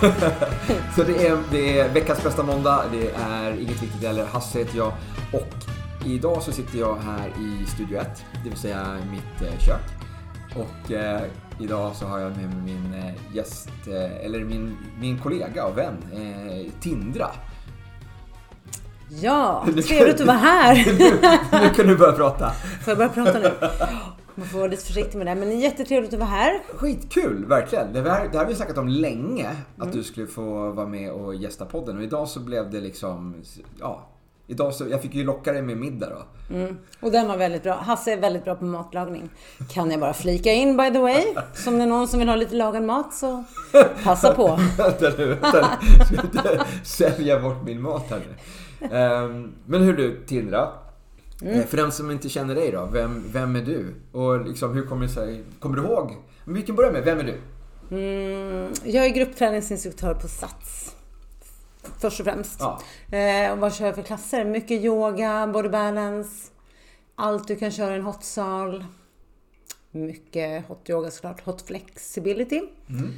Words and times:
så 0.96 1.02
det 1.02 1.26
är, 1.26 1.38
det 1.50 1.78
är 1.80 1.88
veckans 1.88 2.22
bästa 2.22 2.42
måndag. 2.42 2.84
Det 2.92 3.10
är 3.10 3.52
inget 3.52 3.82
viktigt 3.82 4.04
eller 4.04 4.26
Hasse 4.26 4.58
heter 4.58 4.76
jag. 4.78 4.92
Och 5.32 5.54
idag 6.06 6.42
så 6.42 6.52
sitter 6.52 6.78
jag 6.78 6.96
här 6.96 7.28
i 7.28 7.66
Studio 7.66 7.98
1, 7.98 8.24
det 8.44 8.50
vill 8.50 8.58
säga 8.58 8.96
mitt 9.10 9.48
eh, 9.48 9.58
kök. 9.58 10.00
Och 10.54 10.92
eh, 10.92 11.22
idag 11.60 11.96
så 11.96 12.06
har 12.06 12.18
jag 12.18 12.36
med 12.36 12.54
mig 12.54 12.64
min 12.64 12.94
eh, 12.94 13.36
gäst, 13.36 13.70
eh, 13.86 14.26
eller 14.26 14.44
min, 14.44 14.76
min 15.00 15.18
kollega 15.18 15.64
och 15.64 15.78
vän, 15.78 15.96
Tindra. 16.80 17.30
Ja, 19.08 19.64
trevligt 19.88 20.20
att 20.20 20.26
vara 20.26 20.36
här. 20.36 20.74
nu 21.62 21.74
kan 21.74 21.86
du 21.86 21.96
börja 21.96 22.12
prata. 22.12 22.50
Får 22.84 22.90
jag 22.90 22.98
börja 22.98 23.08
prata 23.08 23.38
nu? 23.38 23.52
Man 24.40 24.48
får 24.48 24.58
vara 24.58 24.68
lite 24.68 24.84
försiktig 24.84 25.18
med 25.18 25.26
det. 25.26 25.34
Men 25.34 25.48
det 25.48 25.54
är 25.54 25.58
jättetrevligt 25.58 26.12
att 26.12 26.18
vara 26.18 26.30
här. 26.30 26.60
Skitkul, 26.74 27.44
verkligen. 27.44 27.92
Det 27.92 28.00
här, 28.10 28.28
det 28.28 28.38
här 28.38 28.44
har 28.44 28.46
vi 28.46 28.54
snackat 28.54 28.78
om 28.78 28.88
länge. 28.88 29.48
Att 29.76 29.82
mm. 29.82 29.96
du 29.96 30.02
skulle 30.02 30.26
få 30.26 30.70
vara 30.70 30.86
med 30.86 31.12
och 31.12 31.34
gästa 31.34 31.64
podden. 31.64 31.96
Och 31.96 32.02
idag 32.02 32.28
så 32.28 32.40
blev 32.40 32.70
det 32.70 32.80
liksom, 32.80 33.42
ja. 33.80 34.08
Idag 34.46 34.74
så, 34.74 34.88
jag 34.88 35.02
fick 35.02 35.14
ju 35.14 35.24
locka 35.24 35.52
dig 35.52 35.62
med 35.62 35.76
middag 35.76 36.08
då. 36.10 36.54
Mm. 36.56 36.78
Och 37.00 37.10
den 37.10 37.28
var 37.28 37.36
väldigt 37.36 37.62
bra. 37.62 37.74
Hasse 37.74 38.12
är 38.12 38.16
väldigt 38.16 38.44
bra 38.44 38.54
på 38.54 38.64
matlagning. 38.64 39.30
Kan 39.68 39.90
jag 39.90 40.00
bara 40.00 40.12
flika 40.12 40.52
in 40.52 40.76
by 40.76 40.90
the 40.90 40.98
way. 40.98 41.24
Som 41.54 41.76
det 41.76 41.82
är 41.82 41.86
någon 41.86 42.08
som 42.08 42.18
vill 42.18 42.28
ha 42.28 42.36
lite 42.36 42.54
lagad 42.54 42.82
mat 42.82 43.14
så 43.14 43.44
passa 44.04 44.34
på. 44.34 44.48
vänta 44.78 45.10
nu, 45.18 45.26
vänta 45.26 45.78
nu. 45.82 46.04
Ska 46.04 46.22
inte 46.22 46.64
sälja 46.84 47.40
bort 47.40 47.64
min 47.64 47.82
mat 47.82 48.10
här 48.10 48.20
nu. 48.20 48.86
Um, 48.96 49.52
men 49.66 49.82
hur 49.82 49.96
du, 49.96 50.24
Tindra. 50.26 50.68
Mm. 51.42 51.60
Eh, 51.60 51.66
för 51.66 51.76
den 51.76 51.92
som 51.92 52.10
inte 52.10 52.28
känner 52.28 52.54
dig 52.54 52.70
då, 52.70 52.88
vem, 52.92 53.24
vem 53.32 53.56
är 53.56 53.62
du? 53.62 53.94
Och 54.12 54.46
liksom, 54.46 54.74
hur 54.74 54.86
kommer 54.86 55.06
det 55.06 55.12
sig, 55.12 55.44
kommer 55.60 55.76
du 55.76 55.82
ihåg? 55.82 56.16
Vi 56.44 56.62
kan 56.62 56.76
börja 56.76 56.92
med, 56.92 57.04
vem 57.04 57.18
är 57.18 57.24
du? 57.24 57.40
Mm, 57.90 58.72
jag 58.84 59.06
är 59.06 59.10
gruppträningsinstruktör 59.10 60.14
på 60.14 60.28
SATS. 60.28 60.96
Först 61.98 62.20
och 62.20 62.26
främst. 62.26 62.60
Ja. 62.60 62.80
Eh, 63.16 63.52
och 63.52 63.58
vad 63.58 63.74
kör 63.74 63.86
jag 63.86 63.94
för 63.94 64.02
klasser? 64.02 64.44
Mycket 64.44 64.84
yoga, 64.84 65.46
body 65.46 65.68
balance, 65.68 66.50
allt 67.14 67.48
du 67.48 67.56
kan 67.56 67.70
köra 67.70 67.92
i 67.92 67.96
en 67.96 68.04
hotsal. 68.04 68.84
Mycket 69.90 70.66
hot 70.68 70.90
yoga 70.90 71.10
såklart, 71.10 71.44
hot 71.44 71.62
flexibility. 71.62 72.62
Mm. 72.88 73.12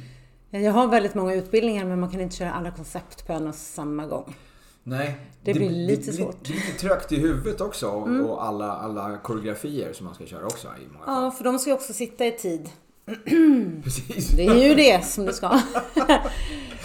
Jag 0.49 0.71
har 0.71 0.87
väldigt 0.87 1.15
många 1.15 1.33
utbildningar 1.33 1.85
men 1.85 1.99
man 1.99 2.09
kan 2.09 2.21
inte 2.21 2.35
köra 2.35 2.53
alla 2.53 2.71
koncept 2.71 3.27
på 3.27 3.33
en 3.33 3.47
och 3.47 3.55
samma 3.55 4.05
gång. 4.05 4.35
Nej. 4.83 5.17
Det, 5.43 5.53
det 5.53 5.59
blir 5.59 5.69
lite 5.69 6.11
det, 6.11 6.17
svårt. 6.17 6.43
Det 6.43 6.53
lite 6.53 6.79
trögt 6.79 7.11
i 7.11 7.19
huvudet 7.19 7.61
också 7.61 7.87
och, 7.87 8.07
mm. 8.07 8.25
och 8.25 8.45
alla, 8.45 8.71
alla 8.71 9.17
koreografier 9.17 9.93
som 9.93 10.05
man 10.05 10.15
ska 10.15 10.25
köra 10.25 10.45
också 10.45 10.67
i 10.67 10.93
många 10.93 11.05
fall. 11.05 11.23
Ja, 11.23 11.31
för 11.31 11.43
de 11.43 11.59
ska 11.59 11.69
ju 11.69 11.75
också 11.75 11.93
sitta 11.93 12.25
i 12.25 12.31
tid. 12.31 12.69
Precis. 13.83 14.27
Det 14.27 14.45
är 14.45 14.67
ju 14.69 14.75
det 14.75 15.05
som 15.05 15.25
det 15.25 15.33
ska. 15.33 15.47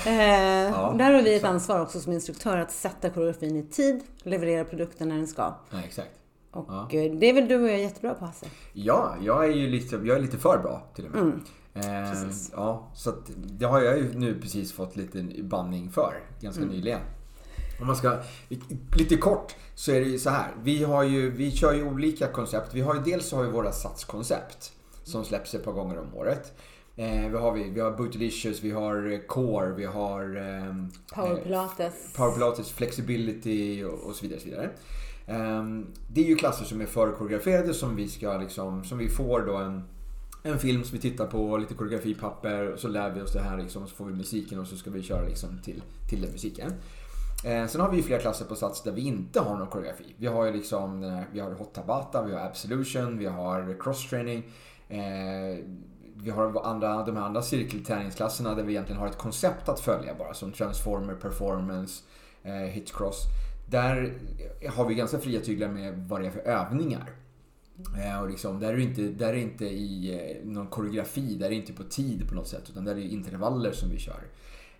eh, 0.06 0.12
ja, 0.12 0.94
där 0.98 1.12
har 1.12 1.22
vi 1.22 1.34
ett 1.34 1.44
ansvar 1.44 1.80
också 1.80 2.00
som 2.00 2.12
instruktör 2.12 2.58
att 2.58 2.72
sätta 2.72 3.10
koreografin 3.10 3.56
i 3.56 3.62
tid, 3.62 4.00
leverera 4.22 4.64
produkten 4.64 5.08
när 5.08 5.16
den 5.16 5.26
ska. 5.26 5.54
Ja, 5.70 5.78
exakt. 5.84 6.10
Och 6.50 6.66
ja. 6.69 6.88
Eh, 6.92 7.12
det 7.12 7.26
är 7.26 7.32
väl 7.32 7.48
du 7.48 7.62
och 7.62 7.69
jag 7.69 7.80
jättebra 7.80 8.14
på 8.14 8.25
Hasse? 8.25 8.47
Ja, 8.72 9.16
jag 9.22 9.44
är 9.44 9.56
ju 9.56 9.69
lite, 9.69 9.97
jag 9.97 10.16
är 10.16 10.20
lite 10.20 10.38
för 10.38 10.58
bra 10.58 10.82
till 10.94 11.06
och 11.06 11.10
med. 11.10 11.20
Mm. 11.20 11.41
Eh, 11.75 12.31
ja, 12.53 12.91
så 12.94 13.10
att, 13.10 13.31
det 13.37 13.66
har 13.66 13.81
jag 13.81 13.98
ju 13.98 14.19
nu 14.19 14.41
precis 14.41 14.72
fått 14.72 14.97
lite 14.97 15.26
banning 15.42 15.91
för, 15.91 16.14
ganska 16.41 16.62
mm. 16.62 16.75
nyligen. 16.75 17.00
Om 17.81 17.87
man 17.87 17.97
ska, 17.97 18.19
lite 18.97 19.16
kort 19.16 19.55
så 19.75 19.93
är 19.93 20.00
det 20.00 20.06
ju 20.06 20.19
så 20.19 20.31
här. 20.31 20.55
Vi, 20.62 20.84
har 20.84 21.03
ju, 21.03 21.31
vi 21.31 21.50
kör 21.50 21.75
ju 21.75 21.84
olika 21.84 22.27
koncept. 22.27 22.75
Vi 22.75 22.81
har 22.81 22.94
ju 22.94 23.00
dels 23.00 23.33
har 23.33 23.43
vi 23.43 23.50
våra 23.50 23.72
satskoncept 23.72 24.72
som 25.05 25.25
släpps 25.25 25.55
ett 25.55 25.65
par 25.65 25.72
gånger 25.72 25.99
om 25.99 26.15
året. 26.15 26.53
Eh, 26.97 27.28
vi 27.31 27.37
har, 27.37 27.53
vi, 27.53 27.71
vi 27.71 27.81
har 27.81 27.91
Bootylicious, 27.91 28.62
vi 28.62 28.71
har 28.71 29.27
Core, 29.27 29.75
vi 29.75 29.84
har 29.84 30.37
eh, 30.37 30.75
Power 31.15 31.43
Pilates. 31.43 31.94
Power 32.17 32.33
Pilates, 32.33 32.71
Flexibility 32.71 33.84
och, 33.84 34.09
och 34.09 34.15
så 34.15 34.22
vidare. 34.22 34.41
Så 34.41 34.47
vidare. 34.47 34.71
Eh, 35.27 35.65
det 36.09 36.21
är 36.21 36.25
ju 36.25 36.37
klasser 36.37 36.65
som 36.65 36.81
är 36.81 36.87
förkoreograferade 36.87 37.75
som 37.75 37.97
vi 37.97 38.09
ska 38.09 38.37
liksom, 38.38 38.84
som 38.84 38.99
vi 38.99 39.09
får 39.09 39.41
då 39.41 39.56
en 39.56 39.84
en 40.43 40.59
film 40.59 40.84
som 40.84 40.93
vi 40.93 41.03
tittar 41.03 41.27
på, 41.27 41.56
lite 41.56 41.75
koreografipapper 41.75 42.72
och 42.72 42.78
så 42.78 42.88
lär 42.88 43.11
vi 43.11 43.21
oss 43.21 43.33
det 43.33 43.41
här 43.41 43.56
liksom, 43.56 43.83
och 43.83 43.88
så 43.88 43.94
får 43.94 44.05
vi 44.05 44.15
musiken 44.15 44.59
och 44.59 44.67
så 44.67 44.77
ska 44.77 44.91
vi 44.91 45.03
köra 45.03 45.27
liksom 45.27 45.59
till, 45.65 45.83
till 46.09 46.21
den 46.21 46.33
musiken. 46.33 46.72
Eh, 47.44 47.66
sen 47.66 47.81
har 47.81 47.91
vi 47.91 47.97
ju 47.97 48.03
flera 48.03 48.21
klasser 48.21 48.44
på 48.44 48.54
Sats 48.54 48.82
där 48.82 48.93
vi 48.93 49.00
inte 49.00 49.41
har 49.41 49.56
någon 49.56 49.66
koreografi. 49.66 50.15
Vi 50.16 50.26
har 50.26 50.44
ju 50.44 50.53
liksom 50.53 51.04
eh, 51.04 51.21
vi 51.32 51.41
har 51.41 51.50
Hot 51.50 51.75
Tabata, 51.75 52.25
vi 52.25 52.32
har 52.32 52.41
Absolution, 52.41 53.19
vi 53.19 53.26
har 53.26 53.76
cross-training. 53.81 54.43
Eh, 54.88 55.65
vi 56.22 56.31
har 56.31 56.66
andra, 56.66 57.04
de 57.04 57.16
här 57.16 57.25
andra 57.25 57.43
cirkelträningsklasserna 57.43 58.54
där 58.54 58.62
vi 58.62 58.72
egentligen 58.72 59.00
har 59.00 59.09
ett 59.09 59.19
koncept 59.19 59.69
att 59.69 59.81
följa 59.81 60.15
bara 60.15 60.34
som 60.34 60.53
Transformer, 60.53 61.15
Performance, 61.15 62.04
eh, 62.43 62.53
Hitcross. 62.53 63.22
Där 63.70 64.12
har 64.69 64.84
vi 64.84 64.94
ganska 64.94 65.19
fria 65.19 65.41
tyglar 65.41 65.69
med 65.69 66.06
vad 66.09 66.20
det 66.20 66.26
är 66.26 66.31
för 66.31 66.41
övningar. 66.41 67.10
Eh, 68.05 68.22
och 68.22 68.31
liksom, 68.31 68.60
där 68.60 68.72
är 68.72 68.76
det 68.76 68.82
inte, 68.82 69.03
där 69.03 69.28
är 69.28 69.34
inte 69.34 69.65
i 69.65 70.15
eh, 70.15 70.49
någon 70.49 70.66
koreografi, 70.66 71.34
där 71.34 71.47
är 71.47 71.50
det 71.50 71.56
inte 71.56 71.72
på 71.72 71.82
tid 71.82 72.28
på 72.28 72.34
något 72.34 72.49
sätt 72.49 72.70
utan 72.70 72.84
där 72.84 72.93
är 72.93 72.97
det 72.97 73.03
intervaller 73.03 73.72
som 73.72 73.91
vi 73.91 73.99
kör. 73.99 74.22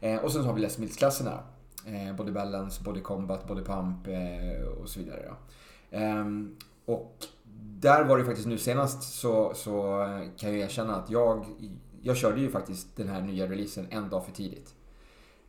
Eh, 0.01 0.17
och 0.17 0.33
sen 0.33 0.43
så 0.43 0.49
har 0.49 0.55
vi 0.55 0.61
Les 0.61 0.79
Mills-klasserna 0.79 1.41
Eh, 1.87 2.17
body 2.17 2.33
balance, 2.33 2.83
body 2.85 3.01
combat, 3.01 3.49
body 3.49 3.63
pump 3.63 4.07
eh, 4.07 4.69
och 4.69 4.89
så 4.89 4.99
vidare. 5.01 5.35
Eh, 5.91 6.25
och 6.85 7.25
där 7.81 8.05
var 8.05 8.19
det 8.19 8.25
faktiskt 8.25 8.49
nu 8.49 8.59
senast 8.59 9.03
så, 9.03 9.53
så 9.55 10.03
eh, 10.03 10.21
kan 10.37 10.51
jag 10.51 10.59
erkänna 10.59 10.97
att 10.97 11.11
jag, 11.11 11.47
jag 12.03 12.17
körde 12.17 12.41
ju 12.41 12.51
faktiskt 12.51 12.97
den 12.97 13.09
här 13.09 13.23
nya 13.23 13.47
releasen 13.47 13.87
en 13.91 14.09
dag 14.09 14.25
för 14.25 14.33
tidigt. 14.33 14.75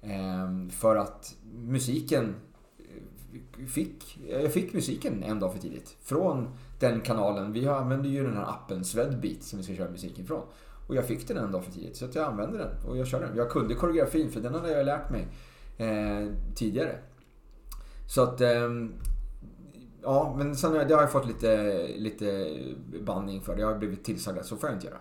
Ehm, 0.02 0.70
för 0.70 0.96
att 0.96 1.36
musiken 1.54 2.36
eh, 2.78 3.66
fick, 3.66 4.20
jag 4.30 4.54
fick 4.54 4.74
musiken 4.74 5.24
en 5.24 5.40
dag 5.40 5.54
för 5.54 5.60
tidigt. 5.60 5.98
Från 6.02 6.48
den 6.80 7.02
kanalen. 7.02 7.54
Vi 7.54 7.68
använder 7.68 8.10
ju 8.10 8.24
den 8.24 8.38
här 8.38 8.50
appen 8.50 8.86
Swedbeat 8.86 9.44
som 9.44 9.58
vi 9.58 9.64
ska 9.64 9.76
köra 9.76 9.92
musiken 9.92 10.28
från. 10.28 10.42
Och 10.88 10.96
jag 10.96 11.06
fick 11.06 11.28
den 11.28 11.38
en 11.38 11.52
dag 11.52 11.64
för 11.64 11.72
tidigt 11.72 11.98
så 11.98 12.06
att 12.06 12.16
jag 12.16 12.26
använde 12.26 12.58
den 12.58 12.90
och 12.90 12.98
jag 12.98 13.08
körde 13.08 13.26
den. 13.26 13.38
Jag 13.38 13.50
kunde 13.50 13.76
koreografin 13.76 14.32
för 14.32 14.42
den 14.42 14.54
hade 14.54 14.72
jag 14.72 14.86
lärt 14.86 15.10
mig 15.10 15.28
eh, 15.80 16.28
tidigare. 16.56 17.00
Så 18.08 18.24
att... 18.24 18.42
Eh, 18.42 18.70
ja, 20.02 20.36
men 20.38 20.56
sen 20.56 20.74
det 20.74 20.94
har 20.94 21.02
jag 21.02 21.12
fått 21.12 21.28
lite, 21.28 21.88
lite 21.96 22.58
banning 23.02 23.42
för. 23.42 23.56
Det 23.56 23.64
har 23.64 23.78
blivit 23.78 24.04
tillsagd 24.04 24.38
att 24.38 24.46
så 24.46 24.58
får 24.58 24.70
jag 24.70 24.76
inte 24.76 24.88
göra. 24.88 25.00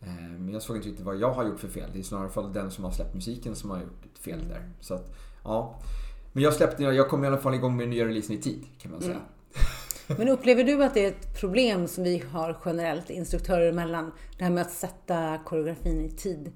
Ehm, 0.00 0.44
men 0.44 0.54
jag 0.54 0.62
såg 0.62 0.76
inte 0.76 0.88
riktigt 0.88 1.06
vad 1.06 1.16
jag 1.16 1.32
har 1.32 1.44
gjort 1.44 1.60
för 1.60 1.68
fel. 1.68 1.90
Det 1.92 1.98
är 1.98 2.02
snarare 2.02 2.28
fall 2.28 2.52
den 2.52 2.70
som 2.70 2.84
har 2.84 2.90
släppt 2.90 3.14
musiken 3.14 3.54
som 3.54 3.70
har 3.70 3.78
gjort 3.80 4.04
ett 4.12 4.18
fel 4.18 4.48
där. 4.48 4.68
Så 4.80 4.94
att, 4.94 5.14
ja. 5.44 5.80
Men 6.32 6.42
jag 6.42 6.54
släppte, 6.54 6.82
jag 6.82 7.08
kom 7.08 7.24
i 7.24 7.26
alla 7.26 7.38
fall 7.38 7.54
igång 7.54 7.76
med 7.76 7.82
den 7.82 7.90
nya 7.90 8.06
releasen 8.06 8.36
i 8.36 8.38
tid 8.38 8.66
kan 8.78 8.90
man 8.90 9.00
säga. 9.00 9.12
Mm. 9.14 9.26
Men 10.18 10.28
upplever 10.28 10.64
du 10.64 10.84
att 10.84 10.94
det 10.94 11.04
är 11.04 11.08
ett 11.08 11.40
problem 11.40 11.88
som 11.88 12.04
vi 12.04 12.22
har 12.32 12.58
generellt 12.64 13.10
instruktörer 13.10 13.68
emellan? 13.68 14.12
Det 14.38 14.44
här 14.44 14.50
med 14.50 14.62
att 14.62 14.70
sätta 14.70 15.38
koreografin 15.38 16.00
i 16.00 16.10
tid? 16.10 16.52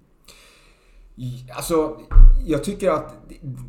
Alltså, 1.56 2.00
jag 2.47 2.65
tycker 2.65 2.91
att 2.91 3.15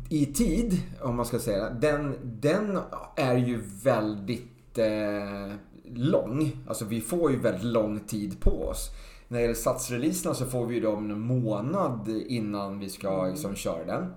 i 0.08 0.26
tid, 0.26 0.82
om 1.02 1.16
man 1.16 1.26
ska 1.26 1.38
säga 1.38 1.70
den, 1.70 2.14
den 2.22 2.78
är 3.16 3.36
ju 3.36 3.62
väldigt 3.82 4.78
eh, 4.78 5.54
lång. 5.94 6.50
Alltså 6.68 6.84
vi 6.84 7.00
får 7.00 7.30
ju 7.30 7.38
väldigt 7.38 7.64
lång 7.64 8.00
tid 8.00 8.40
på 8.40 8.68
oss. 8.68 8.90
När 9.28 9.38
det 9.38 9.42
gäller 9.42 9.54
satsreleaserna 9.54 10.34
så 10.34 10.46
får 10.46 10.66
vi 10.66 10.74
ju 10.74 10.80
dem 10.80 11.10
en 11.10 11.20
månad 11.20 12.08
innan 12.08 12.78
vi 12.78 12.88
ska 12.88 13.18
mm. 13.18 13.30
liksom, 13.30 13.54
köra 13.54 13.84
den. 13.84 14.14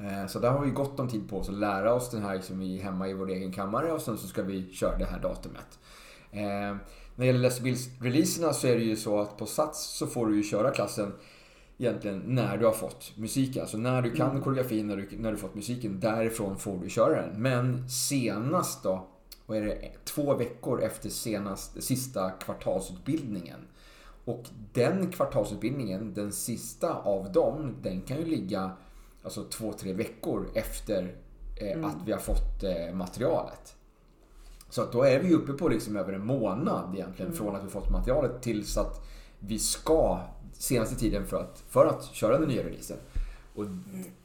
Eh, 0.00 0.26
så 0.26 0.38
där 0.38 0.50
har 0.50 0.64
vi 0.64 0.70
gott 0.70 1.00
om 1.00 1.08
tid 1.08 1.30
på 1.30 1.38
oss 1.38 1.48
att 1.48 1.54
lära 1.54 1.94
oss 1.94 2.10
den 2.10 2.22
här 2.22 2.34
liksom, 2.34 2.60
hemma 2.60 3.08
i 3.08 3.14
vår 3.14 3.30
egen 3.30 3.52
kammare 3.52 3.92
och 3.92 4.00
sen 4.00 4.18
så 4.18 4.26
ska 4.26 4.42
vi 4.42 4.72
köra 4.72 4.98
det 4.98 5.04
här 5.04 5.20
datumet. 5.20 5.78
Eh, 6.30 6.40
när 6.40 6.78
det 7.16 7.26
gäller 7.26 7.60
Les 7.60 7.88
releaserna 8.00 8.52
så 8.52 8.66
är 8.66 8.74
det 8.74 8.84
ju 8.84 8.96
så 8.96 9.20
att 9.20 9.36
på 9.36 9.46
Sats 9.46 9.98
så 9.98 10.06
får 10.06 10.26
du 10.26 10.36
ju 10.36 10.42
köra 10.42 10.70
klassen 10.70 11.12
egentligen 11.78 12.22
när 12.26 12.56
du 12.58 12.64
har 12.64 12.72
fått 12.72 13.12
musiken. 13.16 13.62
Alltså 13.62 13.78
när 13.78 14.02
du 14.02 14.14
kan 14.14 14.30
mm. 14.30 14.42
koreografin, 14.42 14.86
när 14.86 14.96
du, 14.96 15.08
när 15.18 15.32
du 15.32 15.38
fått 15.38 15.54
musiken, 15.54 16.00
därifrån 16.00 16.58
får 16.58 16.78
du 16.78 16.88
köra 16.88 17.22
den. 17.22 17.42
Men 17.42 17.88
senast 17.88 18.82
då, 18.82 19.06
vad 19.46 19.58
är 19.58 19.62
det, 19.62 19.90
två 20.04 20.34
veckor 20.34 20.82
efter 20.82 21.08
senast, 21.08 21.82
sista 21.82 22.30
kvartalsutbildningen. 22.30 23.60
Och 24.24 24.44
den 24.72 25.10
kvartalsutbildningen, 25.10 26.14
den 26.14 26.32
sista 26.32 26.94
av 26.94 27.32
dem, 27.32 27.76
den 27.82 28.00
kan 28.00 28.16
ju 28.16 28.24
ligga 28.24 28.70
alltså 29.22 29.44
två, 29.44 29.72
tre 29.72 29.92
veckor 29.92 30.50
efter 30.54 31.14
eh, 31.60 31.72
mm. 31.72 31.84
att 31.84 31.96
vi 32.06 32.12
har 32.12 32.18
fått 32.18 32.64
eh, 32.64 32.94
materialet. 32.94 33.74
Så 34.70 34.82
att 34.82 34.92
då 34.92 35.02
är 35.02 35.20
vi 35.20 35.34
uppe 35.34 35.52
på 35.52 35.68
liksom 35.68 35.96
över 35.96 36.12
en 36.12 36.26
månad 36.26 36.94
egentligen 36.94 37.32
mm. 37.32 37.38
från 37.38 37.56
att 37.56 37.64
vi 37.64 37.68
fått 37.68 37.90
materialet 37.90 38.42
tills 38.42 38.76
att 38.76 39.06
vi 39.38 39.58
ska 39.58 40.20
senaste 40.58 40.96
tiden 40.96 41.26
för 41.26 41.40
att, 41.40 41.62
för 41.68 41.86
att 41.86 42.04
köra 42.04 42.38
den 42.38 42.48
nya 42.48 42.62
releasen. 42.62 42.96
Och 43.54 43.64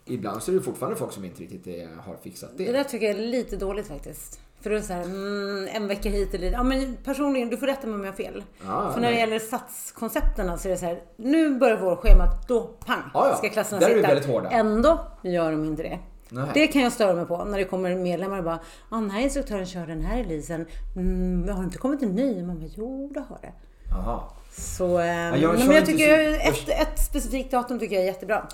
ibland 0.06 0.44
så 0.44 0.52
är 0.52 0.56
det 0.56 0.62
fortfarande 0.62 0.98
folk 0.98 1.12
som 1.12 1.26
inte 1.26 1.42
riktigt 1.42 1.68
är, 1.68 1.88
har 1.96 2.16
fixat 2.24 2.50
det. 2.58 2.66
Det 2.66 2.72
där 2.72 2.84
tycker 2.84 3.06
jag 3.06 3.16
är 3.16 3.22
lite 3.22 3.58
dåligt 3.58 3.88
faktiskt. 3.88 4.40
För 4.62 4.70
då 4.70 4.76
är 4.76 4.80
det 4.80 4.86
så 4.86 4.94
här, 4.94 5.04
mm, 5.04 5.68
en 5.74 5.88
vecka 5.88 6.10
hit 6.10 6.34
eller 6.34 6.46
dit. 6.46 6.54
Ja 6.54 6.64
men 6.64 6.98
personligen, 7.04 7.50
du 7.50 7.58
får 7.58 7.68
rätta 7.68 7.88
mig 7.88 7.96
om 7.96 8.04
jag 8.04 8.12
har 8.12 8.18
fel. 8.18 8.44
Ja, 8.66 8.92
för 8.94 9.02
när 9.02 9.12
det 9.12 9.18
gäller 9.18 9.40
satskoncepten 9.40 10.60
så 10.60 10.68
är 10.68 10.72
det 10.72 10.78
så 10.78 10.86
här, 10.86 11.02
nu 11.18 11.60
börjar 11.60 11.78
vårschemat, 11.78 12.48
då 12.48 12.62
pang 12.86 13.02
ja, 13.14 13.28
ja. 13.30 13.36
ska 13.36 13.50
klasserna 13.50 13.80
Där 13.80 13.88
sitta. 13.88 14.00
Är 14.00 14.02
vi 14.02 14.08
väldigt 14.08 14.30
hårda. 14.30 14.50
Ändå 14.50 15.08
gör 15.22 15.52
de 15.52 15.66
inte 15.66 15.84
det. 15.84 16.00
Nej. 16.30 16.50
Det 16.54 16.68
kan 16.68 16.82
jag 16.82 16.92
störa 16.92 17.14
mig 17.14 17.26
på 17.26 17.46
när 17.46 17.58
det 17.58 17.66
kommer 17.66 17.96
medlemmar 17.96 18.38
och 18.38 18.44
bara 18.44 18.60
ah, 18.90 18.96
den 18.96 19.12
här 19.12 19.22
instruktören 19.22 19.66
kör 19.66 19.88
den 19.88 20.02
här 20.02 20.18
releasen. 20.18 20.66
Mm, 20.96 21.50
har 21.50 21.58
det 21.58 21.66
inte 21.66 21.78
kommit 21.78 22.02
en 22.02 22.16
ny? 22.16 22.44
Man 22.44 22.60
bara, 22.60 22.70
jo 22.76 23.12
det 23.14 23.20
har 23.20 23.38
det. 23.42 23.54
Aha. 23.96 24.34
Så, 24.58 25.00
eh, 25.00 25.06
ja, 25.06 25.38
jag, 25.38 25.58
men 25.60 25.72
jag 25.72 25.86
tycker 25.86 26.34
så... 26.34 26.50
ett, 26.50 26.70
ett 26.70 27.00
specifikt 27.00 27.52
datum 27.52 27.80
tycker 27.80 27.96
jag 27.96 28.04
är 28.04 28.08
jättebra. 28.08 28.48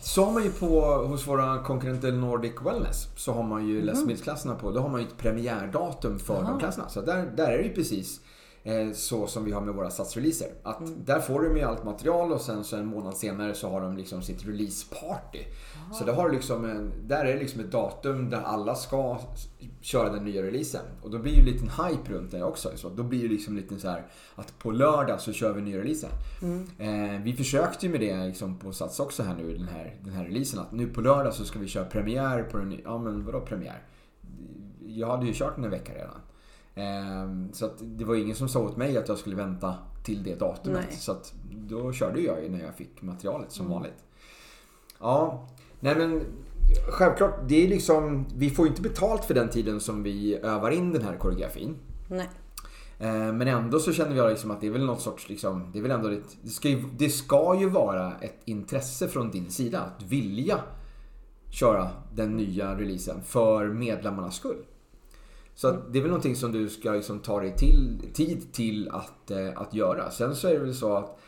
Så 0.00 0.24
har 0.24 0.32
man 0.32 0.42
ju 0.42 0.50
på, 0.50 0.80
hos 0.80 1.26
våra 1.26 1.62
konkurrenter 1.62 2.12
Nordic 2.12 2.52
Wellness, 2.64 3.08
så 3.16 3.32
har 3.32 3.42
man 3.42 3.66
ju 3.66 3.74
mm. 3.74 3.86
läskemedelsklasserna 3.86 4.54
på, 4.54 4.70
då 4.70 4.80
har 4.80 4.88
man 4.88 5.00
ju 5.00 5.06
ett 5.06 5.18
premiärdatum 5.18 6.18
för 6.18 6.34
Aha. 6.34 6.50
de 6.50 6.58
klasserna. 6.58 6.88
Så 6.88 7.00
där, 7.00 7.30
där 7.36 7.48
är 7.48 7.58
det 7.58 7.64
ju 7.64 7.74
precis 7.74 8.20
så 8.94 9.26
som 9.26 9.44
vi 9.44 9.52
har 9.52 9.60
med 9.60 9.74
våra 9.74 9.90
satsreleaser. 9.90 10.48
Att 10.62 10.80
mm. 10.80 11.04
där 11.04 11.20
får 11.20 11.42
de 11.42 11.56
ju 11.56 11.62
allt 11.62 11.84
material 11.84 12.32
och 12.32 12.40
sen 12.40 12.64
så 12.64 12.76
en 12.76 12.86
månad 12.86 13.16
senare 13.16 13.54
så 13.54 13.68
har 13.68 13.80
de 13.80 13.96
liksom 13.96 14.22
sitt 14.22 14.46
releaseparty. 14.46 15.38
Så 15.92 16.04
det 16.04 16.12
har 16.12 16.30
liksom 16.30 16.64
en, 16.64 16.92
där 17.06 17.24
är 17.24 17.32
det 17.34 17.38
liksom 17.38 17.60
ett 17.60 17.72
datum 17.72 18.30
där 18.30 18.40
alla 18.40 18.74
ska 18.74 19.18
köra 19.80 20.12
den 20.12 20.24
nya 20.24 20.42
releasen. 20.42 20.80
Och 21.02 21.10
då 21.10 21.18
blir 21.18 21.32
det 21.32 21.38
ju 21.38 21.48
en 21.48 21.52
liten 21.52 21.68
hype 21.68 22.12
runt 22.12 22.30
det 22.30 22.42
också. 22.42 22.70
Så 22.74 22.88
då 22.88 23.02
blir 23.02 23.22
det 23.22 23.28
liksom 23.28 23.56
lite 23.56 23.78
så 23.78 23.88
här 23.88 24.06
att 24.34 24.58
på 24.58 24.70
lördag 24.70 25.20
så 25.20 25.32
kör 25.32 25.52
vi 25.52 25.62
nya 25.62 25.78
releasen. 25.78 26.10
Mm. 26.42 26.66
Eh, 26.78 27.22
vi 27.22 27.32
försökte 27.32 27.86
ju 27.86 27.92
med 27.92 28.00
det 28.00 28.26
liksom 28.26 28.58
på 28.58 28.72
Sats 28.72 29.00
också 29.00 29.22
här 29.22 29.34
nu, 29.34 29.56
den 29.56 29.68
här, 29.68 29.96
den 30.04 30.12
här 30.12 30.24
releasen. 30.24 30.60
Att 30.60 30.72
nu 30.72 30.86
på 30.86 31.00
lördag 31.00 31.34
så 31.34 31.44
ska 31.44 31.58
vi 31.58 31.68
köra 31.68 31.84
premiär 31.84 32.42
på 32.42 32.58
den 32.58 32.68
nya. 32.68 32.80
Ja 32.84 32.98
men 32.98 33.24
vadå 33.24 33.40
premiär? 33.40 33.82
Jag 34.86 35.06
hade 35.06 35.26
ju 35.26 35.32
kört 35.34 35.54
den 35.56 35.64
en 35.64 35.70
vecka 35.70 35.94
redan. 35.94 36.20
Eh, 36.78 37.52
så 37.52 37.70
det 37.80 38.04
var 38.04 38.14
ingen 38.14 38.36
som 38.36 38.48
sa 38.48 38.60
åt 38.60 38.76
mig 38.76 38.98
att 38.98 39.08
jag 39.08 39.18
skulle 39.18 39.36
vänta 39.36 39.74
till 40.04 40.22
det 40.22 40.34
datumet. 40.34 40.84
Nej. 40.88 40.96
Så 40.98 41.16
då 41.50 41.92
körde 41.92 42.20
jag 42.20 42.50
när 42.50 42.64
jag 42.64 42.74
fick 42.74 43.02
materialet 43.02 43.52
som 43.52 43.66
mm. 43.66 43.74
vanligt. 43.74 44.04
Ja, 45.00 45.48
Nej 45.80 45.96
men 45.96 46.24
självklart, 46.90 47.40
det 47.48 47.64
är 47.64 47.68
liksom, 47.68 48.26
vi 48.36 48.50
får 48.50 48.66
ju 48.66 48.70
inte 48.70 48.82
betalt 48.82 49.24
för 49.24 49.34
den 49.34 49.48
tiden 49.48 49.80
som 49.80 50.02
vi 50.02 50.36
övar 50.36 50.70
in 50.70 50.92
den 50.92 51.02
här 51.02 51.16
koreografin. 51.16 51.76
Nej. 52.08 52.28
Eh, 52.98 53.32
men 53.32 53.48
ändå 53.48 53.80
så 53.80 53.92
känner 53.92 54.16
jag 54.16 54.30
liksom 54.30 54.50
att 54.50 54.60
det 54.60 54.66
är 54.66 54.70
väl 54.70 54.84
något 54.84 55.00
sorts, 55.00 55.28
liksom, 55.28 55.70
det 55.72 55.78
är 55.78 55.82
väl 55.82 55.90
ändå 55.90 56.08
ett, 56.08 56.36
det, 56.42 56.50
ska 56.50 56.68
ju, 56.68 56.84
det 56.98 57.08
ska 57.08 57.56
ju 57.60 57.68
vara 57.68 58.12
ett 58.20 58.40
intresse 58.44 59.08
från 59.08 59.30
din 59.30 59.50
sida 59.50 59.80
att 59.80 60.02
vilja 60.02 60.58
köra 61.50 61.88
den 62.14 62.36
nya 62.36 62.74
releasen 62.74 63.22
för 63.22 63.68
medlemmarnas 63.68 64.36
skull. 64.36 64.64
Så 65.58 65.72
det 65.72 65.98
är 65.98 66.02
väl 66.02 66.10
någonting 66.10 66.36
som 66.36 66.52
du 66.52 66.68
ska 66.68 66.92
liksom 66.92 67.18
ta 67.18 67.40
dig 67.40 67.56
till, 67.56 68.10
tid 68.14 68.52
till 68.52 68.88
att, 68.88 69.30
eh, 69.30 69.50
att 69.56 69.74
göra. 69.74 70.10
Sen 70.10 70.36
så 70.36 70.48
är 70.48 70.52
det 70.52 70.58
väl 70.58 70.74
så 70.74 70.96
att 70.96 71.18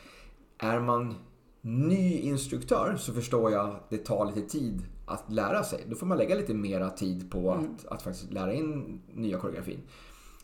är 0.59 0.81
man 0.81 1.15
ny 1.61 2.19
instruktör 2.19 2.97
så 2.99 3.13
förstår 3.13 3.53
jag 3.53 3.71
att 3.71 3.91
det 3.91 3.99
tar 3.99 4.27
lite 4.27 4.49
tid 4.49 4.83
att 5.07 5.33
lära 5.33 5.65
sig. 5.65 5.85
Då 5.89 5.97
får 5.97 6.07
man 6.07 6.19
lägga 6.19 6.35
lite 6.35 6.55
mera 6.55 6.91
tid 6.91 7.31
på 7.31 7.51
mm. 7.51 7.65
att, 7.65 7.87
att 7.87 8.03
faktiskt 8.03 8.33
lära 8.33 8.53
in 8.53 9.01
nya 9.15 9.39
koreografin. 9.39 9.81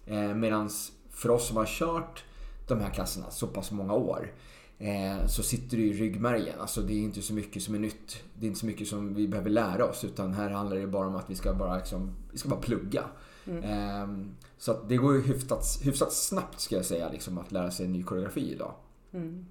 Eh, 0.06 0.34
Medan 0.34 0.70
för 1.10 1.30
oss 1.30 1.48
som 1.48 1.56
har 1.56 1.66
kört 1.66 2.24
de 2.68 2.80
här 2.80 2.90
klasserna 2.90 3.30
så 3.30 3.46
pass 3.46 3.70
många 3.70 3.94
år 3.94 4.32
eh, 4.78 5.26
så 5.26 5.42
sitter 5.42 5.76
det 5.76 5.82
i 5.82 5.92
ryggmärgen. 5.92 6.60
Alltså 6.60 6.80
det 6.80 6.92
är 6.92 7.02
inte 7.02 7.22
så 7.22 7.34
mycket 7.34 7.62
som 7.62 7.74
är 7.74 7.78
nytt. 7.78 8.24
Det 8.34 8.46
är 8.46 8.48
inte 8.48 8.60
så 8.60 8.66
mycket 8.66 8.88
som 8.88 9.14
vi 9.14 9.28
behöver 9.28 9.50
lära 9.50 9.84
oss 9.84 10.04
utan 10.04 10.34
här 10.34 10.50
handlar 10.50 10.76
det 10.76 10.86
bara 10.86 11.06
om 11.06 11.16
att 11.16 11.30
vi 11.30 11.34
ska 11.34 11.54
bara, 11.54 11.76
liksom, 11.76 12.16
vi 12.32 12.38
ska 12.38 12.48
bara 12.48 12.60
plugga. 12.60 13.04
Mm. 13.46 13.62
Eh, 13.64 14.26
så 14.58 14.72
att 14.72 14.88
det 14.88 14.96
går 14.96 15.14
ju 15.14 15.22
hyfsat, 15.22 15.78
hyfsat 15.82 16.12
snabbt 16.12 16.60
ska 16.60 16.76
jag 16.76 16.84
säga 16.84 17.08
liksom, 17.08 17.38
att 17.38 17.52
lära 17.52 17.70
sig 17.70 17.88
ny 17.88 18.02
koreografi 18.02 18.52
idag. 18.52 18.74
Mm. 19.12 19.46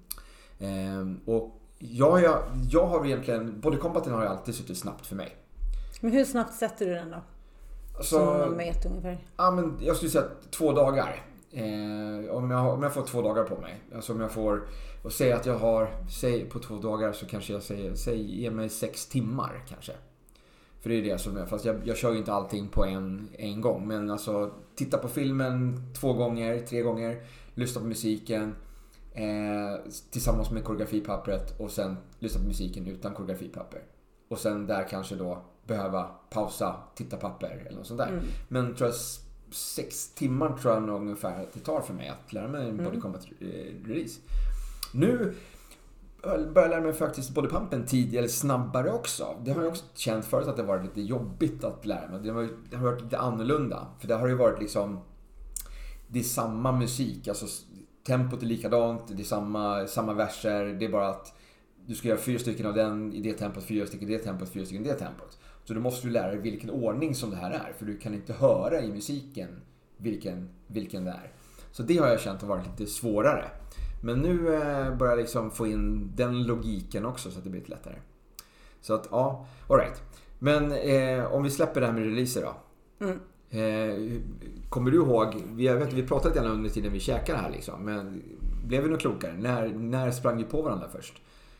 Ehm, 0.58 1.20
och 1.24 1.60
jag, 1.78 2.22
jag, 2.22 2.42
jag 2.70 2.86
har 2.86 3.06
egentligen, 3.06 3.60
body 3.60 3.76
combaten 3.76 4.12
har 4.12 4.22
ju 4.22 4.28
alltid 4.28 4.54
suttit 4.54 4.78
snabbt 4.78 5.06
för 5.06 5.16
mig. 5.16 5.36
Men 6.00 6.12
hur 6.12 6.24
snabbt 6.24 6.54
sätter 6.54 6.86
du 6.86 6.94
den 6.94 7.10
då? 7.10 7.22
Alltså, 7.96 8.16
Som 8.16 8.26
någon 8.26 8.56
vet 8.56 8.86
ungefär? 8.86 9.26
Ja, 9.36 9.50
men 9.50 9.78
jag 9.80 9.96
skulle 9.96 10.10
säga 10.10 10.24
två 10.50 10.72
dagar. 10.72 11.22
Eh, 11.50 12.30
om, 12.30 12.50
jag, 12.50 12.74
om 12.74 12.82
jag 12.82 12.94
får 12.94 13.02
två 13.02 13.22
dagar 13.22 13.44
på 13.44 13.60
mig. 13.60 13.80
Alltså 13.94 14.12
om 14.12 14.20
jag 14.20 14.30
får, 14.30 14.62
och 15.02 15.12
säg 15.12 15.32
att 15.32 15.46
jag 15.46 15.58
har, 15.58 15.88
säg 16.20 16.44
på 16.44 16.58
två 16.58 16.76
dagar 16.76 17.12
så 17.12 17.26
kanske 17.26 17.52
jag 17.52 17.62
säger, 17.62 17.94
säg 17.94 18.40
ge 18.40 18.50
mig 18.50 18.68
sex 18.68 19.06
timmar 19.06 19.64
kanske. 19.68 19.92
För 20.86 20.90
det 20.90 20.98
är 20.98 21.02
det 21.02 21.18
som 21.18 21.36
är, 21.36 21.46
fast 21.46 21.64
jag, 21.64 21.76
jag 21.84 21.96
kör 21.96 22.12
ju 22.12 22.18
inte 22.18 22.32
allting 22.32 22.68
på 22.68 22.84
en, 22.84 23.28
en 23.32 23.60
gång. 23.60 23.88
Men 23.88 24.10
alltså 24.10 24.54
titta 24.74 24.98
på 24.98 25.08
filmen 25.08 25.82
två 26.00 26.12
gånger, 26.12 26.60
tre 26.60 26.82
gånger, 26.82 27.22
lyssna 27.54 27.80
på 27.80 27.86
musiken. 27.86 28.54
Eh, 29.12 29.90
tillsammans 30.10 30.50
med 30.50 30.64
koreografipappret 30.64 31.60
och 31.60 31.70
sen 31.70 31.96
lyssna 32.18 32.40
på 32.40 32.46
musiken 32.46 32.86
utan 32.86 33.14
koreografipapper. 33.14 33.82
Och 34.28 34.38
sen 34.38 34.66
där 34.66 34.88
kanske 34.88 35.14
då 35.14 35.42
behöva 35.66 36.02
pausa, 36.30 36.76
titta 36.94 37.16
papper 37.16 37.66
eller 37.66 37.78
något 37.78 37.86
sånt 37.86 37.98
där. 37.98 38.08
Mm. 38.08 38.24
Men 38.48 38.74
tror 38.74 38.88
jag 38.88 38.96
sex 39.54 40.14
timmar 40.14 40.56
tror 40.56 40.74
jag 40.74 40.82
nog 40.82 41.00
ungefär 41.00 41.42
att 41.42 41.52
det 41.52 41.60
tar 41.60 41.80
för 41.80 41.94
mig 41.94 42.08
att 42.08 42.32
lära 42.32 42.48
mig 42.48 42.68
en 42.68 42.76
body 42.76 42.88
mm. 42.88 43.00
combat 43.00 43.26
eh, 43.40 43.46
release. 43.88 44.20
Nu 44.92 45.34
börjar 46.26 46.50
jag 46.54 46.70
lära 46.70 46.80
mig 46.80 46.92
faktiskt 46.92 47.34
bodypumpen 47.34 47.86
tidigare, 47.86 48.28
snabbare 48.28 48.92
också. 48.92 49.26
Det 49.44 49.52
har 49.52 49.62
jag 49.62 49.70
också 49.70 49.84
känt 49.94 50.24
förut 50.24 50.48
att 50.48 50.56
det 50.56 50.62
varit 50.62 50.84
lite 50.84 51.00
jobbigt 51.00 51.64
att 51.64 51.86
lära 51.86 52.08
mig. 52.08 52.20
Det 52.22 52.30
har, 52.30 52.48
det 52.70 52.76
har 52.76 52.84
varit 52.84 53.02
lite 53.02 53.18
annorlunda. 53.18 53.86
För 53.98 54.08
det 54.08 54.14
har 54.14 54.28
ju 54.28 54.34
varit 54.34 54.60
liksom 54.60 55.00
det 56.08 56.18
är 56.18 56.22
samma 56.22 56.72
musik. 56.72 57.28
Alltså, 57.28 57.46
tempot 58.06 58.42
är 58.42 58.46
likadant, 58.46 59.02
det 59.08 59.22
är 59.22 59.24
samma, 59.24 59.86
samma 59.86 60.14
verser. 60.14 60.64
Det 60.64 60.84
är 60.84 60.90
bara 60.90 61.08
att 61.08 61.34
du 61.86 61.94
ska 61.94 62.08
göra 62.08 62.18
fyra 62.18 62.38
stycken 62.38 62.66
av 62.66 62.74
den 62.74 63.12
i 63.12 63.20
det 63.20 63.32
tempot, 63.32 63.64
fyra 63.64 63.86
stycken 63.86 64.08
i 64.08 64.12
det 64.12 64.18
tempot, 64.18 64.48
fyra 64.48 64.64
stycken 64.64 64.86
i 64.86 64.88
det 64.88 64.94
tempot. 64.94 65.38
Så 65.64 65.74
då 65.74 65.80
måste 65.80 66.06
du 66.06 66.12
lära 66.12 66.30
dig 66.30 66.38
vilken 66.38 66.70
ordning 66.70 67.14
som 67.14 67.30
det 67.30 67.36
här 67.36 67.50
är. 67.50 67.72
För 67.78 67.86
du 67.86 67.98
kan 67.98 68.14
inte 68.14 68.32
höra 68.32 68.80
i 68.80 68.92
musiken 68.92 69.48
vilken, 69.96 70.48
vilken 70.66 71.04
det 71.04 71.10
är. 71.10 71.32
Så 71.72 71.82
det 71.82 71.96
har 71.96 72.08
jag 72.08 72.20
känt 72.20 72.40
har 72.40 72.48
varit 72.48 72.66
lite 72.66 72.92
svårare. 72.92 73.44
Men 74.00 74.18
nu 74.18 74.54
eh, 74.54 74.96
börjar 74.96 75.12
jag 75.12 75.18
liksom 75.18 75.50
få 75.50 75.66
in 75.66 76.12
den 76.16 76.42
logiken 76.42 77.06
också 77.06 77.30
så 77.30 77.38
att 77.38 77.44
det 77.44 77.50
blir 77.50 77.60
lite 77.60 77.72
lättare. 77.72 77.94
Så 78.80 78.94
att 78.94 79.08
ja, 79.10 79.46
alright. 79.68 80.02
Men 80.38 80.72
eh, 80.72 81.32
om 81.32 81.42
vi 81.42 81.50
släpper 81.50 81.80
det 81.80 81.86
här 81.86 81.94
med 81.94 82.04
releaser 82.04 82.42
då. 82.42 82.54
Mm. 83.06 83.20
Eh, 83.50 84.20
kommer 84.68 84.90
du 84.90 84.96
ihåg, 84.96 85.42
vi, 85.46 85.68
vet, 85.68 85.92
vi 85.92 86.02
pratade 86.02 86.34
lite 86.34 86.46
under 86.46 86.70
tiden 86.70 86.92
vi 86.92 87.00
käkade 87.00 87.38
här 87.38 87.50
liksom, 87.50 87.84
men 87.84 88.22
blev 88.64 88.82
vi 88.82 88.90
något 88.90 89.00
klokare? 89.00 89.32
När, 89.38 89.68
när 89.68 90.10
sprang 90.10 90.36
vi 90.36 90.44
på 90.44 90.62
varandra 90.62 90.88
först? 90.92 91.14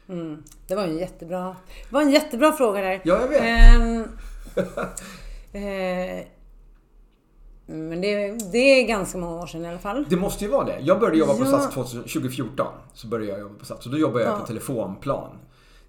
Mm, 0.09 0.43
det 0.67 0.75
var 0.75 0.85
en 0.85 0.99
jättebra, 0.99 1.57
det 1.89 1.95
var 1.95 2.03
en 2.03 2.11
jättebra 2.11 2.53
fråga 2.53 2.81
där. 2.81 3.01
Ja, 3.05 3.21
jag 3.21 3.29
vet. 3.29 4.07
Eh, 5.53 5.63
eh, 5.63 6.25
men 7.67 8.01
det, 8.01 8.31
det, 8.53 8.59
är 8.59 8.87
ganska 8.87 9.19
många 9.19 9.43
år 9.43 9.47
sedan 9.47 9.65
i 9.65 9.69
alla 9.69 9.79
fall. 9.79 10.07
Det 10.09 10.17
måste 10.17 10.45
ju 10.45 10.51
vara 10.51 10.65
det. 10.65 10.79
Jag 10.81 11.01
började 11.01 11.19
jobba 11.19 11.35
på 11.35 11.45
Sats 11.45 11.75
2014. 11.93 12.67
Så 12.95 13.07
började 13.07 13.33
jag 13.33 13.41
jobba 13.41 13.59
på 13.59 13.65
Sats. 13.65 13.87
Och 13.87 13.93
då 13.93 13.99
jobbade 13.99 14.25
jag 14.25 14.35
ja. 14.35 14.39
på 14.39 14.47
telefonplan. 14.47 15.39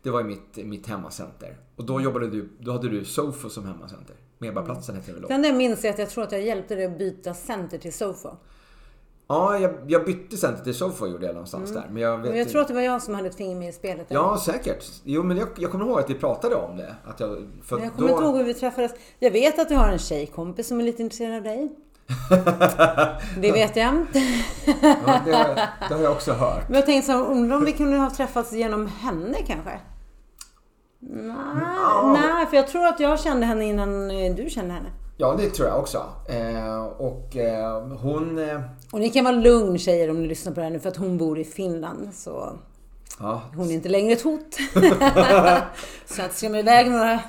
Det 0.04 0.10
var 0.10 0.24
mitt, 0.24 0.58
mitt 0.58 0.88
hemmacenter. 0.88 1.58
Och 1.76 1.86
då 1.86 2.02
jobbade 2.02 2.30
du, 2.30 2.50
då 2.60 2.72
hade 2.72 2.90
du 2.90 3.06
Sofo 3.06 3.50
som 3.50 3.66
hemmacenter. 3.66 4.16
Medborgarplatsen 4.38 4.96
mm. 4.96 5.02
hette 5.02 5.12
det 5.12 5.28
väl 5.28 5.42
då? 5.42 5.48
Jag 5.48 5.56
minns 5.56 5.86
är 5.86 5.90
att 5.90 6.00
jag 6.00 6.10
tror 6.10 6.24
att 6.24 6.32
jag 6.32 6.42
hjälpte 6.42 6.76
dig 6.76 6.86
att 6.86 6.98
byta 6.98 7.34
center 7.34 7.78
till 7.78 7.94
Sofo. 7.94 8.30
Ja, 9.30 9.60
jag, 9.60 9.74
jag 9.88 10.06
bytte 10.06 10.38
center 10.38 10.64
till 10.64 10.74
Sofo 10.74 11.08
gjorde 11.08 11.26
jag 11.26 11.34
någonstans 11.34 11.70
mm. 11.70 11.82
där. 11.82 11.90
Men 11.92 12.02
jag, 12.02 12.18
vet 12.18 12.30
men 12.30 12.40
jag 12.40 12.50
tror 12.50 12.62
att 12.62 12.68
det 12.68 12.74
var 12.74 12.82
jag 12.82 13.02
som 13.02 13.16
hade 13.16 13.28
ett 13.28 13.36
finger 13.36 13.56
med 13.56 13.70
i 13.70 13.72
spelet. 13.72 14.08
Ja, 14.10 14.38
säkert. 14.46 14.86
Jo, 15.04 15.24
men 15.24 15.38
jag, 15.38 15.48
jag 15.58 15.72
kommer 15.72 15.86
ihåg 15.86 16.00
att 16.00 16.10
vi 16.10 16.14
pratade 16.14 16.56
om 16.56 16.78
det. 16.78 16.96
Att 17.06 17.20
jag, 17.20 17.48
för 17.64 17.80
jag 17.80 17.94
kommer 17.94 18.08
då... 18.08 18.14
inte 18.14 18.26
ihåg 18.26 18.38
hur 18.38 18.44
vi 18.44 18.54
träffades. 18.54 18.92
Jag 19.20 19.32
vet 19.32 19.60
att 19.60 19.70
du 19.70 19.76
har 19.76 19.88
en 19.88 20.00
tjejkompis 20.00 20.68
som 20.68 20.80
är 20.80 20.84
lite 20.84 21.02
intresserad 21.02 21.36
av 21.36 21.44
dig. 21.44 21.72
det 23.42 23.52
vet 23.52 23.76
jag. 23.76 24.06
ja, 24.82 25.22
det, 25.26 25.32
det, 25.90 25.96
har 25.96 26.04
jag 26.04 26.12
också 26.12 26.32
hört. 26.32 26.70
Men 26.70 26.76
jag 26.76 26.86
tänkte 26.86 27.12
så 27.12 27.26
undrar 27.26 27.58
om 27.58 27.66
vi 27.66 27.72
kunde 27.72 27.98
ha 27.98 28.10
träffats 28.10 28.54
genom 28.54 28.88
henne 28.88 29.38
kanske? 29.48 29.80
Nej, 31.00 31.36
nej, 32.14 32.46
för 32.46 32.58
jag 32.58 32.68
tror 32.68 32.88
att 32.88 33.00
jag 33.00 33.20
kände 33.20 33.46
henne 33.46 33.66
innan 33.66 34.12
eh, 34.12 34.36
du 34.36 34.50
kände 34.50 34.74
henne. 34.74 34.90
Ja, 35.20 35.36
det 35.38 35.50
tror 35.50 35.68
jag 35.68 35.80
också. 35.80 36.06
Eh, 36.28 36.84
och 36.84 37.38
eh, 37.38 37.88
hon... 37.88 38.40
Eh... 38.40 38.62
Och 38.92 39.00
ni 39.00 39.10
kan 39.10 39.24
vara 39.24 39.36
lugn 39.36 39.78
tjejer 39.78 40.10
om 40.10 40.22
ni 40.22 40.28
lyssnar 40.28 40.54
på 40.54 40.60
det 40.60 40.64
här 40.64 40.72
nu 40.72 40.80
för 40.80 40.90
att 40.90 40.98
hon 40.98 41.18
bor 41.18 41.40
i 41.40 41.44
Finland. 41.44 42.14
Så 42.14 42.50
ja. 43.20 43.42
hon 43.56 43.70
är 43.70 43.74
inte 43.74 43.90
längre 43.90 44.14
ett 44.14 44.22
hot. 44.22 44.58
så 46.06 46.22
att 46.22 46.34
skrämma 46.34 46.60
iväg 46.60 46.92
några 46.92 47.20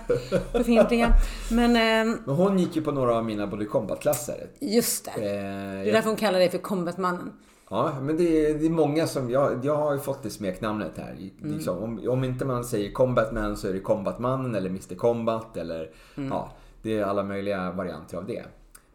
befintliga. 0.52 1.12
Men, 1.50 1.71
eh... 1.76 2.16
Men 2.26 2.35
hon 2.35 2.59
gick 2.59 2.76
ju 2.76 2.83
på 2.83 2.92
några 2.92 3.16
av 3.16 3.25
mina 3.25 3.47
Body 3.47 3.66
Combat-klasser. 3.66 4.47
Just 4.61 5.04
det. 5.04 5.21
det 5.21 5.90
är 5.90 5.92
därför 5.92 6.09
hon 6.09 6.16
kallar 6.16 6.38
dig 6.38 6.50
för 6.50 6.59
Combatmannen. 6.59 7.33
Ja, 7.71 7.92
men 8.02 8.16
det 8.16 8.47
är, 8.47 8.54
det 8.54 8.66
är 8.66 8.71
många 8.71 9.07
som... 9.07 9.30
Jag, 9.30 9.64
jag 9.64 9.76
har 9.76 9.92
ju 9.92 9.99
fått 9.99 10.23
det 10.23 10.30
smeknamnet 10.30 10.92
här. 10.97 11.12
Mm. 11.12 11.57
Liksom, 11.57 11.78
om, 11.78 12.09
om 12.09 12.25
inte 12.25 12.45
man 12.45 12.64
säger 12.64 12.92
Combatman 12.92 13.57
så 13.57 13.68
är 13.68 13.73
det 13.73 13.80
Combatmannen 13.80 14.54
eller 14.54 14.71
Mr 14.71 14.95
Combat 14.95 15.57
eller... 15.57 15.90
Mm. 16.16 16.28
Ja, 16.28 16.52
det 16.82 16.99
är 16.99 17.04
alla 17.04 17.23
möjliga 17.23 17.73
varianter 17.73 18.18
av 18.18 18.26
det. 18.26 18.44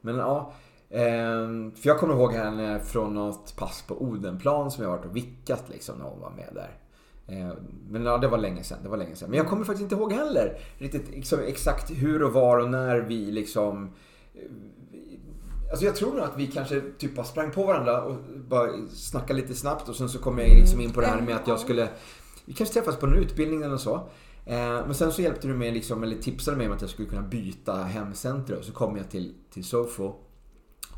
Men 0.01 0.15
ja. 0.15 0.53
Ehm, 0.89 1.71
för 1.75 1.89
jag 1.89 1.99
kommer 1.99 2.13
ihåg 2.13 2.33
henne 2.33 2.79
från 2.79 3.13
något 3.13 3.55
pass 3.55 3.83
på 3.87 4.01
Odenplan 4.01 4.71
som 4.71 4.83
jag 4.83 4.91
varit 4.91 5.05
och 5.05 5.15
vickat 5.15 5.63
liksom 5.69 5.97
när 5.97 6.05
hon 6.05 6.21
var 6.21 6.31
med 6.31 6.49
där. 6.53 6.77
Ehm, 7.27 7.55
men 7.89 8.05
ja, 8.05 8.17
det 8.17 8.27
var 8.27 8.37
länge 8.37 8.63
sedan. 8.63 8.77
Det 8.83 8.89
var 8.89 8.97
länge 8.97 9.15
sedan. 9.15 9.29
Men 9.29 9.37
jag 9.37 9.47
kommer 9.47 9.63
faktiskt 9.63 9.83
inte 9.83 9.95
ihåg 9.95 10.13
heller 10.13 10.57
riktigt 10.77 11.09
liksom, 11.09 11.39
exakt 11.39 11.91
hur 11.91 12.23
och 12.23 12.33
var 12.33 12.57
och 12.57 12.69
när 12.69 12.99
vi 12.99 13.31
liksom 13.31 13.91
Alltså 15.69 15.85
jag 15.85 15.95
tror 15.95 16.11
nog 16.13 16.19
att 16.19 16.37
vi 16.37 16.47
kanske 16.47 16.81
typ 16.97 17.15
bara 17.15 17.25
sprang 17.25 17.51
på 17.51 17.65
varandra 17.65 18.01
och 18.01 18.15
bara 18.47 18.71
snackade 18.89 19.41
lite 19.41 19.53
snabbt 19.53 19.89
och 19.89 19.95
sen 19.95 20.09
så 20.09 20.19
kom 20.19 20.39
jag 20.39 20.49
liksom 20.49 20.81
in 20.81 20.91
på 20.91 21.01
det 21.01 21.07
här 21.07 21.21
med 21.21 21.35
att 21.35 21.47
jag 21.47 21.59
skulle 21.59 21.89
Vi 22.45 22.53
kanske 22.53 22.73
träffas 22.73 22.97
på 22.97 23.05
en 23.05 23.13
utbildning 23.13 23.61
eller 23.61 23.77
så. 23.77 24.09
Eh, 24.45 24.85
men 24.85 24.93
sen 24.93 25.11
så 25.11 25.21
hjälpte 25.21 25.47
du 25.47 25.53
mig 25.53 25.71
liksom, 25.71 26.03
eller 26.03 26.15
tipsade 26.15 26.57
mig 26.57 26.67
om 26.67 26.73
att 26.73 26.81
jag 26.81 26.89
skulle 26.89 27.09
kunna 27.09 27.21
byta 27.21 27.75
hemcenter 27.75 28.57
och 28.57 28.63
så 28.63 28.71
kom 28.71 28.97
jag 28.97 29.09
till, 29.09 29.33
till 29.53 29.63
Sofo. 29.63 30.13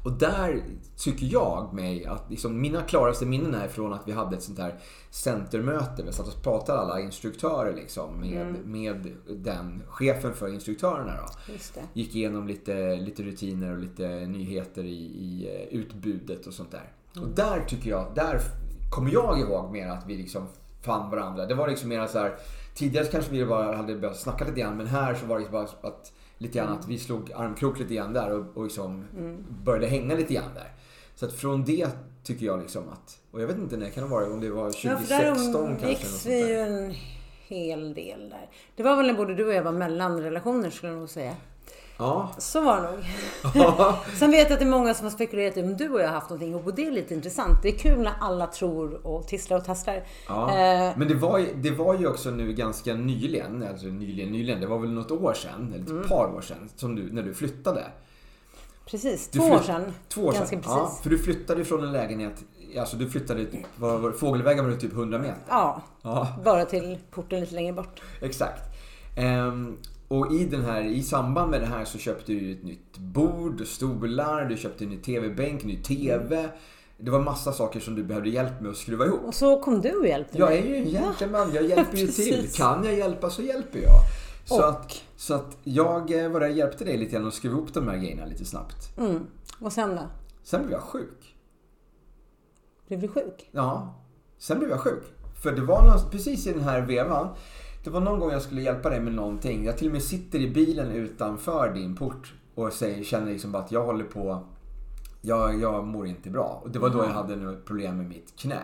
Och 0.06 0.12
där 0.12 0.64
tycker 0.98 1.26
jag 1.26 1.74
mig 1.74 2.06
att 2.06 2.30
liksom, 2.30 2.62
mina 2.62 2.82
klaraste 2.82 3.26
minnen 3.26 3.54
är 3.54 3.68
från 3.68 3.94
att 3.94 4.08
vi 4.08 4.12
hade 4.12 4.36
ett 4.36 4.44
sånt 4.44 4.60
här 4.60 4.80
centermöte. 5.10 6.04
Vi 6.04 6.14
satt 6.14 6.28
och 6.28 6.44
pratade 6.44 6.80
alla 6.80 7.00
instruktörer 7.00 7.76
liksom 7.76 8.20
med, 8.20 8.42
mm. 8.42 8.72
med 8.72 9.12
den 9.30 9.84
chefen 9.88 10.34
för 10.34 10.54
instruktörerna. 10.54 11.12
Då. 11.12 11.54
Gick 11.94 12.16
igenom 12.16 12.48
lite, 12.48 12.96
lite 12.96 13.24
rutiner 13.24 13.72
och 13.72 13.78
lite 13.78 14.08
nyheter 14.08 14.84
i, 14.84 15.04
i 15.04 15.50
eh, 15.56 15.78
utbudet 15.80 16.48
och 16.48 16.54
sånt 16.54 16.72
där. 16.72 16.92
Mm. 17.16 17.30
Och 17.30 17.36
där 17.36 17.66
tycker 17.68 17.90
jag, 17.90 18.12
där 18.16 18.40
kommer 18.92 19.12
jag 19.12 19.40
ihåg 19.40 19.72
mer 19.72 19.88
att 19.88 20.04
vi 20.08 20.18
liksom 20.18 20.48
fann 20.82 21.12
varandra. 21.12 21.46
Det 21.46 21.56
var 21.56 21.68
liksom 21.68 21.90
mer 21.90 22.08
så 22.08 22.20
här, 22.20 22.36
tidigare 22.76 23.06
kanske 23.06 23.32
vi 23.32 23.46
bara 23.46 23.76
hade 23.76 23.96
börjat 23.96 24.20
snacka 24.20 24.46
lite 24.46 24.60
grann 24.60 24.78
men 24.78 24.88
här 24.88 25.16
så 25.16 25.26
var 25.26 25.40
det 25.40 25.50
bara 25.50 25.68
att 25.82 26.14
lite 26.38 26.58
grann 26.58 26.74
att 26.74 26.88
vi 26.88 27.00
slog 27.00 27.32
armkrok 27.32 27.80
lite 27.80 27.94
grann 27.94 28.14
där 28.14 28.32
och, 28.32 28.58
och 28.58 28.64
liksom 28.64 29.08
mm. 29.18 29.46
började 29.64 29.88
hänga 29.88 30.16
lite 30.16 30.34
grann 30.34 30.54
där. 30.54 30.72
Så 31.16 31.26
att 31.26 31.34
från 31.34 31.64
det 31.64 31.90
tycker 32.24 32.46
jag 32.46 32.60
liksom 32.60 32.90
att, 32.90 33.20
och 33.32 33.42
jag 33.42 33.48
vet 33.48 33.58
inte 33.58 33.78
när 33.78 33.90
kan 33.90 34.04
det 34.04 34.10
vara, 34.10 34.34
om 34.34 34.40
det 34.40 34.50
var 34.50 34.72
2016 34.72 35.54
ja, 35.54 35.78
kanske. 35.82 36.30
Där 36.30 36.46
vi 36.46 36.50
ju 36.50 36.60
en 36.60 36.96
hel 37.48 37.94
del 37.94 38.30
där. 38.30 38.50
Det 38.76 38.84
var 38.84 38.96
väl 38.96 39.08
när 39.08 39.14
både 39.14 39.36
du 39.36 39.46
och 39.46 39.54
jag 39.54 39.64
var 39.64 39.72
mellanrelationer 39.72 40.70
skulle 40.70 40.92
jag 40.92 41.00
nog 41.00 41.10
säga. 41.10 41.36
Ja. 41.98 42.32
Så 42.38 42.62
var 42.62 42.82
det 42.82 42.92
nog. 42.92 43.96
Sen 44.16 44.32
vet 44.32 44.50
jag 44.50 44.54
att 44.54 44.60
det 44.60 44.66
är 44.66 44.70
många 44.70 44.94
som 44.94 45.06
har 45.06 45.12
spekulerat 45.12 45.58
i 45.58 45.64
om 45.64 45.78
du 45.78 45.90
och 45.90 46.02
jag 46.02 46.08
har 46.08 46.14
haft 46.14 46.30
någonting 46.30 46.56
och 46.56 46.76
det 46.76 46.88
är 46.88 46.92
lite 46.92 47.14
intressant. 47.14 47.62
Det 47.64 47.70
är 47.70 47.78
kul 47.78 48.00
när 48.00 48.14
alla 48.20 48.48
tror 48.48 49.08
och 49.08 49.28
tisslar 49.28 49.58
och 49.58 49.66
tasslar. 49.66 50.04
Ja. 50.28 50.50
Eh. 50.50 50.98
Men 50.98 51.08
det 51.08 51.16
var, 51.16 51.38
ju, 51.38 51.54
det 51.56 51.72
var 51.72 52.00
ju 52.00 52.08
också 52.08 52.30
nu 52.32 52.54
ganska 52.54 52.94
nyligen, 52.94 53.68
alltså 53.70 53.86
nyligen, 53.86 54.32
nyligen, 54.32 54.62
det 54.62 54.68
var 54.68 54.80
väl 54.80 54.92
något 54.92 55.12
år 55.12 55.34
sedan, 55.34 55.74
eller 55.74 55.84
ett 55.84 55.90
mm. 55.90 56.08
par 56.08 56.36
år 56.36 56.42
sedan, 56.42 56.70
som 56.76 56.96
du, 56.96 57.12
när 57.12 57.24
du 57.24 57.34
flyttade. 57.34 57.84
Precis, 58.86 59.30
två 59.30 59.44
år 59.44 59.60
sedan. 59.60 59.94
Två 60.08 60.22
år 60.22 60.32
sedan. 60.32 60.40
Ganska 60.40 60.56
precis. 60.56 60.72
Ja, 60.72 61.00
för 61.04 61.10
du 61.10 61.18
flyttade 61.18 61.66
från 61.66 61.84
en 61.84 61.92
lägenhet, 61.92 62.44
alltså 62.80 62.98
du 62.98 63.10
flyttade, 63.10 63.46
var, 63.76 63.98
var, 63.98 64.12
fågelvägen 64.12 64.70
var 64.70 64.78
typ 64.78 64.94
100 64.94 65.20
meter. 65.20 65.36
Ja, 65.50 65.82
ja, 66.02 66.28
bara 66.46 66.66
till 66.66 66.98
porten 67.12 67.40
lite 67.40 67.56
längre 67.56 67.74
bort. 67.74 68.02
Exakt. 68.22 68.62
Um, 69.18 69.78
och 70.08 70.34
i, 70.34 70.46
den 70.46 70.62
här, 70.66 70.82
i 70.82 71.04
samband 71.04 71.52
med 71.52 71.62
det 71.62 71.68
här 71.68 71.86
så 71.86 71.98
köpte 71.98 72.32
du 72.32 72.52
ett 72.52 72.64
nytt 72.64 72.98
bord, 72.98 73.68
stolar, 73.68 74.46
du 74.46 74.58
köpte 74.58 74.84
en 74.84 74.90
ny 74.90 74.98
TV-bänk, 74.98 75.64
ny 75.64 75.78
TV. 75.78 76.50
Det 76.98 77.12
var 77.12 77.20
massa 77.20 77.52
saker 77.52 77.80
som 77.80 77.96
du 77.96 78.04
behövde 78.04 78.30
hjälp 78.30 78.62
med 78.62 78.72
att 78.72 78.78
skruva 78.78 79.06
ihop. 79.06 79.24
Och 79.26 79.34
så 79.34 79.60
kom 79.60 79.82
du 79.82 79.96
och 79.96 80.08
hjälpte 80.08 80.40
mig. 80.40 80.58
Jag 80.58 80.66
är 80.66 80.70
ju 80.70 80.76
en 80.76 80.86
gentleman, 80.86 81.52
jag 81.54 81.66
hjälper 81.66 81.98
ju 81.98 82.08
till. 82.12 82.50
Kan 82.54 82.84
jag 82.84 82.94
hjälpa 82.94 83.30
så 83.30 83.42
hjälper 83.42 83.80
jag. 83.80 84.00
Så, 84.46 84.58
och. 84.58 84.70
att, 84.70 85.04
så 85.16 85.34
att 85.34 85.58
jag 85.64 86.24
eh, 86.24 86.32
var 86.32 86.40
där 86.40 86.50
och 86.50 86.56
hjälpte 86.56 86.84
dig 86.84 86.98
lite 86.98 87.12
grann 87.12 87.28
att 87.28 87.34
skruva 87.34 87.56
ihop 87.56 87.74
de 87.74 87.88
här 87.88 87.98
grejerna 87.98 88.26
lite 88.26 88.46
snabbt. 88.46 88.98
Mm. 88.98 89.28
Och 89.60 89.74
sen 89.74 89.96
då? 89.96 90.02
Sen 90.44 90.62
blev 90.62 90.72
jag 90.72 90.82
sjuk. 90.82 91.36
Blev 92.88 93.02
du 93.02 93.08
sjuk? 93.08 93.50
Ja. 93.52 93.96
Sen 94.38 94.60
blev 94.60 94.70
jag 94.72 94.80
sjuk. 94.80 95.04
För 95.44 95.52
det 95.52 95.62
var 95.62 95.82
någon, 95.82 96.12
precis 96.12 96.48
i 96.48 96.54
den 96.54 96.64
här 96.64 96.82
vevan 96.82 97.30
det 97.86 97.92
var 97.92 98.02
någon 98.02 98.20
gång 98.20 98.32
jag 98.32 98.42
skulle 98.42 98.62
hjälpa 98.62 98.90
dig 98.90 99.00
med 99.00 99.14
någonting. 99.14 99.66
Jag 99.66 99.78
till 99.78 99.88
och 99.88 99.94
med 99.94 100.04
sitter 100.04 100.40
i 100.40 100.50
bilen 100.50 100.92
utanför 100.92 101.74
din 101.74 101.96
port 101.96 102.34
och 102.56 102.74
säger, 102.74 103.04
känner 103.04 103.32
liksom 103.32 103.52
bara 103.52 103.64
att 103.64 103.72
jag 103.72 103.86
håller 103.86 104.04
på... 104.04 104.44
Jag, 105.22 105.62
jag 105.62 105.86
mår 105.88 106.08
inte 106.08 106.30
bra. 106.30 106.62
Och 106.64 106.70
det 106.72 106.80
var 106.80 106.90
då 106.90 106.98
jag 106.98 107.10
hade 107.10 107.36
något 107.36 107.66
problem 107.66 107.98
med 107.98 108.10
mitt 108.10 108.36
knä. 108.36 108.62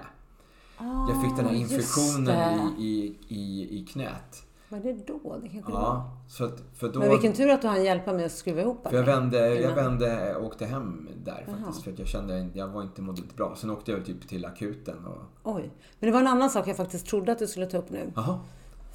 Oh, 0.80 1.10
jag 1.10 1.22
fick 1.24 1.38
den 1.38 1.46
här 1.46 1.56
infektionen 1.56 2.60
i, 2.80 3.16
i, 3.28 3.36
i, 3.36 3.80
i 3.80 3.86
knät. 3.86 4.46
Var 4.70 4.80
det 4.80 5.08
då? 5.08 5.38
Det 5.42 5.50
kanske 5.50 5.72
ja, 5.72 6.18
så 6.28 6.46
att, 6.46 6.64
för 6.76 6.90
då, 6.90 7.00
Men 7.00 7.10
vilken 7.10 7.34
tur 7.34 7.50
att 7.50 7.62
du 7.62 7.68
hann 7.68 7.84
hjälpa 7.84 8.14
mig 8.14 8.26
att 8.26 8.32
skruva 8.32 8.62
ihop 8.62 8.88
för 8.88 8.98
jag 8.98 9.04
vände, 9.04 9.56
jag 9.56 9.76
vände 9.76 10.36
och 10.36 10.46
åkte 10.46 10.66
hem 10.66 11.10
där 11.24 11.46
faktiskt. 11.46 11.60
Aha. 11.64 11.72
För 11.84 11.92
att 11.92 12.00
jag 12.00 12.08
kände 12.08 12.50
jag 12.54 12.68
var 12.68 12.82
inte, 12.82 13.02
mådde 13.02 13.22
inte 13.22 13.36
bra. 13.36 13.56
Sen 13.56 13.70
åkte 13.70 13.92
jag 13.92 14.06
typ 14.06 14.28
till 14.28 14.46
akuten. 14.46 15.06
Och... 15.06 15.22
Oj. 15.44 15.72
Men 16.00 16.08
det 16.08 16.12
var 16.12 16.20
en 16.20 16.28
annan 16.28 16.50
sak 16.50 16.68
jag 16.68 16.78
faktiskt 16.78 17.06
trodde 17.06 17.32
att 17.32 17.40
du 17.40 17.48
skulle 17.48 17.66
ta 17.66 17.78
upp 17.78 17.90
nu. 17.90 18.12
Aha 18.16 18.40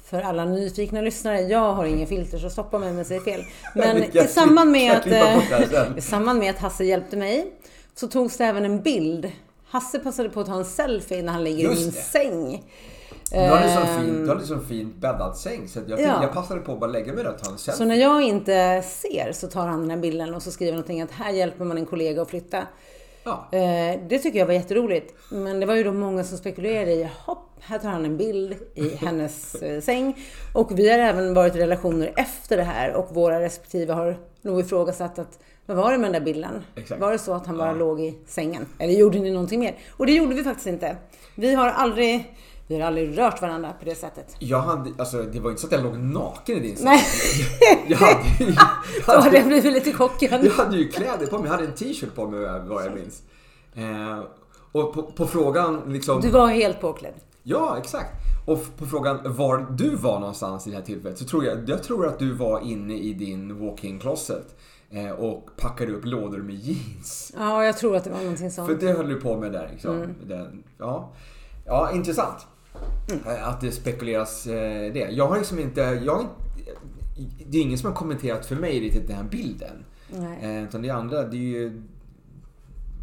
för 0.09 0.21
alla 0.21 0.45
nyfikna 0.45 1.01
lyssnare. 1.01 1.41
Jag 1.41 1.73
har 1.73 1.85
ingen 1.85 2.07
filter 2.07 2.37
så 2.37 2.49
stoppa 2.49 2.79
mig 2.79 2.89
om 2.89 2.97
jag 2.97 3.07
säger 3.07 3.21
fel. 3.21 3.41
Men 3.75 4.03
i 4.03 4.27
samband, 4.27 4.71
med 4.71 4.97
att, 4.97 5.07
eh, 5.07 5.97
i 5.97 6.01
samband 6.01 6.39
med 6.39 6.49
att 6.49 6.59
Hasse 6.59 6.83
hjälpte 6.83 7.17
mig 7.17 7.51
så 7.95 8.07
togs 8.07 8.37
det 8.37 8.45
även 8.45 8.65
en 8.65 8.81
bild. 8.81 9.31
Hasse 9.67 9.99
passade 9.99 10.29
på 10.29 10.39
att 10.39 10.45
ta 10.45 10.55
en 10.55 10.65
selfie 10.65 11.21
när 11.21 11.33
han 11.33 11.43
ligger 11.43 11.63
Just 11.63 11.81
i 11.81 11.83
min 11.83 11.93
det. 11.93 12.01
säng. 12.01 12.63
Du 13.31 13.37
har 13.37 13.57
en 13.57 13.73
sån 13.73 14.57
fin, 14.57 14.59
du 14.59 14.65
fint 14.67 14.95
bäddad 14.95 15.37
säng 15.37 15.67
så 15.67 15.79
jag, 15.87 15.99
ja. 15.99 16.21
jag 16.21 16.33
passade 16.33 16.59
på 16.59 16.73
att 16.73 16.79
bara 16.79 16.91
lägga 16.91 17.13
mig 17.13 17.23
där 17.23 17.33
och 17.33 17.43
ta 17.43 17.51
en 17.51 17.57
selfie. 17.57 17.77
Så 17.77 17.85
när 17.85 17.95
jag 17.95 18.21
inte 18.21 18.83
ser 18.85 19.31
så 19.33 19.47
tar 19.47 19.67
han 19.67 19.81
den 19.81 19.89
här 19.89 19.97
bilden 19.97 20.33
och 20.33 20.43
så 20.43 20.51
skriver 20.51 20.71
någonting 20.71 21.01
att 21.01 21.11
här 21.11 21.31
hjälper 21.31 21.65
man 21.65 21.77
en 21.77 21.85
kollega 21.85 22.21
att 22.21 22.29
flytta. 22.29 22.63
Ja. 23.27 23.57
Eh, 23.57 23.99
det 24.09 24.19
tycker 24.19 24.39
jag 24.39 24.45
var 24.45 24.53
jätteroligt. 24.53 25.13
Men 25.29 25.59
det 25.59 25.65
var 25.65 25.75
ju 25.75 25.83
då 25.83 25.93
många 25.93 26.23
som 26.23 26.37
spekulerade 26.37 26.91
i, 26.91 27.09
hopp, 27.25 27.49
här 27.59 27.79
tar 27.79 27.89
han 27.89 28.05
en 28.05 28.17
bild 28.17 28.55
i 28.75 28.95
hennes 29.05 29.55
eh, 29.55 29.81
säng. 29.81 30.17
Och 30.53 30.79
vi 30.79 30.89
har 30.89 30.99
även 30.99 31.33
varit 31.33 31.55
i 31.55 31.59
relationer 31.59 32.13
efter 32.15 32.57
det 32.57 32.63
här 32.63 32.93
och 32.93 33.15
våra 33.15 33.41
respektive 33.41 33.93
har 33.93 34.17
nog 34.41 34.59
ifrågasatt 34.59 35.19
att 35.19 35.39
vad 35.65 35.77
var 35.77 35.91
det 35.91 35.97
med 35.97 36.05
den 36.05 36.23
där 36.23 36.33
bilden? 36.33 36.63
Exakt. 36.75 37.01
Var 37.01 37.11
det 37.11 37.19
så 37.19 37.33
att 37.33 37.47
han 37.47 37.57
bara 37.57 37.71
ja. 37.71 37.75
låg 37.75 38.01
i 38.01 38.17
sängen? 38.27 38.65
Eller 38.79 38.93
gjorde 38.93 39.19
ni 39.19 39.31
någonting 39.31 39.59
mer? 39.59 39.75
Och 39.91 40.05
det 40.05 40.11
gjorde 40.11 40.35
vi 40.35 40.43
faktiskt 40.43 40.67
inte. 40.67 40.97
Vi 41.35 41.53
har 41.53 41.69
aldrig 41.69 42.33
vi 42.67 42.79
har 42.79 42.87
aldrig 42.87 43.17
rört 43.17 43.41
varandra 43.41 43.73
på 43.79 43.85
det 43.85 43.95
sättet. 43.95 44.35
Jag 44.39 44.61
hade, 44.61 44.89
alltså 44.97 45.23
det 45.23 45.39
var 45.39 45.49
inte 45.49 45.61
så 45.61 45.67
att 45.67 45.73
jag 45.73 45.83
låg 45.83 45.97
naken 45.97 46.57
i 46.57 46.59
din 46.59 46.77
säng. 46.77 46.85
Nej. 46.85 47.01
Jag 47.87 47.97
hade, 47.97 48.23
Då 49.05 49.19
hade 49.21 49.37
jag 49.37 49.47
blivit 49.47 49.73
lite 49.73 49.93
chockad. 49.93 50.45
Jag 50.45 50.51
hade 50.51 50.77
ju 50.77 50.87
kläder 50.87 51.27
på 51.27 51.37
mig. 51.37 51.45
Jag 51.45 51.51
hade 51.51 51.67
en 51.67 51.75
t-shirt 51.75 52.15
på 52.15 52.27
mig 52.27 52.39
vad 52.67 52.85
jag 52.85 52.93
minns. 52.95 53.23
Eh, 53.73 54.23
och 54.71 54.93
på, 54.93 55.03
på, 55.03 55.27
frågan 55.27 55.81
liksom... 55.87 56.21
Du 56.21 56.29
var 56.29 56.47
helt 56.47 56.81
påklädd. 56.81 57.13
Ja, 57.43 57.77
exakt. 57.77 58.09
Och 58.45 58.77
på 58.77 58.85
frågan 58.85 59.19
var 59.23 59.67
du 59.69 59.95
var 59.95 60.19
någonstans 60.19 60.67
i 60.67 60.69
det 60.69 60.75
här 60.75 60.83
tillfället 60.83 61.17
så 61.17 61.25
tror 61.25 61.45
jag, 61.45 61.69
jag 61.69 61.83
tror 61.83 62.07
att 62.07 62.19
du 62.19 62.31
var 62.31 62.59
inne 62.59 62.97
i 62.97 63.13
din 63.13 63.59
walk-in 63.59 63.99
closet 63.99 64.55
eh, 64.89 65.11
och 65.11 65.49
packade 65.57 65.91
upp 65.91 66.05
lådor 66.05 66.37
med 66.37 66.55
jeans. 66.55 67.33
Ja, 67.37 67.65
jag 67.65 67.77
tror 67.77 67.95
att 67.95 68.03
det 68.03 68.09
var 68.09 68.19
någonting 68.19 68.51
sånt. 68.51 68.67
För 68.67 68.75
det 68.75 68.91
höll 68.91 69.09
du 69.09 69.21
på 69.21 69.37
med 69.37 69.51
där. 69.51 69.69
Liksom. 69.71 69.95
Mm. 69.95 70.15
Den, 70.23 70.63
ja. 70.77 71.13
ja, 71.65 71.91
intressant. 71.91 72.47
Mm. 73.11 73.43
Att 73.43 73.61
det 73.61 73.71
spekuleras 73.71 74.47
eh, 74.47 74.93
det. 74.93 75.09
Jag 75.11 75.27
har 75.27 75.37
liksom 75.37 75.59
inte... 75.59 75.81
Jag, 75.81 76.25
det 77.47 77.57
är 77.57 77.61
ingen 77.61 77.77
som 77.77 77.89
har 77.89 77.95
kommenterat 77.95 78.45
för 78.45 78.55
mig 78.55 78.79
riktigt 78.79 79.07
den 79.07 79.15
här 79.15 79.23
bilden. 79.23 79.85
Nej. 80.09 80.57
Eh, 80.57 80.63
utan 80.63 80.81
det 80.81 80.89
andra, 80.89 81.23
det 81.23 81.37
är 81.37 81.41
ju 81.41 81.81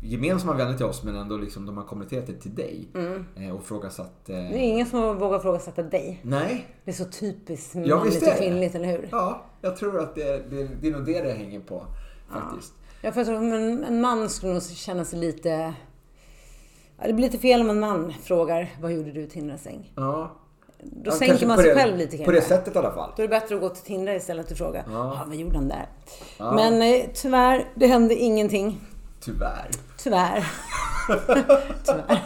gemensamma 0.02 0.54
vänner 0.54 0.76
till 0.76 0.87
oss 0.87 1.02
men 1.02 1.16
ändå 1.16 1.37
liksom 1.37 1.66
de 1.66 1.76
har 1.76 1.85
kommenterat 1.85 2.26
det 2.26 2.33
till 2.33 2.54
dig. 2.54 2.88
Mm. 2.95 3.25
Eh, 3.37 3.50
och 3.50 3.64
frågasatt... 3.64 4.28
Eh... 4.28 4.37
Det 4.37 4.43
är 4.43 4.59
ingen 4.59 4.87
som 4.87 5.19
vågar 5.19 5.38
frågasätta 5.38 5.83
dig. 5.83 6.21
Nej. 6.23 6.66
Det 6.85 6.90
är 6.90 6.95
så 6.95 7.04
typiskt 7.04 7.75
manligt 7.75 8.23
ja, 8.23 8.33
och 8.33 8.38
kvinnligt, 8.38 8.75
eller 8.75 8.87
hur? 8.87 9.09
Ja, 9.11 9.45
jag 9.61 9.76
tror 9.76 10.00
att 10.00 10.14
det, 10.14 10.50
det, 10.50 10.69
det 10.81 10.88
är 10.88 10.93
nog 10.93 11.07
det 11.07 11.23
det 11.23 11.33
hänger 11.33 11.61
på. 11.61 11.87
Faktiskt. 12.28 12.75
Ja, 13.02 13.12
för 13.12 13.21
jag 13.21 13.26
tror 13.26 13.37
en 13.37 14.00
man 14.00 14.28
skulle 14.28 14.52
nog 14.52 14.62
känna 14.62 15.04
sig 15.04 15.19
lite... 15.19 15.75
Ja, 16.99 17.07
det 17.07 17.13
blir 17.13 17.27
lite 17.27 17.39
fel 17.39 17.61
om 17.61 17.71
en 17.71 17.81
man 17.81 18.15
frågar 18.23 18.71
vad 18.81 18.93
gjorde 18.93 19.13
du 19.13 19.21
i 19.21 19.27
Tindras 19.27 19.63
säng? 19.63 19.93
Ja. 19.97 20.41
Då 20.83 21.11
ja, 21.11 21.15
sänker 21.15 21.47
man 21.47 21.57
sig 21.57 21.69
det, 21.69 21.75
själv 21.75 21.97
lite 21.97 22.11
kanske. 22.11 22.25
På 22.25 22.33
det 22.33 22.43
sättet 22.43 22.75
i 22.75 22.79
alla 22.79 22.93
fall. 22.93 23.11
Då 23.17 23.23
är 23.23 23.29
det 23.29 23.41
bättre 23.41 23.55
att 23.55 23.61
gå 23.61 23.69
till 23.69 23.85
Tinder 23.85 24.15
istället 24.15 24.51
och 24.51 24.57
fråga. 24.57 24.85
Ja. 24.87 24.93
ja 24.93 25.25
vad 25.27 25.37
gjorde 25.37 25.57
han 25.57 25.69
där? 25.69 25.89
Ja. 26.39 26.53
Men 26.53 26.83
eh, 26.83 27.05
tyvärr, 27.15 27.69
det 27.75 27.87
hände 27.87 28.15
ingenting. 28.15 28.81
Tyvärr. 29.21 29.69
Tyvärr. 29.99 30.47
Tyvärr. 31.85 32.23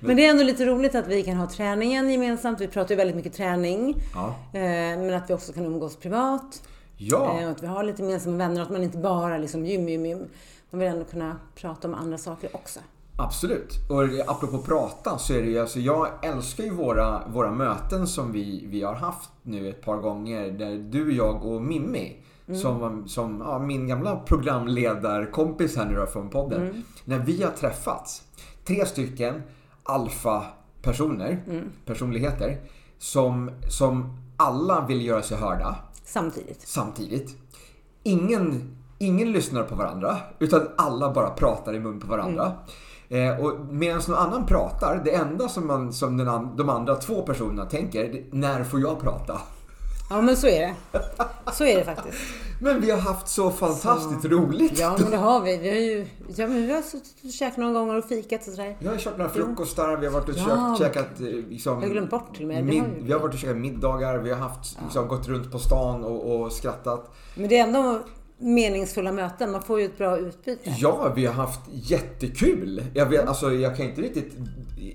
Men 0.00 0.16
det 0.16 0.26
är 0.26 0.30
ändå 0.30 0.42
lite 0.42 0.66
roligt 0.66 0.94
att 0.94 1.06
vi 1.06 1.22
kan 1.22 1.36
ha 1.36 1.48
träningen 1.48 2.10
gemensamt. 2.10 2.60
Vi 2.60 2.68
pratar 2.68 2.90
ju 2.90 2.96
väldigt 2.96 3.16
mycket 3.16 3.32
träning. 3.32 3.96
Ja. 4.14 4.26
Eh, 4.52 4.98
men 4.98 5.14
att 5.14 5.30
vi 5.30 5.34
också 5.34 5.52
kan 5.52 5.66
umgås 5.66 5.96
privat. 5.96 6.62
Ja. 6.96 7.40
Eh, 7.40 7.44
och 7.44 7.50
att 7.50 7.62
vi 7.62 7.66
har 7.66 7.84
lite 7.84 8.02
gemensamma 8.02 8.36
vänner. 8.36 8.62
Att 8.62 8.70
man 8.70 8.82
inte 8.82 8.98
bara 8.98 9.38
liksom 9.38 9.66
gym, 9.66 9.88
gym, 9.88 10.06
gym. 10.06 10.28
Man 10.74 10.78
vill 10.78 10.88
ändå 10.88 11.04
kunna 11.04 11.36
prata 11.54 11.88
om 11.88 11.94
andra 11.94 12.18
saker 12.18 12.50
också. 12.56 12.80
Absolut. 13.16 13.90
Och 13.90 14.02
apropå 14.26 14.58
prata 14.58 15.18
så 15.18 15.32
är 15.32 15.42
det 15.42 15.48
ju, 15.48 15.58
alltså 15.58 15.80
jag 15.80 16.08
älskar 16.22 16.64
ju 16.64 16.70
våra, 16.70 17.28
våra 17.28 17.50
möten 17.50 18.06
som 18.06 18.32
vi, 18.32 18.66
vi 18.66 18.82
har 18.82 18.94
haft 18.94 19.30
nu 19.42 19.68
ett 19.68 19.82
par 19.82 19.96
gånger. 19.96 20.50
Där 20.50 20.78
du, 20.78 21.16
jag 21.16 21.44
och 21.44 21.62
Mimmi, 21.62 22.22
mm. 22.48 22.60
som, 22.60 23.08
som 23.08 23.42
ja, 23.46 23.58
min 23.58 23.88
gamla 23.88 24.16
programledarkompis 24.16 25.76
här 25.76 25.84
nu 25.84 25.94
då 25.94 26.06
från 26.06 26.30
podden. 26.30 26.62
Mm. 26.62 26.82
När 27.04 27.18
vi 27.18 27.42
har 27.42 27.50
träffats, 27.50 28.22
tre 28.64 28.86
stycken 28.86 29.42
alfa-personer, 29.82 31.44
mm. 31.46 31.72
personligheter, 31.86 32.60
som, 32.98 33.50
som 33.68 34.18
alla 34.36 34.86
vill 34.86 35.04
göra 35.04 35.22
sig 35.22 35.36
hörda. 35.36 35.76
Samtidigt. 36.04 36.68
Samtidigt. 36.68 37.36
Ingen, 38.02 38.76
ingen 39.04 39.32
lyssnar 39.32 39.62
på 39.62 39.74
varandra, 39.74 40.16
utan 40.38 40.68
alla 40.76 41.12
bara 41.12 41.30
pratar 41.30 41.74
i 41.74 41.80
mun 41.80 42.00
på 42.00 42.06
varandra. 42.06 42.52
Mm. 43.08 43.38
Eh, 43.38 43.44
och 43.44 43.60
medan 43.70 44.02
någon 44.08 44.18
annan 44.18 44.46
pratar, 44.46 45.02
det 45.04 45.14
enda 45.14 45.48
som, 45.48 45.66
man, 45.66 45.92
som 45.92 46.16
den, 46.16 46.56
de 46.56 46.68
andra 46.68 46.94
två 46.94 47.22
personerna 47.22 47.64
tänker, 47.64 48.12
det, 48.12 48.22
när 48.32 48.64
får 48.64 48.80
jag 48.80 49.00
prata? 49.00 49.40
Ja 50.10 50.20
men 50.20 50.36
så 50.36 50.46
är 50.46 50.60
det. 50.60 50.74
Så 51.52 51.64
är 51.64 51.76
det 51.76 51.84
faktiskt. 51.84 52.18
Men 52.60 52.80
vi 52.80 52.90
har 52.90 52.98
haft 52.98 53.28
så 53.28 53.50
fantastiskt 53.50 54.22
så... 54.22 54.28
roligt. 54.28 54.78
Ja 54.78 54.96
men 54.98 55.10
det 55.10 55.16
har 55.16 55.40
vi. 55.40 55.56
Vi 55.56 55.68
har 55.68 55.76
ju 55.76 56.06
ja, 56.36 56.46
men 56.46 56.66
vi 56.66 56.74
har 56.74 56.82
suttit 56.82 57.24
och 57.24 57.30
käkat 57.30 57.56
några 57.56 57.72
gånger 57.72 57.98
och 57.98 58.04
fikat 58.04 58.40
och 58.48 58.52
sådär. 58.54 58.76
Vi 58.78 58.88
har 58.88 58.96
kört 58.96 59.18
några 59.18 59.30
frukostar, 59.30 59.96
vi 59.96 60.06
har 60.06 60.12
varit 60.12 60.28
och 60.28 60.34
ja. 60.36 60.76
käkat 60.78 61.20
eh, 61.20 61.26
liksom, 61.26 61.72
Jag 61.72 61.88
har 61.88 61.92
glömt 61.92 62.10
bort 62.10 62.34
till 62.36 62.42
och 62.42 62.48
med. 62.48 62.64
Mid, 62.64 62.84
vi 63.00 63.12
har 63.12 63.20
varit 63.20 63.34
och 63.34 63.40
käkat 63.40 63.56
middagar, 63.56 64.18
vi 64.18 64.30
har 64.30 64.38
haft, 64.38 64.78
liksom, 64.82 65.02
ja. 65.02 65.08
gått 65.08 65.28
runt 65.28 65.52
på 65.52 65.58
stan 65.58 66.04
och, 66.04 66.40
och 66.40 66.52
skrattat. 66.52 67.14
Men 67.34 67.48
det 67.48 67.58
är 67.58 67.62
ändå 67.62 68.00
meningsfulla 68.38 69.12
möten. 69.12 69.52
Man 69.52 69.62
får 69.62 69.80
ju 69.80 69.86
ett 69.86 69.98
bra 69.98 70.18
utbyte. 70.18 70.74
Ja, 70.78 71.12
vi 71.16 71.26
har 71.26 71.34
haft 71.34 71.60
jättekul. 71.72 72.82
Jag, 72.94 73.06
vet, 73.06 73.28
alltså, 73.28 73.52
jag 73.52 73.76
kan 73.76 73.86
inte 73.86 74.02
riktigt... 74.02 74.32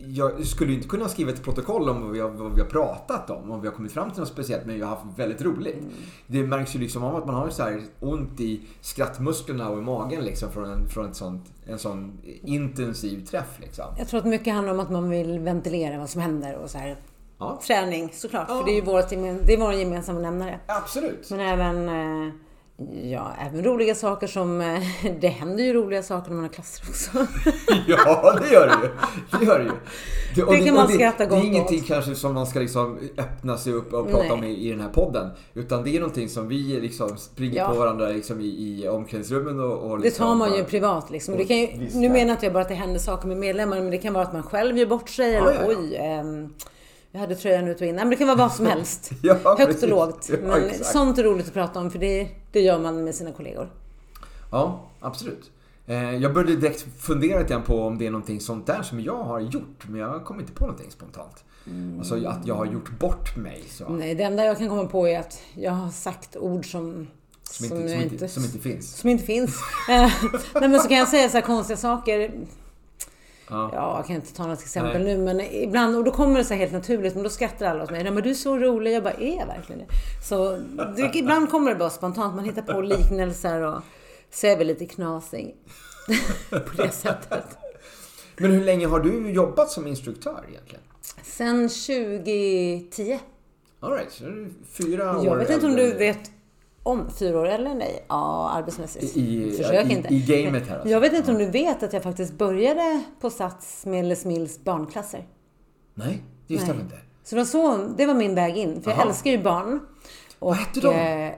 Jag 0.07 0.45
skulle 0.45 0.73
inte 0.73 0.87
kunna 0.87 1.09
skriva 1.09 1.31
ett 1.31 1.43
protokoll 1.43 1.89
om 1.89 2.01
vad 2.01 2.11
vi, 2.11 2.19
har, 2.19 2.29
vad 2.29 2.55
vi 2.55 2.61
har 2.61 2.67
pratat 2.67 3.29
om. 3.29 3.51
Om 3.51 3.61
vi 3.61 3.67
har 3.67 3.75
kommit 3.75 3.91
fram 3.91 4.11
till 4.11 4.19
något 4.19 4.29
speciellt. 4.29 4.65
Men 4.65 4.75
vi 4.75 4.81
har 4.81 4.89
haft 4.89 5.05
väldigt 5.15 5.41
roligt. 5.41 5.77
Mm. 5.77 5.91
Det 6.27 6.43
märks 6.43 6.75
ju 6.75 6.79
liksom 6.79 7.03
om 7.03 7.15
att 7.15 7.25
man 7.25 7.35
har 7.35 7.49
så 7.49 7.63
här 7.63 7.81
ont 7.99 8.39
i 8.39 8.61
skrattmusklerna 8.81 9.69
och 9.69 9.77
i 9.77 9.81
magen 9.81 10.25
liksom 10.25 10.51
från 10.51 10.65
en, 10.71 10.89
från 10.89 11.09
ett 11.09 11.15
sånt, 11.15 11.45
en 11.65 11.79
sån 11.79 12.17
intensiv 12.43 13.25
träff. 13.25 13.59
Liksom. 13.59 13.85
Jag 13.97 14.07
tror 14.07 14.19
att 14.19 14.25
mycket 14.25 14.53
handlar 14.53 14.73
om 14.73 14.79
att 14.79 14.91
man 14.91 15.09
vill 15.09 15.39
ventilera 15.39 15.99
vad 15.99 16.09
som 16.09 16.21
händer 16.21 16.55
och 16.55 16.69
så 16.69 16.77
här. 16.77 16.95
Ja. 17.39 17.59
Träning 17.67 18.09
såklart, 18.13 18.45
ja. 18.49 18.57
för 18.57 18.65
det 18.65 18.71
är 18.71 18.75
ju 18.75 18.81
vårt, 18.81 19.09
det 19.09 19.53
är 19.53 19.57
vår 19.57 19.73
gemensamma 19.73 20.19
nämnare. 20.19 20.59
Absolut. 20.65 21.31
Men 21.31 21.39
även 21.39 21.89
eh, 21.89 22.33
Ja, 23.03 23.31
även 23.39 23.63
roliga 23.63 23.95
saker 23.95 24.27
som... 24.27 24.61
Eh, 24.61 24.81
det 25.21 25.27
händer 25.27 25.63
ju 25.63 25.73
roliga 25.73 26.03
saker 26.03 26.29
när 26.29 26.35
man 26.35 26.45
har 26.45 26.51
klasser 26.51 26.85
också. 26.89 27.09
ja, 27.87 28.39
det 28.41 28.53
gör 28.53 28.67
det 28.67 28.87
ju. 28.87 28.89
Det 29.39 29.45
gör 29.45 29.59
det 29.59 29.65
ju. 29.65 29.71
Det, 30.35 30.57
det 30.57 30.65
kan 30.65 30.75
man 30.75 30.87
skratta 30.87 31.25
gott 31.25 31.41
Det 31.41 31.45
är 31.45 31.47
ingenting 31.47 31.79
åt. 31.79 31.87
kanske 31.87 32.15
som 32.15 32.33
man 32.33 32.47
ska 32.47 32.59
liksom 32.59 32.99
öppna 33.17 33.57
sig 33.57 33.73
upp 33.73 33.93
och 33.93 34.09
prata 34.09 34.23
Nej. 34.23 34.31
om 34.31 34.43
i, 34.43 34.67
i 34.67 34.71
den 34.71 34.81
här 34.81 34.89
podden. 34.89 35.29
Utan 35.53 35.83
det 35.83 35.95
är 35.95 35.99
någonting 35.99 36.29
som 36.29 36.47
vi 36.47 36.79
liksom 36.81 37.17
springer 37.17 37.57
ja. 37.57 37.67
på 37.67 37.79
varandra 37.79 38.07
liksom 38.07 38.41
i, 38.41 38.45
i 38.45 38.87
omklädningsrummen 38.87 39.59
och, 39.59 39.91
och 39.91 39.99
liksom, 39.99 40.25
Det 40.25 40.29
tar 40.29 40.35
man 40.35 40.57
ju 40.57 40.63
privat 40.63 41.09
liksom. 41.09 41.37
Det 41.37 41.45
kan 41.45 41.57
ju, 41.57 41.67
nu 41.93 42.09
menar 42.09 42.31
inte 42.31 42.45
jag 42.45 42.53
bara 42.53 42.63
att 42.63 42.69
det 42.69 42.75
händer 42.75 42.99
saker 42.99 43.27
med 43.27 43.37
medlemmar, 43.37 43.81
men 43.81 43.91
det 43.91 43.97
kan 43.97 44.13
vara 44.13 44.23
att 44.23 44.33
man 44.33 44.43
själv 44.43 44.77
gör 44.77 44.85
bort 44.85 45.09
sig. 45.09 45.35
Eller 45.35 45.53
ja, 45.53 45.61
ja, 45.61 45.75
oj, 45.77 45.95
ähm, 45.95 46.53
jag 47.11 47.19
hade 47.19 47.35
tröjan 47.35 47.67
ut 47.67 47.81
och 47.81 47.87
in. 47.87 47.95
Men 47.95 48.09
det 48.09 48.15
kan 48.15 48.27
vara 48.27 48.37
vad 48.37 48.51
som 48.51 48.65
helst. 48.75 49.11
ja, 49.21 49.33
Högt 49.33 49.65
precis. 49.65 49.83
och 49.83 49.89
lågt. 49.89 50.29
Men 50.41 50.67
ja, 50.67 50.73
sånt 50.83 51.17
är 51.17 51.23
roligt 51.23 51.47
att 51.47 51.53
prata 51.53 51.79
om 51.79 51.91
för 51.91 51.99
det, 51.99 52.29
det 52.51 52.61
gör 52.61 52.79
man 52.79 53.03
med 53.03 53.15
sina 53.15 53.31
kollegor. 53.31 53.69
Ja, 54.51 54.89
absolut. 54.99 55.51
Eh, 55.87 56.15
jag 56.15 56.33
började 56.33 56.55
direkt 56.55 56.85
fundera 56.99 57.39
lite 57.39 57.59
på 57.65 57.81
om 57.81 57.97
det 57.97 58.07
är 58.07 58.11
någonting 58.11 58.39
sånt 58.39 58.67
där 58.67 58.81
som 58.81 58.99
jag 58.99 59.23
har 59.23 59.39
gjort. 59.39 59.83
Men 59.87 60.01
jag 60.01 60.25
kom 60.25 60.39
inte 60.39 60.51
på 60.51 60.65
någonting 60.65 60.91
spontant. 60.91 61.43
Mm. 61.67 61.99
Alltså 61.99 62.27
att 62.27 62.47
jag 62.47 62.55
har 62.55 62.65
gjort 62.65 62.99
bort 62.99 63.35
mig. 63.35 63.63
Så. 63.69 63.89
Nej, 63.89 64.15
det 64.15 64.23
enda 64.23 64.45
jag 64.45 64.57
kan 64.57 64.69
komma 64.69 64.85
på 64.85 65.07
är 65.07 65.19
att 65.19 65.41
jag 65.53 65.71
har 65.71 65.91
sagt 65.91 66.35
ord 66.35 66.71
som 66.71 67.07
som 67.43 67.65
inte, 67.65 67.89
som, 67.89 68.01
inte, 68.01 68.27
som 68.27 68.43
inte 68.43 68.59
finns. 68.59 68.95
Som 68.95 69.09
inte 69.09 69.23
finns. 69.25 69.59
Nej, 69.87 70.11
men 70.53 70.79
så 70.79 70.87
kan 70.87 70.97
jag 70.97 71.07
säga 71.07 71.29
så 71.29 71.41
konstiga 71.41 71.77
saker. 71.77 72.31
Ja. 73.49 73.69
ja, 73.73 73.97
jag 73.97 74.07
kan 74.07 74.15
inte 74.15 74.33
ta 74.33 74.47
något 74.47 74.61
exempel 74.61 75.03
Nej. 75.03 75.17
nu 75.17 75.23
men 75.23 75.41
ibland, 75.41 75.95
och 75.95 76.03
då 76.03 76.11
kommer 76.11 76.37
det 76.37 76.45
så 76.45 76.53
helt 76.53 76.73
naturligt, 76.73 77.13
men 77.13 77.23
då 77.23 77.29
skrattar 77.29 77.65
alla 77.65 77.83
åt 77.83 77.91
mig. 77.91 78.03
Nej 78.03 78.11
men 78.11 78.23
du 78.23 78.29
är 78.29 78.33
så 78.33 78.57
rolig. 78.57 78.95
Jag 78.95 79.03
bara, 79.03 79.13
är 79.13 79.37
jag 79.37 79.45
verkligen 79.45 79.79
det? 79.79 79.93
Så 80.27 80.57
det, 80.95 81.15
ibland 81.15 81.49
kommer 81.49 81.71
det 81.71 81.77
bara 81.77 81.89
spontant, 81.89 82.35
man 82.35 82.45
hittar 82.45 82.61
på 82.61 82.81
liknelser 82.97 83.61
och 83.61 83.81
så 84.31 84.47
är 84.47 84.57
vi 84.57 84.63
lite 84.63 84.85
knasig. 84.85 85.55
på 86.49 86.81
det 86.81 86.91
sättet. 86.91 87.45
Men 88.37 88.51
hur 88.51 88.63
länge 88.63 88.87
har 88.87 88.99
du 88.99 89.31
jobbat 89.31 89.71
som 89.71 89.87
instruktör 89.87 90.45
egentligen? 90.49 90.83
Sen 91.23 91.69
2010. 91.69 93.19
Alright, 93.79 94.11
så 94.11 94.25
är 94.25 94.29
det 94.29 94.49
fyra 94.71 95.19
år 95.19 95.25
Jag 95.25 95.35
vet 95.35 95.49
inte 95.49 95.65
om 95.65 95.75
du 95.75 95.93
vet 95.93 96.31
om 96.91 97.09
fyra 97.11 97.39
år 97.39 97.47
eller 97.47 97.73
nej? 97.73 98.05
Ja, 98.07 98.49
arbetsmässigt. 98.49 99.17
I, 99.17 99.51
Försök 99.51 99.89
i, 99.89 99.93
inte. 99.93 100.13
I 100.13 100.19
gamet 100.19 100.67
här 100.67 100.75
alltså. 100.75 100.89
Jag 100.89 100.99
vet 100.99 101.13
inte 101.13 101.31
om 101.31 101.37
du 101.37 101.49
vet 101.49 101.83
att 101.83 101.93
jag 101.93 102.03
faktiskt 102.03 102.33
började 102.33 103.03
på 103.19 103.29
Sats 103.29 103.85
med 103.85 104.05
Les 104.05 104.25
Mills 104.25 104.63
barnklasser. 104.63 105.27
Nej, 105.93 106.23
det 106.47 106.53
visste 106.53 106.71
jag 106.71 106.79
inte. 106.79 106.95
Så 107.23 107.35
det 107.35 107.41
var, 107.41 107.45
så, 107.45 107.77
det 107.97 108.05
var 108.05 108.13
min 108.13 108.35
väg 108.35 108.57
in. 108.57 108.81
För 108.81 108.91
Aha. 108.91 108.99
jag 108.99 109.09
älskar 109.09 109.31
ju 109.31 109.43
barn. 109.43 109.79
Och, 110.39 110.47
Vad 110.47 110.57
hette 110.57 110.79
de? 110.79 110.95
Eh, 110.95 111.33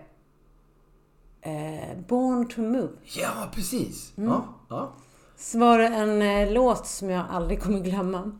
eh, 1.41 1.97
Born 2.07 2.47
to 2.47 2.61
Move. 2.61 2.89
Ja, 3.03 3.49
precis. 3.55 4.13
Mm. 4.17 4.29
Ja, 4.29 4.45
ja. 4.69 4.91
Så 5.37 5.59
var 5.59 5.77
det 5.77 5.87
en 5.87 6.21
eh, 6.21 6.53
låt 6.53 6.87
som 6.87 7.09
jag 7.09 7.25
aldrig 7.31 7.61
kommer 7.61 7.79
glömma. 7.79 8.31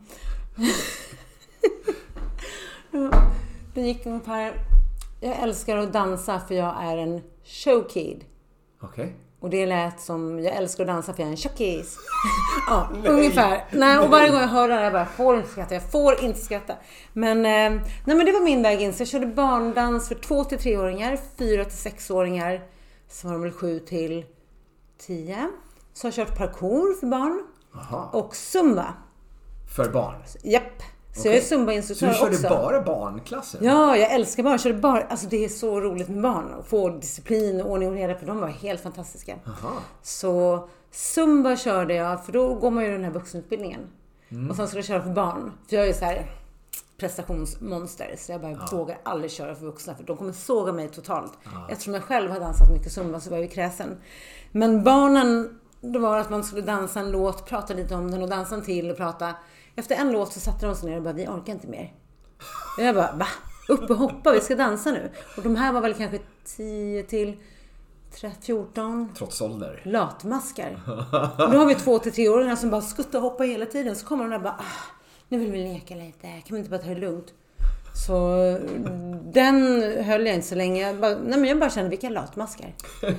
det 3.74 3.80
gick 3.80 4.06
ungefär 4.06 4.71
jag 5.22 5.38
älskar 5.42 5.76
att 5.76 5.92
dansa 5.92 6.40
för 6.40 6.54
jag 6.54 6.82
är 6.82 6.96
en 6.96 7.22
showkid. 7.44 8.24
Okej. 8.80 9.04
Okay. 9.04 9.14
Och 9.40 9.50
det 9.50 9.66
lät 9.66 10.00
som, 10.00 10.38
jag 10.38 10.56
älskar 10.56 10.84
att 10.84 10.88
dansa 10.88 11.14
för 11.14 11.22
jag 11.22 11.26
är 11.26 11.30
en 11.30 11.36
tjockis. 11.36 11.98
ja, 12.68 12.88
nej. 12.92 13.10
ungefär. 13.10 13.64
Nej, 13.70 13.98
och 13.98 14.10
varje 14.10 14.30
gång 14.30 14.40
jag 14.40 14.48
hör 14.48 14.68
det 14.68 14.74
här, 14.74 14.82
jag 14.82 14.92
bara, 14.92 14.98
jag 14.98 15.10
får 15.10 15.36
inte 15.36 15.48
skratta, 15.48 15.74
jag 15.74 15.90
får 15.90 16.24
inte 16.24 16.40
skratta. 16.40 16.74
Men, 17.12 17.38
eh, 17.38 17.82
nej 18.04 18.16
men 18.16 18.26
det 18.26 18.32
var 18.32 18.40
min 18.40 18.62
väg 18.62 18.82
in. 18.82 18.92
Så 18.92 19.00
jag 19.00 19.08
körde 19.08 19.26
barndans 19.26 20.08
för 20.08 20.14
2 20.14 20.44
till 20.44 20.58
3-åringar, 20.58 21.18
4 21.38 21.64
till 21.64 21.90
6-åringar. 21.92 22.62
Så 23.08 23.26
var 23.26 23.32
de 23.32 23.42
väl 23.42 23.52
7 23.52 23.78
till 23.78 24.24
10. 24.98 25.50
Så 25.92 26.06
har 26.06 26.12
jag 26.16 26.28
kört 26.28 26.38
parkour 26.38 26.94
för 27.00 27.06
barn. 27.06 27.42
Aha. 27.74 28.10
Och 28.12 28.36
zumba. 28.36 28.94
För 29.76 29.88
barn? 29.88 30.22
Japp. 30.42 30.82
Så 31.14 31.20
okay. 31.20 31.32
jag 31.32 31.42
är 31.42 31.46
zumbainstruktör 31.46 32.08
också. 32.08 32.24
Så 32.24 32.30
du 32.30 32.36
körde 32.36 32.48
bara 32.48 32.80
barnklasser? 32.80 33.58
Ja, 33.62 33.96
jag 33.96 34.12
älskar 34.12 34.42
barn. 34.42 34.52
Jag 34.52 34.60
körde 34.60 34.78
bara, 34.78 35.02
alltså 35.02 35.26
det 35.26 35.44
är 35.44 35.48
så 35.48 35.80
roligt 35.80 36.08
med 36.08 36.22
barn. 36.22 36.54
Att 36.58 36.66
få 36.66 36.88
disciplin 36.88 37.60
och 37.60 37.70
ordning 37.70 37.88
och 37.88 37.94
reda 37.94 38.14
för 38.14 38.26
de 38.26 38.38
var 38.40 38.48
helt 38.48 38.80
fantastiska. 38.80 39.36
Aha. 39.46 39.72
Så 40.02 40.68
zumba 40.90 41.56
körde 41.56 41.94
jag, 41.94 42.24
för 42.24 42.32
då 42.32 42.54
går 42.54 42.70
man 42.70 42.84
ju 42.84 42.92
den 42.92 43.04
här 43.04 43.10
vuxenutbildningen. 43.10 43.80
Mm. 44.28 44.50
Och 44.50 44.56
sen 44.56 44.66
skulle 44.66 44.78
jag 44.78 44.86
köra 44.86 45.02
för 45.02 45.10
barn. 45.10 45.52
För 45.68 45.76
jag 45.76 45.88
är 45.88 45.92
så 45.92 46.04
här 46.04 46.26
prestationsmonster. 47.02 48.14
Så 48.18 48.32
jag 48.32 48.40
bara 48.40 48.52
ja. 48.52 48.76
vågar 48.76 48.98
aldrig 49.02 49.30
köra 49.30 49.54
för 49.54 49.66
vuxna 49.66 49.94
för 49.94 50.04
de 50.04 50.16
kommer 50.16 50.32
såga 50.32 50.72
mig 50.72 50.88
totalt. 50.88 51.32
Ja. 51.44 51.66
Eftersom 51.70 51.94
jag 51.94 52.02
själv 52.02 52.30
har 52.30 52.40
dansat 52.40 52.70
mycket 52.72 52.92
zumba 52.92 53.20
så 53.20 53.30
var 53.30 53.36
jag 53.36 53.44
ju 53.44 53.50
kräsen. 53.50 53.96
Men 54.52 54.84
barnen, 54.84 55.60
då 55.80 55.98
var 55.98 56.14
det 56.14 56.20
att 56.20 56.30
man 56.30 56.44
skulle 56.44 56.62
dansa 56.62 57.00
en 57.00 57.10
låt, 57.10 57.46
prata 57.46 57.74
lite 57.74 57.94
om 57.94 58.10
den 58.10 58.22
och 58.22 58.28
dansa 58.28 58.54
en 58.54 58.62
till 58.62 58.90
och 58.90 58.96
prata. 58.96 59.34
Efter 59.76 59.94
en 59.94 60.12
låt 60.12 60.32
så 60.32 60.40
satte 60.40 60.66
de 60.66 60.74
sig 60.74 60.90
ner 60.90 60.96
och 60.96 61.02
bara, 61.02 61.14
vi 61.14 61.26
orkar 61.26 61.52
inte 61.52 61.66
mer. 61.66 61.92
Och 62.78 62.84
jag 62.84 62.94
bara, 62.94 63.12
va? 63.12 63.26
Upp 63.68 63.90
och 63.90 63.96
hoppa, 63.96 64.32
vi 64.32 64.40
ska 64.40 64.54
dansa 64.54 64.90
nu. 64.90 65.10
Och 65.36 65.42
de 65.42 65.56
här 65.56 65.72
var 65.72 65.80
väl 65.80 65.94
kanske 65.94 66.18
10 66.56 67.02
till 67.02 67.36
14. 68.42 69.08
Trots 69.18 69.40
ålder. 69.40 69.80
Latmaskar. 69.84 70.80
Och 71.38 71.50
nu 71.50 71.56
har 71.56 71.66
vi 71.66 71.74
två 71.74 71.98
till 71.98 72.12
treåringar 72.12 72.56
som 72.56 72.70
bara 72.70 72.82
skuttar 72.82 73.18
och 73.18 73.22
hoppar 73.22 73.44
hela 73.44 73.66
tiden. 73.66 73.96
Så 73.96 74.06
kommer 74.06 74.24
de 74.24 74.30
där 74.30 74.36
och 74.36 74.42
bara, 74.42 74.56
ah, 74.58 74.94
nu 75.28 75.38
vill 75.38 75.52
vi 75.52 75.58
leka 75.58 75.94
lite. 75.94 76.26
Kan 76.26 76.54
vi 76.54 76.58
inte 76.58 76.70
bara 76.70 76.80
ta 76.80 76.88
det 76.88 76.94
lugnt? 76.94 77.26
Så 78.06 78.58
den 79.32 79.82
höll 80.04 80.26
jag 80.26 80.34
inte 80.34 80.46
så 80.46 80.54
länge. 80.54 80.86
Jag 80.86 81.00
bara, 81.00 81.14
nej 81.14 81.38
men 81.38 81.44
jag 81.44 81.58
bara 81.58 81.70
kände, 81.70 81.90
vilka 81.90 82.08
latmaskar. 82.08 82.74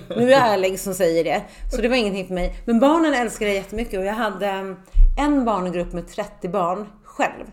Nu 0.10 0.28
är 0.28 0.32
jag 0.32 0.54
ärlig 0.54 0.80
som 0.80 0.94
säger 0.94 1.24
det. 1.24 1.44
Så 1.72 1.82
det 1.82 1.88
var 1.88 1.96
ingenting 1.96 2.28
för 2.28 2.34
mig. 2.34 2.56
Men 2.66 2.80
barnen 2.80 3.14
älskade 3.14 3.52
det 3.52 3.56
jättemycket 3.56 4.00
och 4.00 4.06
jag 4.06 4.14
hade 4.14 4.76
en 5.18 5.46
barngrupp 5.46 5.94
med 5.94 6.08
30 6.08 6.50
barn 6.50 6.88
själv. 7.04 7.46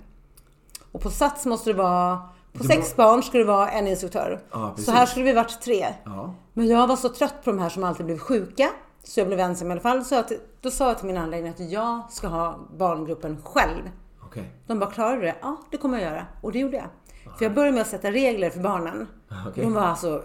Och 0.92 1.00
på 1.00 1.10
Sats 1.10 1.46
måste 1.46 1.70
det 1.70 1.76
vara 1.76 2.22
på 2.52 2.64
sex 2.64 2.96
barn 2.96 3.22
skulle 3.22 3.42
det 3.42 3.48
vara 3.48 3.70
en 3.70 3.86
instruktör. 3.86 4.40
Ja, 4.50 4.74
så 4.76 4.90
här 4.90 5.06
skulle 5.06 5.24
vi 5.24 5.32
varit 5.32 5.60
tre. 5.60 5.86
Ja. 6.04 6.34
Men 6.52 6.66
jag 6.66 6.86
var 6.86 6.96
så 6.96 7.08
trött 7.08 7.44
på 7.44 7.50
de 7.50 7.58
här 7.58 7.68
som 7.68 7.84
alltid 7.84 8.06
blev 8.06 8.18
sjuka. 8.18 8.70
Så 9.04 9.20
jag 9.20 9.26
blev 9.26 9.40
ensam 9.40 9.68
i 9.68 9.72
alla 9.72 9.80
fall. 9.80 10.04
Så 10.04 10.14
att, 10.14 10.32
då 10.60 10.70
sa 10.70 10.88
jag 10.88 10.98
till 10.98 11.06
min 11.06 11.16
anläggning 11.16 11.50
att 11.50 11.60
jag 11.60 12.00
ska 12.10 12.28
ha 12.28 12.58
barngruppen 12.78 13.42
själv. 13.44 13.90
Okay. 14.26 14.44
De 14.66 14.78
bara, 14.78 14.90
klarar 14.90 15.16
du 15.16 15.22
det? 15.22 15.34
Ja, 15.42 15.56
det 15.70 15.76
kommer 15.76 15.98
jag 15.98 16.12
göra. 16.12 16.26
Och 16.40 16.52
det 16.52 16.58
gjorde 16.58 16.76
jag. 16.76 16.86
Aha. 17.26 17.36
För 17.36 17.44
jag 17.44 17.54
började 17.54 17.72
med 17.72 17.82
att 17.82 17.88
sätta 17.88 18.10
regler 18.10 18.50
för 18.50 18.60
barnen. 18.60 19.06
Okay. 19.48 19.64
De 19.64 19.72
var 19.72 19.82
alltså... 19.82 20.22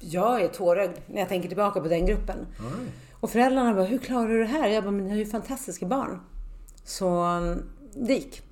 Jag 0.00 0.42
är 0.42 0.48
tårögd 0.48 0.98
när 1.06 1.18
jag 1.18 1.28
tänker 1.28 1.48
tillbaka 1.48 1.80
på 1.80 1.88
den 1.88 2.06
gruppen. 2.06 2.36
Right. 2.36 2.92
Och 3.20 3.30
föräldrarna 3.30 3.74
bara, 3.74 3.84
hur 3.84 3.98
klarar 3.98 4.28
du 4.28 4.38
det 4.38 4.46
här? 4.46 4.68
Jag 4.68 4.84
bara, 4.84 4.90
men 4.90 5.04
ni 5.04 5.10
har 5.10 5.16
ju 5.16 5.26
fantastiska 5.26 5.86
barn. 5.86 6.20
Så 6.86 7.24
det 7.94 8.14
gick. 8.14 8.42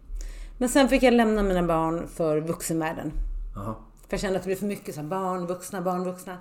Men 0.59 0.69
sen 0.69 0.89
fick 0.89 1.03
jag 1.03 1.15
lämna 1.15 1.43
mina 1.43 1.63
barn 1.63 2.09
för 2.09 2.41
vuxenvärlden. 2.41 3.13
Aha. 3.57 3.77
För 3.95 4.13
jag 4.13 4.21
kände 4.21 4.37
att 4.37 4.43
det 4.43 4.49
blev 4.49 4.57
för 4.57 4.67
mycket 4.67 4.95
så 4.95 5.01
här, 5.01 5.09
barn, 5.09 5.47
vuxna, 5.47 5.83
barn, 5.83 6.05
vuxna. 6.05 6.39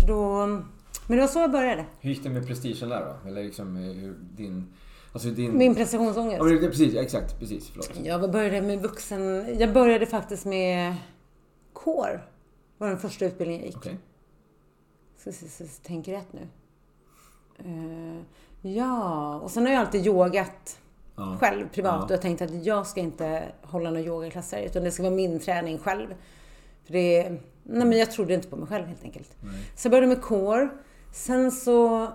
Så 0.00 0.06
då... 0.06 0.46
Men 1.06 1.16
det 1.16 1.20
var 1.20 1.28
så 1.28 1.38
jag 1.38 1.52
började. 1.52 1.86
Hur 2.00 2.10
gick 2.10 2.22
det 2.22 2.30
med 2.30 2.46
prestigen 2.46 2.88
där 2.88 3.04
då? 3.04 3.28
Eller 3.28 3.44
liksom 3.44 3.76
eh, 3.76 3.82
hur 3.82 4.16
din... 4.36 4.66
Alltså 5.12 5.28
din... 5.28 5.58
Min 5.58 5.74
prestationsångest. 5.74 6.36
Ja, 6.38 6.44
men 6.44 6.58
precis, 6.60 6.94
exakt. 6.94 7.38
Precis, 7.38 7.68
förlåt. 7.68 7.90
Jag 8.04 8.32
började 8.32 8.62
med 8.62 8.82
vuxen... 8.82 9.46
Jag 9.58 9.72
började 9.72 10.06
faktiskt 10.06 10.44
med 10.44 10.96
kår. 11.72 12.26
var 12.78 12.88
den 12.88 12.98
första 12.98 13.24
utbildningen 13.24 13.62
jag 13.62 13.66
gick. 13.66 13.76
Okej. 13.76 13.98
Ska 15.16 15.32
se 15.32 15.48
så 15.48 15.62
jag 15.62 15.70
tänker 15.82 16.12
rätt 16.12 16.32
nu. 16.32 16.48
Eh, 17.58 18.22
ja, 18.72 19.34
och 19.40 19.50
sen 19.50 19.66
har 19.66 19.72
jag 19.72 19.80
alltid 19.80 20.06
yogat 20.06 20.78
Ja. 21.16 21.36
själv 21.40 21.68
privat 21.68 21.94
Ja. 21.98 22.04
och 22.04 22.10
jag 22.10 22.22
tänkte 22.22 22.44
att 22.44 22.64
jag 22.64 22.86
ska 22.86 23.00
inte 23.00 23.42
hålla 23.62 23.90
några 23.90 24.04
yogaklasser 24.04 24.62
utan 24.62 24.84
det 24.84 24.90
ska 24.90 25.02
vara 25.02 25.14
min 25.14 25.40
träning 25.40 25.78
själv. 25.78 26.06
För 26.84 26.92
det, 26.92 27.30
nej 27.62 27.86
men 27.86 27.92
jag 27.92 28.10
trodde 28.10 28.34
inte 28.34 28.48
på 28.48 28.56
mig 28.56 28.68
själv 28.68 28.86
helt 28.86 29.04
enkelt. 29.04 29.36
Så 29.76 29.86
jag 29.86 29.90
började 29.90 30.06
med 30.06 30.22
core. 30.22 30.68
Sen 31.12 31.52
så... 31.52 32.08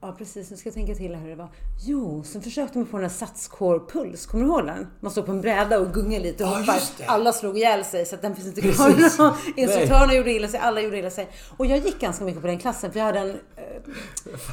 Ja 0.00 0.14
precis, 0.18 0.50
nu 0.50 0.56
ska 0.56 0.66
jag 0.68 0.74
tänka 0.74 0.94
till 0.94 1.14
hur 1.14 1.28
det 1.28 1.34
var. 1.36 1.48
Jo, 1.86 2.22
sen 2.24 2.42
försökte 2.42 2.78
man 2.78 2.86
på 2.86 2.96
den 2.96 3.10
här 3.10 3.16
satscore 3.16 3.80
puls. 3.92 4.26
Kommer 4.26 4.44
du 4.44 4.50
ihåg 4.50 4.66
den? 4.66 4.86
Man 5.00 5.10
står 5.12 5.22
på 5.22 5.32
en 5.32 5.40
bräda 5.40 5.78
och 5.80 5.94
gungar 5.94 6.20
lite 6.20 6.44
och 6.44 6.50
Ja, 6.50 6.58
hoppar. 6.58 6.78
Alla 7.06 7.32
slog 7.32 7.58
ihjäl 7.58 7.84
sig 7.84 8.06
så 8.06 8.14
att 8.14 8.22
den 8.22 8.36
finns 8.36 8.46
inte 8.48 8.60
kvar. 8.60 8.88
Instruktörerna 9.56 10.14
gjorde 10.14 10.32
illa 10.32 10.48
sig, 10.48 10.60
alla 10.60 10.80
gjorde 10.80 10.98
illa 10.98 11.10
sig. 11.10 11.28
Och 11.56 11.66
jag 11.66 11.78
gick 11.78 12.00
ganska 12.00 12.24
mycket 12.24 12.40
på 12.40 12.46
den 12.46 12.58
klassen 12.58 12.92
för 12.92 12.98
jag 12.98 13.06
hade 13.06 13.18
en 13.20 13.36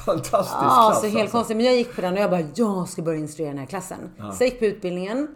Fantastisk 0.06 0.56
Ja, 0.62 0.90
klass 0.92 1.02
så 1.02 1.08
helt 1.08 1.18
alltså. 1.22 1.32
konstigt. 1.38 1.58
Men 1.58 1.66
jag 1.66 1.76
gick 1.76 1.96
på 1.96 2.02
den 2.02 2.14
och 2.14 2.20
jag 2.20 2.30
bara, 2.30 2.44
jag 2.56 2.90
ska 2.90 3.02
börja 3.02 3.20
instruera 3.20 3.50
den 3.50 3.60
här 3.60 3.66
klassen. 3.66 4.00
Så 4.18 4.44
jag 4.44 4.50
gick 4.50 4.60
på 4.60 4.66
utbildningen. 4.66 5.28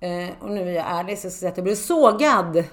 Eh, 0.00 0.28
och 0.40 0.50
nu 0.50 0.68
är 0.68 0.72
jag 0.72 0.84
ärlig 0.88 1.18
så 1.18 1.26
jag 1.26 1.32
ska 1.32 1.38
säga 1.40 1.50
att 1.50 1.56
jag 1.56 1.64
blev 1.64 1.74
sågad. 1.74 2.64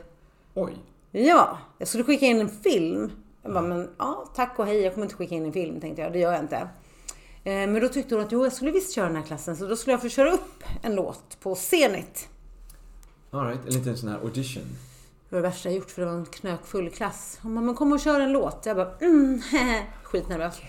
Oj. 0.53 0.73
Ja, 1.11 1.57
jag 1.77 1.87
skulle 1.87 2.03
skicka 2.03 2.25
in 2.25 2.39
en 2.41 2.49
film. 2.49 3.11
Jag 3.45 3.53
bara, 3.53 3.63
men 3.63 3.89
ja, 3.97 4.29
tack 4.35 4.59
och 4.59 4.65
hej, 4.65 4.81
jag 4.81 4.93
kommer 4.93 5.05
inte 5.05 5.15
skicka 5.15 5.35
in 5.35 5.45
en 5.45 5.53
film, 5.53 5.81
tänkte 5.81 6.01
jag. 6.01 6.13
Det 6.13 6.19
gör 6.19 6.31
jag 6.31 6.41
inte. 6.41 6.55
Eh, 6.55 6.67
men 7.43 7.81
då 7.81 7.87
tyckte 7.87 8.15
hon 8.15 8.23
att 8.23 8.31
jo, 8.31 8.43
jag 8.43 8.53
skulle 8.53 8.71
visst 8.71 8.93
köra 8.93 9.05
den 9.05 9.15
här 9.15 9.23
klassen. 9.23 9.57
Så 9.57 9.67
då 9.67 9.75
skulle 9.75 9.93
jag 9.93 10.01
få 10.01 10.09
köra 10.09 10.31
upp 10.31 10.63
en 10.81 10.95
låt 10.95 11.39
på 11.39 11.55
Zenit. 11.55 12.29
All 13.31 13.47
right. 13.47 13.59
En 13.67 13.73
liten 13.73 13.97
sån 13.97 14.09
här 14.09 14.19
audition. 14.19 14.63
Det 15.29 15.35
var 15.35 15.41
det 15.41 15.47
värsta 15.47 15.69
jag 15.69 15.75
gjort 15.75 15.91
för 15.91 16.01
det 16.01 16.07
var 16.07 16.13
en 16.13 16.25
knökfull 16.25 16.89
klass. 16.89 17.39
Hon 17.41 17.55
bara, 17.55 17.61
men 17.61 17.75
kom 17.75 17.91
och 17.91 17.99
kör 17.99 18.19
en 18.19 18.31
låt. 18.31 18.65
Jag 18.65 18.77
bara, 18.77 18.97
mm, 19.01 19.41
skitnervös. 20.03 20.61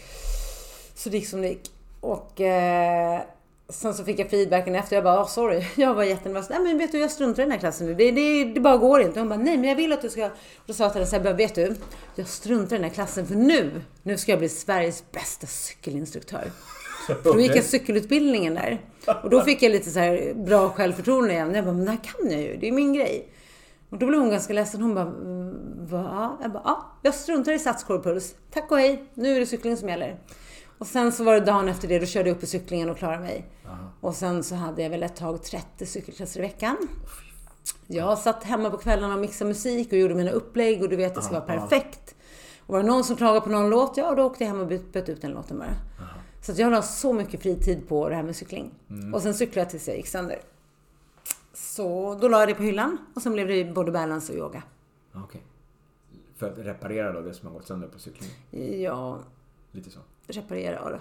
Så 0.94 1.08
det 1.08 1.16
gick 1.16 1.28
som 1.28 1.42
det 1.42 1.48
gick. 1.48 1.70
Och 2.00 2.40
eh, 2.40 3.22
sen 3.68 3.94
så 3.94 4.04
fick 4.04 4.18
jag 4.18 4.30
feedbacken 4.30 4.74
efter. 4.74 4.96
Jag 4.96 5.04
bara, 5.04 5.22
oh, 5.22 5.26
sorry, 5.28 5.64
jag 5.76 5.94
var 5.94 6.02
jättenervös. 6.04 6.48
Nej 6.48 6.58
men 6.60 6.78
vet 6.78 6.92
du, 6.92 6.98
jag 6.98 7.10
struntar 7.10 7.42
i 7.42 7.44
den 7.44 7.52
här 7.52 7.58
klassen 7.58 7.86
nu. 7.86 7.94
Det, 7.94 8.10
det, 8.10 8.44
det 8.44 8.60
bara 8.60 8.76
går 8.76 9.00
inte. 9.00 9.20
Hon 9.20 9.28
bara, 9.28 9.38
nej 9.38 9.56
men 9.56 9.68
jag 9.68 9.76
vill 9.76 9.92
att 9.92 10.02
du 10.02 10.10
ska... 10.10 10.24
Och 10.26 10.30
då 10.66 10.72
sa 10.72 10.84
jag 10.84 10.92
till 10.92 11.00
henne 11.00 11.10
så 11.10 11.16
här, 11.16 11.34
vet 11.34 11.54
du, 11.54 11.74
jag 12.14 12.26
struntar 12.26 12.76
i 12.76 12.78
den 12.78 12.88
här 12.88 12.94
klassen 12.94 13.26
för 13.26 13.34
nu, 13.34 13.82
nu 14.02 14.18
ska 14.18 14.32
jag 14.32 14.38
bli 14.38 14.48
Sveriges 14.48 15.04
bästa 15.12 15.46
cykelinstruktör. 15.46 16.50
För 17.06 17.16
då 17.24 17.40
gick 17.40 17.56
jag 17.56 17.64
cykelutbildningen 17.64 18.54
där. 18.54 18.80
Och 19.22 19.30
då 19.30 19.40
fick 19.40 19.62
jag 19.62 19.72
lite 19.72 19.90
så 19.90 19.98
här 19.98 20.34
bra 20.34 20.70
självförtroende 20.70 21.32
igen. 21.32 21.54
Jag 21.54 21.64
bara, 21.64 21.74
men 21.74 21.84
det 21.84 21.90
här 21.90 21.98
kan 22.04 22.30
jag 22.30 22.40
ju, 22.42 22.56
det 22.56 22.68
är 22.68 22.72
min 22.72 22.92
grej. 22.94 23.28
Och 23.90 23.98
då 23.98 24.06
blev 24.06 24.20
hon 24.20 24.30
ganska 24.30 24.52
ledsen. 24.52 24.82
Hon 24.82 24.94
bara, 24.94 25.04
"Mm, 25.06 25.54
va? 25.86 26.38
Jag 26.42 26.52
bara, 26.52 26.62
ja, 26.64 26.92
jag 27.02 27.14
struntar 27.14 27.52
i 27.52 27.58
satskorpuls. 27.58 28.34
Tack 28.50 28.70
och 28.70 28.78
hej, 28.78 29.04
nu 29.14 29.36
är 29.36 29.40
det 29.40 29.46
cykling 29.46 29.76
som 29.76 29.88
gäller. 29.88 30.16
Och 30.78 30.86
sen 30.86 31.12
så 31.12 31.24
var 31.24 31.34
det 31.34 31.40
dagen 31.40 31.68
efter 31.68 31.88
det, 31.88 31.98
då 31.98 32.06
körde 32.06 32.28
jag 32.28 32.36
upp 32.36 32.42
i 32.42 32.46
cyklingen 32.46 32.90
och 32.90 32.96
klarade 32.96 33.22
mig. 33.22 33.46
Och 34.00 34.14
sen 34.14 34.42
så 34.44 34.54
hade 34.54 34.82
jag 34.82 34.90
väl 34.90 35.02
ett 35.02 35.16
tag 35.16 35.42
30 35.42 35.86
cykelklasser 35.86 36.40
i 36.40 36.42
veckan. 36.42 36.76
Jag 37.86 38.18
satt 38.18 38.44
hemma 38.44 38.70
på 38.70 38.76
kvällarna 38.76 39.14
och 39.14 39.20
mixade 39.20 39.48
musik 39.48 39.92
och 39.92 39.98
gjorde 39.98 40.14
mina 40.14 40.30
upplägg 40.30 40.82
och 40.82 40.88
du 40.88 40.96
vet, 40.96 41.14
det 41.14 41.22
ska 41.22 41.32
vara 41.32 41.58
perfekt. 41.58 42.14
Och 42.66 42.72
var 42.74 42.82
det 42.82 42.86
någon 42.88 43.04
som 43.04 43.16
klagade 43.16 43.40
på 43.40 43.50
någon 43.50 43.70
låt, 43.70 43.96
ja 43.96 44.14
då 44.14 44.22
åkte 44.24 44.44
jag 44.44 44.48
hem 44.48 44.60
och 44.60 44.66
bytte 44.66 45.12
ut 45.12 45.22
den 45.22 45.30
låten 45.30 45.58
bara. 45.58 45.74
Så 46.42 46.52
att 46.52 46.58
jag 46.58 46.72
la 46.72 46.82
så 46.82 47.12
mycket 47.12 47.42
fritid 47.42 47.88
på 47.88 48.08
det 48.08 48.14
här 48.14 48.22
med 48.22 48.36
cykling. 48.36 48.74
Och 49.14 49.22
sen 49.22 49.34
cyklade 49.34 49.60
jag 49.60 49.70
tills 49.70 49.88
jag 49.88 49.96
gick 49.96 50.06
sönder. 50.06 50.38
Så 51.54 52.14
då 52.14 52.28
la 52.28 52.38
jag 52.40 52.48
det 52.48 52.54
på 52.54 52.62
hyllan 52.62 52.98
och 53.14 53.22
sen 53.22 53.32
blev 53.32 53.48
det 53.48 53.64
body 53.64 53.92
balance 53.92 54.32
och 54.32 54.38
yoga. 54.38 54.62
Okej. 55.14 55.42
För 56.36 56.52
att 56.52 56.58
reparera 56.58 57.12
då 57.12 57.20
det 57.20 57.34
som 57.34 57.48
har 57.48 57.54
gått 57.54 57.66
sönder 57.66 57.88
på 57.88 57.98
cyklingen. 57.98 58.80
Ja, 58.82 59.18
Lite 59.72 59.90
så. 59.90 60.00
Reparera, 60.26 60.80
jag 60.82 60.92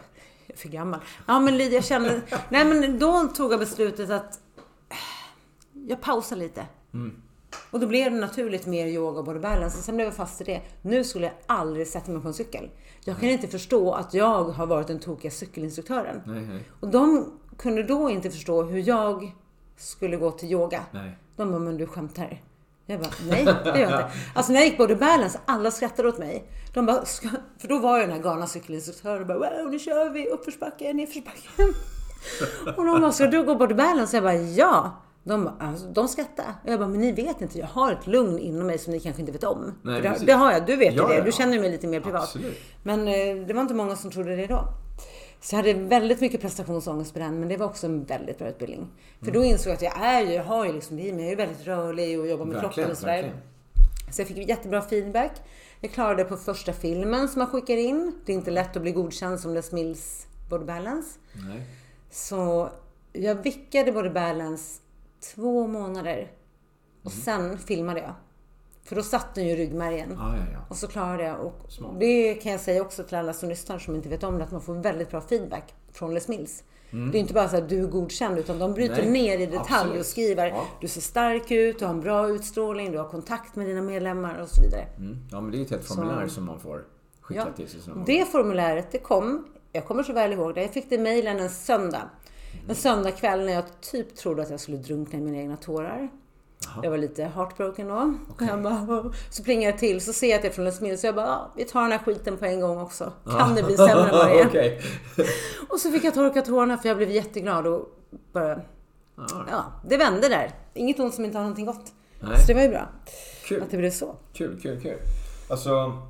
är 0.48 0.58
för 0.58 0.70
gammal. 0.70 1.00
Ja 1.28 1.40
men 1.40 1.72
jag 1.72 1.86
kände, 1.86 2.22
nej 2.50 2.66
men 2.66 3.00
då 3.00 3.28
tog 3.28 3.54
jag 3.54 3.60
beslutet 3.60 4.10
att 4.10 4.40
jag 5.74 6.02
pausar 6.02 6.36
lite. 6.36 6.66
Och 7.72 7.80
då 7.80 7.88
blev 7.88 8.12
det 8.12 8.20
naturligt 8.20 8.66
mer 8.66 8.88
yoga 8.88 9.20
och 9.20 9.26
body 9.26 9.40
balance. 9.40 9.78
Och 9.78 9.84
sen 9.84 9.96
blev 9.96 10.08
jag 10.08 10.16
fast 10.16 10.42
i 10.42 10.44
det. 10.44 10.62
Nu 10.82 11.04
skulle 11.04 11.26
jag 11.26 11.36
aldrig 11.46 11.88
sätta 11.88 12.12
mig 12.12 12.22
på 12.22 12.28
en 12.28 12.34
cykel. 12.34 12.70
Jag 13.06 13.20
kan 13.20 13.30
inte 13.30 13.48
förstå 13.48 13.92
att 13.92 14.14
jag 14.14 14.44
har 14.44 14.66
varit 14.66 14.88
den 14.88 15.00
tokiga 15.00 15.32
cykelinstruktören. 15.32 16.22
Nej, 16.26 16.42
nej. 16.42 16.64
Och 16.80 16.88
de 16.88 17.32
kunde 17.58 17.84
då 17.84 18.10
inte 18.10 18.32
förstå 18.32 18.64
hur 18.64 18.88
jag 18.88 19.36
skulle 19.78 20.18
gå 20.18 20.32
till 20.32 20.52
yoga. 20.52 20.84
Nej. 20.92 21.18
De 21.36 21.52
bara, 21.52 21.60
men 21.60 21.78
du 21.78 21.88
skämtar. 21.88 22.42
Jag 22.88 23.00
bara, 23.00 23.12
nej 23.30 23.46
det 23.46 23.70
gör 23.70 23.78
jag 23.78 24.02
inte. 24.02 24.12
Alltså 24.36 24.52
när 24.52 24.60
jag 24.60 24.68
gick 24.70 24.78
body 24.78 24.96
balance, 24.96 25.40
alla 25.46 25.72
skrattade 25.72 26.08
åt 26.10 26.18
mig. 26.18 26.52
De 26.74 26.86
bara, 26.86 27.06
ska... 27.06 27.30
för 27.58 27.68
då 27.68 27.80
var 27.80 27.98
jag 27.98 28.08
den 28.10 28.16
här 28.16 28.24
galna 28.24 28.48
cykelinstruktören 28.48 29.22
och 29.22 29.28
bara, 29.28 29.38
wow 29.40 29.72
nu 29.72 29.80
kör 29.80 30.10
vi 30.10 30.28
uppförsbacke, 30.30 30.94
nedförsbacke. 30.94 31.50
och 32.78 32.86
de 32.86 33.02
bara, 33.02 33.12
ska 33.12 33.26
du 33.28 33.44
gå 33.44 33.56
body 33.56 33.74
balance? 33.76 34.16
Jag 34.18 34.24
bara, 34.24 34.36
ja. 34.36 35.02
De, 35.24 35.44
bara, 35.44 35.56
alltså, 35.60 35.88
de 35.88 36.08
skrattade. 36.08 36.48
Och 36.64 36.72
jag 36.72 36.80
bara, 36.80 36.90
men 36.90 37.02
ni 37.02 37.12
vet 37.12 37.42
inte, 37.42 37.60
jag 37.60 37.68
har 37.68 37.92
ett 37.92 38.08
lugn 38.08 38.40
inom 38.40 38.68
mig 38.68 38.78
som 38.78 38.94
ni 38.94 39.00
kanske 39.00 39.20
inte 39.22 39.32
vet 39.32 39.44
om. 39.44 39.74
Nej, 39.82 40.02
det, 40.02 40.16
det 40.26 40.34
har 40.34 40.52
jag, 40.52 40.66
du 40.66 40.76
vet 40.76 40.94
ju 40.94 40.98
Ja, 40.98 41.08
det. 41.08 41.16
ja, 41.16 41.24
Du 41.24 41.32
känner 41.32 41.60
mig 41.60 41.70
lite 41.72 41.88
mer 41.88 42.00
privat. 42.00 42.24
Absolut. 42.24 42.58
Men 42.84 43.08
eh, 43.08 43.46
det 43.48 43.54
var 43.54 43.62
inte 43.62 43.74
många 43.74 43.96
som 43.96 44.12
trodde 44.12 44.36
det 44.36 44.48
då. 44.48 44.64
Så 45.46 45.56
jag 45.56 45.58
hade 45.64 45.74
väldigt 45.74 46.22
mycket 46.22 46.42
prestationsångest 46.42 47.14
på 47.14 47.20
den, 47.20 47.40
men 47.40 47.50
det 47.50 47.58
var 47.58 47.66
också 47.66 47.88
en 47.88 48.04
väldigt 48.04 48.38
bra 48.38 48.48
utbildning. 48.50 48.88
För 49.20 49.28
Mm. 49.28 49.40
då 49.42 49.46
insåg 49.46 49.68
jag 49.72 49.76
att 49.76 49.82
jag 49.82 49.98
är 50.06 50.22
ju, 50.22 50.34
jag 50.34 50.44
har 50.44 50.66
ju 50.66 50.74
liksom 50.74 50.98
det 50.98 51.04
i 51.04 51.12
mig, 51.14 51.22
jag 51.22 51.26
är 51.26 51.30
ju 51.30 51.36
väldigt 51.36 51.68
rörlig 51.68 52.20
och 52.20 52.28
jobbar 52.28 52.46
med 52.46 52.54
kroppen 52.54 52.68
Verkligen, 52.70 52.92
och 52.92 52.98
sådär. 52.98 53.14
verkligen. 53.14 53.38
Så 54.14 54.22
jag 54.22 54.28
fick 54.28 54.50
jättebra 54.50 54.82
feedback. 54.82 55.32
Jag 55.82 55.92
klarade 55.92 56.24
på 56.24 56.38
första 56.38 56.74
filmen 56.74 57.30
som 57.30 57.40
man 57.40 57.48
skickar 57.48 57.78
in. 57.78 58.16
Det 58.26 58.32
är 58.32 58.36
inte 58.36 58.52
lätt 58.52 58.76
att 58.76 58.82
bli 58.82 58.92
godkänd 58.92 59.40
som 59.40 59.54
Les 59.54 59.72
Mills 59.72 60.28
Body 60.50 60.66
Balance. 60.66 61.20
Nej. 61.34 61.62
Så 62.12 62.70
jag 63.14 63.36
vickade 63.36 63.92
Body 63.92 64.10
Balance 64.10 64.82
två 65.36 65.68
månader. 65.68 66.32
Och 67.04 67.12
Mm. 67.12 67.24
sen 67.24 67.58
filmade 67.58 68.00
jag. 68.00 68.14
För 68.86 68.96
då 68.96 69.04
satt 69.04 69.36
den 69.36 69.46
ju 69.46 69.52
i 69.52 69.56
ryggmärgen. 69.56 70.16
Ja, 70.20 70.36
ja, 70.38 70.44
ja. 70.54 70.60
Och 70.70 70.78
så 70.78 70.88
klarade 70.88 71.24
jag. 71.24 71.40
Och 71.46 71.66
Smart. 71.72 72.00
det 72.00 72.34
kan 72.34 72.52
jag 72.52 72.62
säga 72.62 72.82
också 72.82 73.04
till 73.04 73.18
alla 73.18 73.34
som 73.34 73.50
lyssnar 73.50 73.80
som 73.80 73.96
inte 73.96 74.10
vet 74.10 74.24
om 74.24 74.38
det, 74.38 74.44
att 74.44 74.52
man 74.52 74.62
får 74.62 74.74
väldigt 74.74 75.10
bra 75.12 75.22
feedback 75.22 75.74
från 75.92 76.14
Les 76.14 76.28
Mills. 76.28 76.64
Det 77.12 77.18
är 77.18 77.20
inte 77.20 77.34
bara 77.34 77.50
så 77.50 77.58
att 77.58 77.70
du 77.70 77.80
är 77.84 77.88
godkänd, 77.88 78.38
utan 78.40 78.60
de 78.60 78.74
bryter 78.74 79.00
Mm. 79.02 79.14
Nej, 79.14 79.22
ner 79.38 79.40
i 79.40 79.46
detalj 79.46 79.68
absolut. 79.72 80.00
och 80.00 80.06
skriver 80.06 80.48
Ja. 80.48 80.66
du 80.82 80.88
ser 80.88 81.02
stark 81.02 81.52
ut, 81.52 81.80
du 81.80 81.86
har 81.86 81.94
en 81.94 82.02
bra 82.02 82.30
utstrålning, 82.30 82.92
du 82.92 82.98
har 82.98 83.10
kontakt 83.10 83.56
med 83.56 83.68
dina 83.68 83.82
medlemmar 83.82 84.40
och 84.42 84.50
så 84.50 84.62
vidare. 84.62 84.86
Mm. 84.98 85.18
Ja, 85.32 85.42
men 85.42 85.52
det 85.52 85.58
är 85.58 85.62
ett 85.62 85.70
helt 85.70 85.86
formulär 85.86 86.28
som 86.28 86.46
man 86.46 86.60
får 86.60 86.86
skicka 87.22 87.40
Ja. 87.48 87.54
till 87.56 87.68
sig. 87.68 87.80
Det 88.06 88.26
formuläret, 88.26 88.92
det 88.92 88.98
kom, 89.00 89.46
jag 89.72 89.86
kommer 89.86 90.04
så 90.04 90.14
väl 90.14 90.34
ihåg 90.34 90.56
det, 90.56 90.62
jag 90.62 90.72
fick 90.74 90.90
det 90.90 90.96
i 90.96 91.00
mejlen 91.00 91.40
en 91.40 91.50
söndag. 91.50 92.10
En 92.70 92.76
söndagkväll 92.76 93.46
när 93.46 93.54
jag 93.54 93.64
typ 93.82 94.16
trodde 94.16 94.42
att 94.42 94.50
jag 94.50 94.60
skulle 94.60 94.78
drunkna 94.78 95.20
i 95.20 95.22
mina 95.22 95.38
egna 95.38 95.58
tårar. 95.58 96.10
Jag 96.84 96.92
var 96.92 96.98
lite 96.98 97.24
heartbroken 97.24 97.88
då. 97.88 98.14
Och 98.30 98.42
jag 98.42 98.62
bara, 98.62 99.12
så 99.30 99.44
plingar 99.44 99.70
jag 99.70 99.80
till, 99.80 100.02
så 100.02 100.14
ser 100.14 100.28
jag 100.28 100.36
att 100.36 100.42
det 100.42 100.48
är 100.48 100.52
från 100.52 100.88
Mills. 100.88 101.02
Så 101.02 101.08
jag 101.08 101.16
bara, 101.16 101.26
ja, 101.26 101.52
vi 101.56 101.66
tar 101.66 101.82
den 101.82 101.92
här 101.92 102.00
skiten 102.00 102.38
på 102.38 102.46
en 102.46 102.60
gång 102.60 102.80
också. 102.80 103.14
Kan 103.38 103.56
det 103.56 103.64
bli 103.64 103.78
sämre 103.78 104.10
är? 104.10 104.46
Okej. 104.48 104.82
Och 105.70 105.80
så 105.80 105.92
fick 105.92 106.04
jag 106.04 106.14
torka 106.14 106.42
tårarna 106.42 106.78
för 106.78 106.88
jag 106.88 106.98
blev 106.98 107.10
jätteglad 107.12 107.68
och 107.68 107.90
bara, 108.34 108.62
Ja, 109.18 109.46
ja, 109.50 109.64
det 109.90 109.98
vände 109.98 110.30
där. 110.30 110.52
Inget 110.74 111.00
ont 111.00 111.14
som 111.14 111.26
inte 111.26 111.38
har 111.38 111.44
någonting 111.44 111.66
gott. 111.66 111.94
Nej. 112.20 112.40
Så 112.40 112.48
det 112.48 112.54
var 112.54 112.62
ju 112.62 112.70
bra 112.70 112.90
Kul. 113.46 113.62
att 113.62 113.72
det 113.72 113.78
blev 113.78 113.92
så. 113.92 114.16
Kul, 114.34 114.60
kul, 114.62 114.82
kul. 114.82 114.98
Alltså, 115.50 116.02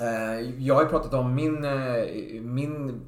eh, 0.00 0.40
jag 0.58 0.74
har 0.74 0.82
ju 0.82 0.88
pratat 0.88 1.14
om 1.14 1.34
min, 1.34 1.64
eh, 1.64 2.42
min 2.42 3.00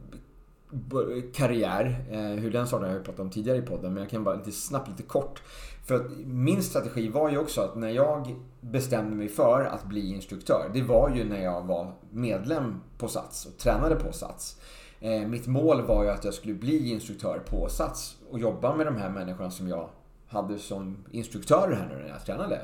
karriär. 1.35 2.05
Eh, 2.11 2.21
hur 2.21 2.51
den 2.51 2.67
startade 2.67 2.91
har 2.91 2.97
jag 2.97 3.05
pratat 3.05 3.21
om 3.21 3.31
tidigare 3.31 3.59
i 3.59 3.63
podden. 3.63 3.95
Men 3.95 4.03
jag 4.03 4.11
kan 4.11 4.25
bara 4.25 4.35
lite 4.35 4.53
snabbt, 4.53 4.89
lite 4.89 5.03
kort. 5.03 5.43
För 5.85 5.95
att 5.95 6.11
min 6.25 6.63
strategi 6.63 7.09
var 7.09 7.31
ju 7.31 7.39
också 7.39 7.61
att 7.61 7.77
när 7.77 7.89
jag 7.89 8.37
bestämde 8.61 9.17
mig 9.17 9.29
för 9.29 9.65
att 9.65 9.85
bli 9.85 10.15
instruktör. 10.15 10.71
Det 10.75 10.83
var 10.83 11.11
ju 11.11 11.25
när 11.25 11.43
jag 11.43 11.63
var 11.67 11.93
medlem 12.11 12.81
på 12.99 13.09
Sats 13.09 13.47
och 13.47 13.59
tränade 13.59 13.97
på 13.97 14.13
Sats. 14.13 14.61
Eh, 15.01 15.29
mitt 15.29 15.47
mål 15.47 15.83
var 15.83 16.05
ju 16.05 16.11
att 16.11 16.25
jag 16.25 16.35
skulle 16.35 16.55
bli 16.55 16.91
instruktör 16.91 17.39
på 17.39 17.69
Sats 17.69 18.17
och 18.31 18.39
jobba 18.39 18.77
med 18.77 18.87
de 18.87 18.97
här 18.97 19.11
människorna 19.11 19.51
som 19.51 19.69
jag 19.69 19.89
hade 20.29 20.59
som 20.59 20.97
instruktörer 21.11 21.77
här 21.77 21.89
nu 21.89 22.03
när 22.03 22.09
jag 22.09 22.25
tränade. 22.25 22.61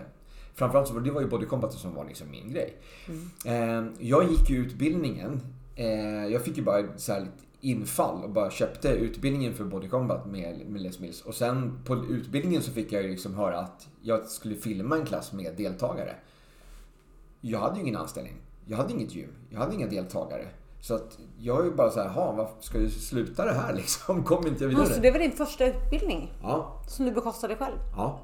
Framförallt 0.54 0.88
så 0.88 0.94
var 0.94 1.00
det 1.00 1.10
var 1.10 1.20
ju 1.20 1.28
body 1.28 1.46
combat 1.46 1.72
som 1.72 1.94
var 1.94 2.04
liksom 2.04 2.30
min 2.30 2.52
grej. 2.52 2.76
Eh, 3.46 3.84
jag 3.98 4.30
gick 4.30 4.50
ju 4.50 4.56
utbildningen. 4.56 5.40
Jag 6.30 6.42
fick 6.42 6.56
ju 6.56 6.62
bara 6.62 6.82
så 6.96 7.12
här 7.12 7.20
lite 7.20 7.45
infall 7.66 8.24
och 8.24 8.30
bara 8.30 8.50
köpte 8.50 8.88
utbildningen 8.88 9.54
för 9.54 9.64
Body 9.64 9.88
Combat 9.88 10.26
med, 10.26 10.66
med 10.66 10.80
Les 10.80 11.00
Mills. 11.00 11.22
Och 11.22 11.34
sen 11.34 11.80
på 11.84 11.96
utbildningen 11.96 12.62
så 12.62 12.70
fick 12.70 12.92
jag 12.92 13.02
ju 13.02 13.08
liksom 13.08 13.34
höra 13.34 13.58
att 13.58 13.88
jag 14.02 14.26
skulle 14.26 14.54
filma 14.54 14.96
en 14.96 15.06
klass 15.06 15.32
med 15.32 15.56
deltagare. 15.56 16.14
Jag 17.40 17.58
hade 17.58 17.76
ju 17.76 17.82
ingen 17.82 17.96
anställning. 17.96 18.34
Jag 18.64 18.76
hade 18.76 18.92
inget 18.92 19.14
gym. 19.14 19.32
Jag 19.50 19.58
hade 19.58 19.74
inga 19.74 19.86
deltagare. 19.86 20.48
Så 20.80 20.94
att 20.94 21.18
jag 21.38 21.60
är 21.60 21.64
ju 21.64 21.74
bara 21.74 21.90
så 21.90 22.00
här, 22.00 22.32
varför 22.32 22.62
ska 22.62 22.78
du 22.78 22.90
sluta 22.90 23.44
det 23.44 23.52
här 23.52 23.72
liksom? 23.76 24.24
Kommer 24.24 24.48
inte 24.48 24.64
jag 24.64 24.68
vidare? 24.68 24.86
Så 24.86 25.00
det 25.00 25.10
var 25.10 25.18
din 25.18 25.32
första 25.32 25.66
utbildning? 25.66 26.32
Ja. 26.42 26.82
Som 26.88 27.06
du 27.06 27.12
bekostade 27.12 27.56
själv? 27.56 27.76
Ja. 27.96 28.20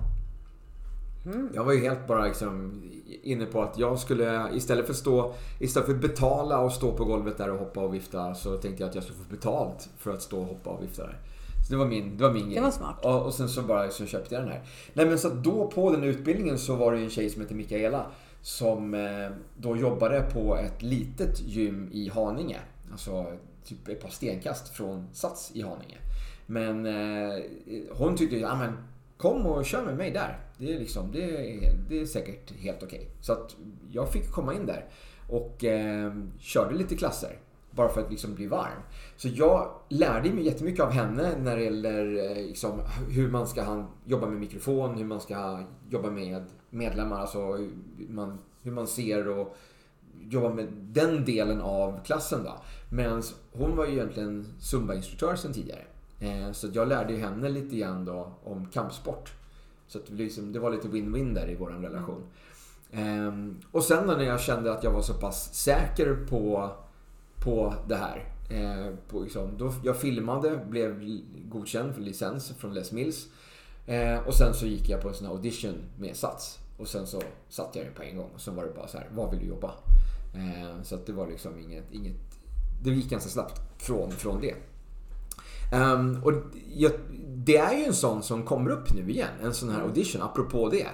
Mm. 1.26 1.48
Jag 1.54 1.64
var 1.64 1.72
ju 1.72 1.80
helt 1.80 2.06
bara 2.06 2.24
liksom 2.24 2.82
inne 3.22 3.46
på 3.46 3.62
att 3.62 3.78
jag 3.78 3.98
skulle 3.98 4.50
istället 4.54 4.86
för, 4.86 4.94
stå, 4.94 5.34
istället 5.60 5.86
för 5.86 5.94
betala 5.94 6.58
och 6.58 6.72
stå 6.72 6.92
på 6.92 7.04
golvet 7.04 7.38
där 7.38 7.50
och 7.50 7.58
hoppa 7.58 7.80
och 7.80 7.94
vifta 7.94 8.34
så 8.34 8.56
tänkte 8.56 8.82
jag 8.82 8.88
att 8.88 8.94
jag 8.94 9.04
skulle 9.04 9.18
få 9.18 9.30
betalt 9.30 9.88
för 9.98 10.10
att 10.10 10.22
stå 10.22 10.38
och 10.38 10.46
hoppa 10.46 10.70
och 10.70 10.82
vifta 10.82 11.02
där. 11.02 11.18
Så 11.66 11.72
det 11.72 11.78
var 11.78 11.86
min, 11.86 12.16
det 12.16 12.24
var 12.24 12.32
min 12.32 12.44
grej. 12.44 12.54
Det 12.54 12.60
var 12.60 12.70
smart. 12.70 13.04
Och, 13.04 13.22
och 13.22 13.34
sen 13.34 13.48
så 13.48 13.62
bara 13.62 13.90
så 13.90 14.06
köpte 14.06 14.34
jag 14.34 14.44
den 14.44 14.52
här. 14.52 14.62
Nej 14.92 15.06
men 15.06 15.18
så 15.18 15.28
då 15.28 15.70
på 15.74 15.90
den 15.90 16.04
utbildningen 16.04 16.58
så 16.58 16.76
var 16.76 16.92
det 16.92 16.98
en 16.98 17.10
tjej 17.10 17.30
som 17.30 17.42
heter 17.42 17.54
Mikaela 17.54 18.06
som 18.42 18.94
eh, 18.94 19.30
då 19.56 19.76
jobbade 19.76 20.20
på 20.20 20.56
ett 20.56 20.82
litet 20.82 21.40
gym 21.40 21.88
i 21.92 22.08
Haninge. 22.08 22.60
Alltså 22.92 23.26
typ 23.64 23.88
ett 23.88 24.02
par 24.02 24.08
stenkast 24.08 24.68
från 24.68 25.08
Sats 25.12 25.50
i 25.54 25.62
Haninge. 25.62 25.96
Men 26.46 26.86
eh, 26.86 27.42
hon 27.90 28.16
tyckte, 28.16 28.36
ja 28.36 28.54
men 28.54 28.72
kom 29.16 29.46
och 29.46 29.64
kör 29.64 29.84
med 29.84 29.96
mig 29.96 30.10
där. 30.10 30.38
Det 30.62 30.74
är, 30.74 30.78
liksom, 30.78 31.12
det 31.12 31.22
är, 31.22 31.74
det 31.88 32.00
är 32.00 32.06
säkert 32.06 32.52
helt 32.52 32.82
okej. 32.82 32.98
Okay. 32.98 33.10
Så 33.20 33.32
att 33.32 33.56
jag 33.90 34.12
fick 34.12 34.30
komma 34.30 34.54
in 34.54 34.66
där 34.66 34.84
och 35.28 35.64
eh, 35.64 36.12
körde 36.38 36.74
lite 36.74 36.96
klasser. 36.96 37.38
Bara 37.70 37.88
för 37.88 38.00
att 38.00 38.10
liksom 38.10 38.34
bli 38.34 38.46
varm. 38.46 38.82
Så 39.16 39.28
jag 39.28 39.70
lärde 39.88 40.30
mig 40.30 40.44
jättemycket 40.44 40.80
av 40.80 40.90
henne 40.90 41.38
när 41.38 41.56
det 41.56 41.62
gäller 41.62 42.30
eh, 42.30 42.46
liksom, 42.46 42.80
hur 43.08 43.30
man 43.30 43.46
ska 43.46 43.84
jobba 44.04 44.26
med 44.26 44.40
mikrofon, 44.40 44.94
hur 44.94 45.04
man 45.04 45.20
ska 45.20 45.64
jobba 45.90 46.10
med 46.10 46.44
medlemmar, 46.70 47.20
alltså 47.20 47.52
hur 47.52 47.70
man, 48.08 48.38
hur 48.62 48.72
man 48.72 48.86
ser 48.86 49.28
och 49.28 49.56
jobba 50.20 50.48
med 50.48 50.68
den 50.72 51.24
delen 51.24 51.60
av 51.60 52.04
klassen. 52.04 52.44
Då. 52.44 52.62
Medan 52.90 53.22
hon 53.52 53.76
var 53.76 53.86
ju 53.86 53.92
egentligen 53.92 54.46
Zumba-instruktör 54.60 55.36
sedan 55.36 55.52
tidigare. 55.52 55.82
Eh, 56.20 56.52
så 56.52 56.68
jag 56.72 56.88
lärde 56.88 57.14
henne 57.14 57.48
lite 57.48 57.76
grann 57.76 58.04
då 58.04 58.32
om 58.44 58.66
kampsport. 58.66 59.32
Så 59.92 59.98
att 59.98 60.10
liksom, 60.10 60.52
det 60.52 60.58
var 60.58 60.70
lite 60.70 60.88
win-win 60.88 61.34
där 61.34 61.50
i 61.50 61.54
vår 61.54 61.70
relation. 61.70 62.22
Mm. 62.92 63.56
Och 63.70 63.84
sen 63.84 64.06
när 64.06 64.20
jag 64.20 64.40
kände 64.40 64.72
att 64.72 64.84
jag 64.84 64.90
var 64.90 65.02
så 65.02 65.14
pass 65.14 65.54
säker 65.54 66.26
på, 66.30 66.70
på 67.44 67.74
det 67.88 67.96
här. 67.96 68.24
Eh, 68.50 68.94
på 69.08 69.20
liksom, 69.20 69.58
då 69.58 69.74
jag 69.84 69.96
filmade, 69.96 70.64
blev 70.68 71.20
godkänd 71.48 71.94
för 71.94 72.00
licens 72.00 72.52
från 72.58 72.74
Les 72.74 72.92
Mills. 72.92 73.28
Eh, 73.86 74.18
och 74.18 74.34
sen 74.34 74.54
så 74.54 74.66
gick 74.66 74.88
jag 74.88 75.02
på 75.02 75.08
en 75.08 75.14
sån 75.14 75.26
här 75.26 75.34
audition 75.34 75.74
med 75.98 76.16
Sats. 76.16 76.58
Och 76.78 76.88
sen 76.88 77.06
så 77.06 77.22
satte 77.48 77.78
jag 77.78 77.86
den 77.86 77.94
på 77.94 78.02
en 78.02 78.16
gång. 78.16 78.30
Och 78.34 78.40
sen 78.40 78.56
var 78.56 78.64
det 78.64 78.72
bara 78.74 78.88
så 78.88 78.98
här, 78.98 79.08
var 79.14 79.30
vill 79.30 79.40
du 79.40 79.46
jobba? 79.46 79.70
Så 80.82 80.94
att 80.94 81.06
det 81.06 81.12
var 81.12 81.26
liksom 81.26 81.58
inget, 81.58 81.92
inget... 81.92 82.16
Det 82.82 82.90
gick 82.90 83.10
ganska 83.10 83.30
snabbt 83.30 83.82
från, 83.82 84.10
från 84.10 84.40
det. 84.40 84.54
Um, 85.72 86.20
och 86.24 86.32
jag, 86.74 86.92
det 87.34 87.56
är 87.56 87.78
ju 87.78 87.84
en 87.84 87.94
sån 87.94 88.22
som 88.22 88.42
kommer 88.42 88.70
upp 88.70 88.94
nu 88.94 89.10
igen. 89.10 89.28
En 89.42 89.54
sån 89.54 89.68
här 89.68 89.76
mm. 89.76 89.88
audition, 89.88 90.22
apropå 90.22 90.68
det. 90.68 90.86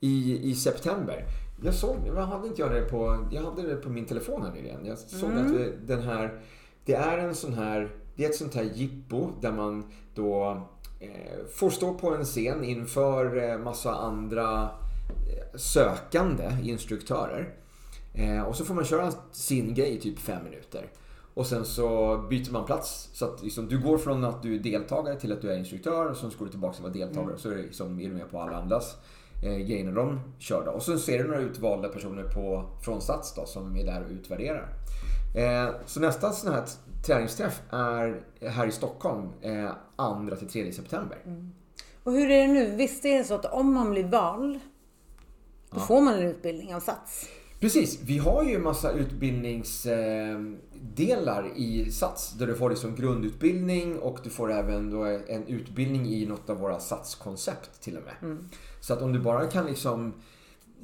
I, 0.00 0.50
i 0.50 0.54
september. 0.54 1.24
Jag 1.62 1.74
såg, 1.74 1.96
vad 2.14 2.24
hade 2.24 2.48
inte 2.48 2.62
jag 2.62 2.70
det 2.70 2.82
på, 2.82 3.26
jag 3.30 3.42
hade 3.42 3.62
det 3.62 3.76
på 3.76 3.88
min 3.88 4.04
telefon 4.04 4.42
här 4.42 4.52
nyligen. 4.52 4.86
Jag 4.86 4.98
såg 4.98 5.30
mm. 5.30 5.46
att 5.46 5.86
den 5.86 6.02
här, 6.02 6.40
det 6.84 6.94
är 6.94 7.18
en 7.18 7.34
sån 7.34 7.54
här, 7.54 7.90
det 8.16 8.24
är 8.24 8.28
ett 8.28 8.36
sånt 8.36 8.54
här 8.54 8.62
jippo 8.62 9.30
där 9.40 9.52
man 9.52 9.84
då 10.14 10.62
eh, 11.00 11.46
får 11.54 11.70
stå 11.70 11.94
på 11.94 12.14
en 12.14 12.24
scen 12.24 12.64
inför 12.64 13.50
eh, 13.50 13.58
massa 13.58 13.94
andra 13.94 14.62
eh, 14.62 15.58
sökande 15.58 16.56
instruktörer. 16.62 17.54
Eh, 18.14 18.42
och 18.42 18.56
så 18.56 18.64
får 18.64 18.74
man 18.74 18.84
köra 18.84 19.12
sin 19.32 19.74
grej 19.74 19.96
i 19.96 20.00
typ 20.00 20.18
fem 20.18 20.44
minuter. 20.44 20.90
Och 21.38 21.46
sen 21.46 21.64
så 21.64 22.16
byter 22.30 22.52
man 22.52 22.64
plats. 22.64 23.10
Så 23.12 23.24
att 23.24 23.42
liksom, 23.42 23.68
du 23.68 23.78
går 23.78 23.98
från 23.98 24.24
att 24.24 24.42
du 24.42 24.54
är 24.54 24.58
deltagare 24.58 25.20
till 25.20 25.32
att 25.32 25.42
du 25.42 25.52
är 25.52 25.58
instruktör 25.58 26.10
och 26.10 26.16
sen 26.16 26.30
så 26.30 26.38
går 26.38 26.46
du 26.46 26.50
tillbaka 26.50 26.76
till 26.76 26.86
att 26.86 26.94
vara 26.94 27.06
deltagare. 27.06 27.30
Mm. 27.30 27.38
Så 27.38 27.50
är, 27.50 27.56
det 27.56 27.62
liksom, 27.62 28.00
är 28.00 28.08
du 28.08 28.14
med 28.14 28.30
på 28.30 28.40
alla 28.40 28.56
andras 28.56 28.96
eh, 29.44 29.56
grejer 29.56 29.92
de 29.92 30.20
kör. 30.38 30.64
Då. 30.64 30.70
Och 30.70 30.82
sen 30.82 30.98
ser 30.98 31.18
du 31.18 31.24
några 31.24 31.40
utvalda 31.40 31.88
personer 31.88 32.22
på, 32.22 32.70
från 32.84 33.00
Sats 33.00 33.34
då, 33.34 33.46
som 33.46 33.76
är 33.76 33.84
där 33.84 34.04
och 34.04 34.10
utvärderar. 34.10 34.68
Eh, 35.36 35.74
så 35.86 36.00
nästa 36.00 36.32
sån 36.32 36.52
här 36.52 36.64
träningsträff 37.06 37.62
är 37.70 38.22
här 38.40 38.66
i 38.66 38.72
Stockholm 38.72 39.28
eh, 39.42 39.70
2-3 39.96 40.72
september. 40.72 41.18
Mm. 41.24 41.52
Och 42.02 42.12
hur 42.12 42.30
är 42.30 42.46
det 42.46 42.52
nu? 42.52 42.76
Visst 42.76 43.04
är 43.04 43.18
det 43.18 43.24
så 43.24 43.34
att 43.34 43.44
om 43.44 43.72
man 43.72 43.90
blir 43.90 44.04
vald, 44.04 44.60
då 45.70 45.78
ja. 45.78 45.80
får 45.80 46.00
man 46.00 46.14
en 46.14 46.22
utbildning 46.22 46.74
av 46.74 46.80
Sats? 46.80 47.28
Precis, 47.60 48.00
vi 48.02 48.18
har 48.18 48.44
ju 48.44 48.54
en 48.54 48.62
massa 48.62 48.92
utbildningsdelar 48.92 51.50
i 51.56 51.90
SATS 51.90 52.32
där 52.32 52.46
du 52.46 52.54
får 52.54 52.70
liksom 52.70 52.94
grundutbildning 52.94 53.98
och 53.98 54.18
du 54.24 54.30
får 54.30 54.52
även 54.52 54.90
då 54.90 55.04
en 55.04 55.46
utbildning 55.46 56.06
i 56.06 56.26
något 56.26 56.50
av 56.50 56.58
våra 56.58 56.78
SATS-koncept 56.78 57.80
till 57.80 57.96
och 57.96 58.02
med. 58.02 58.14
Mm. 58.22 58.48
Så 58.80 58.92
att 58.92 59.02
om 59.02 59.12
du 59.12 59.18
bara 59.18 59.46
kan 59.46 59.66
liksom 59.66 60.14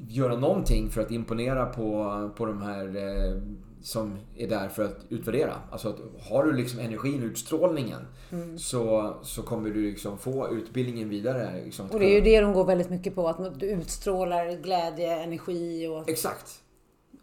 göra 0.08 0.36
någonting 0.36 0.90
för 0.90 1.00
att 1.00 1.10
imponera 1.10 1.66
på, 1.66 2.30
på 2.36 2.46
de 2.46 2.62
här 2.62 2.96
eh, 2.96 3.42
som 3.82 4.18
är 4.36 4.48
där 4.48 4.68
för 4.68 4.84
att 4.84 4.98
utvärdera. 5.08 5.54
Alltså 5.70 5.88
att 5.88 5.98
har 6.28 6.44
du 6.44 6.52
liksom 6.52 6.80
energin, 6.80 7.22
utstrålningen 7.22 8.00
mm. 8.32 8.58
så, 8.58 9.14
så 9.22 9.42
kommer 9.42 9.70
du 9.70 9.90
liksom 9.90 10.18
få 10.18 10.54
utbildningen 10.54 11.08
vidare. 11.08 11.64
Liksom 11.64 11.90
och 11.90 11.98
det 11.98 12.06
är 12.06 12.14
ju 12.14 12.20
det 12.20 12.40
de 12.40 12.52
går 12.52 12.64
väldigt 12.64 12.90
mycket 12.90 13.14
på, 13.14 13.28
att 13.28 13.60
du 13.60 13.66
utstrålar 13.66 14.62
glädje, 14.62 15.22
energi 15.22 15.86
och... 15.86 16.08
Exakt 16.08 16.63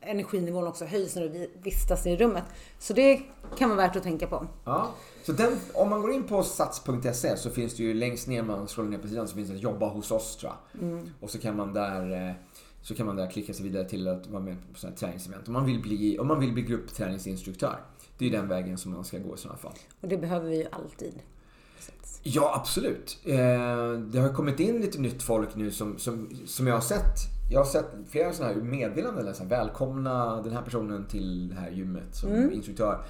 energinivån 0.01 0.67
också 0.67 0.85
höjs 0.85 1.15
när 1.15 1.21
du 1.21 1.51
vistas 1.63 2.07
i 2.07 2.15
rummet. 2.15 2.43
Så 2.79 2.93
det 2.93 3.21
kan 3.57 3.69
vara 3.69 3.77
värt 3.77 3.95
att 3.95 4.03
tänka 4.03 4.27
på. 4.27 4.47
Ja. 4.65 4.91
Så 5.23 5.31
den, 5.31 5.59
om 5.73 5.89
man 5.89 6.01
går 6.01 6.11
in 6.11 6.23
på 6.23 6.43
sats.se 6.43 7.37
så 7.37 7.49
finns 7.49 7.75
det 7.75 7.83
ju 7.83 7.93
längst 7.93 8.27
ner, 8.27 8.43
man 8.43 8.67
scrollar 8.67 8.89
ner 8.89 8.97
på 8.97 9.07
sidan, 9.07 9.27
så 9.27 9.35
finns 9.35 9.49
det 9.49 9.55
jobba 9.55 9.87
hos 9.87 10.11
oss 10.11 10.37
tror 10.37 10.51
jag. 10.51 10.81
Mm. 10.81 11.09
Och 11.19 11.29
så 11.29 11.39
kan 11.39 11.55
man 11.55 11.73
där 11.73 12.27
eh, 12.29 12.35
så 12.81 12.95
kan 12.95 13.05
man 13.05 13.15
där 13.15 13.31
klicka 13.31 13.53
sig 13.53 13.63
vidare 13.63 13.89
till 13.89 14.07
att 14.07 14.27
vara 14.27 14.43
med 14.43 14.57
på 14.73 14.79
sådana 14.79 14.95
här 14.95 14.99
träningsevent. 14.99 15.47
Om 15.47 15.53
man 15.53 15.65
vill 15.65 15.81
bli, 15.81 16.19
om 16.19 16.27
man 16.27 16.39
vill 16.39 16.53
bli 16.53 16.63
gruppträningsinstruktör. 16.63 17.79
Det 18.17 18.27
är 18.27 18.31
den 18.31 18.47
vägen 18.47 18.77
som 18.77 18.91
man 18.91 19.05
ska 19.05 19.17
gå 19.17 19.35
i 19.35 19.37
sådana 19.37 19.57
fall. 19.57 19.73
Och 20.01 20.07
det 20.07 20.17
behöver 20.17 20.49
vi 20.49 20.57
ju 20.57 20.67
alltid. 20.71 21.13
Ja, 22.23 22.53
absolut. 22.55 23.19
Eh, 23.25 23.35
det 23.93 24.19
har 24.19 24.33
kommit 24.33 24.59
in 24.59 24.81
lite 24.81 24.99
nytt 25.01 25.23
folk 25.23 25.55
nu 25.55 25.71
som, 25.71 25.97
som, 25.97 26.29
som 26.45 26.67
jag 26.67 26.73
har 26.73 26.81
sett 26.81 27.17
jag 27.51 27.59
har 27.59 27.65
sett 27.65 27.85
flera 28.09 28.33
sådana 28.33 28.53
här 28.53 28.61
meddelanden. 28.61 29.33
Här, 29.39 29.45
välkomna 29.45 30.41
den 30.41 30.53
här 30.53 30.61
personen 30.61 31.05
till 31.07 31.49
det 31.49 31.55
här 31.55 31.69
gymmet 31.69 32.15
som 32.15 32.31
mm. 32.31 32.51
instruktör. 32.51 33.03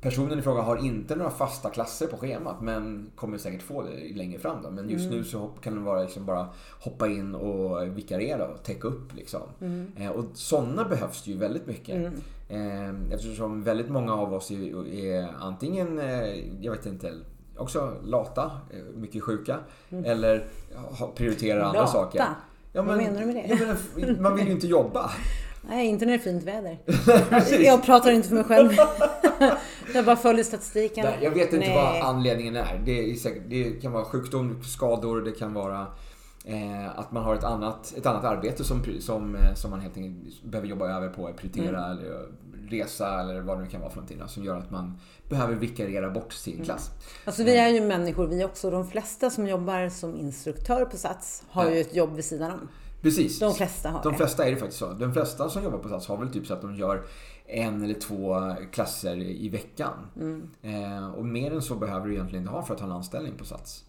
Personen 0.00 0.38
i 0.38 0.42
fråga 0.42 0.62
har 0.62 0.76
inte 0.76 1.16
några 1.16 1.30
fasta 1.30 1.70
klasser 1.70 2.06
på 2.06 2.16
schemat 2.16 2.60
men 2.60 3.10
kommer 3.16 3.38
säkert 3.38 3.62
få 3.62 3.82
det 3.82 4.16
längre 4.16 4.38
fram. 4.38 4.62
Då. 4.62 4.70
Men 4.70 4.90
just 4.90 5.06
mm. 5.06 5.18
nu 5.18 5.24
så 5.24 5.46
kan 5.60 5.74
det 5.74 5.80
vara 5.80 6.02
liksom 6.02 6.26
bara 6.26 6.48
hoppa 6.80 7.08
in 7.08 7.34
och 7.34 7.96
vikariera 7.96 8.48
och 8.48 8.62
täcka 8.62 8.88
upp. 8.88 9.14
Liksom. 9.14 9.42
Mm. 9.60 9.92
Eh, 9.96 10.10
och 10.10 10.24
sådana 10.34 10.84
behövs 10.84 11.26
ju 11.26 11.36
väldigt 11.36 11.66
mycket. 11.66 11.96
Mm. 12.48 12.96
Eh, 13.08 13.14
eftersom 13.14 13.62
väldigt 13.62 13.88
många 13.88 14.14
av 14.14 14.34
oss 14.34 14.50
är, 14.50 14.88
är 14.94 15.28
antingen, 15.40 15.98
eh, 15.98 16.64
jag 16.64 16.72
vet 16.72 16.86
inte, 16.86 17.12
också 17.56 17.94
lata, 18.04 18.50
eh, 18.70 18.96
mycket 18.96 19.22
sjuka. 19.22 19.58
Mm. 19.90 20.04
Eller 20.04 20.46
prioriterar 21.14 21.60
andra 21.60 21.86
saker. 21.86 22.24
Ja, 22.72 22.82
men, 22.82 22.86
Vad 22.86 22.96
menar 22.96 23.20
du 23.20 23.26
med 23.26 23.34
det? 23.34 23.54
Menar, 23.96 24.20
man 24.20 24.36
vill 24.36 24.46
ju 24.46 24.52
inte 24.52 24.66
jobba. 24.66 25.10
Nej, 25.68 25.86
inte 25.86 26.06
när 26.06 26.12
det 26.12 26.18
är 26.18 26.22
fint 26.22 26.44
väder. 26.44 26.78
jag 27.64 27.82
pratar 27.82 28.10
inte 28.10 28.28
för 28.28 28.34
mig 28.34 28.44
själv. 28.44 28.70
jag 29.94 30.04
bara 30.04 30.16
följer 30.16 30.44
statistiken. 30.44 31.04
Nej, 31.04 31.18
jag 31.22 31.30
vet 31.30 31.52
inte 31.52 31.58
Nej. 31.58 31.74
vad 31.74 32.14
anledningen 32.14 32.56
är. 32.56 32.82
Det, 32.84 33.10
är 33.10 33.14
säkert, 33.14 33.42
det 33.48 33.82
kan 33.82 33.92
vara 33.92 34.04
sjukdom, 34.04 34.62
skador, 34.62 35.20
det 35.20 35.32
kan 35.32 35.54
vara 35.54 35.86
eh, 36.44 36.98
att 36.98 37.12
man 37.12 37.22
har 37.22 37.34
ett 37.34 37.44
annat, 37.44 37.94
ett 37.96 38.06
annat 38.06 38.24
arbete 38.24 38.64
som, 38.64 38.84
som, 39.00 39.34
eh, 39.34 39.54
som 39.54 39.70
man 39.70 39.80
helt 39.80 39.96
enkelt 39.96 40.42
behöver 40.42 40.68
jobba 40.68 40.88
över 40.88 41.08
på, 41.08 41.32
prioritera 41.36 41.84
mm. 41.86 41.98
eller 41.98 42.26
resa 42.70 43.20
eller 43.20 43.40
vad 43.40 43.58
det 43.58 43.62
nu 43.62 43.70
kan 43.70 43.80
vara 43.80 43.90
för 43.90 43.96
någonting. 43.96 44.22
Som 44.28 44.44
gör 44.44 44.56
att 44.56 44.70
man 44.70 44.98
behöver 45.28 45.54
vikariera 45.54 46.10
bort 46.10 46.32
sin 46.32 46.54
mm. 46.54 46.64
klass. 46.64 46.90
Alltså 47.24 47.44
vi 47.44 47.56
är 47.56 47.68
ju 47.68 47.80
människor 47.80 48.26
vi 48.26 48.44
också. 48.44 48.70
De 48.70 48.90
flesta 48.90 49.30
som 49.30 49.46
jobbar 49.46 49.88
som 49.88 50.16
instruktör 50.16 50.84
på 50.84 50.96
Sats 50.96 51.44
har 51.48 51.64
ja. 51.64 51.70
ju 51.70 51.80
ett 51.80 51.94
jobb 51.94 52.14
vid 52.14 52.24
sidan 52.24 52.50
om. 52.50 52.68
Precis. 53.02 53.38
De 53.38 53.54
flesta 53.54 53.90
har 53.90 54.02
De 54.02 54.14
flesta 54.14 54.46
är 54.46 54.50
det 54.50 54.56
faktiskt 54.56 54.78
så. 54.78 54.92
De 54.92 55.12
flesta 55.12 55.48
som 55.48 55.64
jobbar 55.64 55.78
på 55.78 55.88
Sats 55.88 56.08
har 56.08 56.16
väl 56.16 56.32
typ 56.32 56.46
så 56.46 56.54
att 56.54 56.62
de 56.62 56.74
gör 56.74 57.02
en 57.46 57.82
eller 57.82 57.94
två 57.94 58.36
klasser 58.72 59.16
i 59.16 59.48
veckan. 59.48 59.92
Mm. 60.16 60.50
Eh, 60.62 61.10
och 61.10 61.24
mer 61.24 61.52
än 61.52 61.62
så 61.62 61.74
behöver 61.74 62.06
du 62.06 62.14
egentligen 62.14 62.42
inte 62.44 62.54
ha 62.54 62.62
för 62.62 62.74
att 62.74 62.80
ha 62.80 62.86
en 62.86 62.92
anställning 62.92 63.32
på 63.38 63.44
Sats. 63.44 63.84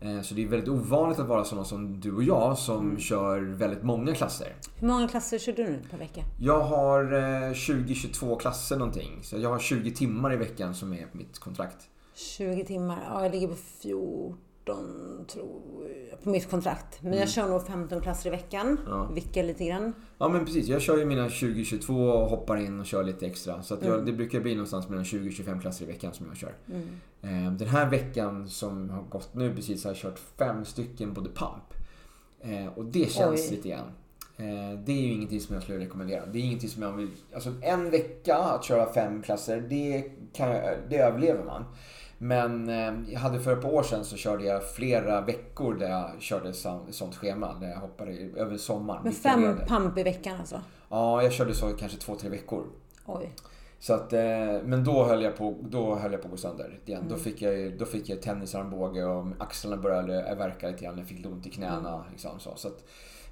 Eh, 0.00 0.20
så 0.22 0.34
det 0.34 0.42
är 0.42 0.46
väldigt 0.46 0.68
ovanligt 0.68 1.18
att 1.18 1.28
vara 1.28 1.44
sådana 1.44 1.64
som 1.64 2.00
du 2.00 2.12
och 2.12 2.22
jag 2.22 2.58
som 2.58 2.80
mm. 2.80 2.98
kör 2.98 3.40
väldigt 3.40 3.82
många 3.82 4.14
klasser. 4.14 4.56
Hur 4.76 4.88
många 4.88 5.08
klasser 5.08 5.38
kör 5.38 5.52
du 5.52 5.64
nu 5.64 5.82
per 5.90 5.98
vecka? 5.98 6.20
Jag 6.40 6.60
har 6.60 7.04
20-22 7.54 8.38
klasser 8.38 8.76
någonting. 8.76 9.18
Så 9.22 9.38
jag 9.38 9.50
har 9.50 9.58
20 9.58 9.90
timmar 9.90 10.32
i 10.32 10.36
veckan 10.36 10.74
som 10.74 10.92
är 10.92 11.06
mitt 11.12 11.38
kontrakt. 11.38 11.88
20 12.14 12.64
timmar? 12.64 12.98
Ja, 13.10 13.22
jag 13.22 13.32
ligger 13.32 13.48
på 13.48 13.54
14 13.54 14.38
tror 15.26 15.62
jag, 16.10 16.22
på 16.22 16.30
mitt 16.30 16.50
kontrakt. 16.50 17.02
Men 17.02 17.12
mm. 17.12 17.20
jag 17.20 17.28
kör 17.28 17.48
nog 17.48 17.66
15 17.66 18.00
klasser 18.00 18.28
i 18.28 18.30
veckan. 18.30 18.80
Ja. 18.86 19.10
Vickar 19.14 19.42
lite 19.42 19.64
grann. 19.64 19.92
Ja 20.18 20.28
men 20.28 20.44
precis. 20.44 20.68
Jag 20.68 20.82
kör 20.82 20.98
ju 20.98 21.04
mina 21.04 21.28
20-22 21.28 22.12
och 22.12 22.28
hoppar 22.30 22.56
in 22.56 22.80
och 22.80 22.86
kör 22.86 23.04
lite 23.04 23.26
extra. 23.26 23.62
Så 23.62 23.74
jag, 23.74 23.94
mm. 23.94 24.06
det 24.06 24.12
brukar 24.12 24.40
bli 24.40 24.54
någonstans 24.54 24.88
mellan 24.88 25.04
20-25 25.04 25.60
klasser 25.60 25.84
i 25.84 25.88
veckan 25.88 26.14
som 26.14 26.26
jag 26.26 26.36
kör. 26.36 26.54
Mm. 26.70 26.88
Ehm, 27.22 27.56
den 27.58 27.68
här 27.68 27.90
veckan 27.90 28.48
som 28.48 28.90
har 28.90 29.02
gått 29.02 29.34
nu 29.34 29.54
precis 29.54 29.84
har 29.84 29.90
jag 29.90 29.98
kört 29.98 30.18
fem 30.38 30.64
stycken 30.64 31.12
både 31.12 31.28
pump. 31.28 31.74
Ehm, 32.42 32.68
och 32.68 32.84
det 32.84 33.12
känns 33.12 33.50
Oj. 33.50 33.56
lite 33.56 33.68
grann. 33.68 33.90
Ehm, 34.36 34.84
det 34.84 34.92
är 34.92 35.00
ju 35.00 35.12
ingenting 35.12 35.40
som 35.40 35.54
jag 35.54 35.62
skulle 35.62 35.78
rekommendera. 35.78 36.26
Det 36.26 36.38
är 36.38 36.42
ingenting 36.42 36.70
som 36.70 36.82
jag 36.82 36.92
vill... 36.92 37.10
Alltså 37.34 37.52
en 37.62 37.90
vecka 37.90 38.36
att 38.36 38.64
köra 38.64 38.92
fem 38.92 39.22
klasser, 39.22 39.66
det, 39.68 40.10
kan, 40.32 40.48
det 40.88 40.96
överlever 40.96 41.44
man. 41.44 41.64
Men 42.24 42.68
eh, 42.68 43.12
jag 43.12 43.20
hade 43.20 43.40
för 43.40 43.52
ett 43.52 43.62
par 43.62 43.72
år 43.72 43.82
sedan 43.82 44.04
så 44.04 44.16
körde 44.16 44.44
jag 44.44 44.70
flera 44.70 45.20
veckor 45.20 45.74
där 45.74 45.90
jag 45.90 46.10
körde 46.18 46.52
sånt 46.90 47.14
schema. 47.14 47.54
Där 47.60 47.68
jag 47.68 47.76
hoppade 47.76 48.12
över 48.36 48.56
sommaren. 48.56 49.00
Men 49.04 49.12
fem 49.12 49.58
pump 49.68 49.98
i 49.98 50.02
veckan 50.02 50.36
alltså? 50.40 50.60
Ja, 50.88 51.22
jag 51.22 51.32
körde 51.32 51.54
så 51.54 51.68
kanske 51.68 51.98
två, 51.98 52.16
tre 52.16 52.28
veckor. 52.28 52.64
Oj. 53.06 53.32
Så 53.78 53.94
att, 53.94 54.12
eh, 54.12 54.20
men 54.64 54.84
då 54.84 55.04
höll 55.04 55.22
jag 55.22 55.36
på, 55.36 55.56
då 55.60 55.94
höll 55.94 56.12
jag 56.12 56.20
på 56.20 56.26
att 56.26 56.30
gå 56.30 56.36
sönder 56.36 56.78
igen. 56.86 57.00
Mm. 57.00 57.12
Då, 57.12 57.18
fick 57.18 57.42
jag, 57.42 57.78
då 57.78 57.84
fick 57.84 58.08
jag 58.08 58.22
tennisarmbåge 58.22 59.04
och 59.04 59.26
axlarna 59.38 59.82
började 59.82 60.34
verka 60.38 60.68
lite 60.68 60.84
grann. 60.84 60.98
Jag 60.98 61.06
fick 61.06 61.26
ont 61.26 61.46
i 61.46 61.50
knäna. 61.50 61.94
Mm. 61.94 62.10
Liksom, 62.10 62.40
så. 62.40 62.52
Så 62.56 62.68
att, 62.68 62.84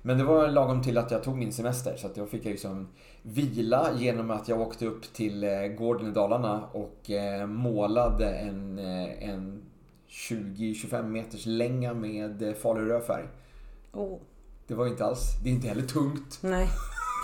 men 0.03 0.19
det 0.19 0.25
var 0.25 0.49
lagom 0.49 0.83
till 0.83 0.99
att 0.99 1.11
jag 1.11 1.23
tog 1.23 1.37
min 1.37 1.53
semester. 1.53 1.97
Så 1.97 2.07
att 2.07 2.15
då 2.15 2.27
fick 2.27 2.45
jag 2.45 2.51
liksom 2.51 2.89
vila 3.23 3.89
genom 3.99 4.31
att 4.31 4.49
jag 4.49 4.61
åkte 4.61 4.87
upp 4.87 5.13
till 5.13 5.45
eh, 5.45 5.61
gården 5.61 6.09
i 6.09 6.11
Dalarna 6.11 6.65
och 6.73 7.11
eh, 7.11 7.47
målade 7.47 8.35
en, 8.35 8.79
eh, 8.79 9.29
en 9.29 9.63
20-25 10.09 11.03
meters 11.03 11.47
länga 11.47 11.95
med 11.95 12.55
farlig 12.63 12.91
rödfärg. 12.91 13.25
Oh. 13.93 14.19
Det 14.67 14.75
var 14.75 14.87
inte 14.87 15.05
alls, 15.05 15.21
det 15.43 15.51
är 15.51 15.55
inte 15.55 15.69
heller 15.69 15.83
tungt. 15.83 16.39
Nej, 16.41 16.69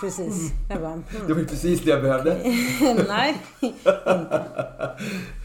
precis. 0.01 0.51
Jag 0.69 0.81
bara, 0.81 0.91
mm. 0.91 1.03
Det 1.27 1.33
var 1.33 1.43
precis 1.43 1.83
det 1.83 1.89
jag 1.89 2.01
behövde. 2.01 2.33
Nej, 3.07 3.37
inte. 3.59 4.45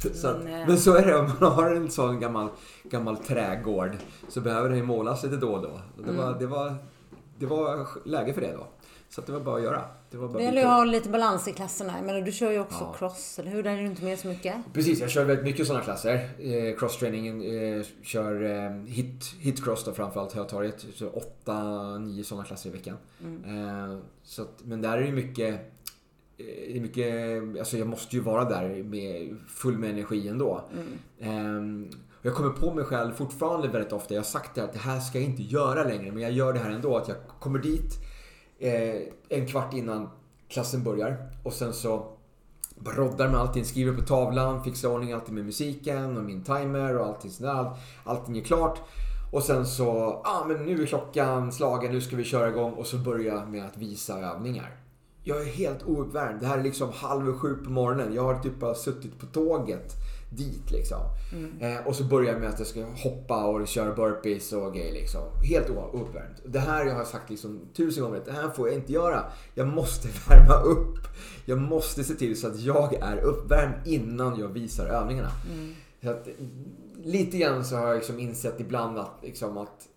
Så, 0.14 0.36
men, 0.44 0.66
men, 0.66 0.78
så 0.78 0.94
är 0.94 1.06
det 1.06 1.16
om 1.16 1.30
man 1.40 1.52
har 1.52 1.70
en 1.70 1.90
sån 1.90 2.20
gammal, 2.20 2.48
gammal 2.82 3.16
trädgård 3.16 3.96
så 4.28 4.40
behöver 4.40 4.68
den 4.68 4.78
ju 4.78 4.84
målas 4.84 5.24
lite 5.24 5.36
då 5.36 5.52
och 5.52 5.62
då. 5.62 5.80
Det 6.04 6.12
var, 6.12 6.26
mm. 6.26 6.38
det 6.38 6.46
var, 6.46 6.74
det 7.44 7.50
var 7.50 7.88
läge 8.04 8.34
för 8.34 8.40
det 8.40 8.52
då. 8.52 8.66
Så 9.08 9.20
det 9.20 9.32
var 9.32 9.40
bara 9.40 9.56
att 9.56 9.62
göra. 9.62 9.84
Det, 10.10 10.16
var 10.16 10.28
bara 10.28 10.38
det 10.38 10.44
gäller 10.44 10.62
att 10.62 10.68
ha 10.68 10.84
lite 10.84 11.08
balans 11.08 11.48
i 11.48 11.52
klasserna. 11.52 11.92
Men 12.02 12.24
du 12.24 12.32
kör 12.32 12.50
ju 12.50 12.60
också 12.60 12.78
ja. 12.80 12.94
cross, 12.98 13.38
eller 13.38 13.50
hur? 13.50 13.62
Där 13.62 13.70
är 13.70 13.80
du 13.80 13.86
inte 13.86 14.04
med 14.04 14.18
så 14.18 14.28
mycket. 14.28 14.54
Precis, 14.72 15.00
jag 15.00 15.10
kör 15.10 15.24
väldigt 15.24 15.44
mycket 15.44 15.66
sådana 15.66 15.84
klasser. 15.84 16.28
Eh, 16.38 16.76
Crosstraining, 16.78 17.44
eh, 17.44 17.84
kör 18.02 18.42
eh, 18.42 18.70
hit, 18.86 19.24
hit 19.38 19.64
cross 19.64 19.84
då 19.84 19.92
framförallt, 19.92 20.32
Hötorget. 20.32 20.86
Så 20.94 21.08
åtta, 21.08 21.98
nio 21.98 22.24
sådana 22.24 22.44
klasser 22.44 22.70
i 22.70 22.72
veckan. 22.72 22.96
Mm. 23.22 23.44
Eh, 23.44 23.98
så 24.22 24.42
att, 24.42 24.64
men 24.64 24.82
där 24.82 24.98
är 24.98 25.02
det 25.02 25.12
mycket 25.12 25.70
det 26.36 26.76
är 26.76 26.80
mycket, 26.80 27.58
alltså 27.58 27.76
jag 27.78 27.88
måste 27.88 28.16
ju 28.16 28.22
vara 28.22 28.44
där 28.44 28.82
med 28.82 29.36
full 29.48 29.78
med 29.78 29.90
energi 29.90 30.28
ändå. 30.28 30.64
Mm. 31.20 31.90
Jag 32.26 32.34
kommer 32.34 32.50
på 32.50 32.74
mig 32.74 32.84
själv 32.84 33.12
fortfarande 33.12 33.68
väldigt 33.68 33.92
ofta. 33.92 34.14
Jag 34.14 34.20
har 34.20 34.24
sagt 34.24 34.54
det 34.54 34.64
att 34.64 34.72
det 34.72 34.78
här 34.78 35.00
ska 35.00 35.18
jag 35.18 35.28
inte 35.28 35.42
göra 35.42 35.84
längre. 35.84 36.12
Men 36.12 36.22
jag 36.22 36.32
gör 36.32 36.52
det 36.52 36.58
här 36.58 36.70
ändå. 36.70 36.96
Att 36.96 37.08
jag 37.08 37.16
kommer 37.40 37.58
dit 37.58 37.98
eh, 38.58 39.00
en 39.28 39.46
kvart 39.46 39.74
innan 39.74 40.08
klassen 40.48 40.82
börjar. 40.84 41.30
Och 41.42 41.52
sen 41.52 41.72
så 41.72 42.16
broddar 42.76 43.28
med 43.28 43.40
allting, 43.40 43.64
skriver 43.64 43.92
på 43.92 44.02
tavlan, 44.02 44.64
fixar 44.64 44.88
ordning 44.88 45.12
allting 45.12 45.34
med 45.34 45.44
musiken 45.44 46.16
och 46.16 46.24
min 46.24 46.42
timer 46.42 46.98
och 46.98 47.06
allting 47.06 47.30
sådär. 47.30 47.70
Allting 48.04 48.38
är 48.38 48.44
klart. 48.44 48.78
Och 49.32 49.42
sen 49.42 49.66
så, 49.66 49.84
ja 49.84 50.22
ah, 50.24 50.44
men 50.44 50.64
nu 50.64 50.82
är 50.82 50.86
klockan 50.86 51.52
slagen, 51.52 51.92
nu 51.92 52.00
ska 52.00 52.16
vi 52.16 52.24
köra 52.24 52.48
igång 52.48 52.72
och 52.72 52.86
så 52.86 52.98
börjar 52.98 53.34
jag 53.34 53.48
med 53.48 53.64
att 53.64 53.76
visa 53.76 54.20
övningar. 54.20 54.76
Jag 55.22 55.40
är 55.40 55.44
helt 55.44 55.82
ouppvärmd. 55.82 56.40
Det 56.40 56.46
här 56.46 56.58
är 56.58 56.62
liksom 56.62 56.92
halv 56.92 57.38
sju 57.38 57.54
på 57.64 57.70
morgonen. 57.70 58.14
Jag 58.14 58.22
har 58.22 58.38
typ 58.38 58.60
bara 58.60 58.74
suttit 58.74 59.20
på 59.20 59.26
tåget 59.26 59.92
dit 60.30 60.70
liksom. 60.70 61.00
Mm. 61.32 61.60
Eh, 61.60 61.86
och 61.86 61.96
så 61.96 62.04
börjar 62.04 62.32
jag 62.32 62.40
med 62.40 62.50
att 62.50 62.58
jag 62.58 62.68
ska 62.68 62.84
hoppa 62.84 63.44
och 63.44 63.68
köra 63.68 63.94
burpees 63.94 64.52
och 64.52 64.74
grejer 64.74 64.92
liksom. 64.92 65.20
Helt 65.42 65.70
ouppvärmd. 65.70 66.34
Det 66.44 66.58
här 66.58 66.84
jag 66.84 66.94
har 66.94 67.04
sagt 67.04 67.30
liksom 67.30 67.60
tusen 67.76 68.04
gånger, 68.04 68.22
det 68.24 68.32
här 68.32 68.50
får 68.50 68.68
jag 68.68 68.76
inte 68.76 68.92
göra. 68.92 69.24
Jag 69.54 69.68
måste 69.68 70.08
värma 70.28 70.54
upp. 70.54 70.98
Jag 71.44 71.58
måste 71.58 72.04
se 72.04 72.14
till 72.14 72.40
så 72.40 72.46
att 72.46 72.60
jag 72.60 72.94
är 72.94 73.16
uppvärmd 73.16 73.74
innan 73.84 74.38
jag 74.38 74.48
visar 74.48 74.86
övningarna. 74.86 75.30
Mm. 75.52 75.74
Så 76.02 76.10
att, 76.10 76.28
lite 77.04 77.38
grann 77.38 77.64
så 77.64 77.76
har 77.76 77.86
jag 77.86 77.96
liksom 77.96 78.18
insett 78.18 78.60
ibland 78.60 78.98
att, 78.98 79.18
liksom 79.22 79.58
att 79.58 79.88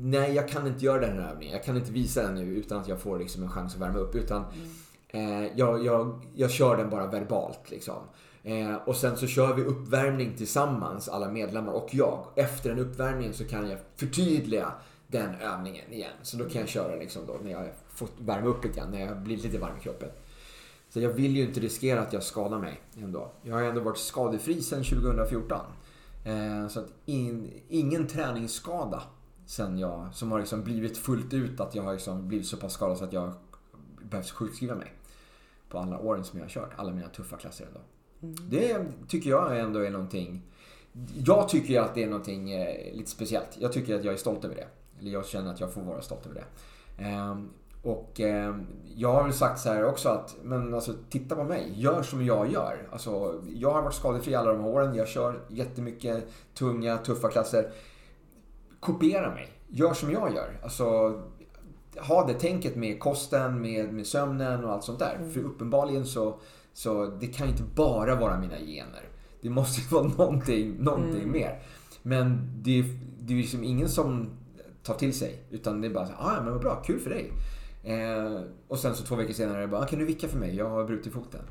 nej, 0.00 0.34
jag 0.34 0.48
kan 0.48 0.66
inte 0.66 0.84
göra 0.84 1.00
den 1.00 1.18
här 1.18 1.30
övningen. 1.30 1.54
Jag 1.54 1.64
kan 1.64 1.76
inte 1.76 1.92
visa 1.92 2.22
den 2.22 2.34
nu 2.34 2.42
utan 2.42 2.80
att 2.80 2.88
jag 2.88 3.00
får 3.00 3.18
liksom 3.18 3.42
en 3.42 3.50
chans 3.50 3.74
att 3.74 3.80
värma 3.80 3.98
upp. 3.98 4.14
Utan 4.14 4.44
mm. 5.12 5.44
eh, 5.44 5.50
jag, 5.56 5.84
jag, 5.84 6.26
jag 6.34 6.50
kör 6.50 6.76
den 6.76 6.90
bara 6.90 7.06
verbalt 7.06 7.70
liksom. 7.70 8.02
Eh, 8.42 8.74
och 8.74 8.96
sen 8.96 9.16
så 9.16 9.26
kör 9.26 9.54
vi 9.54 9.62
uppvärmning 9.62 10.36
tillsammans, 10.36 11.08
alla 11.08 11.28
medlemmar 11.28 11.72
och 11.72 11.88
jag. 11.92 12.26
Efter 12.36 12.70
den 12.70 12.78
uppvärmningen 12.78 13.34
så 13.34 13.44
kan 13.44 13.70
jag 13.70 13.78
förtydliga 13.96 14.72
den 15.06 15.34
övningen 15.34 15.92
igen. 15.92 16.12
Så 16.22 16.36
då 16.36 16.44
kan 16.44 16.60
jag 16.60 16.68
köra 16.68 16.96
liksom 16.96 17.26
då 17.26 17.36
när 17.42 17.50
jag 17.50 17.68
fått 17.94 18.12
värma 18.18 18.46
upp 18.46 18.64
lite 18.64 18.78
grann, 18.78 18.90
när 18.90 19.06
jag 19.06 19.16
blir 19.16 19.36
lite 19.36 19.58
varm 19.58 19.76
i 19.78 19.80
kroppen. 19.80 20.08
Så 20.88 21.00
jag 21.00 21.10
vill 21.10 21.36
ju 21.36 21.42
inte 21.42 21.60
riskera 21.60 22.00
att 22.00 22.12
jag 22.12 22.22
skadar 22.22 22.58
mig 22.58 22.80
ändå. 22.96 23.32
Jag 23.42 23.54
har 23.54 23.62
ändå 23.62 23.80
varit 23.80 23.98
skadefri 23.98 24.62
sedan 24.62 24.84
2014. 24.84 25.60
Eh, 26.24 26.68
så 26.68 26.80
att 26.80 26.92
in, 27.06 27.60
ingen 27.68 28.06
träningsskada 28.06 29.02
sen 29.46 29.78
jag, 29.78 30.08
som 30.12 30.32
har 30.32 30.38
liksom 30.38 30.64
blivit 30.64 30.98
fullt 30.98 31.34
ut 31.34 31.60
att 31.60 31.74
jag 31.74 31.82
har 31.82 31.92
liksom 31.92 32.28
blivit 32.28 32.46
så 32.46 32.56
pass 32.56 32.72
skadad 32.72 32.98
så 32.98 33.04
att 33.04 33.12
jag 33.12 33.32
behövt 34.02 34.30
sjukskriva 34.30 34.74
mig. 34.74 34.92
På 35.68 35.78
alla 35.78 35.98
åren 35.98 36.24
som 36.24 36.38
jag 36.38 36.44
har 36.44 36.50
kört, 36.50 36.70
alla 36.76 36.92
mina 36.92 37.08
tuffa 37.08 37.36
klasser 37.36 37.66
ändå. 37.66 37.80
Mm. 38.22 38.34
Det 38.48 38.86
tycker 39.08 39.30
jag 39.30 39.58
ändå 39.58 39.80
är 39.80 39.90
någonting... 39.90 40.42
Jag 41.24 41.48
tycker 41.48 41.80
att 41.80 41.94
det 41.94 42.02
är 42.02 42.06
någonting 42.06 42.52
eh, 42.52 42.94
lite 42.94 43.10
speciellt. 43.10 43.56
Jag 43.58 43.72
tycker 43.72 43.94
att 43.94 44.04
jag 44.04 44.14
är 44.14 44.18
stolt 44.18 44.44
över 44.44 44.54
det. 44.54 44.66
Eller 45.00 45.10
jag 45.10 45.26
känner 45.26 45.50
att 45.50 45.60
jag 45.60 45.72
får 45.72 45.80
vara 45.80 46.02
stolt 46.02 46.26
över 46.26 46.34
det. 46.34 47.04
Ehm, 47.04 47.48
och 47.82 48.20
ehm, 48.20 48.66
jag 48.96 49.12
har 49.12 49.24
väl 49.24 49.32
sagt 49.32 49.60
så 49.60 49.68
här 49.68 49.84
också 49.84 50.08
att, 50.08 50.36
men 50.42 50.74
alltså 50.74 50.94
titta 51.10 51.36
på 51.36 51.44
mig. 51.44 51.72
Gör 51.74 52.02
som 52.02 52.24
jag 52.24 52.52
gör. 52.52 52.88
Alltså, 52.92 53.42
jag 53.48 53.70
har 53.72 53.82
varit 53.82 53.94
skadefri 53.94 54.34
alla 54.34 54.52
de 54.52 54.60
här 54.60 54.68
åren. 54.68 54.94
Jag 54.94 55.08
kör 55.08 55.40
jättemycket 55.48 56.24
tunga, 56.54 56.98
tuffa 56.98 57.28
klasser. 57.28 57.70
Kopiera 58.80 59.34
mig. 59.34 59.48
Gör 59.68 59.94
som 59.94 60.10
jag 60.10 60.34
gör. 60.34 60.58
Alltså, 60.62 60.86
ha 61.96 62.26
det 62.26 62.34
tänket 62.34 62.76
med 62.76 63.00
kosten, 63.00 63.60
med, 63.60 63.92
med 63.92 64.06
sömnen 64.06 64.64
och 64.64 64.72
allt 64.72 64.84
sånt 64.84 64.98
där. 64.98 65.14
Mm. 65.14 65.30
För 65.30 65.40
uppenbarligen 65.40 66.06
så 66.06 66.38
så 66.72 67.06
det 67.06 67.26
kan 67.26 67.46
ju 67.46 67.52
inte 67.52 67.64
bara 67.74 68.14
vara 68.14 68.38
mina 68.38 68.58
gener. 68.58 69.08
Det 69.40 69.50
måste 69.50 69.80
ju 69.80 69.86
vara 69.86 70.08
någonting, 70.08 70.76
någonting 70.78 71.22
mm. 71.22 71.32
mer. 71.32 71.62
Men 72.02 72.50
det 72.62 72.78
är, 72.78 72.84
det 73.20 73.32
är 73.32 73.36
liksom 73.36 73.64
ingen 73.64 73.88
som 73.88 74.30
tar 74.82 74.94
till 74.94 75.18
sig. 75.18 75.42
Utan 75.50 75.80
det 75.80 75.86
är 75.86 75.90
bara 75.90 76.06
så 76.06 76.12
ah, 76.18 76.40
men 76.42 76.52
vad 76.52 76.60
bra, 76.60 76.82
kul 76.82 77.00
för 77.00 77.10
dig. 77.10 77.32
Eh, 77.84 78.40
och 78.68 78.78
sen 78.78 78.94
så 78.94 79.04
två 79.04 79.16
veckor 79.16 79.32
senare, 79.32 79.56
är 79.56 79.60
det 79.60 79.68
bara, 79.68 79.80
ah, 79.80 79.86
kan 79.86 79.98
du 79.98 80.04
vicka 80.04 80.28
för 80.28 80.38
mig? 80.38 80.56
Jag 80.56 80.70
har 80.70 80.84
brutit 80.84 81.12
foten. 81.12 81.42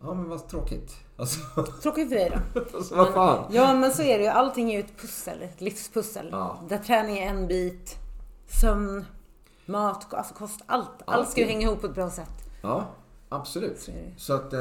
Ja, 0.00 0.14
men 0.14 0.28
vad 0.28 0.48
tråkigt. 0.48 0.96
Alltså... 1.16 1.40
Tråkigt 1.82 2.08
för 2.08 2.16
dig 2.16 2.32
då. 2.54 2.60
alltså, 2.76 2.96
vad 2.96 3.14
fan? 3.14 3.44
ja, 3.52 3.74
men 3.74 3.92
så 3.92 4.02
är 4.02 4.18
det 4.18 4.24
ju. 4.24 4.30
Allting 4.30 4.70
är 4.70 4.74
ju 4.74 4.80
ett 4.80 5.00
pussel. 5.00 5.42
Ett 5.42 5.60
livspussel. 5.60 6.28
Ja. 6.32 6.58
Där 6.68 6.78
träning 6.78 7.18
är 7.18 7.28
en 7.28 7.46
bit. 7.46 7.96
Sömn, 8.60 9.04
mat, 9.66 10.14
alltså 10.14 10.34
kost. 10.34 10.60
Allt. 10.66 11.02
Allt 11.06 11.28
ska 11.28 11.40
ju 11.40 11.46
hänga 11.46 11.66
ihop 11.66 11.80
på 11.80 11.86
ett 11.86 11.94
bra 11.94 12.10
sätt. 12.10 12.50
Ja. 12.62 12.86
Absolut. 13.34 13.90
Så 14.16 14.32
att 14.32 14.52
eh, 14.52 14.60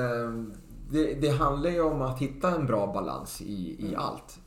det, 0.92 1.14
det, 1.14 1.30
handlar 1.30 1.70
ju 1.70 1.82
om 1.82 2.02
att 2.02 2.20
hitta 2.20 2.52
en 2.52 2.66
bra 2.66 2.88
balans 2.94 3.42
i, 3.42 3.76
i 3.80 3.88
mm. 3.88 4.00
allt. 4.00 4.40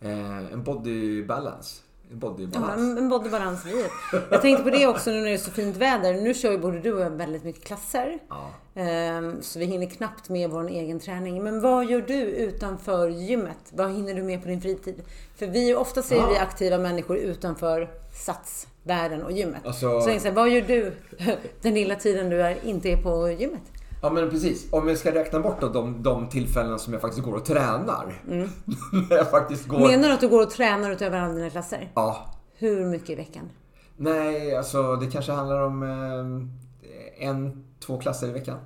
Eh, 0.00 0.52
en 0.52 0.64
body 0.64 1.24
balance. 1.24 1.82
En 2.12 2.18
bodybalans. 2.18 2.96
Ja, 2.96 2.98
en 2.98 3.08
bodybalans 3.08 3.66
i 3.66 3.86
Jag 4.30 4.42
tänkte 4.42 4.64
på 4.64 4.70
det 4.70 4.86
också 4.86 5.10
nu 5.10 5.16
när 5.16 5.26
det 5.26 5.32
är 5.32 5.38
så 5.38 5.50
fint 5.50 5.76
väder. 5.76 6.14
Nu 6.14 6.34
kör 6.34 6.52
ju 6.52 6.58
både 6.58 6.80
du 6.80 6.92
och 6.92 7.00
jag 7.00 7.10
väldigt 7.10 7.44
mycket 7.44 7.64
klasser. 7.64 8.18
Ja. 8.28 8.50
Ehm, 8.74 9.42
så 9.42 9.58
vi 9.58 9.64
hinner 9.64 9.86
knappt 9.86 10.28
med 10.28 10.50
vår 10.50 10.68
egen 10.68 11.00
träning. 11.00 11.42
Men 11.44 11.60
vad 11.60 11.84
gör 11.84 12.00
du 12.00 12.20
utanför 12.22 13.08
gymmet? 13.08 13.72
Vad 13.72 13.92
hinner 13.92 14.14
du 14.14 14.22
med 14.22 14.42
på 14.42 14.48
din 14.48 14.60
fritid? 14.60 15.02
För 15.36 15.46
vi, 15.46 15.74
ofta 15.74 16.02
ser 16.02 16.16
ja. 16.16 16.28
vi 16.28 16.36
aktiva 16.36 16.78
människor 16.78 17.16
utanför 17.16 17.90
satsvärlden 18.80 19.22
och 19.22 19.32
gymmet. 19.32 19.66
Alltså... 19.66 20.00
Så 20.00 20.10
jag 20.10 20.20
säger, 20.20 20.34
vad 20.34 20.50
gör 20.50 20.62
du 20.62 20.92
den 21.62 21.74
lilla 21.74 21.94
tiden 21.94 22.30
du 22.30 22.42
är, 22.42 22.64
inte 22.64 22.88
är 22.88 22.96
på 22.96 23.30
gymmet? 23.30 23.62
Ja 24.02 24.10
men 24.10 24.30
precis. 24.30 24.72
Om 24.72 24.88
jag 24.88 24.98
ska 24.98 25.14
räkna 25.14 25.40
bort 25.40 25.60
då 25.60 25.68
de, 25.68 26.02
de 26.02 26.28
tillfällen 26.28 26.78
som 26.78 26.92
jag 26.92 27.02
faktiskt 27.02 27.24
går 27.24 27.34
och 27.34 27.44
tränar. 27.44 28.22
Mm. 28.28 28.48
När 29.10 29.16
jag 29.16 29.30
faktiskt 29.30 29.68
går... 29.68 29.78
Menar 29.88 30.08
du 30.08 30.14
att 30.14 30.20
du 30.20 30.28
går 30.28 30.42
och 30.42 30.50
tränar 30.50 30.90
utöver 30.90 31.18
alla 31.18 31.34
dina 31.34 31.50
klasser? 31.50 31.92
Ja. 31.94 32.34
Hur 32.54 32.86
mycket 32.86 33.10
i 33.10 33.14
veckan? 33.14 33.50
Nej, 33.96 34.56
alltså 34.56 34.96
det 34.96 35.10
kanske 35.10 35.32
handlar 35.32 35.60
om 35.60 35.82
eh, 35.82 37.26
en, 37.28 37.64
två 37.80 37.98
klasser 37.98 38.28
i 38.28 38.32
veckan. 38.32 38.58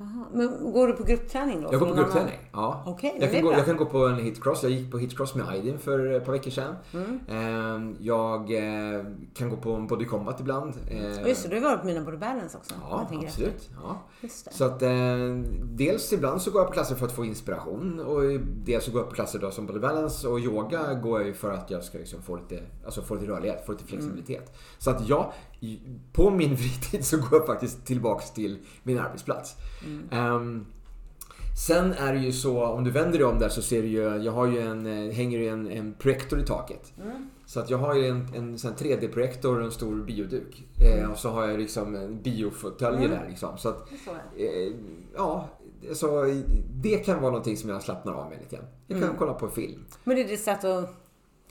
Aha. 0.00 0.26
Men 0.32 0.72
går 0.72 0.86
du 0.86 0.92
på 0.92 1.02
gruppträning 1.02 1.62
då? 1.62 1.68
Jag 1.72 1.80
går 1.80 1.86
på 1.86 1.94
gruppträning, 1.94 2.38
ja. 2.52 2.84
Okay, 2.86 3.12
jag, 3.20 3.32
kan 3.32 3.42
gå, 3.42 3.52
jag 3.52 3.64
kan 3.64 3.76
gå 3.76 3.86
på 3.86 4.06
en 4.06 4.18
hitcross. 4.18 4.62
Jag 4.62 4.72
gick 4.72 4.90
på 4.90 4.98
hitcross 4.98 5.34
med 5.34 5.48
Aydin 5.48 5.78
för 5.78 6.10
ett 6.10 6.24
par 6.24 6.32
veckor 6.32 6.50
sedan. 6.50 6.74
Mm. 6.94 7.20
Ehm, 7.28 7.96
jag 8.00 8.40
eh, 8.40 9.04
kan 9.34 9.50
gå 9.50 9.56
på 9.56 9.72
en 9.72 9.86
body 9.86 10.04
combat 10.04 10.40
ibland. 10.40 10.74
Ehm, 10.90 11.26
just 11.26 11.42
det, 11.42 11.48
du 11.48 11.60
har 11.60 11.70
varit 11.70 11.80
på 11.80 11.86
mina 11.86 12.00
body 12.00 12.16
balance 12.16 12.58
också. 12.58 12.74
Ja, 12.90 13.08
absolut. 13.24 13.70
Ja. 13.82 14.02
Så 14.50 14.64
att 14.64 14.82
eh, 14.82 14.90
dels 15.62 16.12
ibland 16.12 16.42
så 16.42 16.50
går 16.50 16.60
jag 16.60 16.68
på 16.68 16.72
klasser 16.72 16.94
för 16.94 17.06
att 17.06 17.12
få 17.12 17.24
inspiration 17.24 18.00
och 18.00 18.22
dels 18.64 18.84
så 18.84 18.90
går 18.90 19.00
jag 19.00 19.08
på 19.08 19.14
klasser 19.14 19.38
då 19.38 19.50
som 19.50 19.66
body 19.66 19.78
balance 19.78 20.28
och 20.28 20.40
yoga 20.40 20.94
går 20.94 21.20
jag 21.20 21.26
ju 21.26 21.34
för 21.34 21.52
att 21.52 21.70
jag 21.70 21.84
ska 21.84 21.98
liksom 21.98 22.22
få, 22.22 22.36
lite, 22.36 22.62
alltså 22.84 23.02
få 23.02 23.14
lite 23.14 23.26
rörlighet, 23.26 23.66
få 23.66 23.72
lite 23.72 23.84
flexibilitet. 23.84 24.48
Mm. 24.48 24.52
Så 24.78 24.90
att 24.90 25.08
jag, 25.08 25.32
på 26.12 26.30
min 26.30 26.56
fritid 26.56 27.04
så 27.04 27.16
går 27.16 27.28
jag 27.32 27.46
faktiskt 27.46 27.86
tillbaks 27.86 28.30
till 28.30 28.58
min 28.82 28.98
arbetsplats. 28.98 29.56
Mm. 30.12 30.34
Um, 30.34 30.66
sen 31.66 31.92
är 31.92 32.14
det 32.14 32.18
ju 32.18 32.32
så, 32.32 32.64
om 32.64 32.84
du 32.84 32.90
vänder 32.90 33.18
dig 33.18 33.24
om 33.26 33.38
där 33.38 33.48
så 33.48 33.62
ser 33.62 33.82
du 33.82 33.88
ju, 33.88 34.16
jag 34.16 34.32
har 34.32 34.46
ju 34.46 34.60
en, 34.60 34.86
eh, 34.86 35.12
hänger 35.12 35.38
ju 35.38 35.48
en, 35.48 35.70
en 35.70 35.94
projektor 35.94 36.40
i 36.40 36.44
taket. 36.44 36.92
Mm. 37.02 37.30
Så 37.46 37.60
att 37.60 37.70
jag 37.70 37.78
har 37.78 37.94
ju 37.94 38.06
en, 38.08 38.28
en, 38.34 38.56
3D-projektor 38.56 39.58
och 39.58 39.64
en 39.64 39.70
stor 39.70 40.02
bioduk. 40.02 40.64
Mm. 40.80 40.98
Eh, 40.98 41.10
och 41.10 41.18
så 41.18 41.30
har 41.30 41.48
jag 41.48 41.60
liksom 41.60 41.94
en 41.94 42.22
biofåtölj 42.22 42.96
mm. 42.96 43.10
där 43.10 43.28
liksom. 43.28 43.58
Så 43.58 43.68
att, 43.68 43.90
eh, 44.36 44.72
ja, 45.16 45.48
så 45.92 46.24
det 46.74 46.96
kan 46.96 47.20
vara 47.20 47.30
någonting 47.30 47.56
som 47.56 47.70
jag 47.70 47.82
slappnar 47.82 48.12
av 48.12 48.30
med 48.30 48.38
lite 48.38 48.56
grann. 48.56 48.66
Jag 48.86 48.98
kan 48.98 49.08
mm. 49.08 49.18
kolla 49.18 49.34
på 49.34 49.48
film. 49.48 49.84
Men 50.04 50.16
det 50.16 50.22
är 50.22 50.28
ditt 50.28 50.40
sätt 50.40 50.64
att 50.64 50.94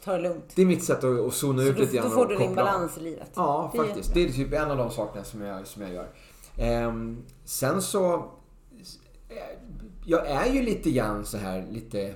ta 0.03 0.11
det 0.11 0.21
lugnt? 0.21 0.51
Det 0.55 0.61
är 0.61 0.65
mitt 0.65 0.83
sätt 0.83 1.03
att, 1.03 1.19
att 1.19 1.33
zona 1.33 1.63
ut 1.63 1.79
lite 1.79 1.95
grann 1.95 2.09
Då 2.09 2.15
får 2.15 2.27
du 2.27 2.35
din 2.35 2.55
balans 2.55 2.97
i 2.97 3.01
livet? 3.01 3.31
Ja, 3.35 3.73
faktiskt. 3.75 4.13
Det 4.13 4.23
är 4.23 4.29
typ 4.29 4.53
en 4.53 4.71
av 4.71 4.77
de 4.77 4.91
sakerna 4.91 5.23
som 5.25 5.41
jag, 5.41 5.67
som 5.67 5.81
jag 5.81 5.93
gör. 5.93 6.07
Eh, 6.59 6.93
sen 7.43 7.81
så... 7.81 8.31
Jag 10.05 10.27
är 10.27 10.53
ju 10.53 10.61
lite 10.61 10.91
grann 10.91 11.25
så 11.25 11.37
här 11.37 11.67
lite... 11.71 12.13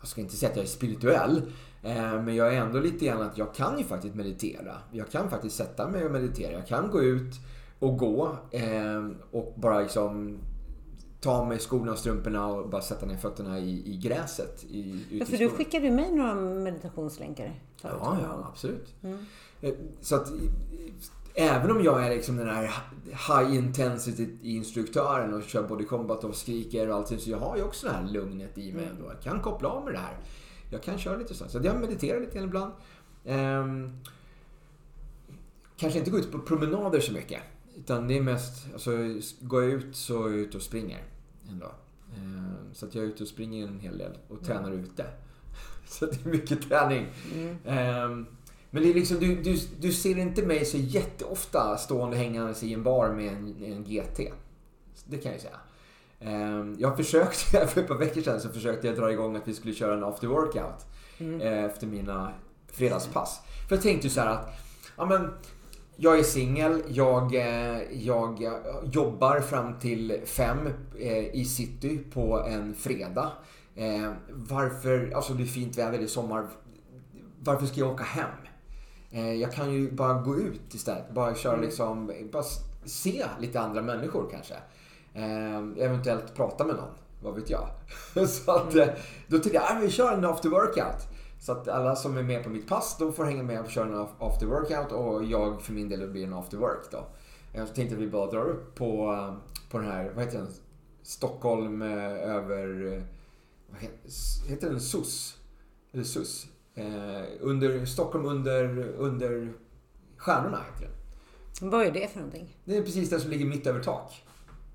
Jag 0.00 0.08
ska 0.08 0.20
inte 0.20 0.36
säga 0.36 0.50
att 0.50 0.56
jag 0.56 0.64
är 0.64 0.68
spirituell. 0.68 1.42
Eh, 1.82 2.22
men 2.22 2.34
jag 2.34 2.54
är 2.54 2.60
ändå 2.60 2.80
lite 2.80 3.04
grann 3.04 3.22
att 3.22 3.38
jag 3.38 3.54
kan 3.54 3.78
ju 3.78 3.84
faktiskt 3.84 4.14
meditera. 4.14 4.78
Jag 4.92 5.10
kan 5.10 5.30
faktiskt 5.30 5.56
sätta 5.56 5.88
mig 5.88 6.04
och 6.04 6.10
meditera. 6.10 6.52
Jag 6.52 6.66
kan 6.66 6.90
gå 6.90 7.02
ut 7.02 7.34
och 7.78 7.98
gå 7.98 8.36
eh, 8.50 9.08
och 9.30 9.54
bara 9.56 9.80
liksom 9.80 10.38
ta 11.20 11.44
mig 11.44 11.58
skorna 11.58 11.92
och 11.92 11.98
strumporna 11.98 12.46
och 12.46 12.68
bara 12.68 12.82
sätta 12.82 13.06
ner 13.06 13.16
fötterna 13.16 13.58
i, 13.58 13.92
i 13.92 13.96
gräset. 13.96 14.64
I, 14.64 15.04
ja, 15.10 15.26
för 15.26 15.36
du 15.36 15.50
skickade 15.50 15.86
ju 15.86 15.92
mig 15.92 16.12
några 16.12 16.34
meditationslänkar. 16.34 17.60
Ja, 17.82 18.18
ja, 18.22 18.48
absolut. 18.52 18.94
Mm. 19.02 19.26
Eh, 19.60 19.74
så 20.00 20.16
att 20.16 20.32
Även 21.36 21.70
om 21.70 21.84
jag 21.84 22.06
är 22.06 22.10
liksom 22.10 22.36
den 22.36 22.48
här 22.48 22.62
high 23.06 23.56
intensity 23.56 24.28
instruktören 24.42 25.34
och 25.34 25.42
kör 25.42 25.62
body 25.62 25.84
combat 25.84 26.24
och 26.24 26.34
skriker 26.34 26.88
och 26.88 26.94
allting 26.94 27.18
så 27.18 27.30
jag 27.30 27.38
har 27.38 27.56
ju 27.56 27.62
också 27.62 27.86
det 27.86 27.92
här 27.92 28.08
lugnet 28.08 28.58
i 28.58 28.72
mig 28.72 28.86
ändå. 28.86 29.04
Jag 29.12 29.22
kan 29.22 29.40
koppla 29.40 29.68
av 29.68 29.84
med 29.84 29.94
det 29.94 29.98
här. 29.98 30.16
Jag 30.70 30.82
kan 30.82 30.98
köra 30.98 31.16
lite 31.16 31.34
så. 31.34 31.48
Så 31.48 31.60
jag 31.62 31.80
mediterar 31.80 32.20
lite 32.20 32.34
grann 32.34 32.44
ibland. 32.44 32.72
Um, 33.24 34.00
kanske 35.76 35.98
inte 35.98 36.10
gå 36.10 36.18
ut 36.18 36.32
på 36.32 36.38
promenader 36.38 37.00
så 37.00 37.12
mycket. 37.12 37.42
Utan 37.76 38.08
det 38.08 38.18
är 38.18 38.22
mest, 38.22 38.66
alltså 38.72 38.90
går 39.40 39.62
jag 39.62 39.72
ut 39.72 39.96
så 39.96 40.26
är 40.26 40.30
jag 40.30 40.40
ute 40.40 40.56
och 40.56 40.62
springer. 40.62 41.04
Ändå. 41.50 41.72
Um, 42.16 42.54
så 42.72 42.86
att 42.86 42.94
jag 42.94 43.04
är 43.04 43.08
ute 43.08 43.22
och 43.22 43.28
springer 43.28 43.66
en 43.66 43.80
hel 43.80 43.98
del 43.98 44.18
och 44.28 44.44
tränar 44.44 44.68
mm. 44.68 44.84
ute. 44.84 45.06
Så 45.86 46.06
det 46.06 46.24
är 46.24 46.28
mycket 46.28 46.68
träning. 46.68 47.06
Mm. 47.34 48.10
Um, 48.10 48.26
men 48.74 48.82
det 48.82 48.90
är 48.90 48.94
liksom, 48.94 49.18
du, 49.20 49.34
du, 49.34 49.58
du 49.80 49.92
ser 49.92 50.18
inte 50.18 50.42
mig 50.42 50.64
så 50.64 50.76
jätteofta 50.76 51.76
stående 51.76 52.16
hängandes 52.16 52.62
i 52.62 52.72
en 52.72 52.82
bar 52.82 53.08
med 53.08 53.32
en, 53.32 53.64
en 53.64 53.84
GT. 53.84 54.20
Det 55.04 55.18
kan 55.18 55.32
jag 55.32 55.40
säga. 55.40 55.60
Ehm, 56.20 56.76
jag 56.78 56.96
försökte, 56.96 57.66
för 57.66 57.80
ett 57.80 57.88
par 57.88 57.98
veckor 57.98 58.20
sedan 58.20 58.40
så 58.40 58.48
försökte 58.48 58.86
jag 58.86 58.96
dra 58.96 59.12
igång 59.12 59.36
att 59.36 59.48
vi 59.48 59.54
skulle 59.54 59.74
köra 59.74 59.94
en 59.94 60.04
after 60.04 60.26
workout. 60.26 60.86
Mm. 61.18 61.40
Eh, 61.40 61.64
efter 61.64 61.86
mina 61.86 62.32
fredagspass. 62.66 63.40
För 63.68 63.76
jag 63.76 63.82
tänkte 63.82 64.10
så 64.10 64.20
att, 64.20 64.60
ja 64.96 65.06
men, 65.06 65.30
jag 65.96 66.18
är 66.18 66.22
singel, 66.22 66.82
jag, 66.88 67.34
eh, 67.34 67.82
jag 67.92 68.42
jobbar 68.92 69.40
fram 69.40 69.78
till 69.78 70.20
fem 70.24 70.58
eh, 70.98 71.34
i 71.34 71.44
city 71.44 71.98
på 72.12 72.38
en 72.38 72.74
fredag. 72.74 73.32
Varför, 74.30 75.12
alltså 75.14 75.34
det 75.34 75.42
är 75.42 75.46
fint 75.46 75.78
väder, 75.78 75.98
det 75.98 76.04
är 76.04 76.08
sommar. 76.08 76.46
Varför 77.40 77.66
ska 77.66 77.80
jag 77.80 77.92
åka 77.92 78.04
hem? 78.04 78.30
Eh, 79.14 79.34
jag 79.34 79.52
kan 79.52 79.72
ju 79.72 79.90
bara 79.92 80.22
gå 80.22 80.36
ut 80.36 80.74
istället. 80.74 81.10
Bara 81.10 81.34
köra 81.34 81.52
mm. 81.52 81.64
liksom, 81.64 82.12
bara 82.32 82.42
se 82.84 83.24
lite 83.40 83.60
andra 83.60 83.82
människor 83.82 84.28
kanske. 84.30 84.54
Eh, 85.14 85.84
eventuellt 85.84 86.34
prata 86.34 86.64
med 86.64 86.76
någon. 86.76 86.94
Vad 87.22 87.34
vet 87.34 87.50
jag? 87.50 87.68
så 88.28 88.50
att, 88.50 88.74
mm. 88.74 88.88
Eh, 88.88 88.94
då 89.26 89.38
tänkte 89.38 89.54
jag, 89.54 89.76
att 89.76 89.82
vi 89.82 89.90
kör 89.90 90.12
en 90.12 90.24
after 90.24 90.48
workout. 90.48 91.08
Så 91.40 91.52
att 91.52 91.68
alla 91.68 91.96
som 91.96 92.16
är 92.16 92.22
med 92.22 92.44
på 92.44 92.50
mitt 92.50 92.68
pass, 92.68 92.96
de 92.98 93.12
får 93.12 93.24
hänga 93.24 93.42
med 93.42 93.60
och 93.60 93.70
köra 93.70 93.86
en 93.86 94.06
after 94.18 94.46
workout 94.46 94.92
och 94.92 95.24
jag 95.24 95.62
för 95.62 95.72
min 95.72 95.88
del 95.88 96.10
blir 96.10 96.24
en 96.24 96.34
after 96.34 96.56
work 96.56 96.90
då. 96.90 97.06
Jag 97.52 97.74
tänkte 97.74 97.96
att 97.96 98.02
vi 98.02 98.08
bara 98.08 98.30
drar 98.30 98.44
upp 98.44 98.74
på, 98.74 99.18
på 99.70 99.78
den 99.78 99.86
här, 99.86 100.12
vad 100.14 100.24
heter 100.24 100.38
den? 100.38 100.48
Stockholm 101.02 101.82
över, 101.82 103.02
vad 103.68 103.80
heter 104.50 104.70
den? 104.70 104.80
SUS? 104.80 105.36
Eller 105.92 106.04
SUS? 106.04 106.46
Eh, 106.74 107.22
under, 107.40 107.86
Stockholm 107.86 108.26
under, 108.26 108.88
under 108.98 109.52
stjärnorna 110.16 110.60
heter. 110.72 110.94
Vad 111.60 111.86
är 111.86 111.90
det 111.90 112.10
för 112.10 112.18
någonting? 112.18 112.56
Det 112.64 112.76
är 112.76 112.82
precis 112.82 113.10
den 113.10 113.20
som 113.20 113.30
ligger 113.30 113.46
mitt 113.46 113.66
över 113.66 113.82
tak. 113.82 114.24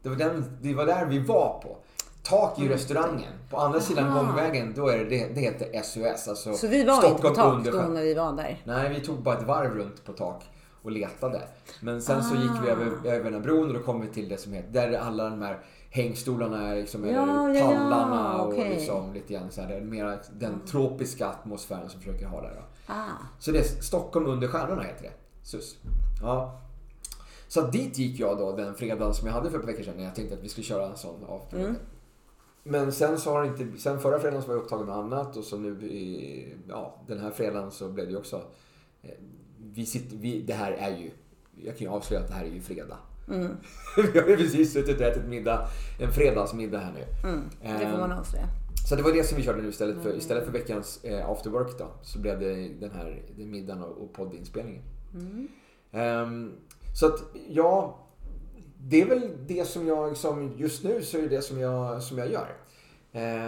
Det 0.04 0.10
var, 0.10 0.16
den, 0.16 0.58
det 0.62 0.74
var 0.74 0.86
där 0.86 1.06
vi 1.06 1.20
var 1.20 1.60
på. 1.64 1.78
Tak 2.24 2.60
i 2.60 2.62
mm. 2.62 2.74
restaurangen. 2.74 3.34
På 3.50 3.58
andra 3.58 3.78
Aha. 3.78 3.88
sidan 3.88 4.14
gångvägen, 4.14 4.74
då 4.76 4.88
är 4.88 4.98
det, 4.98 5.04
det, 5.04 5.28
det 5.36 5.42
heter 5.42 5.82
SOS. 5.82 6.28
Alltså 6.28 6.54
Så 6.54 6.68
vi 6.68 6.84
var 6.84 6.98
Stockholm 6.98 7.16
inte 7.16 7.72
på 7.72 7.78
tak 7.78 7.88
då 7.88 7.94
när 7.94 8.02
vi 8.02 8.14
var 8.14 8.34
där? 8.34 8.62
Nej, 8.64 8.94
vi 8.94 9.06
tog 9.06 9.22
bara 9.22 9.38
ett 9.38 9.48
varv 9.48 9.76
runt 9.76 10.06
på 10.06 10.14
tak 10.14 10.44
och 10.82 10.92
letade. 10.92 11.42
Men 11.82 12.02
sen 12.02 12.18
ah. 12.18 12.22
så 12.22 12.36
gick 12.36 12.52
vi 12.64 12.70
över, 12.70 12.86
ah. 12.86 13.08
över 13.08 13.24
den 13.24 13.34
här 13.34 13.42
bron 13.42 13.68
och 13.68 13.74
då 13.74 13.80
kom 13.80 14.02
vi 14.02 14.08
till 14.08 14.30
det 14.30 14.38
som 14.38 14.54
heter, 14.54 14.72
där 14.72 15.00
alla 15.00 15.30
de 15.30 15.42
här 15.42 15.60
hängstolarna 15.90 16.68
är 16.68 16.76
liksom, 16.76 17.06
ja, 17.06 17.50
eller 17.50 17.62
pallarna 17.62 18.36
ja, 18.38 18.48
okay. 18.48 18.60
och 18.60 18.70
liksom 18.70 19.14
lite 19.14 19.34
grann 19.34 19.52
så 19.52 19.62
här, 19.62 19.68
det 19.68 19.76
är 19.76 19.82
mer 19.82 20.20
den 20.40 20.66
tropiska 20.66 21.28
atmosfären 21.28 21.90
som 21.90 22.00
försöker 22.00 22.26
ha 22.26 22.42
där. 22.42 22.64
Ah. 22.88 23.10
Så 23.40 23.52
det 23.52 23.60
är 23.60 23.64
Stockholm 23.64 24.26
under 24.26 24.48
stjärnorna 24.48 24.82
heter 24.82 25.04
det. 25.04 25.14
SUS. 25.44 25.78
Ja. 26.22 26.62
Så 27.48 27.62
dit 27.62 27.98
gick 27.98 28.20
jag 28.20 28.38
då 28.38 28.56
den 28.56 28.76
fredagen 28.76 29.14
som 29.14 29.28
jag 29.28 29.34
hade 29.34 29.50
för 29.50 29.58
ett 29.58 29.66
par 29.66 29.72
veckor 29.72 29.84
sedan 29.84 29.98
när 29.98 30.04
jag 30.04 30.16
tänkte 30.16 30.36
att 30.36 30.44
vi 30.44 30.50
skulle 30.50 30.66
köra 30.66 30.86
en 30.86 30.98
sån 30.98 31.24
afterwork. 31.24 31.54
Mm. 31.54 31.76
Men 32.64 32.92
sen 32.92 33.20
så 33.20 33.32
har 33.32 33.46
inte, 33.46 33.80
sen 33.80 34.00
förra 34.00 34.20
fredagen 34.20 34.42
så 34.42 34.48
var 34.48 34.56
jag 34.56 34.64
upptagen 34.64 34.86
med 34.86 34.96
annat 34.96 35.38
och 35.38 35.44
så 35.44 35.58
nu 35.58 35.88
i, 35.88 36.56
ja, 36.68 37.02
den 37.08 37.20
här 37.20 37.32
fredagen 37.32 37.72
så 37.72 37.90
blev 37.90 38.10
det 38.10 38.18
också, 38.18 38.42
eh, 39.02 39.10
vi 39.58 39.86
sitter, 39.86 40.18
vi, 40.18 40.42
det 40.42 40.54
här 40.54 40.72
är 40.72 40.98
ju, 40.98 41.12
jag 41.56 41.78
kan 41.78 41.88
ju 41.88 41.94
avslöja 41.94 42.22
att 42.22 42.28
det 42.28 42.34
här 42.34 42.46
är 42.46 42.50
ju 42.50 42.62
fredag. 42.62 42.98
Mm. 43.30 43.58
vi 44.14 44.20
har 44.20 44.28
ju 44.28 44.38
precis 44.38 44.74
suttit 44.74 45.00
och 45.00 45.06
ätit 45.06 45.26
middag, 45.26 45.68
en 46.00 46.12
fredagsmiddag 46.12 46.80
här 46.80 46.94
nu. 46.94 47.30
Mm, 47.30 47.50
det 47.62 47.92
får 47.92 47.98
man 47.98 48.12
ehm, 48.12 48.20
avslöja. 48.20 48.48
Så 48.90 48.96
det 48.96 49.04
var 49.04 49.12
det 49.12 49.24
som 49.24 49.38
vi 49.38 49.44
körde 49.44 49.62
nu 49.62 49.70
istället 49.70 49.96
för, 49.96 50.06
mm. 50.06 50.18
istället 50.18 50.46
för 50.46 50.52
veckans 50.52 51.04
eh, 51.04 51.30
after 51.30 51.50
work 51.50 51.78
då. 51.78 51.88
Så 52.02 52.20
blev 52.20 52.40
det 52.40 52.68
den 52.80 52.92
här 52.92 53.22
den 53.38 53.52
middagen 53.52 53.84
och, 53.84 54.04
och 54.04 54.14
poddinspelningen. 54.14 54.84
Mm. 55.14 55.48
Um, 55.92 56.52
så 57.00 57.06
att 57.06 57.20
ja, 57.50 58.00
det 58.78 59.02
är 59.02 59.06
väl 59.06 59.32
det 59.48 59.68
som 59.68 59.88
jag 59.88 60.10
liksom, 60.10 60.54
just 60.58 60.84
nu 60.84 61.02
så 61.02 61.18
är 61.18 61.22
det 61.22 61.28
det 61.28 61.42
som 61.42 61.60
jag, 61.60 62.04
som 62.04 62.18
jag 62.18 62.32
gör. 62.32 62.56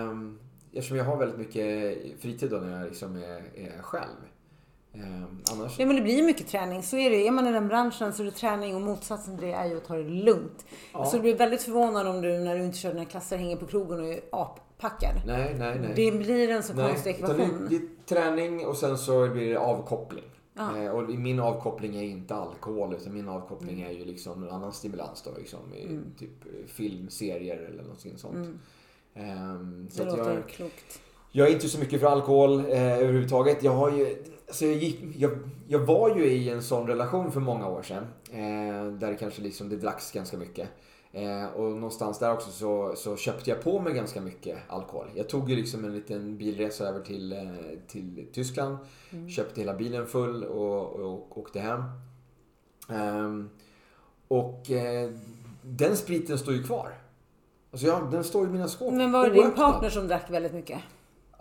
Um, 0.10 0.40
eftersom 0.74 0.98
jag 0.98 1.06
har 1.06 1.18
väldigt 1.18 1.38
mycket 1.38 1.98
fritid 2.20 2.50
då 2.50 2.58
när 2.58 2.80
jag 2.80 2.88
liksom 2.88 3.16
är, 3.16 3.42
är 3.56 3.82
själv. 3.82 4.18
Eh, 4.94 5.02
annars... 5.52 5.80
Ja 5.80 5.86
men 5.86 5.96
det 5.96 6.02
blir 6.02 6.24
mycket 6.24 6.48
träning. 6.48 6.84
Så 6.84 6.98
är 6.98 7.10
det. 7.10 7.28
Är 7.28 7.32
man 7.32 7.48
i 7.48 7.52
den 7.52 7.68
branschen 7.68 8.14
så 8.14 8.24
är 8.24 8.26
det 8.26 8.32
träning 8.32 8.76
och 8.76 8.82
motsatsen 8.82 9.38
till 9.38 9.48
det 9.48 9.54
är 9.54 9.66
ju 9.66 9.78
att 9.78 9.86
ta 9.86 9.96
det 9.96 10.10
lugnt. 10.10 10.66
Ja. 10.94 11.06
Så 11.06 11.16
du 11.16 11.22
blir 11.22 11.36
väldigt 11.36 11.62
förvånad 11.62 12.08
om 12.08 12.22
du 12.22 12.40
när 12.40 12.58
du 12.58 12.64
inte 12.64 12.78
kör 12.78 12.94
dina 12.94 13.06
klasser 13.06 13.38
hänger 13.38 13.56
på 13.56 13.66
krogen 13.66 14.00
och 14.00 14.08
är 14.08 14.22
appackad. 14.32 15.16
Nej, 15.26 15.56
nej, 15.60 15.80
nej. 15.80 15.94
Det 15.96 16.12
blir 16.12 16.50
en 16.50 16.64
så 16.64 16.74
nej, 16.74 16.90
konstig 16.90 17.10
ekvation. 17.10 17.68
Det, 17.70 17.70
det 17.70 17.76
är 17.76 18.06
träning 18.06 18.66
och 18.66 18.78
sen 18.78 18.98
så 18.98 19.30
blir 19.30 19.50
det 19.50 19.60
avkoppling. 19.60 20.24
Ja. 20.54 20.78
Eh, 20.78 20.92
och 20.92 21.10
min 21.10 21.40
avkoppling 21.40 21.96
är 21.96 22.04
inte 22.04 22.36
alkohol 22.36 22.94
utan 22.94 23.14
min 23.14 23.30
avkoppling 23.30 23.82
mm. 23.82 23.90
är 23.90 24.00
ju 24.00 24.06
liksom 24.06 24.44
en 24.44 24.50
annan 24.50 24.74
stimulans 24.74 25.22
då. 25.22 25.32
Liksom, 25.38 25.74
i 25.74 25.84
mm. 25.84 26.04
Typ 26.20 26.46
eh, 26.46 26.68
filmserier 26.68 27.58
eller 27.58 27.84
något 27.84 28.20
sånt. 28.20 28.36
Mm. 28.36 28.60
Um, 29.16 29.90
så 29.92 30.04
det 30.04 30.10
låter 30.10 30.34
jag, 30.34 30.48
klokt. 30.48 31.02
Jag 31.32 31.48
är 31.48 31.52
inte 31.54 31.70
så 31.70 31.80
mycket 31.80 32.00
för 32.00 32.08
alkohol 32.08 32.60
eh, 32.60 32.98
överhuvudtaget. 32.98 33.64
Jag 33.64 33.72
har 33.72 33.92
ju 33.92 34.24
Alltså 34.52 34.66
jag, 34.66 34.76
gick, 34.76 35.00
jag, 35.18 35.32
jag, 35.68 35.80
var 35.80 36.16
ju 36.16 36.26
i 36.26 36.50
en 36.50 36.64
sån 36.64 36.88
relation 36.88 37.32
för 37.32 37.40
många 37.40 37.68
år 37.68 37.82
sedan. 37.82 38.04
Eh, 38.32 38.94
där 38.94 39.12
det 39.12 39.16
kanske 39.16 39.42
liksom, 39.42 39.70
det 39.70 39.76
dracks 39.76 40.12
ganska 40.12 40.38
mycket. 40.38 40.70
Eh, 41.12 41.46
och 41.46 41.72
någonstans 41.72 42.20
där 42.20 42.34
också 42.34 42.52
så, 42.52 42.94
så, 42.96 43.18
köpte 43.18 43.50
jag 43.50 43.62
på 43.62 43.80
mig 43.80 43.94
ganska 43.94 44.22
mycket 44.22 44.58
alkohol. 44.68 45.08
Jag 45.16 45.30
tog 45.30 45.50
ju 45.50 45.56
liksom 45.56 45.86
en 45.86 45.94
liten 45.94 46.38
bilresa 46.38 46.88
över 46.88 47.00
till, 47.00 47.34
eh, 47.34 47.40
till 47.88 48.28
Tyskland. 48.34 48.78
Mm. 49.12 49.30
Köpte 49.30 49.62
hela 49.62 49.74
bilen 49.74 50.08
full 50.08 50.44
och, 50.44 50.94
och, 50.94 51.14
och 51.14 51.38
åkte 51.38 51.60
hem. 51.60 51.84
Och 54.28 54.72
eh, 54.72 55.12
den 55.62 55.98
spriten 55.98 56.40
står 56.40 56.54
ju 56.54 56.64
kvar. 56.64 56.94
Alltså 57.72 57.88
ja, 57.88 58.08
den 58.12 58.24
står 58.24 58.48
i 58.48 58.50
mina 58.50 58.68
skåp. 58.68 58.94
Men 58.94 59.12
var 59.12 59.30
det 59.30 59.34
din 59.34 59.52
partner 59.52 59.90
som 59.90 60.08
drack 60.08 60.30
väldigt 60.30 60.54
mycket? 60.54 60.80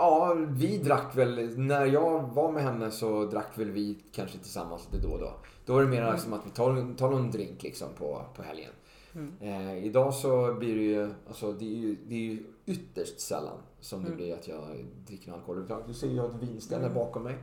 Ja, 0.00 0.36
vi 0.48 0.78
drack 0.78 1.16
väl. 1.16 1.58
När 1.58 1.86
jag 1.86 2.34
var 2.34 2.52
med 2.52 2.62
henne 2.62 2.90
så 2.90 3.24
drack 3.24 3.58
väl 3.58 3.70
vi 3.70 3.98
kanske 4.12 4.38
tillsammans 4.38 4.88
lite 4.92 5.06
då 5.06 5.12
och 5.12 5.20
då. 5.20 5.32
Då 5.64 5.72
var 5.74 5.82
det 5.82 5.88
mer 5.88 6.02
mm. 6.02 6.18
som 6.18 6.32
att 6.32 6.46
vi 6.46 6.50
tar, 6.50 6.96
tar 6.96 7.10
någon 7.10 7.30
drink 7.30 7.62
liksom 7.62 7.88
på, 7.98 8.24
på 8.36 8.42
helgen. 8.42 8.70
Mm. 9.14 9.32
Eh, 9.40 9.84
idag 9.84 10.14
så 10.14 10.54
blir 10.54 10.74
det 10.74 10.82
ju, 10.82 11.10
alltså 11.28 11.52
det 11.52 11.64
är 11.64 11.78
ju, 11.78 11.96
det 12.08 12.14
är 12.14 12.18
ju 12.18 12.42
ytterst 12.66 13.20
sällan 13.20 13.58
som 13.80 14.00
det 14.00 14.06
mm. 14.06 14.16
blir 14.16 14.34
att 14.34 14.48
jag 14.48 14.60
dricker 15.06 15.32
alkohol. 15.32 15.68
Du 15.86 15.94
ser 15.94 16.08
jag 16.08 16.26
ett 16.26 16.42
vinställe 16.42 16.82
mm. 16.82 16.94
bakom 16.94 17.22
mig. 17.22 17.38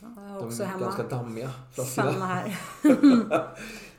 Ja, 0.00 0.06
De 0.40 0.62
är 0.62 0.64
hemma. 0.64 0.84
ganska 0.84 1.02
dammiga 1.02 1.50
flaskorna. 1.72 2.12
Samma 2.12 2.24
här. 2.24 2.46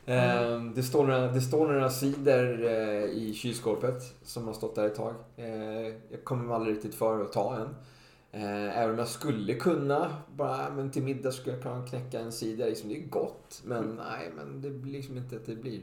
eh, 0.55 0.63
det, 0.75 0.83
står 0.83 1.07
några, 1.07 1.27
det 1.27 1.41
står 1.41 1.67
några 1.67 1.89
sidor 1.89 2.65
eh, 2.65 3.03
i 3.03 3.33
kylskåpet 3.35 4.03
som 4.23 4.47
har 4.47 4.53
stått 4.53 4.75
där 4.75 4.85
ett 4.85 4.95
tag. 4.95 5.13
Eh, 5.35 5.47
jag 6.09 6.23
kommer 6.23 6.55
aldrig 6.55 6.75
riktigt 6.75 6.95
för 6.95 7.21
att 7.21 7.33
ta 7.33 7.55
en. 7.55 7.75
Eh, 8.33 8.79
även 8.79 8.91
om 8.91 8.99
jag 8.99 9.07
skulle 9.07 9.53
kunna, 9.53 10.17
bara 10.35 10.69
men 10.69 10.91
till 10.91 11.03
middag 11.03 11.31
skulle 11.31 11.55
jag 11.55 11.63
kunna 11.63 11.87
knäcka 11.87 12.19
en 12.19 12.31
sida. 12.31 12.65
Liksom, 12.65 12.89
det 12.89 12.97
är 12.97 13.07
gott, 13.07 13.61
men 13.65 13.83
mm. 13.83 13.95
nej, 13.95 14.31
men 14.35 14.61
det 14.61 14.69
blir 14.69 14.91
liksom 14.93 15.17
inte 15.17 15.35
att 15.35 15.45
det 15.45 15.55
blir. 15.55 15.81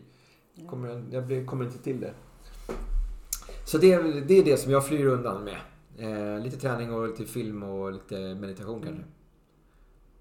Kommer, 0.68 1.04
jag 1.10 1.46
kommer 1.46 1.64
inte 1.64 1.78
till 1.78 2.00
det. 2.00 2.14
Så 3.64 3.78
det 3.78 3.92
är, 3.92 4.20
det 4.20 4.34
är 4.34 4.44
det 4.44 4.56
som 4.56 4.72
jag 4.72 4.86
flyr 4.86 5.06
undan 5.06 5.44
med. 5.44 5.58
Eh, 5.98 6.40
lite 6.44 6.56
träning 6.56 6.94
och 6.94 7.08
lite 7.08 7.24
film 7.24 7.62
och 7.62 7.92
lite 7.92 8.34
meditation 8.34 8.82
mm. 8.82 8.88
kanske. 8.88 9.04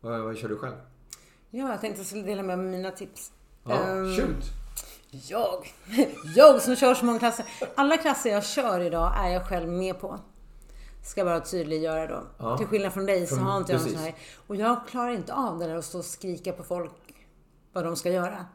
Vad, 0.02 0.22
vad 0.22 0.38
kör 0.38 0.50
du 0.50 0.58
själv? 0.58 0.76
Ja, 1.50 1.70
jag 1.70 1.82
tänkte 1.82 1.88
att 1.88 1.98
jag 1.98 2.06
skulle 2.06 2.24
dela 2.24 2.44
med 2.44 2.60
mig 2.60 2.68
mina 2.68 2.92
tips. 2.92 3.32
Ja, 3.64 3.92
um, 3.92 4.16
shoot! 4.16 4.44
Jag! 5.12 5.74
Jag 6.36 6.62
som 6.62 6.76
kör 6.76 6.94
så 6.94 7.06
många 7.06 7.20
klasser. 7.20 7.46
Alla 7.76 7.98
klasser 7.98 8.30
jag 8.30 8.46
kör 8.46 8.80
idag 8.80 9.14
är 9.18 9.30
jag 9.30 9.48
själv 9.48 9.70
med 9.70 10.00
på. 10.00 10.20
Ska 11.08 11.26
bara 11.26 11.39
tydliggöra 11.39 12.08
då. 12.08 12.24
Ja. 12.38 12.58
Till 12.58 12.68
skillnad 12.68 12.93
från 12.93 13.05
dig 13.05 13.28
så 13.28 13.36
från, 13.36 13.45
har 13.45 13.58
inte 13.58 13.72
jag 13.72 13.82
någon 13.82 13.89
sån 13.89 13.99
här. 13.99 14.16
Och 14.47 14.55
jag 14.55 14.88
klarar 14.88 15.12
inte 15.12 15.34
av 15.34 15.60
det 15.60 15.68
där 15.68 15.76
att 15.76 15.86
stå 15.86 15.97
och 15.97 16.05
skrika 16.05 16.51
på 16.51 16.64
folk 16.64 16.91
vad 17.74 17.84
de 17.84 17.95
ska 17.95 18.12
göra. 18.12 18.45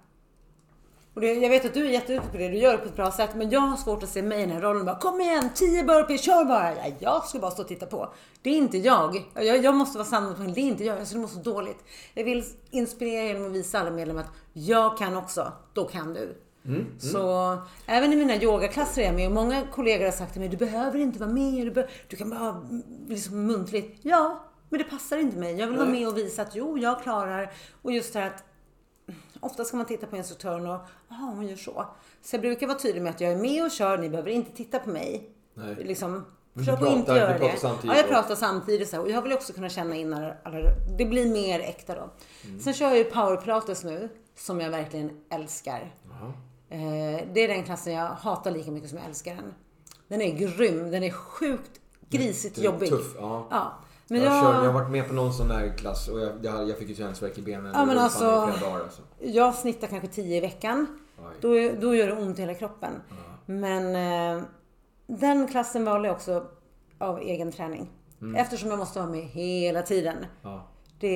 Och 1.15 1.21
det, 1.21 1.35
jag 1.35 1.51
vet 1.51 1.65
att 1.65 1.75
du 1.75 1.87
är 1.87 1.91
jätteduktig 1.91 2.33
på 2.33 2.39
det, 2.39 2.49
du 2.49 2.57
gör 2.57 2.73
det 2.73 2.79
på 2.79 2.89
ett 2.89 2.97
bra 2.97 3.11
sätt. 3.11 3.31
Men 3.35 3.51
jag 3.51 3.61
har 3.61 3.77
svårt 3.77 4.03
att 4.03 4.09
se 4.09 4.23
mig 4.23 4.39
i 4.39 4.41
den 4.41 4.51
här 4.51 4.61
rollen. 4.61 4.87
Bara, 4.87 4.99
Kom 4.99 5.21
igen, 5.21 5.51
10 5.55 5.83
burpees, 5.83 6.23
kör 6.23 6.45
bara! 6.45 6.75
Ja, 6.75 6.93
jag 6.99 7.25
ska 7.25 7.39
bara 7.39 7.51
stå 7.51 7.63
och 7.63 7.69
titta 7.69 7.87
på. 7.87 8.15
Det 8.43 8.51
är 8.51 8.57
inte 8.57 8.79
jag. 8.79 9.31
Jag, 9.35 9.65
jag 9.65 9.75
måste 9.75 9.99
vara 9.99 10.09
sann 10.09 10.53
det 10.55 10.61
är 10.61 10.65
inte 10.65 10.85
jag. 10.85 11.01
Jag 11.01 11.07
skulle 11.07 11.23
må 11.23 11.29
så 11.29 11.39
dåligt. 11.39 11.85
Jag 12.15 12.25
vill 12.25 12.45
inspirera 12.71 13.25
genom 13.25 13.47
att 13.47 13.53
visa 13.53 13.81
alla 13.81 13.91
medlemmar 13.91 14.23
att 14.23 14.33
jag 14.53 14.99
kan 14.99 15.17
också, 15.17 15.53
då 15.73 15.85
kan 15.85 16.15
du. 16.15 16.37
Mm, 16.65 16.81
mm. 16.81 16.99
Så 16.99 17.59
även 17.87 18.13
i 18.13 18.17
mina 18.17 18.37
yogaklasser 18.37 19.03
är 19.03 19.07
jag 19.07 19.15
med 19.15 19.27
och 19.27 19.35
många 19.35 19.67
kollegor 19.67 20.05
har 20.05 20.13
sagt 20.13 20.33
till 20.33 20.41
mig, 20.41 20.49
du 20.49 20.57
behöver 20.57 20.99
inte 20.99 21.19
vara 21.19 21.31
med, 21.31 21.75
du, 21.75 21.87
du 22.09 22.17
kan 22.17 22.31
bara 22.31 22.69
liksom 23.09 23.47
muntligt. 23.47 23.99
Ja, 24.03 24.45
men 24.69 24.79
det 24.79 24.85
passar 24.85 25.19
inte 25.19 25.37
mig. 25.37 25.59
Jag 25.59 25.67
vill 25.67 25.77
vara 25.77 25.89
med 25.89 26.09
och 26.09 26.19
visa 26.19 26.43
att 26.43 26.55
jo, 26.55 26.79
jag 26.79 27.03
klarar. 27.03 27.53
Och 27.83 27.93
just 27.93 28.13
det 28.13 28.19
här 28.19 28.27
att 28.27 28.45
Ofta 29.41 29.65
ska 29.65 29.77
man 29.77 29.87
titta 29.87 30.07
på 30.07 30.17
instruktören 30.17 30.67
och, 30.67 30.81
jaha, 31.09 31.33
hon 31.37 31.47
gör 31.47 31.57
så. 31.57 31.87
Så 32.23 32.37
jag 32.37 32.41
brukar 32.41 32.67
vara 32.67 32.79
tydlig 32.79 33.03
med 33.03 33.11
att 33.11 33.21
jag 33.21 33.33
är 33.33 33.37
med 33.37 33.65
och 33.65 33.71
kör, 33.71 33.99
ni 33.99 34.09
behöver 34.09 34.31
inte 34.31 34.57
titta 34.57 34.79
på 34.79 34.91
mig. 34.91 35.31
Nej. 35.55 35.75
Liksom, 35.85 36.25
försök 36.55 36.83
att 36.83 36.89
inte 36.89 37.13
göra 37.13 37.39
det. 37.39 37.59
Ja, 37.63 37.97
jag 37.97 38.09
pratar 38.09 38.35
samtidigt. 38.35 38.89
Så 38.89 38.97
här. 38.97 39.03
Och 39.03 39.11
jag 39.11 39.23
vill 39.23 39.33
också 39.33 39.53
kunna 39.53 39.69
känna 39.69 39.97
in 39.97 40.11
när 40.11 40.37
det 40.99 41.05
blir 41.05 41.33
mer 41.33 41.61
äkta 41.61 41.95
då. 41.95 42.11
Mm. 42.45 42.61
Sen 42.61 42.75
kör 42.75 42.87
jag 42.87 42.99
ju 42.99 43.05
power 43.05 43.85
nu, 43.85 44.09
som 44.37 44.61
jag 44.61 44.71
verkligen 44.71 45.11
älskar. 45.31 45.95
Det 47.33 47.41
är 47.41 47.49
den 47.49 47.65
klassen 47.65 47.93
jag 47.93 48.07
hatar 48.07 48.51
lika 48.51 48.71
mycket 48.71 48.91
som 48.91 48.99
jag 48.99 49.07
älskar 49.07 49.35
den. 49.35 49.55
Den 50.09 50.23
är 50.23 50.33
grym, 50.33 50.91
den 50.91 51.03
är 51.03 51.11
sjukt 51.11 51.81
grisigt 52.11 52.59
jobbig. 52.59 52.89
Tuff, 52.89 53.15
ja. 53.19 53.47
ja. 53.51 53.73
Men 54.09 54.21
jag, 54.21 54.33
jag, 54.33 54.43
kör, 54.43 54.55
jag 54.55 54.73
har 54.73 54.81
varit 54.81 54.91
med 54.91 55.09
på 55.09 55.15
någon 55.15 55.33
sån 55.33 55.49
där 55.49 55.77
klass 55.77 56.09
och 56.09 56.21
jag, 56.21 56.33
jag, 56.43 56.69
jag 56.69 56.79
fick 56.79 56.89
ju 56.89 56.95
känslorvärk 56.95 57.39
i 57.39 57.43
benen. 57.43 57.73
Ja, 57.75 57.85
men 57.85 57.99
alltså, 57.99 58.25
dagar, 58.25 58.81
alltså. 58.83 59.03
Jag 59.19 59.55
snittar 59.55 59.87
kanske 59.87 60.09
10 60.09 60.37
i 60.37 60.41
veckan. 60.41 60.99
Då, 61.41 61.49
då 61.81 61.95
gör 61.95 62.07
det 62.07 62.13
ont 62.13 62.39
i 62.39 62.43
hela 62.43 62.55
kroppen. 62.55 62.93
Ja. 63.09 63.15
Men 63.47 63.97
eh, 64.37 64.45
den 65.07 65.49
klassen 65.49 65.85
valde 65.85 66.09
jag 66.09 66.15
också 66.15 66.47
av 66.99 67.21
egen 67.21 67.53
träning. 67.53 67.91
Mm. 68.21 68.35
Eftersom 68.35 68.71
jag 68.71 68.79
måste 68.79 68.99
vara 68.99 69.11
med 69.11 69.25
hela 69.25 69.83
tiden. 69.83 70.17
Ja. 70.43 70.69
Det, 71.01 71.09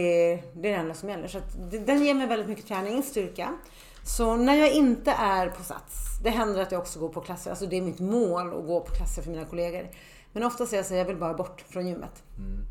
det 0.55 0.69
är 0.69 0.73
det 0.73 0.73
enda 0.73 0.95
som 0.95 1.09
gäller. 1.09 1.29
Så 1.29 1.41
den 1.87 2.05
ger 2.05 2.15
mig 2.15 2.27
väldigt 2.27 2.49
mycket 2.49 2.67
träning, 2.67 3.03
styrka. 3.03 3.59
Så 4.07 4.37
när 4.37 4.55
jag 4.55 4.73
inte 4.73 5.11
är 5.11 5.49
på 5.49 5.63
Sats, 5.63 6.19
det 6.23 6.31
händer 6.31 6.63
att 6.63 6.73
jag 6.73 6.81
också 6.81 6.99
går 7.01 7.09
på 7.09 7.21
klasser. 7.21 7.51
Alltså 7.51 7.67
det 7.67 7.77
är 7.77 7.83
mitt 7.83 8.01
mål 8.01 8.47
att 8.47 8.67
gå 8.67 8.81
på 8.81 8.95
klasser 8.95 9.23
för 9.23 9.31
mina 9.31 9.45
kollegor. 9.45 9.89
Men 10.33 10.43
ofta 10.43 10.67
säger 10.67 10.79
jag 10.79 10.87
så 10.87 10.95
jag 10.95 11.05
vill 11.05 11.17
bara 11.17 11.35
bort 11.35 11.65
från 11.69 11.89
gymmet. 11.89 12.23
Mm. 12.39 12.65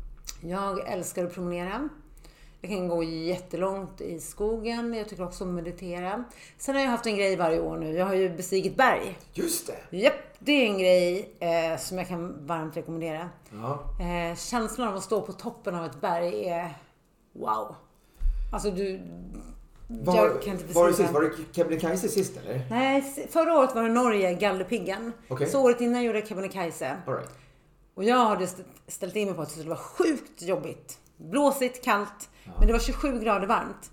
Jag 0.52 0.88
älskar 0.88 1.24
att 1.24 1.34
promenera. 1.34 1.88
Jag 2.60 2.70
kan 2.70 2.88
gå 2.88 3.02
jättelångt 3.02 4.00
i 4.00 4.20
skogen. 4.20 4.94
Jag 4.94 5.08
tycker 5.08 5.24
också 5.24 5.44
om 5.44 5.50
att 5.50 5.64
meditera. 5.64 6.24
Sen 6.58 6.74
har 6.74 6.82
jag 6.82 6.90
haft 6.90 7.06
en 7.06 7.16
grej 7.16 7.36
varje 7.36 7.60
år 7.60 7.76
nu. 7.76 7.92
Jag 7.92 8.06
har 8.06 8.14
ju 8.14 8.36
bestigit 8.36 8.76
berg. 8.76 9.18
Just 9.32 9.66
det! 9.66 9.96
Japp, 9.96 10.14
det 10.38 10.52
är 10.52 10.66
en 10.66 10.78
grej 10.78 11.36
eh, 11.38 11.78
som 11.78 11.98
jag 11.98 12.08
kan 12.08 12.46
varmt 12.46 12.76
rekommendera. 12.76 13.30
Ja. 13.52 13.80
Eh, 14.00 14.36
känslan 14.36 14.88
av 14.88 14.96
att 14.96 15.02
stå 15.02 15.20
på 15.20 15.32
toppen 15.32 15.74
av 15.74 15.84
ett 15.84 16.00
berg 16.00 16.48
är 16.48 16.74
wow. 17.32 17.74
Alltså 18.52 18.70
du... 18.70 19.00
Var, 19.88 20.16
jag 20.16 20.42
kan 20.42 20.52
inte 20.52 20.72
var 20.72 20.88
det 20.88 20.94
sist? 20.94 21.12
Var 21.12 21.22
det 21.22 21.30
Kebnekaise 21.52 22.08
sist 22.08 22.36
eller? 22.36 22.66
Nej, 22.70 23.28
förra 23.30 23.58
året 23.58 23.74
var 23.74 23.82
det 23.82 23.88
Norge, 23.88 24.34
Galdhöpiggen. 24.34 25.12
Okay. 25.28 25.46
Så 25.46 25.62
året 25.62 25.80
innan 25.80 26.04
gjorde 26.04 26.18
jag 26.18 26.28
Kebnekaise. 26.28 26.96
Right. 27.06 27.30
Och 27.94 28.04
jag 28.04 28.26
hade 28.26 28.48
ställt 28.88 29.16
in 29.16 29.26
mig 29.26 29.36
på 29.36 29.42
att 29.42 29.48
det 29.48 29.54
skulle 29.54 29.68
vara 29.68 29.78
sjukt 29.78 30.42
jobbigt. 30.42 30.98
Blåsigt, 31.16 31.84
kallt, 31.84 32.30
ja. 32.44 32.52
men 32.58 32.66
det 32.66 32.72
var 32.72 32.80
27 32.80 33.20
grader 33.20 33.46
varmt. 33.46 33.90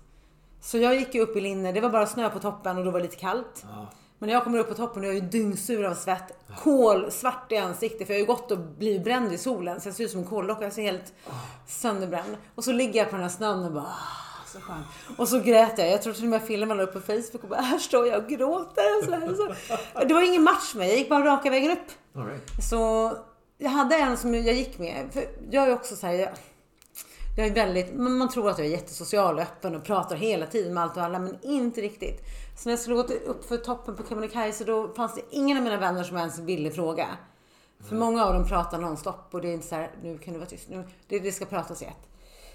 Så 0.60 0.78
jag 0.78 0.94
gick 0.94 1.14
ju 1.14 1.20
upp 1.20 1.36
i 1.36 1.40
linne, 1.40 1.72
det 1.72 1.80
var 1.80 1.90
bara 1.90 2.06
snö 2.06 2.30
på 2.30 2.38
toppen 2.38 2.78
och 2.78 2.84
då 2.84 2.90
var 2.90 2.98
det 2.98 3.04
lite 3.04 3.16
kallt. 3.16 3.64
Ja. 3.68 3.86
Men 4.18 4.26
när 4.26 4.34
jag 4.34 4.44
kommer 4.44 4.58
upp 4.58 4.68
på 4.68 4.74
toppen 4.74 5.02
och 5.02 5.08
jag 5.08 5.16
är 5.16 5.20
dyngsur 5.20 5.84
av 5.84 5.94
svett, 5.94 6.32
kolsvart 6.58 7.52
i 7.52 7.56
ansiktet 7.56 8.06
för 8.06 8.14
jag 8.14 8.20
har 8.20 8.26
ju 8.26 8.26
gått 8.26 8.50
och 8.50 8.58
blivit 8.58 9.04
bränd 9.04 9.32
i 9.32 9.38
solen 9.38 9.80
så 9.80 9.88
jag 9.88 9.96
ser 9.96 10.04
ut 10.04 10.10
som 10.10 10.20
en 10.20 10.26
koldocka. 10.26 10.64
Jag 10.64 10.72
ser 10.72 10.82
helt 10.82 11.12
sönderbränd. 11.66 12.36
Och 12.54 12.64
så 12.64 12.72
ligger 12.72 13.00
jag 13.00 13.10
på 13.10 13.16
den 13.16 13.22
här 13.22 13.30
snön 13.30 13.64
och 13.64 13.72
bara 13.72 13.92
så 14.54 14.60
skönt. 14.60 14.86
Och 15.16 15.28
så 15.28 15.38
grät 15.38 15.78
jag. 15.78 15.90
Jag 15.90 16.02
tror 16.02 16.12
till 16.12 16.24
och 16.24 16.30
med 16.30 16.40
jag 16.40 16.46
filmade 16.46 16.82
upp 16.82 16.92
på 16.92 17.00
Facebook 17.00 17.42
och 17.42 17.48
bara 17.48 17.60
här 17.60 17.78
står 17.78 18.06
jag 18.06 18.22
och 18.22 18.28
gråter. 18.28 18.98
Och 18.98 19.04
så 19.04 19.10
här. 19.10 19.34
Så, 19.34 20.04
det 20.04 20.14
var 20.14 20.22
ingen 20.22 20.42
match 20.42 20.74
med 20.74 20.88
Jag 20.88 20.96
gick 20.96 21.08
bara 21.08 21.24
raka 21.24 21.50
vägen 21.50 21.70
upp. 21.70 22.18
Right. 22.26 22.64
Så 22.70 23.12
jag 23.58 23.70
hade 23.70 23.96
en 23.96 24.16
som 24.16 24.34
jag 24.34 24.54
gick 24.54 24.78
med. 24.78 25.08
För 25.12 25.24
jag 25.50 25.68
är 25.68 25.72
också 25.72 25.96
så 25.96 26.06
här, 26.06 26.14
jag, 26.14 26.28
jag, 27.36 27.46
är 27.46 27.54
väldigt, 27.54 27.94
man 27.94 28.28
tror 28.28 28.50
att 28.50 28.58
jag 28.58 28.66
är 28.66 28.70
jättesocial 28.70 29.34
och 29.34 29.42
öppen 29.42 29.74
och 29.74 29.84
pratar 29.84 30.16
hela 30.16 30.46
tiden 30.46 30.74
med 30.74 30.82
allt 30.82 30.96
och 30.96 31.02
alla, 31.02 31.18
men 31.18 31.38
inte 31.42 31.80
riktigt. 31.80 32.20
Så 32.58 32.68
när 32.68 32.72
jag 32.72 32.80
skulle 32.80 32.96
gå 32.96 33.02
upp 33.02 33.44
för 33.48 33.56
toppen 33.56 33.96
på 33.96 34.02
Kebnekaise 34.08 34.64
då 34.64 34.88
fanns 34.88 35.14
det 35.14 35.22
ingen 35.30 35.56
av 35.56 35.62
mina 35.62 35.76
vänner 35.76 36.04
som 36.04 36.16
ens 36.16 36.38
ville 36.38 36.70
fråga. 36.70 37.08
För 37.88 37.96
många 37.96 38.24
av 38.24 38.34
dem 38.34 38.48
pratar 38.48 38.78
nonstop 38.78 39.28
och 39.30 39.40
det 39.40 39.48
är 39.48 39.52
inte 39.52 39.66
så 39.66 39.74
här, 39.74 39.90
nu 40.02 40.18
kan 40.18 40.32
du 40.32 40.38
vara 40.38 40.48
tyst, 40.48 40.68
nu, 40.68 40.84
det, 41.08 41.18
det 41.18 41.32
ska 41.32 41.44
pratas 41.44 41.82
i 41.82 41.84
ett. 41.84 42.13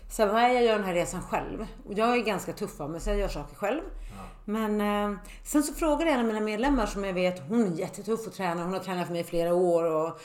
Så 0.10 0.26
nej, 0.26 0.56
jag 0.56 0.64
gör 0.64 0.74
den 0.74 0.84
här 0.84 0.94
resan 0.94 1.22
själv. 1.22 1.68
Och 1.86 1.94
jag 1.94 2.18
är 2.18 2.22
ganska 2.22 2.54
tuff 2.54 2.82
av 2.82 2.90
mig, 2.90 3.00
så 3.00 3.10
jag 3.10 3.18
gör 3.18 3.28
saker 3.28 3.56
själv. 3.56 3.82
Ja. 4.18 4.24
Men 4.46 4.82
eh, 4.82 5.20
sen 5.44 5.64
så 5.64 5.74
frågade 5.74 6.12
en 6.12 6.20
av 6.20 6.26
mina 6.26 6.40
medlemmar 6.40 6.86
som 6.86 7.04
jag 7.04 7.14
vet, 7.14 7.50
hon 7.50 7.74
är 7.74 7.78
jättetuff 7.78 8.28
att 8.28 8.34
träna. 8.34 8.64
Hon 8.64 8.74
har 8.74 8.80
tränat 8.80 9.06
för 9.06 9.14
mig 9.14 9.22
i 9.22 9.26
flera 9.26 9.54
år 9.54 9.84
och 9.84 10.20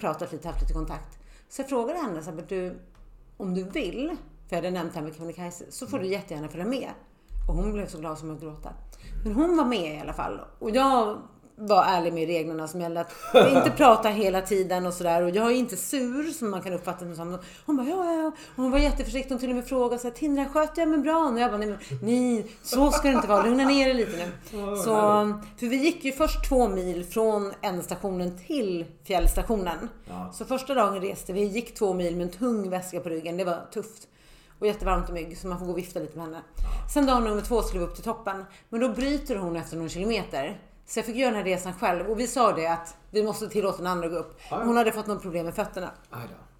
pratat 0.00 0.32
lite, 0.32 0.48
haft 0.48 0.60
lite 0.60 0.74
kontakt. 0.74 1.18
Så 1.48 1.62
jag 1.62 1.68
frågade 1.68 1.98
henne, 1.98 2.22
så 2.22 2.30
här, 2.30 2.44
du, 2.48 2.78
om 3.36 3.54
du 3.54 3.64
vill, 3.64 4.16
för 4.48 4.56
jag 4.56 4.62
hade 4.62 4.70
nämnt 4.70 4.92
det 4.92 4.98
här 4.98 5.06
med 5.06 5.16
Kebnekaise, 5.16 5.64
så 5.70 5.86
får 5.86 5.98
du 5.98 6.06
jättegärna 6.06 6.48
följa 6.48 6.66
med. 6.66 6.90
Och 7.48 7.54
hon 7.54 7.72
blev 7.72 7.86
så 7.86 7.98
glad 7.98 8.18
som 8.18 8.30
att 8.30 8.40
gråta. 8.40 8.72
Men 9.24 9.34
hon 9.34 9.56
var 9.56 9.64
med 9.64 9.96
i 9.96 10.00
alla 10.00 10.12
fall. 10.12 10.40
Och 10.58 10.70
jag 10.70 11.18
var 11.56 11.84
ärlig 11.84 12.12
med 12.12 12.26
reglerna 12.26 12.68
som 12.68 12.80
gällde 12.80 13.00
att 13.00 13.12
inte 13.34 13.70
prata 13.76 14.08
hela 14.08 14.40
tiden 14.40 14.86
och 14.86 14.94
sådär. 14.94 15.22
Och 15.22 15.30
jag 15.30 15.46
är 15.46 15.56
inte 15.56 15.76
sur 15.76 16.30
som 16.30 16.50
man 16.50 16.62
kan 16.62 16.72
uppfatta 16.72 17.04
det 17.04 17.14
som. 17.14 17.38
Hon 17.66 17.76
bara, 17.76 17.86
ja, 17.86 18.22
ja. 18.22 18.32
Hon 18.56 18.70
var 18.70 18.78
jätteförsiktig. 18.78 19.30
Hon 19.30 19.38
till 19.38 19.50
och 19.50 19.56
med 19.56 19.66
frågade 19.66 20.02
så 20.02 20.08
här, 20.08 20.14
Tindra, 20.14 20.44
sköter 20.44 20.82
jag 20.82 20.88
mig 20.88 20.98
bra? 20.98 21.28
Och 21.28 21.40
jag 21.40 21.50
bara, 21.50 21.58
nej, 21.58 21.76
nej, 22.02 22.46
så 22.62 22.90
ska 22.90 23.08
det 23.08 23.14
inte 23.14 23.28
vara. 23.28 23.42
Lugna 23.42 23.64
ner 23.64 23.84
dig 23.86 23.94
lite 23.94 24.16
nu. 24.16 24.32
Så, 24.76 24.94
för 25.56 25.66
vi 25.66 25.76
gick 25.76 26.04
ju 26.04 26.12
först 26.12 26.48
två 26.48 26.68
mil 26.68 27.04
från 27.04 27.52
ändstationen 27.62 28.38
till 28.38 28.84
fjällstationen. 29.04 29.88
Ja. 30.08 30.32
Så 30.34 30.44
första 30.44 30.74
dagen 30.74 31.00
reste 31.00 31.32
vi, 31.32 31.44
gick 31.44 31.74
två 31.74 31.94
mil 31.94 32.16
med 32.16 32.24
en 32.26 32.32
tung 32.32 32.70
väska 32.70 33.00
på 33.00 33.08
ryggen. 33.08 33.36
Det 33.36 33.44
var 33.44 33.66
tufft. 33.72 34.08
Och 34.58 34.66
jättevarmt 34.66 35.08
och 35.08 35.14
mygg 35.14 35.38
så 35.38 35.46
man 35.46 35.58
får 35.58 35.66
gå 35.66 35.72
och 35.72 35.78
vifta 35.78 36.00
lite 36.00 36.16
med 36.16 36.26
henne. 36.26 36.42
Sen 36.94 37.06
dag 37.06 37.22
nummer 37.22 37.42
två 37.42 37.62
skulle 37.62 37.80
vi 37.80 37.86
upp 37.86 37.94
till 37.94 38.04
toppen. 38.04 38.44
Men 38.68 38.80
då 38.80 38.88
bryter 38.88 39.36
hon 39.36 39.56
efter 39.56 39.76
någon 39.76 39.88
kilometer. 39.88 40.60
Så 40.86 40.98
jag 40.98 41.06
fick 41.06 41.16
göra 41.16 41.30
den 41.30 41.38
här 41.38 41.44
resan 41.44 41.72
själv. 41.72 42.06
Och 42.06 42.20
vi 42.20 42.26
sa 42.26 42.52
det 42.52 42.66
att 42.66 42.96
vi 43.10 43.22
måste 43.22 43.48
tillåta 43.48 43.76
den 43.76 43.86
andra 43.86 44.06
att 44.06 44.12
gå 44.12 44.18
upp. 44.18 44.40
Hon 44.50 44.76
hade 44.76 44.92
fått 44.92 45.06
något 45.06 45.22
problem 45.22 45.44
med 45.44 45.54
fötterna. 45.54 45.90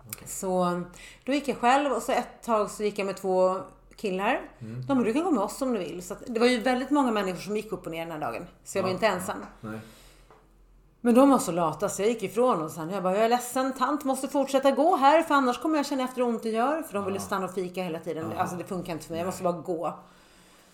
Okay. 0.09 0.29
Så 0.29 0.83
då 1.25 1.33
gick 1.33 1.49
jag 1.49 1.57
själv 1.57 1.93
och 1.93 2.03
så 2.03 2.13
ett 2.13 2.43
tag 2.43 2.71
så 2.71 2.83
gick 2.83 2.99
jag 2.99 3.07
med 3.07 3.17
två 3.17 3.61
killar. 3.97 4.41
Mm. 4.61 4.87
De 4.87 5.05
du 5.05 5.13
kan 5.13 5.25
gå 5.25 5.31
med 5.31 5.43
oss 5.43 5.63
om 5.63 5.73
du 5.73 5.79
vill. 5.79 6.03
Så 6.03 6.17
det 6.27 6.41
var 6.41 6.47
ju 6.47 6.61
väldigt 6.61 6.91
många 6.91 7.11
människor 7.11 7.41
som 7.41 7.57
gick 7.57 7.73
upp 7.73 7.87
och 7.87 7.93
ner 7.93 8.07
den 8.07 8.13
här 8.13 8.33
dagen. 8.33 8.47
Så 8.65 8.79
jag 8.79 8.83
var 8.83 8.91
inte 8.91 9.07
ensam. 9.07 9.45
Nej. 9.61 9.79
Men 11.01 11.15
de 11.15 11.31
var 11.31 11.39
så 11.39 11.53
lata 11.53 11.89
så 11.89 12.03
jag 12.03 12.09
gick 12.09 12.23
ifrån 12.23 12.63
och 12.63 12.71
sen 12.71 12.91
jag 12.91 13.03
bara, 13.03 13.15
jag 13.15 13.25
är 13.25 13.29
ledsen, 13.29 13.73
tant 13.73 14.05
måste 14.05 14.29
fortsätta 14.29 14.71
gå 14.71 14.97
här 14.97 15.23
för 15.23 15.35
annars 15.35 15.59
kommer 15.59 15.77
jag 15.77 15.87
känna 15.87 16.05
efter 16.05 16.17
hur 16.17 16.29
ont 16.29 16.43
det 16.43 16.49
gör. 16.49 16.83
För 16.83 16.95
de 16.95 17.05
ville 17.05 17.21
stanna 17.21 17.45
och 17.45 17.55
fika 17.55 17.83
hela 17.83 17.99
tiden. 17.99 18.33
Alltså 18.39 18.57
det 18.57 18.65
funkar 18.65 18.93
inte 18.93 19.05
för 19.05 19.13
mig, 19.13 19.21
jag 19.21 19.27
måste 19.27 19.43
bara 19.43 19.53
gå. 19.53 19.99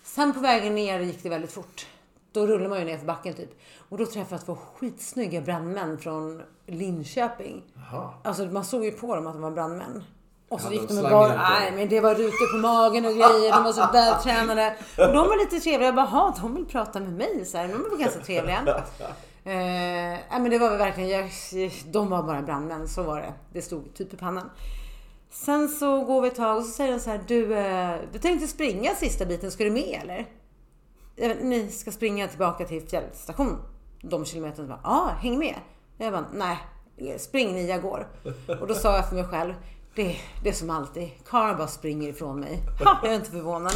Sen 0.03 0.33
på 0.33 0.39
vägen 0.39 0.75
ner 0.75 0.99
gick 0.99 1.23
det 1.23 1.29
väldigt 1.29 1.51
fort. 1.51 1.87
Då 2.33 2.47
rullar 2.47 2.69
man 2.69 2.79
ju 2.79 2.85
ner 2.85 2.97
för 2.97 3.05
backen 3.05 3.33
typ. 3.33 3.59
Och 3.89 3.97
då 3.97 4.05
träffade 4.05 4.35
jag 4.35 4.45
två 4.45 4.55
skitsnygga 4.55 5.41
brandmän 5.41 5.97
från 5.97 6.41
Linköping. 6.67 7.63
Aha. 7.77 8.13
Alltså 8.23 8.45
man 8.45 8.65
såg 8.65 8.85
ju 8.85 8.91
på 8.91 9.15
dem 9.15 9.27
att 9.27 9.33
de 9.33 9.41
var 9.41 9.51
brandmän. 9.51 10.03
Och 10.49 10.61
så 10.61 10.67
ja, 10.67 10.71
gick 10.71 10.87
de 10.87 10.93
med 10.93 11.03
bara, 11.03 11.35
nej 11.35 11.71
men 11.75 11.89
det 11.89 11.99
var 11.99 12.15
rutor 12.15 12.51
på 12.51 12.57
magen 12.57 13.05
och 13.05 13.11
grejer. 13.11 13.51
De 13.51 13.63
var 13.63 13.73
så 13.73 13.87
vältränade. 13.93 14.75
Och 14.97 15.13
de 15.13 15.27
var 15.27 15.43
lite 15.43 15.59
trevliga. 15.59 15.87
Jag 15.87 15.95
bara, 15.95 16.33
de 16.41 16.55
vill 16.55 16.65
prata 16.65 16.99
med 16.99 17.13
mig. 17.13 17.45
Så 17.45 17.57
här. 17.57 17.67
De 17.67 17.89
var 17.89 17.97
ganska 17.97 18.19
trevliga. 18.19 18.83
Eh, 19.43 20.39
men 20.41 20.49
det 20.49 20.59
var 20.59 20.77
verkligen, 20.77 21.09
jag, 21.09 21.31
de 21.85 22.09
var 22.09 22.23
bara 22.23 22.41
brandmän, 22.41 22.87
så 22.87 23.03
var 23.03 23.17
det. 23.17 23.33
Det 23.53 23.61
stod 23.61 23.93
typ 23.93 24.13
i 24.13 24.17
pannan. 24.17 24.49
Sen 25.29 25.69
så 25.69 26.03
går 26.03 26.21
vi 26.21 26.27
ett 26.27 26.35
tag 26.35 26.57
och 26.57 26.63
så 26.63 26.71
säger 26.71 26.93
de 26.93 26.99
så 26.99 27.09
här, 27.09 27.21
du, 27.27 27.57
eh, 27.57 27.95
du 28.13 28.19
tänkte 28.19 28.47
springa 28.47 28.95
sista 28.95 29.25
biten, 29.25 29.51
ska 29.51 29.63
du 29.63 29.71
med 29.71 29.99
eller? 30.03 30.25
Ni 31.21 31.69
ska 31.71 31.91
springa 31.91 32.27
tillbaka 32.27 32.65
till 32.65 32.87
fjällstation, 32.87 33.57
de 34.01 34.25
kilometerna. 34.25 34.79
Ja, 34.83 34.89
ah, 34.89 35.07
häng 35.07 35.39
med. 35.39 35.55
Jag 35.97 36.13
bara, 36.13 36.25
nej, 36.33 36.57
spring 37.19 37.53
ni, 37.53 37.67
jag 37.67 37.81
går. 37.81 38.07
Och 38.61 38.67
då 38.67 38.73
sa 38.73 38.95
jag 38.95 39.09
för 39.09 39.15
mig 39.15 39.23
själv, 39.23 39.53
det, 39.95 40.15
det 40.43 40.49
är 40.49 40.53
som 40.53 40.69
alltid, 40.69 41.09
Karin 41.29 41.57
bara 41.57 41.67
springer 41.67 42.09
ifrån 42.09 42.39
mig. 42.39 42.59
Ha, 42.83 42.99
jag 43.03 43.11
är 43.11 43.15
inte 43.15 43.31
förvånad. 43.31 43.73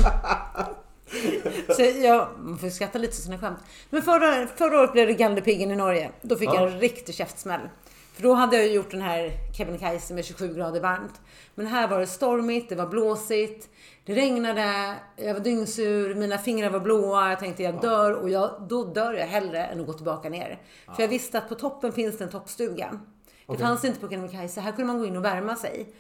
Så 1.76 1.82
jag, 1.82 2.28
man 2.40 2.58
får 2.58 2.70
skratta 2.70 3.00
lite 3.00 3.16
sådana 3.16 3.42
skämt. 3.42 3.60
Men 3.90 4.02
förra, 4.02 4.48
förra 4.48 4.80
året 4.80 4.92
blev 4.92 5.08
det 5.08 5.14
Galdhöpiggen 5.14 5.72
i 5.72 5.76
Norge. 5.76 6.12
Då 6.22 6.36
fick 6.36 6.50
ja. 6.50 6.56
jag 6.56 6.72
en 6.72 6.80
riktig 6.80 7.16
käftsmäll. 7.16 7.70
För 8.14 8.24
då 8.24 8.34
hade 8.34 8.58
jag 8.58 8.68
gjort 8.68 8.92
den 8.92 9.02
här 9.02 9.32
Kebnekaise 9.58 10.14
med 10.14 10.26
27 10.26 10.54
grader 10.54 10.82
varmt. 10.82 11.22
Men 11.56 11.68
här 11.68 11.88
var 11.88 12.00
det 12.00 12.08
stormigt, 12.08 12.70
det 12.70 12.76
var 12.76 12.88
blåsigt, 12.88 13.70
det 14.06 14.16
regnade, 14.16 14.96
jag 15.16 15.34
var 15.34 15.42
dyngsur, 15.42 16.16
mina 16.16 16.38
fingrar 16.38 16.70
var 16.70 16.80
blåa, 16.80 17.30
jag 17.30 17.40
tänkte 17.40 17.64
jag 17.64 17.82
dör 17.82 18.12
och 18.12 18.30
jag, 18.30 18.66
då 18.70 18.84
dör 18.84 19.14
jag 19.14 19.28
hellre 19.28 19.66
än 19.66 19.80
att 19.80 19.86
gå 19.88 19.94
tillbaka 19.94 20.30
ner. 20.30 20.62
För 20.96 21.04
jag 21.04 21.08
visste 21.08 21.38
att 21.38 21.50
på 21.50 21.56
toppen 21.56 21.92
finns 21.92 22.18
det 22.18 22.24
en 22.24 22.30
toppstuga. 22.30 23.00
Det 23.46 23.54
okay. 23.54 23.66
fanns 23.66 23.86
inte 23.86 24.00
på 24.00 24.10
Kebnekaise, 24.10 24.62
här 24.62 24.72
kunde 24.72 24.88
man 24.94 25.00
gå 25.00 25.06
in 25.06 25.16
och 25.16 25.26
värma 25.26 25.56
sig. 25.56 25.94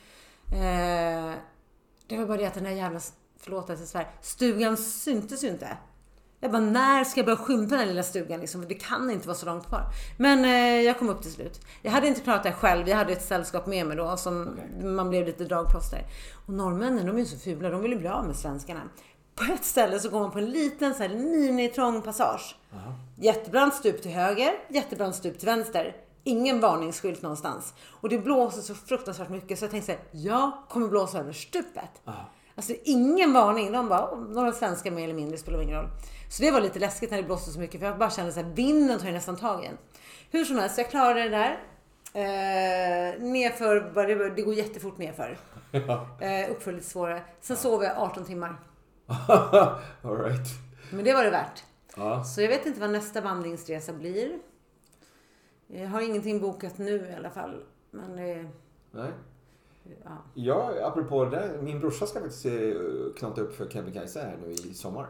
Eh, 0.54 1.34
det 2.08 2.18
var 2.18 2.26
bara 2.26 2.38
det 2.38 2.46
att 2.46 2.54
den 2.54 2.66
här 2.66 2.74
jävla 2.74 3.00
förlåt 3.40 3.70
att 3.70 3.80
jag 3.80 3.88
svär, 3.88 4.08
stugan 4.22 4.78
syntes 4.78 5.44
ju 5.44 5.48
inte. 5.48 5.78
Jag 6.40 6.52
bara, 6.52 6.62
när 6.62 7.04
ska 7.04 7.20
jag 7.20 7.26
börja 7.26 7.38
skymta 7.38 7.70
den 7.70 7.80
här 7.80 7.88
lilla 7.88 8.04
stugan 8.04 8.40
liksom? 8.40 8.66
Det 8.68 8.74
kan 8.74 9.12
inte 9.12 9.28
vara 9.28 9.38
så 9.38 9.46
långt 9.46 9.68
kvar. 9.68 9.84
Men 10.18 10.46
eh, 10.46 10.82
jag 10.82 11.00
kom 11.00 11.10
upp 11.10 11.22
till 11.22 11.32
slut. 11.32 11.62
Jag 11.82 11.92
hade 11.92 12.08
inte 12.08 12.22
klarat 12.22 12.44
det 12.44 12.52
själv. 12.52 12.90
Jag 12.90 12.98
hade 12.98 13.14
ett 13.14 13.26
sällskap 13.26 13.68
med 13.68 13.86
mig 13.86 13.98
då 13.98 14.18
som 14.18 14.42
okay. 14.42 14.86
man 14.86 15.10
blev 15.10 15.26
lite 15.26 15.44
dragplåster. 15.44 16.02
Och 16.48 16.54
norrmännen, 16.54 17.06
de 17.06 17.16
är 17.16 17.20
ju 17.20 17.26
så 17.26 17.38
fula. 17.38 17.70
De 17.70 17.82
vill 17.82 17.92
ju 17.92 17.98
bli 17.98 18.08
av 18.08 18.28
med 18.28 18.36
svenskarna. 18.36 18.82
På 19.36 19.54
ett 19.54 19.66
ställe 19.66 20.00
så 20.00 20.10
går 20.10 20.20
man 20.20 20.32
på 20.32 20.38
en 20.38 20.50
liten 20.50 20.94
så 20.94 21.04
här 21.04 21.10
mini-trång 21.10 22.02
passage. 22.02 22.56
Uh 22.74 22.80
-huh. 22.80 22.94
Jättebrant 23.24 23.74
stup 23.74 24.02
till 24.02 24.12
höger, 24.12 24.52
jättebrant 24.70 25.16
stup 25.16 25.40
till 25.40 25.46
vänster. 25.46 25.96
Ingen 26.24 26.60
varningsskylt 26.60 27.22
någonstans. 27.22 27.74
Och 28.02 28.10
det 28.10 28.18
blåser 28.18 28.62
så 28.62 28.76
fruktansvärt 28.76 29.30
mycket 29.30 29.60
så 29.60 29.66
jag 29.66 29.72
tänkte 29.72 29.92
så 29.92 29.98
här, 29.98 30.08
jag 30.12 30.52
kommer 30.70 30.88
blåsa 30.88 31.20
över 31.20 31.34
stupet. 31.34 32.02
Uh 32.08 32.14
-huh. 32.14 32.26
Alltså 32.56 32.74
ingen 32.84 33.34
varning. 33.34 33.72
De 33.72 33.90
bara, 33.90 34.16
några 34.16 34.52
svenskar 34.52 34.92
mer 34.92 35.04
eller 35.04 35.14
mindre, 35.14 35.38
spelar 35.38 35.62
ingen 35.62 35.76
roll. 35.76 35.90
Så 36.30 36.44
det 36.44 36.52
var 36.52 36.62
lite 36.62 36.80
läskigt 36.80 37.12
när 37.12 37.18
det 37.18 37.24
blåste 37.24 37.52
så 37.52 37.60
mycket 37.60 37.80
för 37.80 37.88
jag 37.88 37.98
bara 37.98 38.10
kände 38.10 38.32
så 38.32 38.40
här, 38.42 38.50
vinden 38.50 39.00
tar 39.00 39.08
ju 39.08 39.14
nästan 39.14 39.36
tag 39.36 39.64
i 39.64 39.68
en. 39.68 39.78
Hur 40.32 40.46
som 40.46 40.58
helst, 40.58 40.78
jag 40.78 40.90
klarade 40.90 41.24
det 41.24 41.30
där. 41.30 41.60
Eh, 42.14 43.22
nerför, 43.22 44.36
det 44.36 44.42
går 44.42 44.54
jättefort 44.54 44.98
nerför. 44.98 45.38
Eh, 46.22 46.52
uppför 46.52 46.72
lite 46.72 46.86
svårare. 46.86 47.24
Sen 47.42 47.58
sov 47.58 47.84
jag 47.84 47.98
18 47.98 48.26
timmar. 48.26 48.56
All 50.02 50.18
right. 50.18 50.48
Men 50.92 51.04
det 51.04 51.14
var 51.14 51.24
det 51.24 51.30
värt. 51.30 51.64
Ja. 51.96 52.24
Så 52.24 52.42
jag 52.42 52.50
vet 52.50 52.66
inte 52.66 52.80
vad 52.80 52.90
nästa 52.90 53.22
vandringsresa 53.22 53.94
blir. 53.94 54.40
Jag 55.68 55.88
har 55.88 56.02
ingenting 56.02 56.40
bokat 56.42 56.78
nu 56.78 57.08
i 57.12 57.16
alla 57.16 57.30
fall. 57.30 57.64
Men 57.92 58.16
det... 58.16 58.50
Nej. 58.92 59.12
Ja. 60.04 60.12
ja, 60.34 60.72
apropå 60.84 61.26
det. 61.26 61.60
Min 61.62 61.80
brorsa 61.80 62.06
ska 62.06 62.20
faktiskt 62.20 62.46
eh, 62.46 62.52
knata 63.18 63.42
upp 63.42 63.56
för 63.56 63.70
Kebnekaise 63.70 64.20
här 64.20 64.38
nu 64.46 64.52
i 64.52 64.74
sommar. 64.74 65.08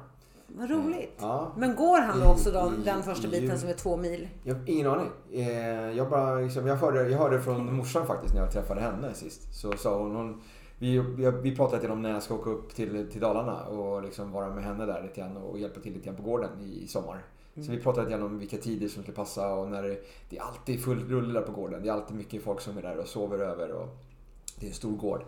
Vad 0.48 0.70
roligt. 0.70 1.18
Ja. 1.20 1.52
Men 1.58 1.76
går 1.76 2.02
han 2.02 2.20
då 2.20 2.26
också 2.26 2.52
då, 2.52 2.72
den 2.86 3.04
första 3.04 3.28
biten 3.28 3.60
som 3.60 3.70
är 3.70 3.74
två 3.74 3.98
mil? 3.98 4.28
Jag 4.44 4.56
har 4.56 4.70
ingen 4.70 4.88
aning. 4.88 5.10
Eh, 5.32 5.92
jag, 5.92 6.10
bara, 6.10 6.36
liksom, 6.36 6.68
jag, 6.68 6.76
hörde, 6.76 7.10
jag 7.10 7.18
hörde 7.18 7.42
från 7.42 7.76
morsan 7.76 8.08
faktiskt 8.08 8.34
när 8.34 8.42
jag 8.42 8.52
träffade 8.52 8.82
henne 8.82 9.14
sist. 9.14 9.54
Så 9.62 9.72
sa 9.78 9.98
hon, 9.98 10.16
hon 10.16 10.42
vi, 10.80 11.00
vi, 11.42 11.56
pratade 11.56 11.82
lite 11.82 11.94
om 11.94 12.02
när 12.02 12.12
jag 12.12 12.24
ska 12.24 12.36
åka 12.36 12.50
upp 12.50 12.76
till, 12.76 13.12
till 13.12 13.22
Dalarna 13.22 13.64
och 13.64 14.04
liksom 14.04 14.32
vara 14.32 14.54
med 14.54 14.64
henne 14.64 14.86
där 14.86 15.04
lite 15.04 15.22
grann 15.22 15.38
och 15.38 15.60
hjälpa 15.60 15.80
till 15.80 15.94
lite 15.94 16.06
grann 16.06 16.16
på 16.16 16.24
gården 16.24 16.50
i, 16.62 16.84
i 16.84 16.88
sommar. 16.88 17.24
Mm. 17.56 17.66
Så 17.66 17.72
vi 17.72 17.80
pratade 17.80 18.06
lite 18.06 18.18
grann 18.18 18.28
om 18.28 18.40
vilka 18.40 18.58
tider 18.58 18.88
som 18.88 19.04
ska 19.04 19.12
passa 19.12 19.54
och 19.54 19.68
när 19.68 19.84
det, 19.84 19.98
det 20.30 20.38
är 20.38 20.42
alltid 20.42 20.84
full 20.84 21.10
rulle 21.10 21.40
där 21.40 21.46
på 21.46 21.52
gården. 21.52 21.84
Det 21.84 21.90
är 21.90 21.94
alltid 21.94 22.18
mycket 22.18 22.44
folk 22.44 22.62
som 22.62 22.78
är 22.78 22.82
där 22.82 22.98
och 22.98 23.08
sover 23.08 23.40
över. 23.40 23.72
Och, 23.72 23.88
det 24.60 24.66
är 24.66 24.70
en 24.70 24.76
stor 24.76 24.98
gård. 24.98 25.24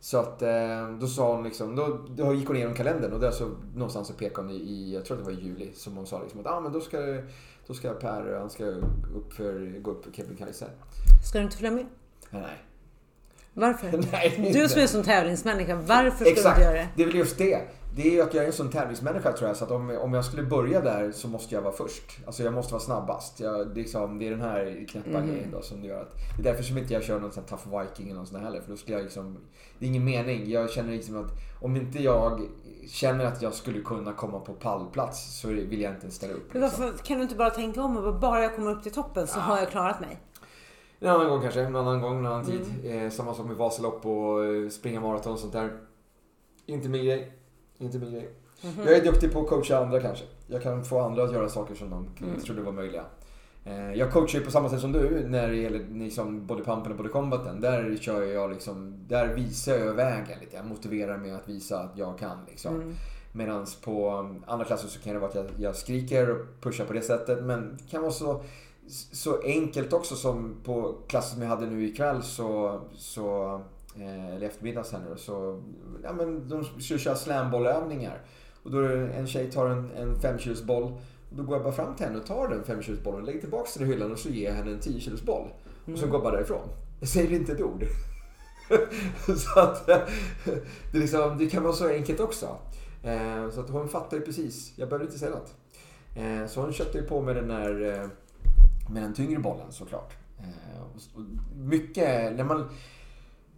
Så 0.00 0.18
att 0.18 0.42
eh, 0.42 0.90
då 1.00 1.06
sa 1.06 1.34
hon 1.34 1.44
liksom, 1.44 1.76
då, 1.76 2.06
då 2.08 2.34
gick 2.34 2.46
hon 2.46 2.56
igenom 2.56 2.74
kalendern 2.74 3.12
och 3.12 3.20
där 3.20 3.30
så 3.30 3.50
någonstans 3.74 4.08
så 4.08 4.14
pekade 4.14 4.48
hon 4.48 4.56
i, 4.56 4.94
jag 4.94 5.04
tror 5.04 5.16
det 5.16 5.22
var 5.22 5.32
i 5.32 5.40
juli, 5.40 5.72
som 5.74 5.96
hon 5.96 6.06
sa 6.06 6.22
liksom 6.22 6.40
att 6.40 6.46
ah, 6.46 6.60
men 6.60 6.72
då 6.72 6.80
ska, 6.80 6.98
då 7.66 7.74
ska 7.74 7.92
Per, 7.92 8.36
han 8.38 8.50
ska 8.50 8.64
upp 8.64 9.32
för, 9.32 9.80
gå 9.80 9.90
upp 9.90 10.04
för 10.04 10.12
Kebnekaise. 10.12 10.66
Ska 11.28 11.38
du 11.38 11.44
inte 11.44 11.56
följa 11.56 11.70
med? 11.70 11.86
Nej. 12.30 12.64
Varför? 13.52 14.04
Nej, 14.12 14.50
du 14.52 14.68
som 14.68 14.82
är 14.82 14.86
som 14.86 15.02
tävlingsmänniska, 15.02 15.76
varför 15.76 16.24
ska 16.24 16.30
Exakt. 16.30 16.56
du 16.56 16.62
inte 16.62 16.74
göra 16.74 16.82
det? 16.82 16.88
Det 16.96 17.02
är 17.02 17.06
väl 17.06 17.16
just 17.16 17.38
det 17.38 17.60
det 17.94 18.08
är 18.08 18.12
ju 18.12 18.20
att 18.20 18.34
jag 18.34 18.42
är 18.42 18.46
en 18.46 18.52
sån 18.52 18.70
tävlingsmänniska 18.70 19.32
tror 19.32 19.48
jag. 19.48 19.56
Så 19.56 19.64
att 19.64 19.70
om, 19.70 19.98
om 20.00 20.14
jag 20.14 20.24
skulle 20.24 20.42
börja 20.42 20.80
där 20.80 21.12
så 21.12 21.28
måste 21.28 21.54
jag 21.54 21.62
vara 21.62 21.72
först. 21.72 22.18
Alltså 22.26 22.42
jag 22.42 22.54
måste 22.54 22.72
vara 22.72 22.82
snabbast. 22.82 23.40
Jag, 23.40 23.76
liksom, 23.76 24.18
det 24.18 24.26
är 24.26 24.30
den 24.30 24.40
här 24.40 24.86
knäppa 24.88 25.18
mm. 25.18 25.26
grejen 25.26 25.50
då 25.50 25.62
som 25.62 25.84
gör 25.84 26.00
att... 26.00 26.14
Det 26.36 26.42
är 26.42 26.52
därför 26.52 26.62
som 26.62 26.78
inte 26.78 26.94
jag 26.94 27.02
kör 27.02 27.20
någon 27.20 27.32
sån 27.32 27.44
här 27.48 27.56
tough 27.56 27.80
viking 27.80 28.06
eller 28.06 28.20
något 28.20 28.28
sånt 28.28 28.42
heller. 28.42 28.60
För 28.60 28.70
då 28.70 28.76
skulle 28.76 28.96
jag 28.96 29.04
liksom... 29.04 29.38
Det 29.78 29.86
är 29.86 29.88
ingen 29.88 30.04
mening. 30.04 30.50
Jag 30.50 30.70
känner 30.70 30.92
liksom 30.92 31.16
att 31.16 31.30
om 31.60 31.76
inte 31.76 32.02
jag 32.02 32.40
känner 32.88 33.24
att 33.24 33.42
jag 33.42 33.54
skulle 33.54 33.80
kunna 33.80 34.12
komma 34.12 34.40
på 34.40 34.52
pallplats 34.52 35.40
så 35.40 35.48
vill 35.48 35.80
jag 35.80 35.92
inte 35.92 36.02
ens 36.02 36.14
ställa 36.14 36.34
upp. 36.34 36.52
Men 36.52 36.62
varför 36.62 36.86
liksom. 36.86 37.06
kan 37.06 37.16
du 37.16 37.22
inte 37.22 37.34
bara 37.34 37.50
tänka 37.50 37.82
om 37.82 37.96
och 37.96 38.14
bara 38.14 38.42
jag 38.42 38.54
kommer 38.54 38.70
upp 38.70 38.82
till 38.82 38.92
toppen 38.92 39.26
så 39.26 39.38
ja. 39.38 39.42
har 39.42 39.58
jag 39.58 39.70
klarat 39.70 40.00
mig? 40.00 40.20
En 41.00 41.08
annan 41.08 41.28
gång 41.28 41.42
kanske, 41.42 41.60
en 41.60 41.76
annan 41.76 42.00
gång, 42.00 42.18
en 42.18 42.26
annan 42.26 42.44
tid. 42.44 42.74
Mm. 42.84 43.06
Eh, 43.06 43.10
samma 43.10 43.34
sak 43.34 43.46
med 43.46 43.56
Vasalopp 43.56 44.06
och 44.06 44.44
eh, 44.44 44.68
springa 44.68 45.00
maraton 45.00 45.32
och 45.32 45.38
sånt 45.38 45.52
där. 45.52 45.72
Inte 46.66 46.88
min 46.88 47.04
grej. 47.04 47.37
Inte 47.78 47.98
min 47.98 48.12
grej. 48.12 48.30
Mm 48.62 48.76
-hmm. 48.76 48.86
Jag 48.86 48.96
är 48.96 49.04
duktig 49.04 49.32
på 49.32 49.40
att 49.40 49.48
coacha 49.48 49.78
andra 49.78 50.00
kanske. 50.00 50.24
Jag 50.46 50.62
kan 50.62 50.84
få 50.84 51.00
andra 51.00 51.24
att 51.24 51.32
göra 51.32 51.48
saker 51.48 51.74
som 51.74 51.90
de 51.90 52.08
mm. 52.26 52.40
trodde 52.40 52.62
var 52.62 52.72
möjliga. 52.72 53.04
Eh, 53.64 53.92
jag 53.92 54.12
coachar 54.12 54.38
ju 54.38 54.44
på 54.44 54.50
samma 54.50 54.68
sätt 54.68 54.80
som 54.80 54.92
du 54.92 55.28
när 55.28 55.48
det 55.48 55.56
gäller 55.56 55.86
liksom 55.92 56.46
bodypumpen 56.46 56.92
och 56.92 56.98
bodycombaten. 56.98 57.60
Där 57.60 57.96
kör 58.00 58.22
jag 58.22 58.50
liksom, 58.50 58.94
där 59.08 59.34
visar 59.34 59.76
jag 59.76 59.94
vägen 59.94 60.38
lite. 60.40 60.56
Jag 60.56 60.66
motiverar 60.66 61.16
mig 61.16 61.30
att 61.30 61.48
visa 61.48 61.80
att 61.80 61.98
jag 61.98 62.18
kan 62.18 62.38
liksom. 62.48 62.74
Mm. 62.74 62.94
Medan 63.32 63.66
på 63.84 64.10
andra 64.46 64.64
klasser 64.64 64.88
så 64.88 65.00
kan 65.00 65.14
det 65.14 65.18
vara 65.18 65.30
att 65.30 65.36
jag, 65.36 65.46
jag 65.58 65.76
skriker 65.76 66.30
och 66.30 66.46
pushar 66.60 66.84
på 66.84 66.92
det 66.92 67.02
sättet. 67.02 67.44
Men 67.44 67.76
det 67.76 67.90
kan 67.90 68.02
vara 68.02 68.12
så, 68.12 68.42
så 69.12 69.42
enkelt 69.42 69.92
också 69.92 70.16
som 70.16 70.56
på 70.64 70.94
klasser 71.06 71.32
som 71.32 71.42
jag 71.42 71.48
hade 71.48 71.66
nu 71.66 71.86
ikväll 71.88 72.22
så, 72.22 72.80
så 72.94 73.60
eller 73.96 74.46
eftermiddags 74.46 74.92
här 74.92 75.00
nu 75.10 75.16
så, 75.16 75.62
ja 76.02 76.12
men 76.12 76.48
de 76.48 76.64
ska 76.64 76.98
köra 76.98 77.16
slambollövningar. 77.16 78.20
Och 78.62 78.70
då 78.70 78.78
är 78.78 78.88
det 78.88 79.12
en 79.12 79.26
tjej 79.26 79.50
tar 79.50 79.66
en, 79.66 79.90
en 79.96 80.20
5 80.20 80.38
kilos 80.38 80.62
boll. 80.62 80.82
Och 81.30 81.36
då 81.36 81.42
går 81.42 81.56
jag 81.56 81.64
bara 81.64 81.72
fram 81.72 81.94
till 81.94 82.06
henne 82.06 82.18
och 82.18 82.26
tar 82.26 82.48
den 82.48 82.64
5 82.64 82.82
kilos 82.82 83.02
bollen, 83.02 83.24
lägger 83.24 83.40
tillbaka 83.40 83.70
den 83.74 83.88
i 83.88 83.92
hyllan 83.92 84.12
och 84.12 84.18
så 84.18 84.28
ger 84.28 84.48
jag 84.48 84.54
henne 84.54 84.70
en 84.70 84.80
10 84.80 85.00
kilos 85.00 85.22
boll. 85.22 85.48
Och 85.92 85.98
så 85.98 86.04
mm. 86.04 86.10
går 86.10 86.14
jag 86.14 86.22
bara 86.22 86.36
därifrån. 86.36 86.68
Jag 87.00 87.08
säger 87.08 87.32
inte 87.32 87.52
ett 87.52 87.60
ord. 87.60 87.84
så 89.36 89.60
att 89.60 89.86
det, 90.92 90.98
liksom, 90.98 91.38
det 91.38 91.46
kan 91.46 91.62
vara 91.62 91.72
så 91.72 91.88
enkelt 91.88 92.20
också. 92.20 92.56
Eh, 93.02 93.50
så 93.50 93.60
att 93.60 93.70
hon 93.70 93.88
fattar 93.88 94.16
ju 94.16 94.22
precis. 94.22 94.72
Jag 94.76 94.88
behöver 94.88 95.06
inte 95.06 95.18
säga 95.18 95.30
något. 95.30 95.54
Eh, 96.16 96.46
så 96.46 96.60
hon 96.60 96.72
köpte 96.72 96.98
ju 96.98 97.04
på 97.04 97.20
med 97.20 97.36
den 97.36 97.48
där 97.48 98.10
med 98.90 99.02
den 99.02 99.14
tyngre 99.14 99.38
bollen 99.38 99.72
såklart. 99.72 100.14
Mycket, 101.56 102.36
när 102.36 102.44
man 102.44 102.68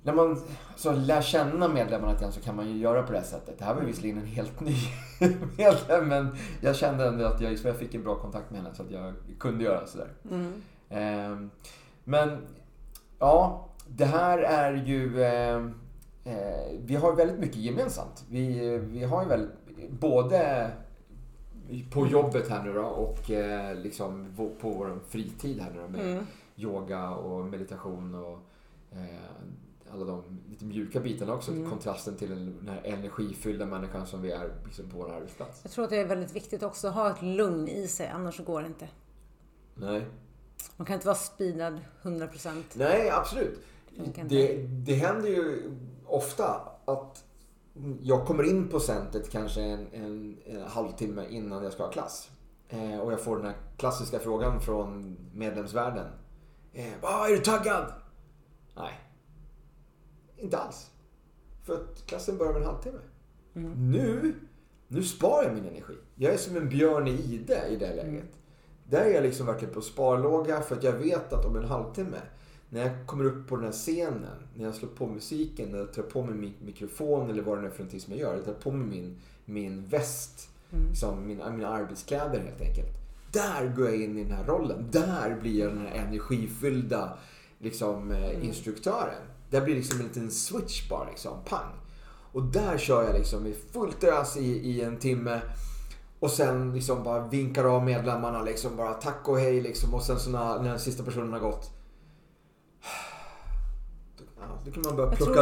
när 0.02 0.12
man 0.12 0.42
så 0.76 0.92
lär 0.92 1.22
känna 1.22 1.68
medlemmarna 1.68 2.12
lite 2.12 2.32
så 2.32 2.40
kan 2.40 2.56
man 2.56 2.68
ju 2.68 2.78
göra 2.78 3.02
på 3.02 3.12
det 3.12 3.18
här 3.18 3.24
sättet. 3.24 3.58
Det 3.58 3.64
här 3.64 3.74
var 3.74 3.82
visserligen 3.82 4.18
en 4.18 4.26
helt 4.26 4.60
ny 4.60 4.76
medlem 5.58 6.08
men 6.08 6.36
jag 6.60 6.76
kände 6.76 7.08
ändå 7.08 7.24
att 7.24 7.40
jag, 7.40 7.52
jag 7.52 7.76
fick 7.76 7.94
en 7.94 8.02
bra 8.02 8.14
kontakt 8.14 8.50
med 8.50 8.62
henne 8.62 8.74
så 8.74 8.82
att 8.82 8.90
jag 8.90 9.14
kunde 9.38 9.64
göra 9.64 9.86
sådär. 9.86 10.08
Mm. 10.30 10.62
Eh, 10.88 11.48
men 12.04 12.38
ja, 13.18 13.68
det 13.88 14.04
här 14.04 14.38
är 14.38 14.72
ju... 14.72 15.22
Eh, 15.22 15.56
eh, 16.24 16.78
vi 16.78 16.96
har 16.96 17.12
väldigt 17.12 17.38
mycket 17.38 17.56
gemensamt. 17.56 18.24
Vi, 18.28 18.78
vi 18.78 19.04
har 19.04 19.22
ju 19.22 19.28
väldigt, 19.28 19.50
både 19.90 20.70
på 21.90 22.06
jobbet 22.06 22.48
här 22.48 22.62
nu 22.62 22.72
då 22.72 22.82
och 22.82 23.30
eh, 23.30 23.74
liksom 23.74 24.32
på 24.36 24.50
vår 24.60 24.98
fritid 25.08 25.60
här 25.60 25.70
nu 25.70 25.80
då 25.80 25.88
med 25.88 26.12
mm. 26.12 26.26
yoga 26.56 27.10
och 27.10 27.44
meditation 27.44 28.14
och 28.14 28.38
eh, 28.92 29.30
alla 29.92 30.04
de 30.04 30.22
lite 30.48 30.64
mjuka 30.64 31.00
bitarna 31.00 31.34
också. 31.34 31.52
Mm. 31.52 31.70
Kontrasten 31.70 32.16
till 32.16 32.28
den 32.30 32.68
här 32.68 32.80
energifyllda 32.84 33.66
människan 33.66 34.06
som 34.06 34.22
vi 34.22 34.30
är 34.30 34.52
liksom 34.64 34.90
på 34.90 34.98
vår 34.98 35.10
arbetsplats. 35.12 35.60
Jag 35.62 35.72
tror 35.72 35.84
att 35.84 35.90
det 35.90 35.96
är 35.96 36.06
väldigt 36.06 36.36
viktigt 36.36 36.62
också 36.62 36.88
att 36.88 36.94
ha 36.94 37.10
ett 37.10 37.22
lugn 37.22 37.68
i 37.68 37.88
sig, 37.88 38.08
annars 38.08 38.38
går 38.38 38.60
det 38.60 38.66
inte. 38.66 38.88
Nej. 39.74 40.06
Man 40.76 40.86
kan 40.86 40.94
inte 40.94 41.06
vara 41.06 41.16
speedad 41.16 41.80
100%. 42.02 42.62
Nej, 42.74 43.10
absolut. 43.10 43.58
Det, 44.28 44.56
det 44.66 44.94
händer 44.94 45.28
ju 45.28 45.70
ofta 46.06 46.60
att 46.84 47.24
jag 48.00 48.26
kommer 48.26 48.42
in 48.42 48.68
på 48.68 48.80
centret 48.80 49.30
kanske 49.30 49.62
en, 49.62 49.86
en, 49.92 50.38
en 50.46 50.62
halvtimme 50.62 51.26
innan 51.28 51.64
jag 51.64 51.72
ska 51.72 51.82
ha 51.82 51.90
klass. 51.90 52.30
Eh, 52.68 52.98
och 52.98 53.12
jag 53.12 53.20
får 53.20 53.36
den 53.36 53.46
här 53.46 53.56
klassiska 53.76 54.18
frågan 54.18 54.60
från 54.60 55.16
medlemsvärlden. 55.34 56.06
Eh, 56.72 56.92
ah, 57.02 57.26
är 57.26 57.30
du 57.30 57.38
taggad? 57.38 57.92
Nej. 58.76 59.09
Inte 60.40 60.58
alls. 60.58 60.90
För 61.64 61.74
att 61.74 62.06
klassen 62.06 62.38
börjar 62.38 62.52
om 62.52 62.60
en 62.62 62.66
halvtimme. 62.66 62.98
Mm. 63.54 63.90
Nu, 63.90 64.34
nu 64.88 65.02
sparar 65.02 65.44
jag 65.44 65.54
min 65.54 65.66
energi. 65.66 65.94
Jag 66.14 66.34
är 66.34 66.38
som 66.38 66.56
en 66.56 66.68
björn 66.68 67.08
i 67.08 67.10
ide 67.10 67.66
i 67.70 67.76
det 67.76 67.94
läget. 67.94 68.04
Mm. 68.04 68.26
Där 68.84 69.00
är 69.00 69.14
jag 69.14 69.22
liksom 69.22 69.46
verkligen 69.46 69.74
på 69.74 69.80
sparlåga 69.80 70.60
för 70.60 70.76
att 70.76 70.84
jag 70.84 70.92
vet 70.92 71.32
att 71.32 71.44
om 71.44 71.56
en 71.56 71.64
halvtimme 71.64 72.20
när 72.72 72.80
jag 72.80 73.06
kommer 73.06 73.24
upp 73.24 73.48
på 73.48 73.56
den 73.56 73.64
här 73.64 73.72
scenen, 73.72 74.48
när 74.54 74.64
jag 74.64 74.74
slår 74.74 74.88
på 74.88 75.06
musiken, 75.06 75.68
när 75.68 75.78
jag 75.78 75.92
tar 75.92 76.02
på 76.02 76.22
mig 76.22 76.34
min 76.34 76.54
mikrofon 76.64 77.30
eller 77.30 77.42
vad 77.42 77.58
det 77.58 77.62
nu 77.62 77.66
är 77.66 77.70
för 77.70 77.78
någonting 77.78 78.00
som 78.00 78.12
jag 78.12 78.20
gör. 78.20 78.34
Jag 78.34 78.44
tar 78.44 78.52
på 78.52 78.70
mig 78.70 78.86
min, 78.86 79.16
min 79.44 79.84
väst, 79.84 80.50
mm. 80.72 80.88
liksom, 80.88 81.26
mina, 81.26 81.50
mina 81.50 81.68
arbetskläder 81.68 82.38
helt 82.40 82.60
enkelt. 82.60 82.88
Där 83.32 83.74
går 83.76 83.86
jag 83.86 83.96
in 83.96 84.18
i 84.18 84.24
den 84.24 84.32
här 84.32 84.44
rollen. 84.44 84.86
Där 84.90 85.36
blir 85.40 85.60
jag 85.60 85.68
den 85.68 85.86
här 85.86 85.94
energifyllda 85.94 87.18
liksom, 87.58 88.10
eh, 88.10 88.30
mm. 88.30 88.42
instruktören. 88.42 89.22
Där 89.50 89.60
blir 89.60 89.74
liksom 89.74 90.00
en 90.00 90.06
liten 90.06 90.30
switch 90.30 90.88
bara, 90.88 91.08
liksom, 91.10 91.32
pang. 91.44 91.72
Och 92.32 92.42
där 92.42 92.78
kör 92.78 93.04
jag 93.04 93.14
liksom 93.14 93.46
i 93.46 93.54
fullt 93.72 94.04
ös 94.04 94.36
i, 94.36 94.46
i 94.46 94.82
en 94.82 94.96
timme. 94.96 95.40
Och 96.20 96.30
sen 96.30 96.74
liksom 96.74 97.02
bara 97.04 97.28
vinkar 97.28 97.64
av 97.64 97.84
medlemmarna 97.84 98.42
liksom 98.42 98.76
bara 98.76 98.92
tack 98.94 99.28
och 99.28 99.38
hej 99.38 99.60
liksom. 99.60 99.94
Och 99.94 100.02
sen 100.02 100.18
så 100.18 100.30
när, 100.30 100.58
när 100.58 100.68
den 100.70 100.80
sista 100.80 101.02
personen 101.02 101.32
har 101.32 101.40
gått 101.40 101.70
då 104.64 104.70
kan 104.70 104.82
man 104.86 104.96
börja 104.96 105.10
plocka, 105.10 105.32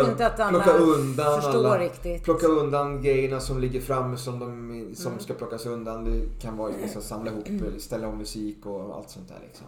plocka 0.51 0.73
undan 0.73 1.41
alla, 1.41 1.79
riktigt. 1.79 2.25
Plocka 2.25 2.47
undan 2.47 3.03
grejerna 3.03 3.41
som 3.41 3.61
ligger 3.61 3.81
framme 3.81 4.17
som, 4.17 4.39
de, 4.39 4.49
som 4.95 5.13
mm. 5.13 5.25
ska 5.25 5.35
plockas 5.35 5.67
undan. 5.67 6.05
Det 6.05 6.41
kan 6.41 6.57
vara 6.57 6.73
liksom, 6.83 7.03
samla 7.03 7.31
ihop, 7.31 7.49
mm. 7.49 7.81
ställa 7.81 8.09
om 8.09 8.19
musik 8.19 8.67
och 8.67 8.97
allt 8.97 9.11
sånt 9.11 9.29
där 9.29 9.39
liksom. 9.47 9.67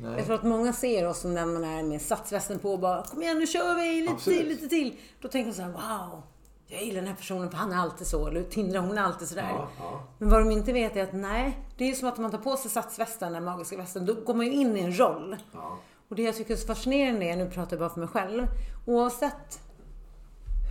Nej. 0.00 0.14
Jag 0.16 0.26
tror 0.26 0.34
att 0.34 0.42
många 0.42 0.72
ser 0.72 1.06
oss 1.06 1.20
som 1.20 1.34
när 1.34 1.46
man 1.46 1.64
är 1.64 1.82
med 1.82 2.02
satsvästen 2.02 2.58
på 2.58 2.72
och 2.72 2.78
bara 2.78 3.02
Kom 3.02 3.22
igen 3.22 3.38
nu 3.38 3.46
kör 3.46 3.74
vi 3.74 4.00
lite 4.00 4.12
Absolut. 4.12 4.38
till, 4.38 4.48
lite 4.48 4.68
till. 4.68 4.96
Då 5.20 5.28
tänker 5.28 5.50
de 5.50 5.56
så 5.56 5.62
här, 5.62 5.70
wow. 5.70 6.22
Jag 6.68 6.84
gillar 6.84 7.00
den 7.00 7.08
här 7.08 7.16
personen 7.16 7.50
för 7.50 7.56
han 7.56 7.72
är 7.72 7.76
alltid 7.76 8.06
så. 8.06 8.26
Eller 8.26 8.42
Tindra 8.42 8.80
hon 8.80 8.98
är 8.98 9.02
alltid 9.02 9.28
sådär. 9.28 9.48
Ja, 9.50 9.68
ja. 9.78 10.02
Men 10.18 10.28
vad 10.28 10.40
de 10.40 10.50
inte 10.50 10.72
vet 10.72 10.96
är 10.96 11.02
att 11.02 11.12
nej, 11.12 11.60
det 11.76 11.90
är 11.90 11.94
som 11.94 12.08
att 12.08 12.18
man 12.18 12.30
tar 12.30 12.38
på 12.38 12.56
sig 12.56 12.70
satsvästen, 12.70 13.32
den 13.32 13.44
magiska 13.44 13.76
västen. 13.76 14.06
Då 14.06 14.14
går 14.14 14.34
man 14.34 14.46
ju 14.46 14.52
in 14.52 14.76
i 14.76 14.80
en 14.80 14.98
roll. 14.98 15.36
Ja. 15.52 15.78
Och 16.08 16.16
det 16.16 16.22
jag 16.22 16.36
tycker 16.36 16.52
är 16.52 16.58
så 16.58 16.66
fascinerande 16.66 17.26
är, 17.26 17.36
nu 17.36 17.50
pratar 17.50 17.76
jag 17.76 17.80
bara 17.80 17.90
för 17.90 18.00
mig 18.00 18.08
själv, 18.08 18.46
oavsett 18.86 19.60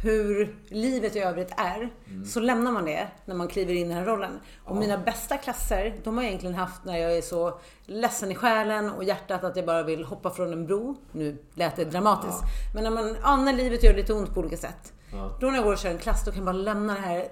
hur 0.05 0.55
livet 0.67 1.15
i 1.15 1.19
övrigt 1.19 1.51
är, 1.57 1.89
mm. 2.07 2.25
så 2.25 2.39
lämnar 2.39 2.71
man 2.71 2.85
det 2.85 3.07
när 3.25 3.35
man 3.35 3.47
kliver 3.47 3.73
in 3.73 3.85
i 3.85 3.89
den 3.89 3.97
här 3.97 4.05
rollen. 4.05 4.39
Ja. 4.65 4.71
Och 4.71 4.75
mina 4.75 4.97
bästa 4.97 5.37
klasser, 5.37 5.95
de 6.03 6.15
har 6.15 6.23
jag 6.23 6.27
egentligen 6.27 6.55
haft 6.55 6.85
när 6.85 6.97
jag 6.97 7.17
är 7.17 7.21
så 7.21 7.59
ledsen 7.85 8.31
i 8.31 8.35
själen 8.35 8.89
och 8.91 9.03
hjärtat 9.03 9.43
att 9.43 9.55
jag 9.55 9.65
bara 9.65 9.83
vill 9.83 10.03
hoppa 10.03 10.29
från 10.29 10.53
en 10.53 10.65
bro. 10.65 10.95
Nu 11.11 11.37
lät 11.53 11.75
det 11.75 11.85
dramatiskt. 11.85 12.39
Ja. 12.41 12.47
Men 12.73 12.83
när, 12.83 12.91
man, 12.91 13.17
ja, 13.23 13.35
när 13.35 13.53
livet 13.53 13.83
gör 13.83 13.93
lite 13.93 14.13
ont 14.13 14.33
på 14.33 14.39
olika 14.39 14.57
sätt. 14.57 14.93
Ja. 15.11 15.37
Då 15.41 15.47
när 15.47 15.55
jag 15.55 15.63
går 15.63 15.73
och 15.73 15.79
kör 15.79 15.89
en 15.89 15.97
klass, 15.97 16.25
då 16.25 16.31
kan 16.31 16.37
jag 16.37 16.45
bara 16.45 16.63
lämna 16.63 16.93
det 16.93 16.99
här 16.99 17.27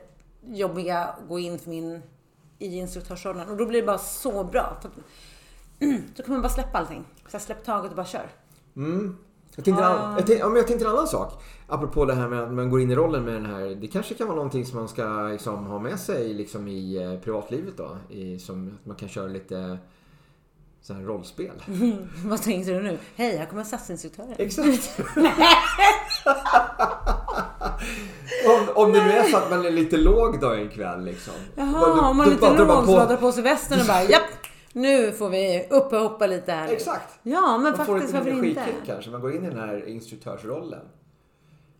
jobbiga, 0.45 1.15
gå 1.27 1.39
in 1.39 1.59
för 1.59 1.69
min, 1.69 2.01
i 2.59 2.77
instruktörsrollen. 2.77 3.49
Och 3.49 3.57
då 3.57 3.65
blir 3.65 3.81
det 3.81 3.87
bara 3.87 3.97
så 3.97 4.43
bra. 4.43 4.77
För 4.81 4.91
då 6.15 6.23
kan 6.23 6.33
man 6.33 6.41
bara 6.41 6.49
släppa 6.49 6.77
allting. 6.77 7.05
Så 7.27 7.39
släpp 7.39 7.65
taget 7.65 7.89
och 7.91 7.95
bara 7.95 8.05
kör. 8.05 8.29
Mm. 8.75 9.17
Jag 9.55 9.65
tänkte, 9.65 9.87
ah. 9.87 10.15
jag, 10.17 10.27
tänkte, 10.27 10.33
jag 10.33 10.67
tänkte 10.67 10.85
en 10.85 10.91
annan 10.91 11.07
sak. 11.07 11.43
Apropå 11.67 12.05
det 12.05 12.13
här 12.13 12.27
med 12.27 12.43
att 12.43 12.53
man 12.53 12.69
går 12.69 12.81
in 12.81 12.91
i 12.91 12.95
rollen 12.95 13.23
med 13.23 13.33
den 13.33 13.45
här. 13.45 13.77
Det 13.81 13.87
kanske 13.87 14.13
kan 14.13 14.27
vara 14.27 14.35
någonting 14.35 14.65
som 14.65 14.79
man 14.79 14.87
ska 14.87 15.27
liksom, 15.31 15.65
ha 15.65 15.79
med 15.79 15.99
sig 15.99 16.33
liksom, 16.33 16.67
i 16.67 17.03
eh, 17.03 17.19
privatlivet 17.19 17.77
då. 17.77 17.97
I, 18.09 18.39
som 18.39 18.77
att 18.81 18.85
man 18.85 18.95
kan 18.95 19.09
köra 19.09 19.27
lite 19.27 19.77
så 20.81 20.93
här 20.93 21.01
rollspel. 21.01 21.63
Mm. 21.67 22.09
Vad 22.25 22.41
tänkte 22.41 22.71
du 22.71 22.81
nu? 22.81 22.97
Hej, 23.15 23.37
här 23.37 23.45
kommer 23.45 23.63
satsinstruktören. 23.63 24.33
Exakt. 24.37 24.99
om, 28.45 28.83
om 28.83 28.93
det 28.93 29.03
nu 29.03 29.11
är 29.11 29.23
så 29.23 29.37
att 29.37 29.49
man 29.49 29.65
är 29.65 29.71
lite 29.71 29.97
låg 29.97 30.39
då 30.39 30.53
en 30.53 30.69
kväll 30.69 31.05
liksom. 31.05 31.33
Jaha, 31.55 32.09
om 32.09 32.17
man 32.17 32.27
är 32.27 32.31
lite 32.31 32.57
låg 32.57 32.85
så 32.85 33.05
drar 33.05 33.17
på 33.17 33.31
sig 33.31 33.43
västen 33.43 33.79
och 33.79 33.85
bara 33.87 34.03
japp. 34.03 34.21
Nu 34.73 35.11
får 35.11 35.29
vi 35.29 35.67
upp 35.69 35.93
och 35.93 35.99
hoppa 35.99 36.27
lite 36.27 36.51
här. 36.51 36.67
Exakt. 36.67 37.19
Ja, 37.23 37.57
men 37.57 37.61
man 37.61 37.75
faktiskt 37.75 37.87
varför 37.87 38.03
inte? 38.03 38.17
Man 38.17 38.25
får 38.25 38.43
lite 38.43 38.61
energikick 38.61 38.85
kanske. 38.85 39.11
Man 39.11 39.21
går 39.21 39.35
in 39.35 39.45
i 39.45 39.49
den 39.49 39.59
här 39.59 39.87
instruktörsrollen. 39.87 40.85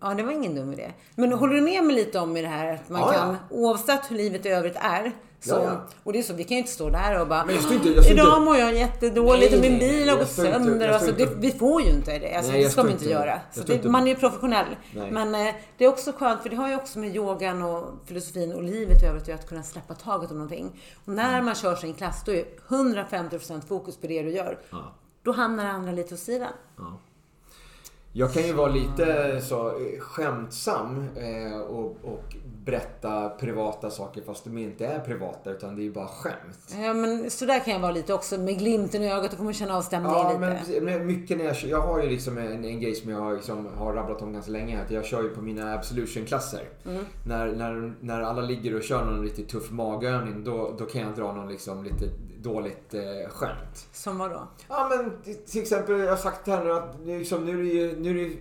Ja, 0.04 0.14
det 0.14 0.24
var 0.24 0.32
ingen 0.32 0.56
dum 0.56 0.74
idé. 0.74 0.92
Men 1.16 1.34
håller 1.34 1.56
du 1.56 1.62
med 1.62 1.84
mig 1.84 1.96
lite 1.96 2.20
om 2.20 2.38
i 2.38 2.42
det 2.42 2.48
här 2.48 2.74
att 2.74 2.90
man 2.90 3.02
ja, 3.02 3.12
kan, 3.12 3.30
ja. 3.30 3.36
oavsett 3.50 4.12
hur 4.12 4.16
livet 4.16 4.46
i 4.46 4.50
övrigt 4.50 4.76
är, 4.76 5.12
så, 5.40 5.56
ja, 5.56 5.84
och 6.04 6.14
det 6.14 6.20
är 6.20 6.24
så, 6.24 6.34
vi 6.34 6.44
kan 6.44 6.52
ju 6.52 6.58
inte 6.58 6.72
stå 6.72 6.90
där 6.90 7.22
och 7.22 7.28
bara 7.28 7.46
men 7.46 7.56
inte, 7.56 7.90
jag 7.90 8.12
Idag 8.12 8.42
mår 8.42 8.58
jag 8.58 8.76
jättedåligt 8.76 9.52
nej, 9.52 9.60
och 9.60 9.72
min 9.72 9.80
bil 9.80 10.10
har 10.10 10.18
gått 10.18 10.30
sönder. 10.30 10.90
Alltså, 10.90 11.12
det, 11.12 11.30
vi 11.36 11.52
får 11.52 11.82
ju 11.82 11.90
inte 11.90 12.20
det. 12.20 12.36
Alltså, 12.36 12.52
nej, 12.52 12.64
det 12.64 12.70
ska 12.70 12.84
man 12.84 12.92
inte 12.92 13.10
göra. 13.10 13.40
Så 13.52 13.62
det, 13.62 13.84
man 13.84 14.04
är 14.04 14.08
ju 14.08 14.16
professionell. 14.16 14.66
Nej. 14.96 15.12
Men 15.12 15.36
eh, 15.36 15.54
det 15.78 15.86
är 15.86 15.90
också 15.90 16.12
skönt, 16.12 16.42
för 16.42 16.50
det 16.50 16.56
har 16.56 16.70
ju 16.70 16.76
också 16.76 17.00
med 17.00 17.16
yogan 17.16 17.62
och 17.62 17.94
filosofin 18.06 18.54
och 18.54 18.64
livet 18.64 19.04
i 19.04 19.06
övrigt 19.06 19.30
att 19.30 19.48
kunna 19.48 19.64
släppa 19.64 19.94
taget 19.94 20.32
om 20.32 20.38
någonting. 20.38 20.82
Och 21.06 21.14
när 21.14 21.34
mm. 21.34 21.46
man 21.46 21.56
kör 21.56 21.76
sin 21.76 21.94
klass, 21.94 22.24
då 22.26 22.32
är 22.32 22.46
150% 22.68 23.62
fokus 23.68 23.98
på 23.98 24.08
det 24.08 24.24
du 24.24 24.30
gör. 24.30 24.60
Ja. 24.70 24.94
Då 25.24 25.32
hamnar 25.32 25.66
andra 25.66 25.92
lite 25.92 26.14
åt 26.14 26.20
sidan. 26.20 26.52
Jag 28.16 28.34
kan 28.34 28.44
ju 28.44 28.54
vara 28.54 28.72
lite 28.72 29.42
så 29.42 29.68
eh, 29.68 30.00
skämtsam 30.00 31.08
eh, 31.16 31.60
och, 31.60 31.98
och 32.04 32.36
berätta 32.66 33.30
privata 33.30 33.90
saker 33.90 34.22
fast 34.22 34.44
de 34.44 34.58
inte 34.58 34.86
är 34.86 35.00
privata 35.00 35.52
utan 35.52 35.76
det 35.76 35.82
är 35.82 35.84
ju 35.84 35.92
bara 35.92 36.08
skämt. 36.08 36.76
Ja 36.82 36.94
men 36.94 37.32
sådär 37.32 37.60
kan 37.60 37.74
jag 37.74 37.80
vara 37.80 37.92
lite 37.92 38.14
också 38.14 38.38
med 38.38 38.58
glimten 38.58 39.04
i 39.04 39.12
ögat. 39.12 39.32
Då 39.32 39.38
får 39.38 39.44
man 39.44 39.54
känna 39.54 39.78
av 39.78 39.82
stämningen 39.82 40.18
ja, 40.18 40.60
lite. 40.68 40.82
Men, 40.82 41.06
mycket 41.08 41.38
när 41.38 41.46
jag 41.46 41.56
Jag 41.64 41.82
har 41.82 42.04
ju 42.04 42.10
liksom 42.10 42.38
en, 42.38 42.66
en 42.66 42.82
grej 42.82 42.96
som 42.96 43.12
jag 43.12 43.34
liksom 43.34 43.68
har 43.78 43.94
rabblat 43.94 44.22
om 44.22 44.34
ganska 44.34 44.52
länge. 44.52 44.82
Att 44.82 44.92
jag 44.92 45.06
kör 45.06 45.24
ju 45.24 45.30
på 45.30 45.42
mina 45.42 45.74
absolution-klasser. 45.74 46.70
Mm. 46.86 47.06
När, 47.28 47.48
när, 47.48 47.94
när 48.00 48.22
alla 48.22 48.42
ligger 48.42 48.76
och 48.76 48.84
kör 48.84 49.06
någon 49.06 49.24
riktigt 49.24 49.50
tuff 49.50 49.72
magövning 49.72 50.44
då, 50.44 50.76
då 50.80 50.86
kan 50.86 51.02
jag 51.02 51.16
dra 51.16 51.34
någon 51.34 51.50
liksom 51.50 51.84
lite 51.84 52.06
dåligt 52.44 52.94
eh, 52.94 53.30
skämt. 53.30 53.88
Som 53.92 54.18
vadå? 54.18 54.48
Ja 54.68 54.90
men 54.90 55.34
till 55.46 55.62
exempel, 55.62 56.00
jag 56.00 56.10
har 56.10 56.18
sagt 56.18 56.48
här 56.48 56.64
nu 56.64 56.74
att 56.74 56.96
liksom, 57.06 57.46
nu 57.46 57.60
är 57.60 57.64
det 57.64 57.70
ju, 57.70 58.00
nu 58.00 58.10
är 58.10 58.30
det, 58.30 58.36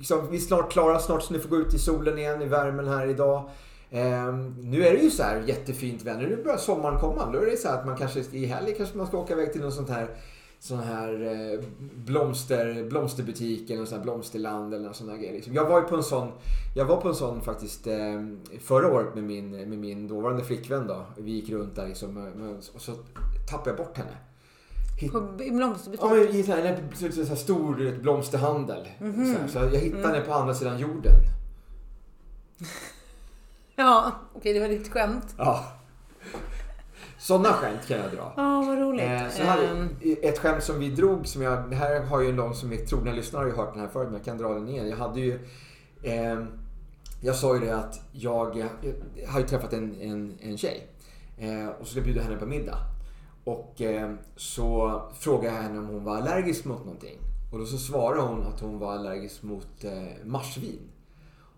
liksom, 0.00 0.30
vi 0.30 0.36
är 0.36 0.40
snart 0.40 0.72
klara, 0.72 0.98
snart 0.98 1.22
så 1.22 1.32
ni 1.32 1.38
får 1.38 1.48
gå 1.48 1.56
ut 1.56 1.74
i 1.74 1.78
solen 1.78 2.18
igen, 2.18 2.42
i 2.42 2.46
värmen 2.46 2.88
här 2.88 3.06
idag. 3.06 3.50
Eh, 3.90 4.34
nu 4.62 4.86
är 4.86 4.92
det 4.92 5.02
ju 5.02 5.10
så 5.10 5.22
här 5.22 5.42
jättefint 5.46 6.02
väder, 6.02 6.26
nu 6.26 6.42
börjar 6.44 6.58
sommaren 6.58 7.00
komma. 7.00 7.30
Då 7.32 7.38
är 7.38 7.46
det 7.46 7.56
så 7.56 7.68
att 7.68 7.86
man 7.86 7.96
kanske 7.96 8.20
i 8.32 8.46
helgen 8.46 8.74
kanske 8.76 8.96
man 8.96 9.06
ska 9.06 9.18
åka 9.18 9.32
iväg 9.32 9.52
till 9.52 9.60
något 9.60 9.74
sånt 9.74 9.90
här 9.90 10.08
sån 10.62 10.78
här 10.78 11.22
eh, 11.22 11.60
blomster, 11.94 12.84
blomsterbutik 12.90 13.70
eller 13.70 13.84
sån 13.84 13.98
här 13.98 14.04
blomsterland 14.04 14.74
eller 14.74 14.84
någon 14.84 14.94
sån 14.94 15.08
här 15.08 15.16
grej. 15.16 15.32
Liksom. 15.32 15.54
Jag 15.54 15.68
var 15.68 15.80
ju 15.80 15.86
på 15.86 15.96
en 15.96 16.02
sån, 16.02 16.28
jag 16.76 16.84
var 16.84 16.96
på 16.96 17.08
en 17.08 17.14
sån 17.14 17.40
faktiskt 17.40 17.86
eh, 17.86 18.26
förra 18.60 18.92
året 18.92 19.14
med 19.14 19.24
min, 19.24 19.50
med 19.50 19.78
min 19.78 20.08
dåvarande 20.08 20.44
flickvän 20.44 20.86
då. 20.86 21.06
Vi 21.16 21.30
gick 21.30 21.50
runt 21.50 21.76
där 21.76 21.88
liksom 21.88 22.16
eh, 22.16 22.74
och 22.74 22.80
så 22.80 22.92
tappade 23.50 23.70
jag 23.70 23.76
bort 23.76 23.96
henne. 23.96 24.16
Hit... 25.00 25.12
På 25.12 25.20
blomsterbutik? 25.20 26.04
Ja, 26.04 26.16
i 26.16 26.42
så 26.42 26.52
här, 26.52 27.10
så 27.10 27.24
här 27.24 27.36
stor 27.36 27.98
blomsterhandel. 28.02 28.88
Mm 29.00 29.14
-hmm. 29.14 29.46
så, 29.46 29.52
så, 29.52 29.58
jag 29.58 29.70
hittade 29.70 30.02
mm. 30.02 30.14
henne 30.14 30.26
på 30.26 30.32
andra 30.32 30.54
sidan 30.54 30.78
jorden. 30.78 31.14
ja, 33.76 34.12
okej 34.34 34.52
det 34.52 34.60
var 34.60 34.68
ditt 34.68 34.92
skämt. 34.92 35.34
Ja. 35.38 35.64
Sådana 37.18 37.48
skämt 37.48 37.86
kan 37.88 37.98
jag 37.98 38.10
dra. 38.10 38.32
Ja, 38.36 38.58
oh, 38.58 38.66
vad 38.66 38.78
roligt. 38.78 39.04
Eh, 39.04 39.28
så 39.28 39.42
här, 39.42 39.70
um... 39.72 39.88
Ett 40.22 40.38
skämt 40.38 40.62
som 40.62 40.78
vi 40.78 40.90
drog, 40.90 41.26
som 41.26 41.42
jag, 41.42 41.70
det 41.70 41.76
här 41.76 42.00
har 42.00 42.20
ju 42.20 42.32
någon 42.32 42.54
som 42.54 42.72
är 42.72 42.76
trogna 42.76 43.12
lyssnare 43.12 43.40
har 43.40 43.48
ju 43.48 43.56
hört 43.56 43.72
den 43.72 43.82
här 43.82 43.88
förut, 43.88 44.08
men 44.08 44.14
jag 44.14 44.24
kan 44.24 44.38
dra 44.38 44.54
den 44.54 44.68
igen. 44.68 44.88
Jag 44.88 44.96
hade 44.96 45.20
ju... 45.20 45.46
Eh, 46.02 46.44
jag 47.22 47.36
sa 47.36 47.54
ju 47.54 47.60
det 47.60 47.76
att 47.76 48.00
jag, 48.12 48.56
jag 48.56 49.28
har 49.28 49.40
ju 49.40 49.46
träffat 49.46 49.72
en, 49.72 50.00
en, 50.00 50.38
en 50.40 50.58
tjej. 50.58 50.86
Eh, 51.38 51.68
och 51.68 51.86
så 51.86 51.90
skulle 51.90 52.00
jag 52.00 52.04
bjuda 52.04 52.22
henne 52.22 52.36
på 52.36 52.46
middag. 52.46 52.78
Och 53.44 53.80
eh, 53.80 54.14
så 54.36 55.02
frågade 55.18 55.54
jag 55.56 55.62
henne 55.62 55.78
om 55.78 55.86
hon 55.86 56.04
var 56.04 56.16
allergisk 56.16 56.64
mot 56.64 56.84
någonting. 56.84 57.18
Och 57.52 57.58
då 57.58 57.66
så 57.66 57.78
svarade 57.78 58.20
hon 58.20 58.46
att 58.46 58.60
hon 58.60 58.78
var 58.78 58.92
allergisk 58.92 59.42
mot 59.42 59.84
eh, 59.84 60.24
marsvin. 60.24 60.80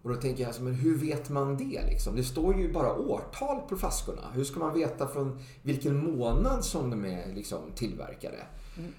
Och 0.02 0.10
då 0.10 0.16
tänker 0.16 0.42
jag, 0.42 0.48
alltså, 0.48 0.62
men 0.62 0.74
hur 0.74 0.98
vet 0.98 1.30
man 1.30 1.56
det 1.56 1.82
liksom? 1.86 2.16
Det 2.16 2.24
står 2.24 2.58
ju 2.58 2.72
bara 2.72 2.94
årtal 2.94 3.60
på 3.68 3.76
flaskorna. 3.76 4.22
Hur 4.34 4.44
ska 4.44 4.60
man 4.60 4.74
veta 4.74 5.08
från 5.08 5.38
vilken 5.62 6.16
månad 6.16 6.64
som 6.64 6.90
de 6.90 7.04
är 7.04 7.34
liksom, 7.34 7.60
tillverkade? 7.74 8.38
Mm. 8.78 8.92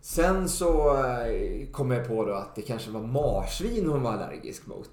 Sen 0.00 0.48
så 0.48 0.96
eh, 1.04 1.66
kom 1.72 1.90
jag 1.90 2.08
på 2.08 2.24
då 2.24 2.32
att 2.32 2.54
det 2.54 2.62
kanske 2.62 2.90
var 2.90 3.02
marsvin 3.02 3.86
hon 3.86 4.02
var 4.02 4.12
allergisk 4.12 4.66
mot. 4.66 4.90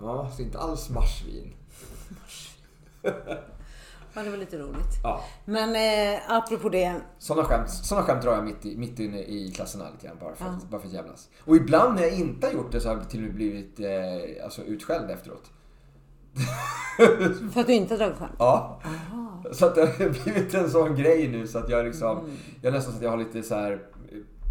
Ja, 0.00 0.30
så 0.36 0.42
inte 0.42 0.58
alls 0.58 0.90
marsvin. 0.90 1.54
Ja, 4.14 4.22
det 4.22 4.30
var 4.30 4.36
lite 4.36 4.58
roligt. 4.58 5.00
Ja. 5.02 5.24
Men 5.44 5.76
eh, 5.76 6.20
apropå 6.28 6.68
det. 6.68 6.94
Sådana 7.18 7.48
skämt, 7.48 7.70
såna 7.70 8.02
skämt 8.02 8.22
drar 8.22 8.32
jag 8.32 8.44
mitt, 8.44 8.66
i, 8.66 8.76
mitt 8.76 8.98
inne 8.98 9.22
i 9.22 9.52
klasserna 9.54 9.90
lite 9.90 10.06
grann 10.06 10.16
bara 10.20 10.34
för, 10.34 10.44
ja. 10.44 10.58
bara 10.70 10.80
för 10.80 10.88
att 10.88 10.94
jävlas. 10.94 11.28
Och 11.44 11.56
ibland 11.56 11.94
när 11.94 12.02
jag 12.02 12.12
inte 12.12 12.46
har 12.46 12.54
gjort 12.54 12.72
det 12.72 12.80
så 12.80 12.88
har 12.88 12.96
jag 12.96 13.10
till 13.10 13.20
och 13.20 13.26
med 13.26 13.34
blivit 13.34 13.80
eh, 13.80 14.44
alltså, 14.44 14.62
utskälld 14.62 15.10
efteråt. 15.10 15.50
för 17.52 17.60
att 17.60 17.66
du 17.66 17.72
inte 17.72 17.94
har 17.94 17.98
dragit 17.98 18.18
skämt? 18.18 18.32
Ja. 18.38 18.80
Aha. 18.84 19.44
Så 19.52 19.66
att 19.66 19.74
det 19.74 19.80
har 19.80 20.24
blivit 20.24 20.54
en 20.54 20.70
sån 20.70 20.96
grej 20.96 21.28
nu 21.28 21.46
så 21.46 21.58
att 21.58 21.68
jag 21.70 21.84
liksom, 21.84 22.18
mm. 22.18 22.30
jag 22.62 22.68
är 22.70 22.76
nästan 22.76 22.92
så 22.92 22.98
att 22.98 23.04
jag 23.04 23.10
har 23.10 23.18
lite 23.18 23.42
så 23.42 23.54
här 23.54 23.82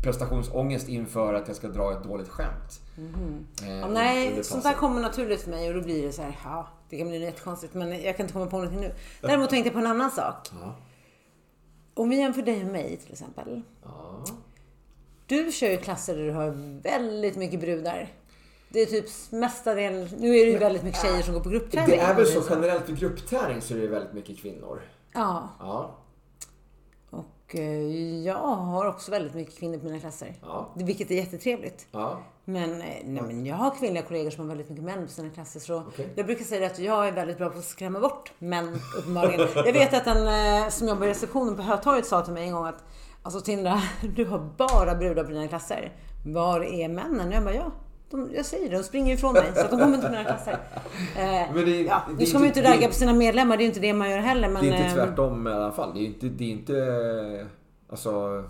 prestationsångest 0.03 0.89
inför 0.89 1.33
att 1.33 1.47
jag 1.47 1.57
ska 1.57 1.67
dra 1.67 1.91
ett 1.91 2.03
dåligt 2.03 2.29
skämt. 2.29 2.81
Mm. 2.97 3.47
Eh, 3.63 3.77
ja, 3.77 3.87
nej, 3.87 4.43
sånt 4.43 4.63
där 4.63 4.73
kommer 4.73 5.01
naturligt 5.01 5.41
för 5.41 5.49
mig 5.49 5.67
och 5.69 5.75
då 5.75 5.81
blir 5.81 6.05
det 6.05 6.11
så 6.11 6.21
här, 6.21 6.39
ja, 6.43 6.67
det 6.89 6.97
kan 6.97 7.07
bli 7.07 7.19
jättekonstigt 7.19 7.73
men 7.73 8.01
jag 8.03 8.17
kan 8.17 8.23
inte 8.23 8.33
komma 8.33 8.45
på 8.45 8.57
någonting 8.57 8.79
nu. 8.79 8.93
Däremot 9.21 9.49
tänkte 9.49 9.67
jag 9.67 9.73
på 9.73 9.79
en 9.79 9.87
annan 9.87 10.11
sak. 10.11 10.49
Ja. 10.61 10.75
Om 11.93 12.09
vi 12.09 12.17
jämför 12.17 12.41
dig 12.41 12.65
och 12.65 12.71
mig 12.71 12.97
till 12.97 13.11
exempel. 13.11 13.61
Ja. 13.83 14.23
Du 15.25 15.51
kör 15.51 15.69
ju 15.69 15.77
klasser 15.77 16.17
där 16.17 16.23
du 16.23 16.31
har 16.31 16.81
väldigt 16.81 17.35
mycket 17.35 17.59
brudar. 17.59 18.13
Det 18.69 18.81
är 18.81 18.85
typ 18.85 19.05
mestadels, 19.31 20.11
nu 20.17 20.37
är 20.37 20.45
det 20.45 20.51
ju 20.51 20.57
väldigt 20.57 20.83
mycket 20.83 21.01
tjejer 21.01 21.21
som 21.21 21.33
går 21.33 21.41
på 21.41 21.49
gruppträning. 21.49 21.89
Det 21.89 22.03
är 22.03 22.15
väl 22.15 22.27
så 22.27 22.43
generellt 22.49 22.85
för 22.85 22.93
gruppträning 22.93 23.61
så 23.61 23.73
är 23.73 23.77
det 23.77 23.87
väldigt 23.87 24.13
mycket 24.13 24.37
kvinnor. 24.37 24.81
Ja. 25.13 25.49
ja. 25.59 25.95
Och 27.47 27.55
eh, 27.55 28.23
jag 28.25 28.35
har 28.35 28.85
också 28.85 29.11
väldigt 29.11 29.33
mycket 29.33 29.59
kvinnor 29.59 29.77
på 29.77 29.85
mina 29.85 29.99
klasser. 29.99 30.33
Ja. 30.41 30.69
Vilket 30.75 31.11
är 31.11 31.15
jättetrevligt. 31.15 31.87
Ja. 31.91 32.19
Men, 32.45 32.81
eh, 32.81 32.87
nej, 33.03 33.23
men 33.27 33.45
jag 33.45 33.55
har 33.55 33.75
kvinnliga 33.79 34.03
kollegor 34.03 34.29
som 34.29 34.41
har 34.41 34.47
väldigt 34.47 34.69
mycket 34.69 34.85
män 34.85 35.05
på 35.05 35.11
sina 35.11 35.29
klasser. 35.29 35.59
Så 35.59 35.77
okay. 35.77 36.05
jag 36.15 36.25
brukar 36.25 36.45
säga 36.45 36.67
att 36.67 36.79
jag 36.79 37.07
är 37.07 37.11
väldigt 37.11 37.37
bra 37.37 37.49
på 37.49 37.59
att 37.59 37.65
skrämma 37.65 37.99
bort 37.99 38.31
män, 38.39 38.79
uppenbarligen. 38.97 39.47
jag 39.55 39.73
vet 39.73 39.93
att 39.93 40.07
en 40.07 40.27
eh, 40.27 40.69
som 40.69 40.87
jobbar 40.87 41.05
i 41.05 41.09
receptionen 41.09 41.55
på 41.55 41.61
Hötorget 41.61 42.05
sa 42.05 42.21
till 42.21 42.33
mig 42.33 42.43
en 42.43 42.53
gång 42.53 42.65
att 42.65 42.83
Alltså 43.27 43.41
Tindra, 43.41 43.81
du 44.15 44.25
har 44.25 44.39
bara 44.57 44.95
brudar 44.95 45.23
på 45.23 45.31
dina 45.31 45.47
klasser. 45.47 45.91
Var 46.25 46.61
är 46.61 46.89
männen? 46.89 47.31
Jag 47.31 47.43
bara, 47.43 47.55
ja. 47.55 47.71
De, 48.09 48.29
jag 48.33 48.45
säger 48.45 48.69
det, 48.69 48.77
de 48.77 48.83
springer 48.83 49.13
ifrån 49.13 49.33
mig 49.33 49.51
så 49.55 49.61
de 49.61 49.69
kommer 49.69 49.95
inte 49.95 50.07
på 50.07 50.11
mina 50.11 50.23
klasser. 50.23 50.57
Eh, 51.17 51.53
men 51.53 51.65
det, 51.65 51.81
ja, 51.81 52.01
nu 52.19 52.25
ska 52.25 52.37
man 52.37 52.43
ju 52.43 52.47
inte 52.47 52.63
ragga 52.63 52.87
på 52.87 52.93
sina 52.93 53.13
medlemmar, 53.13 53.57
det 53.57 53.63
är 53.63 53.65
inte 53.65 53.79
det 53.79 53.93
man 53.93 54.09
gör 54.09 54.17
heller. 54.17 54.49
Men, 54.49 54.63
det 54.63 54.69
är 54.69 54.83
inte 54.83 54.95
tvärtom 54.95 55.47
i 55.47 55.51
alla 55.51 55.71
fall. 55.71 55.93
Det 55.93 55.99
är 55.99 56.05
inte, 56.05 56.25
det 56.25 56.43
är 56.43 56.51
inte 56.51 57.47
alltså, 57.89 58.43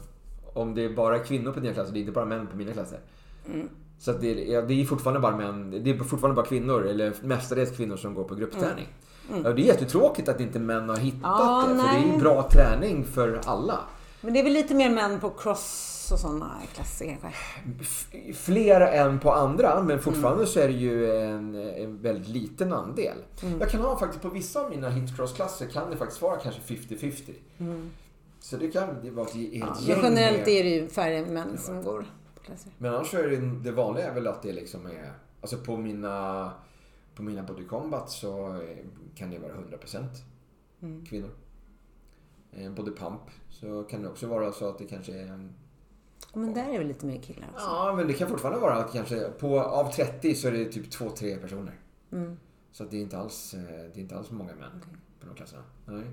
om 0.54 0.76
det 0.76 0.86
är 0.86 0.90
bara 0.90 1.20
kvinnor 1.20 1.52
på 1.52 1.60
dina 1.60 1.74
klasser, 1.74 1.94
det 1.94 2.00
är 2.00 2.02
inte 2.02 2.12
bara 2.12 2.26
män 2.26 2.48
på 2.48 2.58
mina 2.58 2.72
klasser. 2.72 3.00
Mm. 3.54 3.70
Så 4.00 4.12
det, 4.12 4.34
ja, 4.34 4.62
det 4.62 4.82
är 4.82 4.86
fortfarande 4.86 5.20
bara 5.20 5.38
män, 5.38 5.84
det 5.84 5.90
är 5.90 5.98
fortfarande 5.98 6.36
bara 6.36 6.46
kvinnor, 6.46 6.86
eller 6.86 7.14
mestadels 7.22 7.78
kvinnor 7.78 7.96
som 7.96 8.14
går 8.14 8.24
på 8.24 8.36
gruppträning. 8.36 8.88
Mm. 9.30 9.40
Mm. 9.40 9.44
Ja, 9.46 9.54
det 9.54 9.62
är 9.62 9.66
jättetråkigt 9.66 10.30
att 10.30 10.40
inte 10.40 10.60
män 10.60 10.90
har 10.90 10.98
hittat 10.98 11.22
ja, 11.24 11.66
det, 11.68 11.74
nej. 11.74 11.86
för 11.86 11.94
det 11.94 12.10
är 12.10 12.14
ju 12.14 12.20
bra 12.20 12.50
träning 12.52 13.06
för 13.06 13.42
alla. 13.46 13.80
Men 14.22 14.34
det 14.34 14.40
är 14.40 14.44
väl 14.44 14.54
lite 14.54 14.76
mer 14.76 14.90
män 14.90 15.20
på 15.20 15.30
cross 15.30 16.10
och 16.12 16.20
sådana 16.20 16.62
klasser 16.74 17.18
kanske? 17.22 17.40
Fler 18.34 18.82
än 18.82 19.20
på 19.20 19.32
andra, 19.32 19.84
men 19.84 20.00
fortfarande 20.00 20.44
mm. 20.44 20.48
så 20.48 20.60
är 20.60 20.68
det 20.68 20.74
ju 20.74 21.16
en, 21.22 21.56
en 21.56 22.02
väldigt 22.02 22.28
liten 22.28 22.74
andel. 22.74 23.18
Mm. 23.44 23.60
Jag 23.60 23.70
kan 23.70 23.82
ha 23.82 24.00
faktiskt 24.00 24.22
på 24.22 24.30
vissa 24.30 24.62
av 24.62 24.70
mina 24.70 24.90
hitcross-klasser 24.90 25.68
kan 25.68 25.90
det 25.90 25.98
faktiskt 25.98 26.22
vara 26.22 26.38
kanske 26.40 26.62
50-50. 26.62 27.34
Mm. 27.58 27.90
Så 28.40 28.58
det 28.58 28.68
kan 28.68 29.02
det 29.04 29.12
vara 29.12 29.28
ett, 29.28 29.36
ja, 29.36 29.78
gäng 29.82 30.00
Generellt 30.04 30.38
med... 30.38 30.48
är 30.48 30.64
det 30.64 30.70
ju 30.70 30.88
färre 30.88 31.26
män 31.26 31.50
ja. 31.52 31.58
som 31.58 31.84
går 31.84 32.06
på 32.36 32.42
klasser. 32.44 32.72
Men 32.78 32.94
annars 32.94 33.14
är 33.14 33.28
det, 33.28 33.38
det 33.64 33.72
vanliga 33.72 34.10
är 34.10 34.14
väl 34.14 34.28
att 34.28 34.42
det 34.42 34.54
liksom 34.54 34.86
är, 34.86 35.14
alltså 35.42 35.58
på 35.58 35.78
mina, 35.78 36.52
på 37.16 37.24
mina 37.24 37.44
body 37.44 37.66
combat 37.66 38.10
så 38.10 38.62
kan 39.16 39.32
det 39.32 39.40
vara 39.40 39.54
100% 39.54 40.06
mm. 40.82 41.06
kvinnor. 41.06 41.30
Eh, 42.58 42.72
body 42.72 42.92
pump 42.92 43.22
så 43.50 43.84
kan 43.84 44.02
det 44.02 44.10
också 44.10 44.28
vara 44.28 44.52
så 44.52 44.70
att 44.70 44.78
det 44.78 44.86
kanske 44.86 45.14
är 45.14 45.50
men 46.34 46.54
där 46.54 46.74
är 46.74 46.78
väl 46.78 46.88
lite 46.88 47.06
mer 47.06 47.22
killar 47.22 47.48
också? 47.54 47.66
Ja, 47.66 47.94
men 47.98 48.08
det 48.08 48.14
kan 48.14 48.30
fortfarande 48.30 48.60
vara 48.60 48.74
att 48.74 48.94
kanske 48.94 49.30
på, 49.40 49.60
av 49.60 49.92
30 49.92 50.36
så 50.36 50.48
är 50.48 50.52
det 50.52 50.66
typ 50.66 50.86
2-3 50.86 51.42
personer. 51.42 51.74
Mm. 52.12 52.38
Så 52.72 52.84
det 52.84 52.98
är 52.98 53.02
inte 53.02 53.18
alls, 53.18 53.54
eh, 53.54 53.62
det 53.62 54.00
är 54.00 54.02
inte 54.02 54.18
alls 54.18 54.32
många 54.32 54.56
män 54.56 54.78
okay. 54.78 54.94
på 55.20 55.28
de 55.28 55.36
klasserna. 55.36 55.64
Nej. 55.86 56.04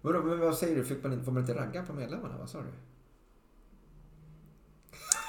Men, 0.00 0.28
men 0.28 0.40
vad 0.40 0.56
säger 0.56 0.76
du? 0.76 0.84
Fick 0.84 1.02
man, 1.02 1.24
får 1.24 1.32
man 1.32 1.40
inte 1.40 1.54
ragga 1.54 1.82
på 1.82 1.92
medlemmarna? 1.92 2.34
Vad 2.38 2.48
sa 2.48 2.58
du? 2.58 2.68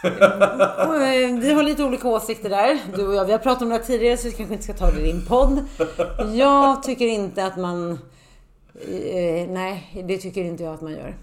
Eh, 0.04 1.40
vi 1.40 1.54
har 1.54 1.64
lite 1.64 1.84
olika 1.84 2.08
åsikter 2.08 2.50
där, 2.50 2.80
du 2.96 3.08
och 3.08 3.16
jag. 3.16 3.26
Vi 3.26 3.32
har 3.32 3.40
pratat 3.40 3.62
om 3.62 3.70
det 3.70 3.80
tidigare 3.80 4.18
så 4.18 4.28
vi 4.28 4.34
kanske 4.34 4.54
inte 4.54 4.64
ska 4.64 4.74
ta 4.74 4.92
det 4.92 5.00
i 5.00 5.12
din 5.12 5.26
podd. 5.26 5.66
Jag 6.34 6.84
tycker 6.84 7.08
inte 7.08 7.46
att 7.46 7.58
man... 7.58 8.00
Eh, 8.82 9.50
nej, 9.50 10.04
det 10.08 10.18
tycker 10.18 10.44
inte 10.44 10.64
jag 10.64 10.74
att 10.74 10.82
man 10.82 10.92
gör. 10.92 11.18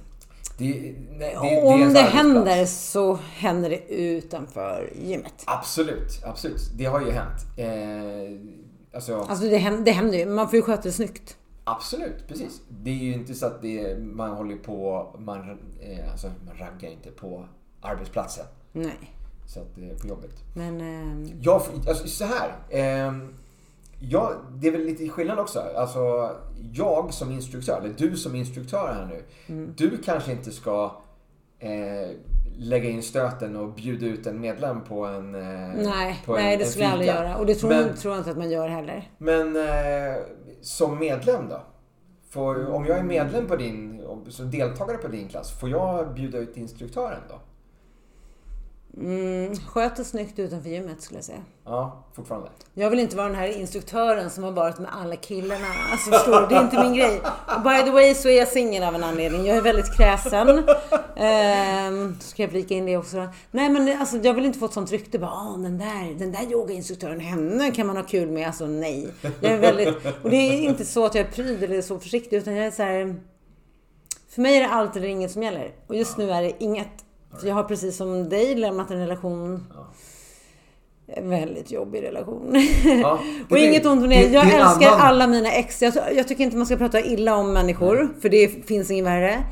Det, 0.58 0.94
nej, 1.18 1.36
det, 1.42 1.62
Om 1.62 1.92
det, 1.92 2.00
händer 2.00 2.66
så 2.66 3.18
händer 3.34 3.70
det 3.70 3.94
utanför 3.94 4.92
gymmet. 5.02 5.42
Absolut, 5.44 6.22
absolut. 6.24 6.70
Det 6.76 6.84
har 6.84 7.00
ju 7.00 7.10
hänt. 7.10 7.46
Eh, 7.56 8.94
alltså, 8.94 9.16
alltså 9.16 9.44
det, 9.44 9.56
händer, 9.56 9.84
det 9.84 9.90
händer 9.90 10.18
ju, 10.18 10.26
man 10.26 10.48
får 10.48 10.56
ju 10.56 10.62
sköta 10.62 10.82
det 10.82 10.92
snyggt. 10.92 11.36
Absolut, 11.64 12.28
precis. 12.28 12.60
Det 12.68 12.90
är 12.90 12.94
ju 12.94 13.12
inte 13.12 13.34
så 13.34 13.46
att 13.46 13.62
det, 13.62 13.98
man 13.98 14.30
håller 14.30 14.56
på, 14.56 15.08
man, 15.18 15.58
eh, 15.80 16.12
alltså, 16.12 16.26
man 16.46 16.56
raggar 16.56 16.90
inte 16.90 17.10
på 17.10 17.44
arbetsplatsen. 17.80 18.46
Nej. 18.72 19.14
Så 19.46 19.60
att 19.60 19.76
det 19.76 19.90
är 19.90 19.94
på 19.94 20.06
jobbet. 20.06 20.30
Men... 20.54 20.80
Eh... 20.80 21.36
Jag, 21.40 21.62
alltså 21.88 22.08
så 22.08 22.24
här. 22.24 22.52
Jag, 24.10 24.32
det 24.52 24.68
är 24.68 24.72
väl 24.72 24.84
lite 24.84 25.08
skillnad 25.08 25.38
också. 25.38 25.62
Alltså, 25.76 26.30
jag 26.72 27.14
som 27.14 27.30
instruktör, 27.30 27.80
eller 27.80 27.94
du 27.96 28.16
som 28.16 28.34
instruktör 28.34 28.94
här 28.94 29.06
nu. 29.06 29.22
Mm. 29.54 29.74
Du 29.76 29.98
kanske 29.98 30.32
inte 30.32 30.50
ska 30.50 30.92
eh, 31.58 32.10
lägga 32.56 32.90
in 32.90 33.02
stöten 33.02 33.56
och 33.56 33.74
bjuda 33.74 34.06
ut 34.06 34.26
en 34.26 34.40
medlem 34.40 34.84
på 34.84 35.06
en 35.06 35.34
eh, 35.34 35.90
Nej, 35.90 36.22
på 36.26 36.34
nej 36.34 36.52
en, 36.52 36.58
det 36.58 36.64
skulle 36.64 36.84
jag 36.84 36.92
aldrig 36.92 37.08
göra. 37.08 37.36
Och 37.36 37.46
det 37.46 37.54
tror, 37.54 37.70
men, 37.70 37.96
tror 37.96 38.14
jag 38.14 38.20
inte 38.20 38.30
att 38.30 38.38
man 38.38 38.50
gör 38.50 38.68
heller. 38.68 39.10
Men 39.18 39.56
eh, 39.56 40.16
som 40.60 40.98
medlem 40.98 41.48
då? 41.48 41.62
Får, 42.30 42.70
om 42.70 42.86
jag 42.86 42.98
är 42.98 43.02
medlem 43.02 43.46
på 43.46 43.56
din, 43.56 44.02
som 44.28 44.50
deltagare 44.50 44.96
på 44.96 45.08
din 45.08 45.28
klass, 45.28 45.60
får 45.60 45.70
jag 45.70 46.14
bjuda 46.14 46.38
ut 46.38 46.56
instruktören 46.56 47.20
då? 47.28 47.40
Mm, 48.96 49.56
sköter 49.56 50.04
snyggt 50.04 50.38
utanför 50.38 50.70
gymmet 50.70 51.02
skulle 51.02 51.18
jag 51.18 51.24
säga. 51.24 51.42
Ja, 51.64 52.04
fortfarande. 52.16 52.48
Jag 52.74 52.90
vill 52.90 52.98
inte 52.98 53.16
vara 53.16 53.26
den 53.26 53.36
här 53.36 53.48
instruktören 53.48 54.30
som 54.30 54.44
har 54.44 54.52
varit 54.52 54.78
med 54.78 54.90
alla 55.02 55.16
killarna. 55.16 55.66
Alltså 55.92 56.10
förstår 56.10 56.40
du? 56.40 56.46
Det 56.46 56.54
är 56.54 56.64
inte 56.64 56.82
min 56.82 56.94
grej. 56.94 57.20
Och 57.56 57.62
by 57.62 57.82
the 57.84 57.90
way 57.90 58.14
så 58.14 58.28
är 58.28 58.38
jag 58.38 58.48
singel 58.48 58.82
av 58.82 58.94
en 58.94 59.04
anledning. 59.04 59.46
Jag 59.46 59.56
är 59.56 59.62
väldigt 59.62 59.96
kräsen. 59.96 60.68
Ehm, 61.16 62.16
ska 62.20 62.42
jag 62.42 62.50
flika 62.50 62.74
in 62.74 62.86
det 62.86 62.96
också? 62.96 63.28
Nej 63.50 63.68
men 63.68 64.00
alltså, 64.00 64.16
jag 64.16 64.34
vill 64.34 64.44
inte 64.44 64.58
få 64.58 64.66
ett 64.66 64.72
sånt 64.72 64.90
rykte. 64.90 65.18
Bara, 65.18 65.30
ah, 65.30 65.56
den 65.56 65.78
där, 65.78 66.18
den 66.18 66.32
där 66.32 66.52
yogainstruktören, 66.52 67.20
henne 67.20 67.70
kan 67.70 67.86
man 67.86 67.96
ha 67.96 68.04
kul 68.04 68.30
med. 68.30 68.46
Alltså 68.46 68.66
nej. 68.66 69.08
Jag 69.40 69.52
är 69.52 69.58
väldigt, 69.58 69.88
och 70.22 70.30
det 70.30 70.36
är 70.36 70.60
inte 70.60 70.84
så 70.84 71.06
att 71.06 71.14
jag 71.14 71.26
är 71.26 71.30
pryd 71.32 71.62
eller 71.62 71.82
så 71.82 71.98
försiktig. 71.98 72.36
Utan 72.36 72.54
jag 72.54 72.66
är 72.66 72.70
så 72.70 72.82
här, 72.82 73.16
För 74.28 74.42
mig 74.42 74.56
är 74.56 74.60
det 74.60 74.68
allt 74.68 74.96
eller 74.96 75.08
inget 75.08 75.30
som 75.30 75.42
gäller. 75.42 75.72
Och 75.86 75.96
just 75.96 76.16
nu 76.16 76.30
är 76.30 76.42
det 76.42 76.52
inget. 76.58 77.03
Så 77.40 77.46
jag 77.46 77.54
har 77.54 77.64
precis 77.64 77.96
som 77.96 78.28
dig 78.28 78.54
lämnat 78.54 78.90
en 78.90 78.98
relation. 78.98 79.66
Ja. 79.74 79.86
En 81.06 81.30
väldigt 81.30 81.70
jobbig 81.70 82.02
relation. 82.02 82.66
Ja, 82.84 83.18
och 83.50 83.58
inget 83.58 83.86
ont 83.86 84.02
om 84.02 84.08
det. 84.08 84.22
Jag 84.22 84.44
älskar 84.44 84.88
annan... 84.88 85.00
alla 85.00 85.26
mina 85.26 85.52
ex. 85.52 85.82
Jag, 85.82 85.94
jag, 86.16 86.28
tycker 86.28 86.44
inte 86.44 86.56
man 86.56 86.66
ska 86.66 86.76
prata 86.76 87.00
illa 87.00 87.36
om 87.36 87.52
människor. 87.52 87.96
Nej. 87.96 88.08
För 88.20 88.28
det 88.28 88.48
finns 88.48 88.90
inget 88.90 89.06
värre. 89.06 89.44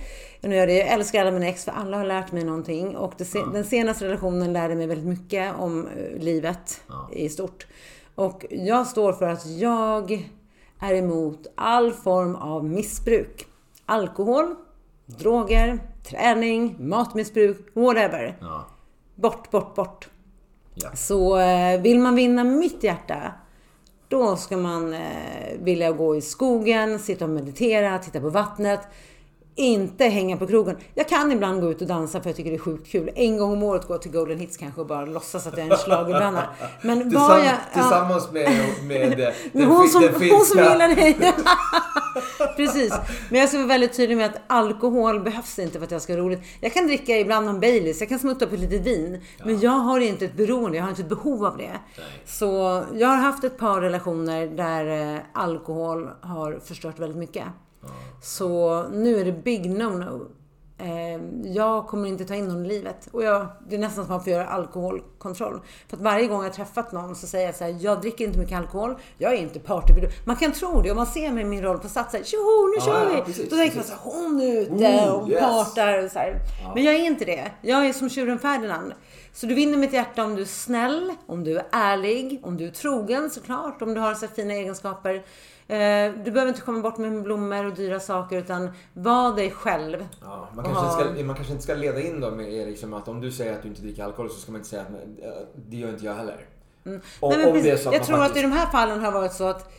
att 0.42 0.54
göra 0.54 0.66
det. 0.66 0.78
Jag 0.78 0.88
älskar 0.88 1.20
alla 1.20 1.30
mina 1.30 1.46
ex 1.46 1.64
för 1.64 1.72
alla 1.72 1.96
har 1.96 2.04
lärt 2.04 2.32
mig 2.32 2.44
någonting. 2.44 2.96
Och 2.96 3.12
det, 3.18 3.34
ja. 3.34 3.50
den 3.52 3.64
senaste 3.64 4.04
relationen 4.04 4.52
lärde 4.52 4.74
mig 4.74 4.86
väldigt 4.86 5.08
mycket 5.08 5.54
om 5.58 5.86
eh, 5.86 6.22
livet 6.22 6.80
i 7.12 7.28
stort. 7.28 7.66
Och 8.14 8.46
jag 8.50 8.86
står 8.86 9.12
för 9.12 9.28
att 9.28 9.46
jag 9.46 10.30
är 10.80 10.94
emot 10.94 11.46
all 11.54 11.92
form 11.92 12.34
av 12.34 12.64
missbruk. 12.64 13.46
alkohol, 13.86 14.54
droger, 15.06 15.78
träning, 16.03 16.76
matmissbruk, 16.78 17.59
whatever. 17.74 18.36
Ja. 18.40 18.66
Bort, 19.14 19.50
bort, 19.50 19.74
bort. 19.74 20.09
Ja. 20.74 20.90
Så 20.94 21.38
eh, 21.38 21.80
vill 21.80 21.98
man 21.98 22.14
vinna 22.14 22.44
mitt 22.44 22.82
hjärta, 22.82 23.32
då 24.09 24.36
ska 24.36 24.57
man 24.57 24.94
eh, 24.94 25.00
vilja 25.59 25.92
gå 25.92 26.16
i 26.16 26.20
skogen, 26.20 26.98
sitta 26.98 27.24
och 27.24 27.30
meditera, 27.30 27.98
titta 27.98 28.20
på 28.20 28.30
vattnet. 28.30 28.80
Inte 29.55 30.05
hänga 30.05 30.36
på 30.36 30.46
krogen. 30.46 30.76
Jag 30.94 31.09
kan 31.09 31.32
ibland 31.32 31.61
gå 31.61 31.70
ut 31.70 31.80
och 31.80 31.86
dansa 31.86 32.20
för 32.20 32.28
jag 32.28 32.36
tycker 32.36 32.50
det 32.50 32.57
är 32.57 32.59
sjukt 32.59 32.86
kul. 32.86 33.11
En 33.14 33.38
gång 33.38 33.53
om 33.53 33.62
året 33.62 33.88
gå 33.88 33.98
till 33.98 34.11
Golden 34.11 34.38
Hits 34.38 34.57
kanske 34.57 34.80
och 34.80 34.86
bara 34.86 35.05
låtsas 35.05 35.46
att 35.46 35.57
jag 35.57 35.66
är 35.66 35.70
en 35.70 35.76
schlagerbranna. 35.76 36.48
Men 36.82 37.03
Tillsamm- 37.03 37.38
jag... 37.38 37.44
ja. 37.44 37.57
Tillsammans 37.72 38.32
med, 38.32 38.50
med, 38.82 39.11
Men 39.11 39.18
den, 39.53 39.70
hon, 39.70 39.88
som, 39.88 40.03
den 40.03 40.14
hon 40.14 40.20
som 40.20 40.28
finska... 40.28 40.72
gillar 40.72 40.88
dig. 40.88 41.16
Precis. 42.57 42.94
Men 43.30 43.40
jag 43.40 43.48
ska 43.48 43.59
vara 43.59 43.68
väldigt 43.68 43.96
tydlig 43.96 44.16
med 44.16 44.26
att 44.26 44.40
alkohol 44.46 45.20
behövs 45.20 45.59
inte 45.59 45.78
för 45.78 45.84
att 45.84 45.90
jag 45.90 46.03
ska 46.03 46.12
ha 46.12 46.20
roligt. 46.20 46.40
Jag 46.61 46.72
kan 46.72 46.86
dricka 46.86 47.18
ibland 47.18 47.46
någon 47.46 47.61
Baileys, 47.61 48.00
jag 48.00 48.09
kan 48.09 48.18
smutta 48.18 48.46
på 48.46 48.57
lite 48.57 48.78
vin. 48.78 49.20
Men 49.44 49.61
jag 49.61 49.70
har 49.70 50.00
inte 50.00 50.24
ett 50.24 50.36
beroende, 50.36 50.76
jag 50.76 50.84
har 50.84 50.90
inte 50.90 51.03
ett 51.03 51.09
behov 51.09 51.44
av 51.44 51.57
det. 51.57 51.80
Så 52.24 52.82
jag 52.94 53.09
har 53.09 53.16
haft 53.16 53.44
ett 53.44 53.59
par 53.59 53.80
relationer 53.80 54.46
där 54.46 55.14
eh, 55.14 55.20
alkohol 55.32 56.11
har 56.20 56.59
förstört 56.64 56.98
väldigt 56.98 57.18
mycket. 57.18 57.44
Så 58.22 58.82
nu 58.88 59.20
är 59.20 59.24
det 59.24 59.32
big 59.32 59.66
no-no. 59.70 60.26
Eh, 60.78 61.20
Jag 61.52 61.86
kommer 61.86 62.08
inte 62.08 62.24
ta 62.24 62.34
in 62.34 62.48
någon 62.48 62.64
i 62.66 62.68
livet. 62.68 63.08
Och 63.12 63.22
jag, 63.22 63.46
det 63.68 63.74
är 63.76 63.80
nästan 63.80 63.94
som 63.94 64.02
att 64.04 64.08
man 64.10 64.24
får 64.24 64.32
göra 64.32 64.46
alkoholkontroll. 64.46 65.60
För 65.88 65.96
att 65.96 66.02
varje 66.02 66.26
gång 66.26 66.42
jag 66.44 66.52
träffat 66.52 66.92
någon 66.92 67.16
så 67.16 67.26
säger 67.26 67.46
jag 67.46 67.54
så 67.54 67.64
här, 67.64 67.76
jag 67.80 68.00
dricker 68.00 68.24
inte 68.24 68.38
mycket 68.38 68.58
alkohol, 68.58 68.94
jag 69.18 69.32
är 69.32 69.36
inte 69.36 69.60
partybrud. 69.60 70.10
Man 70.26 70.36
kan 70.36 70.52
tro 70.52 70.82
det 70.82 70.90
om 70.90 70.96
man 70.96 71.06
ser 71.06 71.32
mig 71.32 71.42
i 71.42 71.46
min 71.46 71.62
roll 71.62 71.78
på 71.78 71.88
Sats, 71.88 72.12
tjoho 72.12 72.66
nu 72.68 72.74
Ja, 72.78 72.84
kör 72.84 73.10
ja, 73.10 73.16
vi! 73.16 73.22
precis, 73.22 73.50
Då 73.50 73.56
tänker 73.56 73.76
man 73.76 73.84
så 73.84 73.92
här, 73.92 74.00
hon 74.02 74.40
är 74.40 74.60
ute 74.60 74.72
Ooh, 74.72 75.08
och 75.12 75.28
yes. 75.28 75.40
partar 75.40 76.04
och 76.04 76.10
så 76.10 76.18
här. 76.18 76.40
Men 76.74 76.84
jag 76.84 76.94
är 76.94 77.04
inte 77.06 77.24
det. 77.24 77.50
Jag 77.62 77.86
är 77.86 77.92
som 77.92 78.10
tjuren 78.10 78.38
Ferdinand. 78.38 78.92
Så 79.32 79.46
du 79.46 79.54
vinner 79.54 79.78
mitt 79.78 79.92
hjärta 79.92 80.24
om 80.24 80.34
du 80.36 80.42
är 80.42 80.46
snäll, 80.46 81.12
om 81.26 81.44
du 81.44 81.58
är 81.58 81.64
ärlig, 81.72 82.40
om 82.42 82.56
du 82.56 82.66
är 82.66 82.70
trogen 82.70 83.30
såklart, 83.30 83.82
om 83.82 83.94
du 83.94 84.00
har 84.00 84.14
så 84.14 84.26
fina 84.28 84.54
egenskaper. 84.54 85.22
Eh, 85.68 86.12
Du 86.24 86.30
behöver 86.30 86.48
inte 86.48 86.60
komma 86.60 86.80
bort 86.80 86.98
med 86.98 87.22
blommor 87.22 87.64
och 87.66 87.74
dyra 87.74 88.00
saker 88.00 88.38
utan 88.38 88.70
var 88.92 89.36
dig 89.36 89.50
själv. 89.50 90.06
Ja, 90.20 90.48
man, 90.54 90.64
kanske 90.64 90.82
ha- 90.84 91.02
inte 91.02 91.14
ska, 91.16 91.24
man 91.26 91.36
kanske 91.36 91.52
inte 91.52 91.64
ska 91.64 91.74
leda 91.74 92.00
in 92.00 92.20
dem 92.20 92.36
med 92.36 92.68
liksom 92.68 92.94
att 92.94 93.08
om 93.08 93.20
du 93.20 93.32
säger 93.32 93.52
att 93.52 93.62
du 93.62 93.68
inte 93.68 93.82
dricker 93.82 94.04
alkohol 94.04 94.30
så 94.30 94.40
ska 94.40 94.52
man 94.52 94.58
inte 94.60 94.70
säga 94.70 94.82
att 94.82 94.88
eh, 94.88 95.30
det 95.68 95.76
gör 95.76 95.88
inte 95.88 96.04
jag 96.04 96.14
heller. 96.14 96.46
Om, 96.84 96.92
Mm. 96.92 97.00
Nej, 97.22 97.38
men 97.38 97.46
om 97.46 97.52
precis. 97.52 97.86
att 97.86 97.92
jag 97.94 98.04
tror 98.04 98.16
att 98.16 98.22
faktiskt... 98.22 98.38
i 98.44 98.48
de 98.48 98.52
här 98.52 98.66
fallen 98.66 99.00
har 99.04 99.12
varit 99.12 99.32
så 99.32 99.44
att 99.48 99.72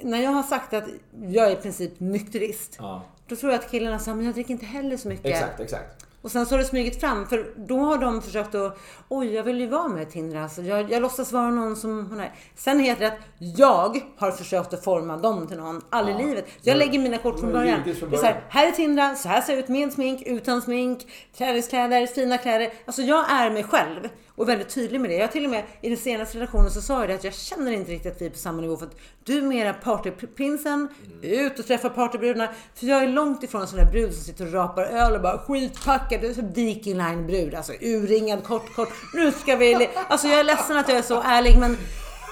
när 0.00 0.22
jag 0.22 0.30
har 0.30 0.42
sagt 0.42 0.74
att 0.74 0.84
jag 1.28 1.46
är 1.46 1.52
i 1.52 1.56
princip 1.56 2.00
nykterist. 2.00 2.76
Ja, 2.78 3.02
Då 3.26 3.36
tror 3.36 3.52
jag 3.52 3.58
att 3.58 3.70
killarna 3.70 3.98
sa, 3.98 4.14
men 4.14 4.24
jag 4.24 4.34
dricker 4.34 4.50
inte 4.50 4.66
heller 4.66 4.96
så 4.96 5.08
mycket. 5.08 5.26
exakt, 5.26 5.60
exakt. 5.60 6.06
Och 6.28 6.32
sen 6.32 6.46
så 6.46 6.54
har 6.54 6.58
det 6.58 6.64
smugit 6.64 7.00
fram, 7.00 7.26
för 7.26 7.46
då 7.56 7.78
har 7.78 7.98
de 7.98 8.22
försökt 8.22 8.54
att, 8.54 8.78
oj 9.08 9.34
jag 9.34 9.42
vill 9.42 9.60
ju 9.60 9.66
vara 9.66 9.88
med 9.88 10.10
Tindra, 10.10 10.42
alltså, 10.42 10.62
jag, 10.62 10.92
jag 10.92 11.02
låtsas 11.02 11.32
vara 11.32 11.50
någon 11.50 11.76
som 11.76 12.06
hon 12.10 12.20
är. 12.20 12.32
Sen 12.56 12.80
heter 12.80 13.00
det 13.00 13.06
att 13.06 13.18
jag 13.58 14.00
har 14.16 14.30
försökt 14.30 14.74
att 14.74 14.84
forma 14.84 15.16
dem 15.16 15.46
till 15.46 15.56
någon, 15.56 15.80
aldrig 15.90 16.20
i 16.20 16.22
livet. 16.24 16.46
Jag 16.62 16.74
Så- 16.74 16.78
lägger 16.78 16.98
mina 16.98 17.18
kort 17.18 17.40
från 17.40 17.52
början. 17.52 17.80
Det 17.84 17.90
är 17.90 18.16
så 18.16 18.24
här, 18.24 18.44
här 18.48 18.66
är 18.68 18.72
Tindra, 18.72 19.14
så 19.14 19.28
här 19.28 19.40
ser 19.40 19.52
jag 19.52 19.60
ut 19.60 19.68
med 19.68 19.92
smink, 19.92 20.22
utan 20.26 20.62
smink, 20.62 21.06
träningskläder, 21.38 22.06
fina 22.06 22.38
kläder. 22.38 22.72
Alltså 22.86 23.02
jag 23.02 23.30
är 23.30 23.50
mig 23.50 23.64
själv 23.64 24.08
och 24.34 24.48
väldigt 24.48 24.68
tydlig 24.68 25.00
med 25.00 25.10
det. 25.10 25.16
Jag 25.16 25.32
till 25.32 25.44
och 25.44 25.50
med 25.50 25.64
i 25.80 25.88
den 25.88 25.98
senaste 25.98 26.38
relationen 26.38 26.70
så 26.70 26.80
sa 26.80 27.00
jag 27.00 27.08
det 27.08 27.14
att 27.14 27.24
jag 27.24 27.34
känner 27.34 27.72
inte 27.72 27.92
riktigt 27.92 28.12
att 28.12 28.22
vi 28.22 28.26
är 28.26 28.30
på 28.30 28.38
samma 28.38 28.60
nivå 28.60 28.76
för 28.76 28.86
att 28.86 28.96
du 29.24 29.38
är 29.38 29.42
mera 29.42 29.72
partyprinsen, 29.72 30.88
ut 31.22 31.58
och 31.58 31.66
träffa 31.66 31.90
partybrudarna. 31.90 32.48
För 32.74 32.86
jag 32.86 33.02
är 33.02 33.08
långt 33.08 33.42
ifrån 33.42 33.60
en 33.60 33.66
sån 33.68 33.78
där 33.78 33.90
brud 33.90 34.14
som 34.14 34.24
sitter 34.24 34.46
och 34.46 34.52
rapar 34.52 34.82
öl 34.82 35.14
och 35.14 35.22
bara 35.22 35.38
skitpackad. 35.38 36.17
Är 36.24 36.34
som 36.34 36.52
Viking 36.52 36.96
Line 36.96 37.26
brud, 37.26 37.54
alltså 37.54 37.72
urringad, 37.72 38.44
kort, 38.44 38.74
kort. 38.74 38.88
Nu 39.14 39.32
ska 39.32 39.56
vi... 39.56 39.88
Alltså 40.08 40.28
jag 40.28 40.40
är 40.40 40.44
ledsen 40.44 40.76
att 40.76 40.88
jag 40.88 40.98
är 40.98 41.02
så 41.02 41.22
ärlig 41.22 41.58
men 41.58 41.76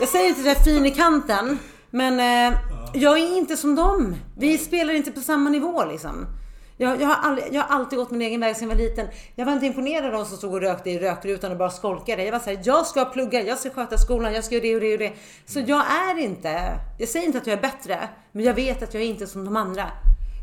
jag 0.00 0.08
säger 0.08 0.28
inte 0.28 0.40
att 0.40 0.46
jag 0.46 0.56
är 0.56 0.64
fin 0.64 0.86
i 0.86 0.90
kanten. 0.90 1.58
Men 1.90 2.20
eh, 2.52 2.58
jag 2.94 3.18
är 3.18 3.36
inte 3.36 3.56
som 3.56 3.74
dem. 3.74 4.16
Vi 4.38 4.58
spelar 4.58 4.94
inte 4.94 5.10
på 5.10 5.20
samma 5.20 5.50
nivå 5.50 5.84
liksom. 5.84 6.26
Jag, 6.78 7.00
jag, 7.00 7.06
har 7.06 7.28
aldrig, 7.28 7.46
jag 7.52 7.62
har 7.62 7.76
alltid 7.76 7.98
gått 7.98 8.10
min 8.10 8.22
egen 8.22 8.40
väg 8.40 8.56
sedan 8.56 8.68
jag 8.68 8.76
var 8.76 8.82
liten. 8.82 9.06
Jag 9.34 9.46
var 9.46 9.52
inte 9.52 9.66
imponerad 9.66 10.04
av 10.04 10.12
de 10.12 10.24
som 10.24 10.36
stod 10.36 10.54
och 10.54 10.60
rökte 10.60 10.90
i 10.90 10.98
rökrutan 10.98 11.52
och 11.52 11.58
bara 11.58 11.70
skolkade. 11.70 12.24
Jag 12.24 12.32
var 12.32 12.38
såhär, 12.38 12.60
jag 12.64 12.86
ska 12.86 13.04
plugga, 13.04 13.42
jag 13.42 13.58
ska 13.58 13.70
sköta 13.70 13.98
skolan, 13.98 14.34
jag 14.34 14.44
ska 14.44 14.54
göra 14.54 14.62
det 14.62 14.74
och 14.74 14.80
det 14.80 14.92
och 14.92 14.98
det. 14.98 15.12
Så 15.46 15.60
jag 15.60 15.84
är 16.08 16.18
inte, 16.18 16.78
jag 16.98 17.08
säger 17.08 17.26
inte 17.26 17.38
att 17.38 17.46
jag 17.46 17.58
är 17.58 17.62
bättre, 17.62 18.08
men 18.32 18.44
jag 18.44 18.54
vet 18.54 18.82
att 18.82 18.94
jag 18.94 19.02
är 19.02 19.06
inte 19.06 19.26
som 19.26 19.44
de 19.44 19.56
andra. 19.56 19.84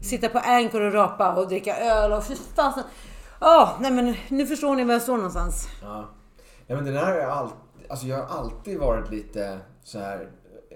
Sitta 0.03 0.29
på 0.29 0.39
Anchor 0.39 0.81
och 0.81 0.93
rapa 0.93 1.33
och 1.33 1.47
dricka 1.47 1.77
öl 1.77 2.11
och 2.13 2.27
fy 2.27 2.35
fasen. 2.55 2.83
Åh, 3.45 3.69
nej 3.81 3.91
men 3.91 4.15
nu 4.29 4.45
förstår 4.45 4.75
ni 4.75 4.83
var 4.83 4.93
jag 4.93 5.01
står 5.01 5.15
någonstans. 5.15 5.67
Ja. 5.81 6.09
ja 6.67 6.75
men 6.75 6.85
den 6.85 6.95
här 6.95 7.21
har 7.21 7.31
all, 7.31 7.49
alltså 7.89 8.07
jag 8.07 8.17
har 8.17 8.37
alltid 8.37 8.79
varit 8.79 9.11
lite 9.11 9.59
så 9.83 9.99
här. 9.99 10.29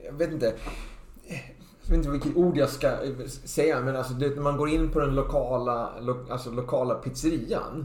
Jag 0.05 0.13
vet 0.13 0.31
inte. 0.31 0.53
Jag 1.81 1.89
vet 1.89 1.97
inte 1.97 2.09
vilket 2.09 2.35
ord 2.35 2.57
jag 2.57 2.69
ska 2.69 2.91
säga 3.45 3.81
men 3.81 3.95
alltså 3.95 4.13
det, 4.13 4.35
när 4.35 4.41
man 4.41 4.57
går 4.57 4.69
in 4.69 4.91
på 4.91 4.99
den 4.99 5.15
lokala, 5.15 5.99
lo, 5.99 6.25
alltså 6.29 6.51
lokala 6.51 6.95
pizzerian. 6.95 7.83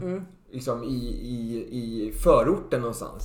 Liksom 0.51 0.83
i, 0.83 0.97
i, 1.23 1.67
i 1.71 2.11
förorten 2.11 2.81
någonstans. 2.81 3.23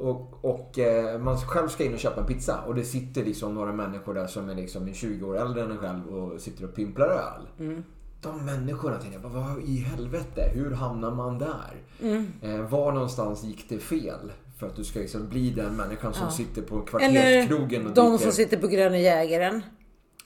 Och, 0.00 0.44
och 0.44 0.78
eh, 0.78 1.20
man 1.20 1.36
själv 1.36 1.68
ska 1.68 1.84
in 1.84 1.92
och 1.94 1.98
köpa 1.98 2.20
en 2.20 2.26
pizza 2.26 2.60
och 2.66 2.74
det 2.74 2.84
sitter 2.84 3.24
liksom 3.24 3.54
några 3.54 3.72
människor 3.72 4.14
där 4.14 4.26
som 4.26 4.48
är 4.48 4.54
liksom 4.54 4.94
20 4.94 5.26
år 5.26 5.38
äldre 5.38 5.62
än 5.62 5.70
en 5.70 5.78
själv 5.78 6.06
och 6.08 6.40
sitter 6.40 6.64
och 6.64 6.74
pimplar 6.74 7.06
öl. 7.06 7.48
De 8.24 8.44
människorna 8.44 8.98
tänkte 8.98 9.20
jag, 9.22 9.28
vad 9.28 9.62
i 9.62 9.76
helvete, 9.78 10.50
hur 10.54 10.70
hamnar 10.70 11.10
man 11.10 11.38
där? 11.38 11.74
Eh, 12.42 12.60
var 12.60 12.92
någonstans 12.92 13.44
gick 13.44 13.68
det 13.68 13.78
fel? 13.78 14.32
För 14.58 14.66
att 14.66 14.76
du 14.76 14.84
ska 14.84 14.98
liksom 14.98 15.28
bli 15.28 15.50
den 15.50 15.76
människan 15.76 16.14
som 16.14 16.30
sitter 16.30 16.62
på 16.62 16.74
Eller 16.74 16.86
kvarterskrogen 16.86 17.86
och 17.86 17.94
de 17.94 18.10
dricker. 18.10 18.24
som 18.24 18.32
sitter 18.32 18.56
på 18.56 18.66
Gröna 18.66 18.98
Jägaren. 18.98 19.62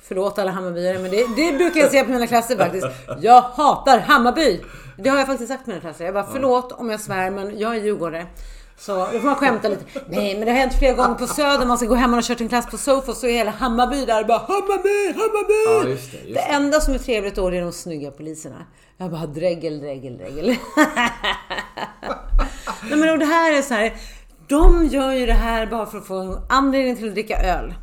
Förlåt 0.00 0.38
alla 0.38 0.50
Hammarbyare, 0.50 0.98
men 0.98 1.10
det, 1.10 1.26
det 1.36 1.58
brukar 1.58 1.80
jag 1.80 1.90
säga 1.90 2.04
på 2.04 2.10
mina 2.10 2.26
klasser 2.26 2.56
faktiskt. 2.56 2.86
Jag 3.20 3.40
hatar 3.40 3.98
Hammarby! 3.98 4.60
Det 4.98 5.08
har 5.08 5.18
jag 5.18 5.26
faktiskt 5.26 5.50
sagt 5.52 5.64
på 5.64 5.70
mina 5.70 5.80
klasser. 5.80 6.04
Jag 6.04 6.14
bara, 6.14 6.26
förlåt 6.32 6.72
om 6.72 6.90
jag 6.90 7.00
svär, 7.00 7.30
men 7.30 7.58
jag 7.58 7.76
är 7.76 7.80
djurgårdare. 7.84 8.26
Så 8.78 8.96
då 8.96 9.06
får 9.20 9.26
man 9.26 9.36
skämta 9.36 9.68
lite. 9.68 9.84
Nej, 10.08 10.34
men 10.34 10.46
det 10.46 10.52
har 10.52 10.58
hänt 10.58 10.74
flera 10.78 10.92
gånger 10.92 11.14
på 11.14 11.26
Söder. 11.26 11.66
Man 11.66 11.78
ska 11.78 11.86
gå 11.86 11.94
hem 11.94 12.10
och 12.10 12.16
ha 12.16 12.22
kört 12.22 12.40
en 12.40 12.48
klass 12.48 12.66
på 12.70 12.78
Sofo 12.78 13.12
så 13.12 13.26
är 13.26 13.32
hela 13.32 13.50
Hammarby 13.50 14.04
där 14.04 14.20
och 14.20 14.26
bara 14.26 14.38
Hammarby, 14.38 15.06
Hammarby! 15.18 15.84
Ja, 15.86 15.90
just 15.90 16.12
det, 16.12 16.18
just 16.18 16.26
det 16.26 16.32
det. 16.34 16.40
enda 16.40 16.80
som 16.80 16.94
är 16.94 16.98
trevligt 16.98 17.34
då 17.34 17.50
det 17.50 17.56
är 17.56 17.62
de 17.62 17.72
snygga 17.72 18.10
poliserna. 18.10 18.66
Jag 18.96 19.10
bara, 19.10 19.26
dregel, 19.26 19.80
dregel, 19.80 20.18
dregel. 20.18 20.46
Nej 22.90 22.98
men 22.98 23.08
och 23.10 23.18
det 23.18 23.24
här 23.24 23.58
är 23.58 23.62
så 23.62 23.74
här. 23.74 23.92
De 24.48 24.86
gör 24.86 25.12
ju 25.12 25.26
det 25.26 25.32
här 25.32 25.66
bara 25.66 25.86
för 25.86 25.98
att 25.98 26.06
få 26.06 26.14
en 26.14 26.36
anledning 26.48 26.96
till 26.96 27.08
att 27.08 27.14
dricka 27.14 27.36
öl. 27.42 27.74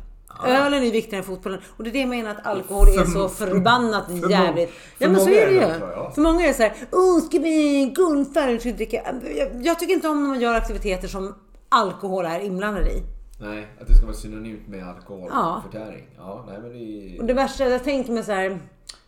Ölen 0.44 0.82
är 0.82 0.90
viktigare 0.90 1.18
än 1.22 1.26
fotbollen. 1.26 1.60
Och 1.76 1.84
det 1.84 1.90
är 1.90 1.92
det 1.92 1.98
jag 2.00 2.08
menar 2.08 2.30
att 2.30 2.46
alkohol 2.46 2.88
är 2.88 3.04
så 3.04 3.28
för- 3.28 3.46
förbannat 3.46 4.06
för 4.06 4.30
jävligt. 4.30 4.70
Ja 4.98 5.08
men 5.08 5.20
så 5.20 5.28
är 5.30 5.46
det 5.46 5.52
ju. 5.52 5.60
ja. 5.60 6.10
För 6.14 6.20
många 6.22 6.44
är 6.44 6.48
det 6.48 6.54
så 6.54 6.62
här, 6.62 6.72
oh 6.92 7.20
ska 7.20 7.38
vi 7.38 7.84
guldfärg 7.96 8.60
ska 8.60 8.68
vi 8.68 8.72
dricka. 8.76 9.14
Jag, 9.36 9.48
jag 9.66 9.78
tycker 9.78 9.94
inte 9.94 10.08
om 10.08 10.20
när 10.22 10.28
man 10.28 10.40
gör 10.40 10.54
aktiviteter 10.54 11.08
som 11.08 11.34
alkohol 11.68 12.24
är 12.24 12.40
inblandad 12.40 12.86
i. 12.86 13.02
Nej, 13.40 13.68
att 13.80 13.86
det 13.86 13.94
ska 13.96 14.06
vara 14.06 14.16
synonymt 14.16 14.68
med 14.68 14.80
Ja. 14.80 14.94
alkoholförtäring. 14.96 16.04
Ja. 16.16 16.44
nej 16.48 16.58
men 16.62 16.72
det. 16.72 17.18
Och 17.20 17.24
det 17.26 17.34
värsta, 17.34 17.68
jag 17.68 17.84
tänker 17.84 18.12
mig 18.12 18.22
så 18.24 18.32
här. 18.32 18.58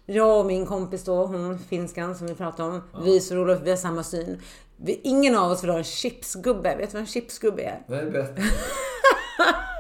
Jag 0.07 0.41
och 0.41 0.47
min 0.47 0.67
kompis 0.67 1.05
då, 1.05 1.27
hon 1.27 1.59
finskan 1.59 2.15
som 2.15 2.27
vi 2.27 2.35
pratade 2.35 2.69
om. 2.69 2.83
Vi 3.05 3.17
är 3.17 3.21
så 3.21 3.35
roliga, 3.35 3.59
vi 3.65 3.71
har 3.71 3.77
samma 3.77 4.03
syn. 4.03 4.43
Vi, 4.77 5.01
ingen 5.05 5.37
av 5.39 5.51
oss 5.51 5.63
vill 5.63 5.71
ha 5.71 5.79
en 5.79 5.85
chipsgubbe. 5.85 6.77
Vet 6.77 6.91
du 6.91 6.95
vad 6.95 7.01
en 7.01 7.07
chipsgubbe 7.07 7.63
är? 7.63 7.81
Nej, 7.89 8.11
berätta. 8.11 8.43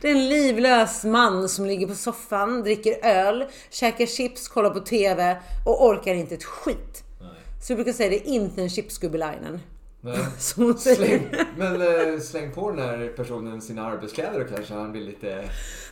Det 0.00 0.08
är 0.10 0.12
en 0.14 0.28
livlös 0.28 1.04
man 1.04 1.48
som 1.48 1.66
ligger 1.66 1.86
på 1.86 1.94
soffan, 1.94 2.62
dricker 2.62 3.04
öl, 3.06 3.44
käkar 3.70 4.06
chips, 4.06 4.48
kollar 4.48 4.70
på 4.70 4.80
TV 4.80 5.36
och 5.66 5.86
orkar 5.86 6.14
inte 6.14 6.34
ett 6.34 6.44
skit. 6.44 7.02
Nej. 7.20 7.30
Så 7.62 7.72
jag 7.72 7.76
brukar 7.76 7.92
säga 7.92 8.10
det 8.10 8.16
är 8.28 8.32
inte 8.32 8.62
en 8.62 8.68
chipsgubbe-linen. 8.70 9.60
Som 10.38 10.64
hon 10.64 10.78
säger. 10.78 10.96
Släng, 10.96 11.28
men 11.56 11.82
eh, 12.14 12.20
släng 12.20 12.52
på 12.52 12.70
den 12.70 12.78
här 12.88 13.12
personen 13.16 13.60
sina 13.62 13.86
arbetskläder 13.86 14.40
och 14.40 14.48
kanske 14.54 14.74
han 14.74 14.92
blir 14.92 15.02
lite... 15.04 15.26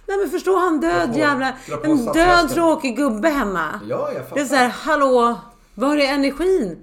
Nej 0.06 0.18
men 0.18 0.30
förstå 0.30 0.58
han 0.58 0.80
död 0.80 1.12
på- 1.12 1.18
jävla... 1.18 1.52
En 1.84 2.04
död 2.06 2.50
tråkig 2.50 2.96
gubbe 2.96 3.28
hemma. 3.28 3.80
Ja, 3.88 4.10
jag 4.12 4.14
Det 4.14 4.18
är 4.18 4.24
fattar. 4.24 4.44
så 4.44 4.54
här, 4.54 4.68
hallå, 4.68 5.40
var 5.74 5.96
är 5.96 6.14
energin? 6.14 6.82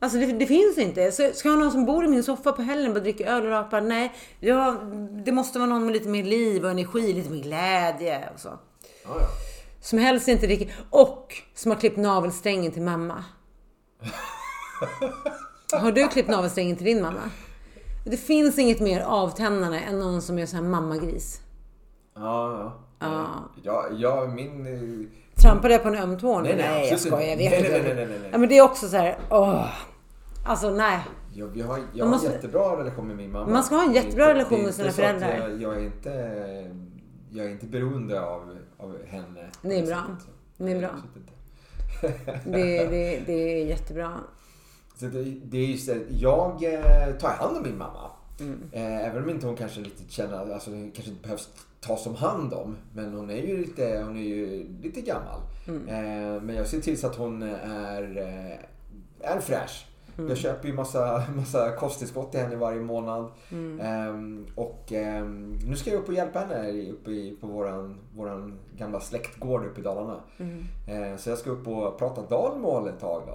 Alltså 0.00 0.18
det, 0.18 0.26
det 0.26 0.46
finns 0.46 0.78
inte. 0.78 1.12
Så 1.12 1.30
ska 1.34 1.48
jag 1.48 1.56
ha 1.56 1.62
någon 1.62 1.72
som 1.72 1.84
bor 1.84 2.04
i 2.04 2.08
min 2.08 2.22
soffa 2.24 2.52
på 2.52 2.62
helgen 2.62 2.96
och 2.96 3.02
dricker 3.02 3.26
öl 3.26 3.44
och 3.44 3.50
rapar? 3.50 3.80
Nej, 3.80 4.14
ja, 4.40 4.76
det 5.24 5.32
måste 5.32 5.58
vara 5.58 5.68
någon 5.68 5.84
med 5.84 5.92
lite 5.92 6.08
mer 6.08 6.24
liv 6.24 6.64
och 6.64 6.70
energi, 6.70 7.12
lite 7.12 7.30
mer 7.30 7.42
glädje 7.42 8.28
och 8.34 8.40
så. 8.40 8.48
Ja, 9.04 9.10
ja. 9.20 9.26
Som 9.80 9.98
helst 9.98 10.28
inte 10.28 10.46
dricker. 10.46 10.74
Och 10.90 11.34
som 11.54 11.70
har 11.70 11.78
klippt 11.78 11.96
navelsträngen 11.96 12.72
till 12.72 12.82
mamma. 12.82 13.24
Har 15.72 15.92
du 15.92 16.08
klippt 16.08 16.28
navelsträngen 16.28 16.76
till 16.76 16.86
din 16.86 17.02
mamma? 17.02 17.30
Det 18.04 18.16
finns 18.16 18.58
inget 18.58 18.80
mer 18.80 19.00
avtändande 19.00 19.78
än 19.78 19.98
någon 19.98 20.22
som 20.22 20.38
är 20.38 20.46
så 20.46 20.56
här 20.56 20.62
mammagris. 20.62 21.40
Ja, 22.14 22.72
ja. 22.98 23.50
Ja, 23.62 23.86
ja 23.92 24.26
min... 24.26 25.10
Trampade 25.42 25.74
jag 25.74 25.82
på 25.82 25.88
en 25.88 25.94
öm 25.96 26.18
tå 26.18 26.40
nu? 26.40 26.48
Nej, 26.48 26.56
nej, 26.56 26.68
nej 26.70 26.88
jag 26.90 27.00
skojar. 27.00 27.20
Jag 27.28 27.36
vet 27.36 27.50
Nej, 27.50 27.70
nej, 27.70 27.82
nej, 27.82 27.94
nej, 27.94 28.06
nej. 28.20 28.28
Ja, 28.32 28.38
men 28.38 28.48
det 28.48 28.58
är 28.58 28.62
också 28.62 28.88
så 28.88 28.96
här, 28.96 29.18
åh. 29.30 29.66
Alltså 30.44 30.70
nej. 30.70 30.98
Jag, 31.34 31.56
jag 31.56 31.66
har, 31.66 31.78
jag 31.94 32.04
har 32.04 32.12
måste- 32.12 32.26
en 32.28 32.32
jättebra 32.32 32.80
relation 32.80 33.06
med 33.06 33.16
min 33.16 33.32
mamma. 33.32 33.52
Man 33.52 33.64
ska 33.64 33.74
ha 33.74 33.84
en 33.84 33.92
jättebra 33.92 34.24
inte- 34.24 34.34
relation 34.34 34.62
med 34.62 34.74
sina 34.74 34.90
föräldrar. 34.90 35.38
Jag, 35.38 35.62
jag, 35.62 35.74
är 35.76 35.80
inte, 35.84 36.10
jag 37.30 37.46
är 37.46 37.50
inte 37.50 37.66
beroende 37.66 38.20
av, 38.20 38.56
av 38.78 38.96
henne. 39.06 39.46
Det 39.62 39.78
är 39.78 39.86
bra. 39.86 40.02
Det 40.56 40.72
är 40.72 40.78
bra. 40.78 40.90
Det, 42.44 42.84
det, 42.86 43.20
det 43.26 43.32
är 43.62 43.66
jättebra. 43.66 44.12
Så 44.96 45.04
det, 45.06 45.22
det 45.22 45.58
är 45.58 45.66
just 45.66 45.86
det, 45.86 45.98
jag 46.10 46.64
eh, 46.74 47.14
tar 47.20 47.28
hand 47.28 47.56
om 47.56 47.62
min 47.62 47.78
mamma. 47.78 48.10
Mm. 48.40 48.60
Eh, 48.72 49.06
även 49.06 49.22
om 49.22 49.30
inte 49.30 49.46
hon 49.46 49.56
kanske 49.56 49.80
riktigt 49.80 50.10
känner, 50.10 50.52
alltså 50.52 50.70
kanske 50.70 51.10
inte 51.10 51.22
behövs 51.22 51.48
tas 51.80 52.06
om 52.06 52.14
hand 52.14 52.54
om. 52.54 52.76
Men 52.92 53.14
hon 53.14 53.30
är 53.30 53.46
ju 53.46 53.56
lite, 53.56 54.02
hon 54.06 54.16
är 54.16 54.22
ju 54.22 54.66
lite 54.82 55.00
gammal. 55.00 55.40
Mm. 55.68 55.88
Eh, 55.88 56.42
men 56.42 56.56
jag 56.56 56.66
ser 56.66 56.80
till 56.80 56.98
så 56.98 57.06
att 57.06 57.16
hon 57.16 57.42
är, 57.42 58.16
eh, 58.16 59.30
är 59.30 59.40
fräsch. 59.40 59.86
Mm. 60.18 60.28
Jag 60.28 60.38
köper 60.38 60.68
ju 60.68 60.74
massa, 60.74 61.24
massa 61.36 61.76
kosttillskott 61.76 62.30
till 62.30 62.40
henne 62.40 62.56
varje 62.56 62.80
månad. 62.80 63.30
Mm. 63.50 63.80
Ehm, 63.80 64.46
och 64.54 64.92
ehm, 64.92 65.58
nu 65.66 65.76
ska 65.76 65.90
jag 65.90 65.98
upp 65.98 66.08
och 66.08 66.14
hjälpa 66.14 66.38
henne 66.38 66.90
uppe 66.90 67.10
i, 67.10 67.36
på 67.40 67.46
våran, 67.46 67.98
våran 68.16 68.58
gamla 68.76 69.00
släktgård 69.00 69.64
uppe 69.64 69.80
i 69.80 69.84
Dalarna. 69.84 70.20
Mm. 70.38 70.64
Eh, 70.88 71.16
så 71.18 71.30
jag 71.30 71.38
ska 71.38 71.50
upp 71.50 71.68
och 71.68 71.98
prata 71.98 72.22
dalmål 72.22 72.88
ett 72.88 73.00
tag 73.00 73.22
då. 73.26 73.32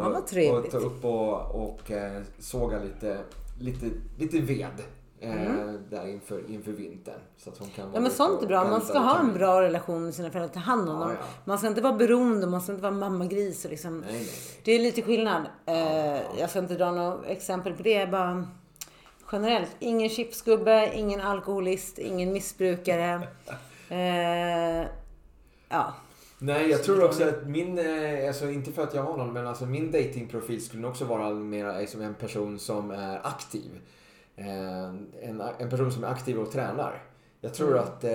Och, 0.00 0.04
Ja, 0.04 0.08
vad 0.08 0.26
trevligt. 0.26 0.74
Och 0.74 0.80
ta 0.80 0.86
upp 0.86 1.04
och, 1.04 1.64
och 1.68 1.90
eh, 1.90 2.22
såga 2.38 2.78
lite, 2.78 3.18
lite, 3.60 3.86
lite 4.18 4.40
ved. 4.40 4.82
Eh, 5.22 5.72
Där 5.90 6.08
inför, 6.08 6.50
inför 6.50 6.72
vintern. 6.72 7.20
Så 7.36 7.50
att 7.50 7.58
hon 7.58 7.68
kan 7.68 7.84
Mm. 7.84 7.94
Ja 7.94 8.00
men 8.00 8.10
sånt 8.10 8.42
är 8.42 8.46
bra. 8.46 8.64
Man 8.68 8.80
ska 8.80 8.98
ha 8.98 9.18
en 9.18 9.32
bra 9.34 9.62
relation 9.62 10.04
med 10.04 10.14
sina 10.14 10.30
föräldrar. 10.30 10.54
Ta 10.54 10.60
hand 10.60 10.88
om 10.88 10.96
Ja, 11.00 11.00
dem. 11.06 11.16
ja. 11.20 11.26
Man 11.44 11.58
ska 11.58 11.66
inte 11.68 11.80
vara 11.80 11.92
beroende. 11.92 12.46
Man 12.46 12.60
ska 12.60 12.72
inte 12.72 12.82
vara 12.82 12.92
mammagris 12.94 13.64
och 13.64 13.70
liksom. 13.70 13.98
Nej, 14.00 14.12
nej, 14.12 14.20
nej. 14.22 14.60
Det 14.64 14.72
är 14.72 14.78
lite 14.78 15.02
skillnad. 15.02 15.42
Eh, 15.66 16.38
jag 16.38 16.50
ska 16.50 16.58
inte 16.58 16.74
dra 16.74 16.90
några 16.92 17.26
exempel 17.26 17.72
på 17.72 17.82
det. 17.82 18.06
Bara 18.10 18.48
generellt. 19.32 19.76
Ingen 19.78 20.08
chipsgubbe, 20.08 20.90
ingen 20.94 21.20
alkoholist, 21.20 21.98
ingen 21.98 22.32
missbrukare. 22.32 23.28
Eh, 23.88 24.86
ja. 25.68 25.94
Nej, 26.38 26.68
jag 26.70 26.82
tror 26.84 27.04
också 27.04 27.28
att 27.28 27.46
min, 27.46 27.78
eh, 27.78 28.28
alltså 28.28 28.50
inte 28.50 28.72
för 28.72 28.82
att 28.82 28.94
jag 28.94 29.02
har 29.02 29.16
någon, 29.16 29.32
men 29.32 29.46
alltså 29.46 29.66
min 29.66 29.90
datingprofil 29.92 30.64
skulle 30.64 30.86
också 30.86 31.04
vara 31.04 31.30
mer 31.30 31.86
som 31.86 32.00
en 32.00 32.14
person 32.14 32.58
som 32.58 32.90
är 32.90 33.26
aktiv. 33.26 33.70
Eh, 34.36 34.84
En, 35.22 35.40
en 35.58 35.70
person 35.70 35.92
som 35.92 36.04
är 36.04 36.08
aktiv 36.08 36.38
och 36.38 36.52
tränar. 36.52 37.02
Jag 37.40 37.54
tror 37.54 37.78
att 37.78 38.04
eh, 38.04 38.10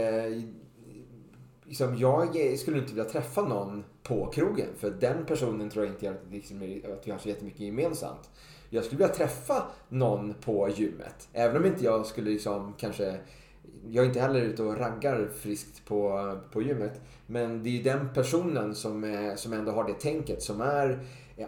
liksom, 1.63 1.97
jag 1.97 2.57
skulle 2.59 2.77
inte 2.77 2.93
vilja 2.93 3.09
träffa 3.09 3.41
någon 3.41 3.83
på 4.03 4.25
krogen. 4.25 4.67
För 4.77 4.91
den 4.91 5.25
personen 5.25 5.69
tror 5.69 5.85
jag 5.85 5.93
inte 5.93 6.05
jag, 6.05 6.15
liksom, 6.31 6.57
att 6.93 7.07
vi 7.07 7.11
har 7.11 7.17
så 7.19 7.29
jättemycket 7.29 7.59
gemensamt. 7.59 8.29
Jag 8.69 8.83
skulle 8.83 8.99
vilja 8.99 9.15
träffa 9.15 9.63
någon 9.89 10.33
på 10.33 10.69
gymmet. 10.75 11.29
Även 11.33 11.57
om 11.57 11.65
inte 11.65 11.83
jag 11.83 12.05
skulle 12.05 12.29
liksom 12.29 12.73
kanske 12.77 13.19
jag 13.89 14.03
är 14.03 14.07
inte 14.07 14.19
heller 14.19 14.41
ute 14.41 14.63
och 14.63 14.77
raggar 14.77 15.29
friskt 15.39 15.85
på, 15.85 16.31
på 16.51 16.61
gymmet. 16.61 17.01
Men 17.25 17.63
det 17.63 17.69
är 17.69 17.71
ju 17.71 17.83
den 17.83 18.13
personen 18.13 18.75
som, 18.75 19.33
som 19.37 19.53
ändå 19.53 19.71
har 19.71 19.83
det 19.83 19.93
tänket. 19.93 20.43
Som 20.43 20.61
är 20.61 20.99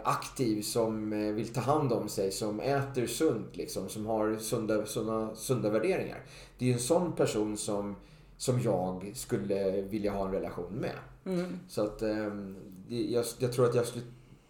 aktiv, 0.04 0.62
som 0.62 1.12
eh, 1.12 1.32
vill 1.32 1.48
ta 1.48 1.60
hand 1.60 1.92
om 1.92 2.08
sig, 2.08 2.32
som 2.32 2.60
äter 2.60 3.06
sunt. 3.06 3.56
Liksom, 3.56 3.88
som 3.88 4.06
har 4.06 4.36
sunda, 4.36 4.86
sunda, 4.86 5.34
sunda 5.34 5.70
värderingar. 5.70 6.22
Det 6.58 6.64
är 6.64 6.66
ju 6.66 6.72
en 6.72 6.80
sån 6.80 7.12
person 7.12 7.56
som, 7.56 7.96
som 8.36 8.60
jag 8.60 9.10
skulle 9.14 9.82
vilja 9.82 10.12
ha 10.12 10.26
en 10.26 10.32
relation 10.32 10.72
med. 10.72 10.96
Mm. 11.24 11.58
Så 11.68 11.84
att 11.84 12.02
ehm, 12.02 12.56
jag, 12.88 13.24
jag 13.38 13.52
tror 13.52 13.66
att 13.66 13.74
jag 13.74 13.86
skulle, 13.86 14.04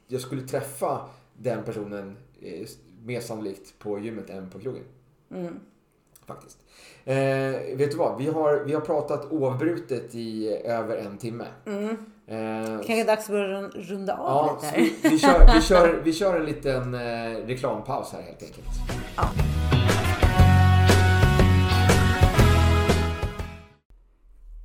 jag 0.08 0.20
skulle 0.20 0.42
träffa 0.42 1.08
den 1.36 1.64
personen 1.64 2.16
eh, 2.40 2.66
mer 3.02 3.20
sannolikt 3.20 3.78
på 3.78 3.98
gymmet 3.98 4.30
än 4.30 4.50
på 4.50 4.58
krogen. 4.58 4.84
Mm. 5.30 5.60
Faktiskt. 6.34 6.58
Eh, 7.04 7.14
vet 7.76 7.90
du 7.90 7.96
vad? 7.96 8.18
Vi 8.18 8.26
har, 8.30 8.62
vi 8.66 8.72
har 8.74 8.80
pratat 8.80 9.26
oavbrutet 9.32 10.14
i 10.14 10.48
över 10.64 10.96
en 10.96 11.18
timme. 11.18 11.44
Mm. 11.66 11.88
Eh, 12.26 12.66
Kanske 12.86 13.04
dags 13.04 13.24
att 13.24 13.30
börja 13.30 13.48
run- 13.60 13.72
runda 13.88 14.16
av 14.16 14.46
ja, 14.46 14.58
lite 14.62 14.66
här. 14.66 14.90
vi, 15.02 15.08
vi, 15.08 15.18
kör, 15.18 15.50
vi, 15.54 15.60
kör, 15.62 16.00
vi 16.04 16.12
kör 16.12 16.40
en 16.40 16.46
liten 16.46 16.94
eh, 16.94 17.46
reklampaus 17.46 18.12
här 18.12 18.22
helt 18.22 18.42
enkelt. 18.42 18.66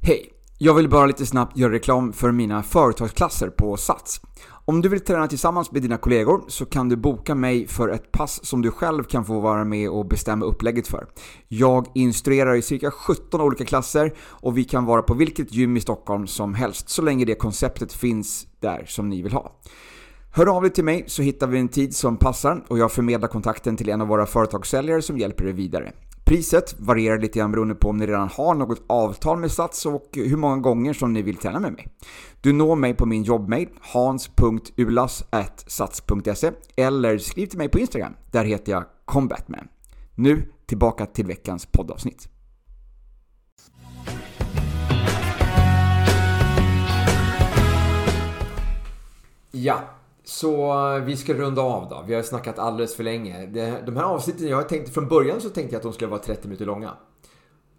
Hej! 0.01 0.32
Jag 0.57 0.74
vill 0.74 0.89
bara 0.89 1.05
lite 1.05 1.26
snabbt 1.26 1.57
göra 1.57 1.72
reklam 1.74 2.13
för 2.13 2.32
mina 2.32 2.63
företagsklasser 2.63 3.49
på 3.49 3.78
Sats. 3.78 4.22
Om 4.68 4.82
du 4.82 4.89
vill 4.89 4.99
träna 4.99 5.28
tillsammans 5.28 5.72
med 5.72 5.82
dina 5.82 5.97
kollegor 5.97 6.43
så 6.47 6.66
kan 6.66 6.89
du 6.89 6.95
boka 6.95 7.36
mig 7.36 7.68
för 7.68 7.89
ett 7.89 8.11
pass 8.11 8.45
som 8.45 8.61
du 8.61 8.72
själv 8.72 9.03
kan 9.03 9.26
få 9.26 9.39
vara 9.39 9.63
med 9.63 9.89
och 9.89 10.05
bestämma 10.05 10.45
upplägget 10.45 10.88
för. 10.88 11.07
Jag 11.47 11.88
instruerar 11.93 12.55
i 12.55 12.61
cirka 12.61 12.91
17 12.91 13.41
olika 13.41 13.66
klasser 13.66 14.13
och 14.20 14.57
vi 14.57 14.63
kan 14.63 14.86
vara 14.86 15.01
på 15.01 15.13
vilket 15.13 15.53
gym 15.53 15.78
i 15.78 15.80
Stockholm 15.80 16.28
som 16.28 16.53
helst 16.53 16.89
så 16.89 17.01
länge 17.01 17.26
det 17.26 17.36
konceptet 17.36 17.93
finns 17.93 18.47
där 18.59 18.86
som 18.88 19.09
ni 19.09 19.22
vill 19.22 19.34
ha. 19.34 19.51
Hör 20.32 20.55
av 20.55 20.61
dig 20.61 20.72
till 20.72 20.84
mig 20.84 21.03
så 21.07 21.22
hittar 21.22 21.47
vi 21.47 21.59
en 21.59 21.70
tid 21.70 21.95
som 21.95 22.18
passar 22.18 22.63
och 22.68 22.78
jag 22.78 22.91
förmedlar 22.91 23.28
kontakten 23.28 23.78
till 23.78 23.89
en 23.89 24.01
av 24.01 24.07
våra 24.07 24.26
företagssäljare 24.26 25.01
som 25.01 25.18
hjälper 25.18 25.43
dig 25.43 25.53
vidare. 25.53 25.93
Priset 26.26 26.76
varierar 26.80 27.19
lite 27.19 27.39
grann 27.39 27.51
beroende 27.51 27.76
på 27.76 27.89
om 27.89 27.97
ni 27.97 28.07
redan 28.07 28.30
har 28.30 28.55
något 28.55 28.84
avtal 28.88 29.39
med 29.39 29.51
Sats 29.51 29.86
och 29.86 30.09
hur 30.13 30.38
många 30.38 30.57
gånger 30.57 30.93
som 30.93 31.13
ni 31.13 31.21
vill 31.21 31.38
träna 31.38 31.59
med 31.59 31.73
mig. 31.73 31.88
Du 32.41 32.53
når 32.53 32.76
mig 32.76 32.93
på 32.93 33.05
min 33.05 33.23
jobbmail 33.23 33.69
hans.ulas.sats.se 33.82 36.51
eller 36.76 37.17
skriv 37.17 37.47
till 37.47 37.57
mig 37.57 37.69
på 37.69 37.80
Instagram. 37.80 38.13
Där 38.32 38.45
heter 38.45 38.71
jag 38.71 38.86
combatman. 39.05 39.67
Nu 40.15 40.51
tillbaka 40.65 41.05
till 41.05 41.26
veckans 41.26 41.65
poddavsnitt. 41.65 42.30
Ja, 49.51 49.94
så 50.26 50.99
vi 50.99 51.17
ska 51.17 51.34
runda 51.34 51.61
av 51.61 51.89
då. 51.89 52.03
Vi 52.07 52.15
har 52.15 52.21
snackat 52.21 52.59
alldeles 52.59 52.95
för 52.95 53.03
länge. 53.03 53.45
De 53.86 53.97
här 53.97 54.03
avsnitten, 54.03 54.47
jag 54.47 54.69
tänkte 54.69 54.91
från 54.91 55.07
början 55.07 55.41
så 55.41 55.49
tänkte 55.49 55.76
jag 55.76 55.80
att 55.80 55.84
de 55.84 55.93
skulle 55.93 56.09
vara 56.09 56.21
30 56.21 56.47
minuter 56.47 56.65
långa. 56.65 56.97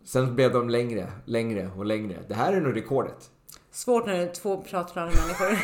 Sen 0.05 0.35
blev 0.35 0.53
de 0.53 0.71
längre, 0.71 1.13
längre 1.25 1.71
och 1.77 1.85
längre. 1.85 2.17
Det 2.29 2.35
här 2.35 2.53
är 2.53 2.61
nog 2.61 2.77
rekordet. 2.77 3.31
Svårt 3.73 4.07
när 4.07 4.15
det 4.15 4.23
är 4.23 4.35
två 4.35 4.63
pratglada 4.63 5.07
människor. 5.07 5.59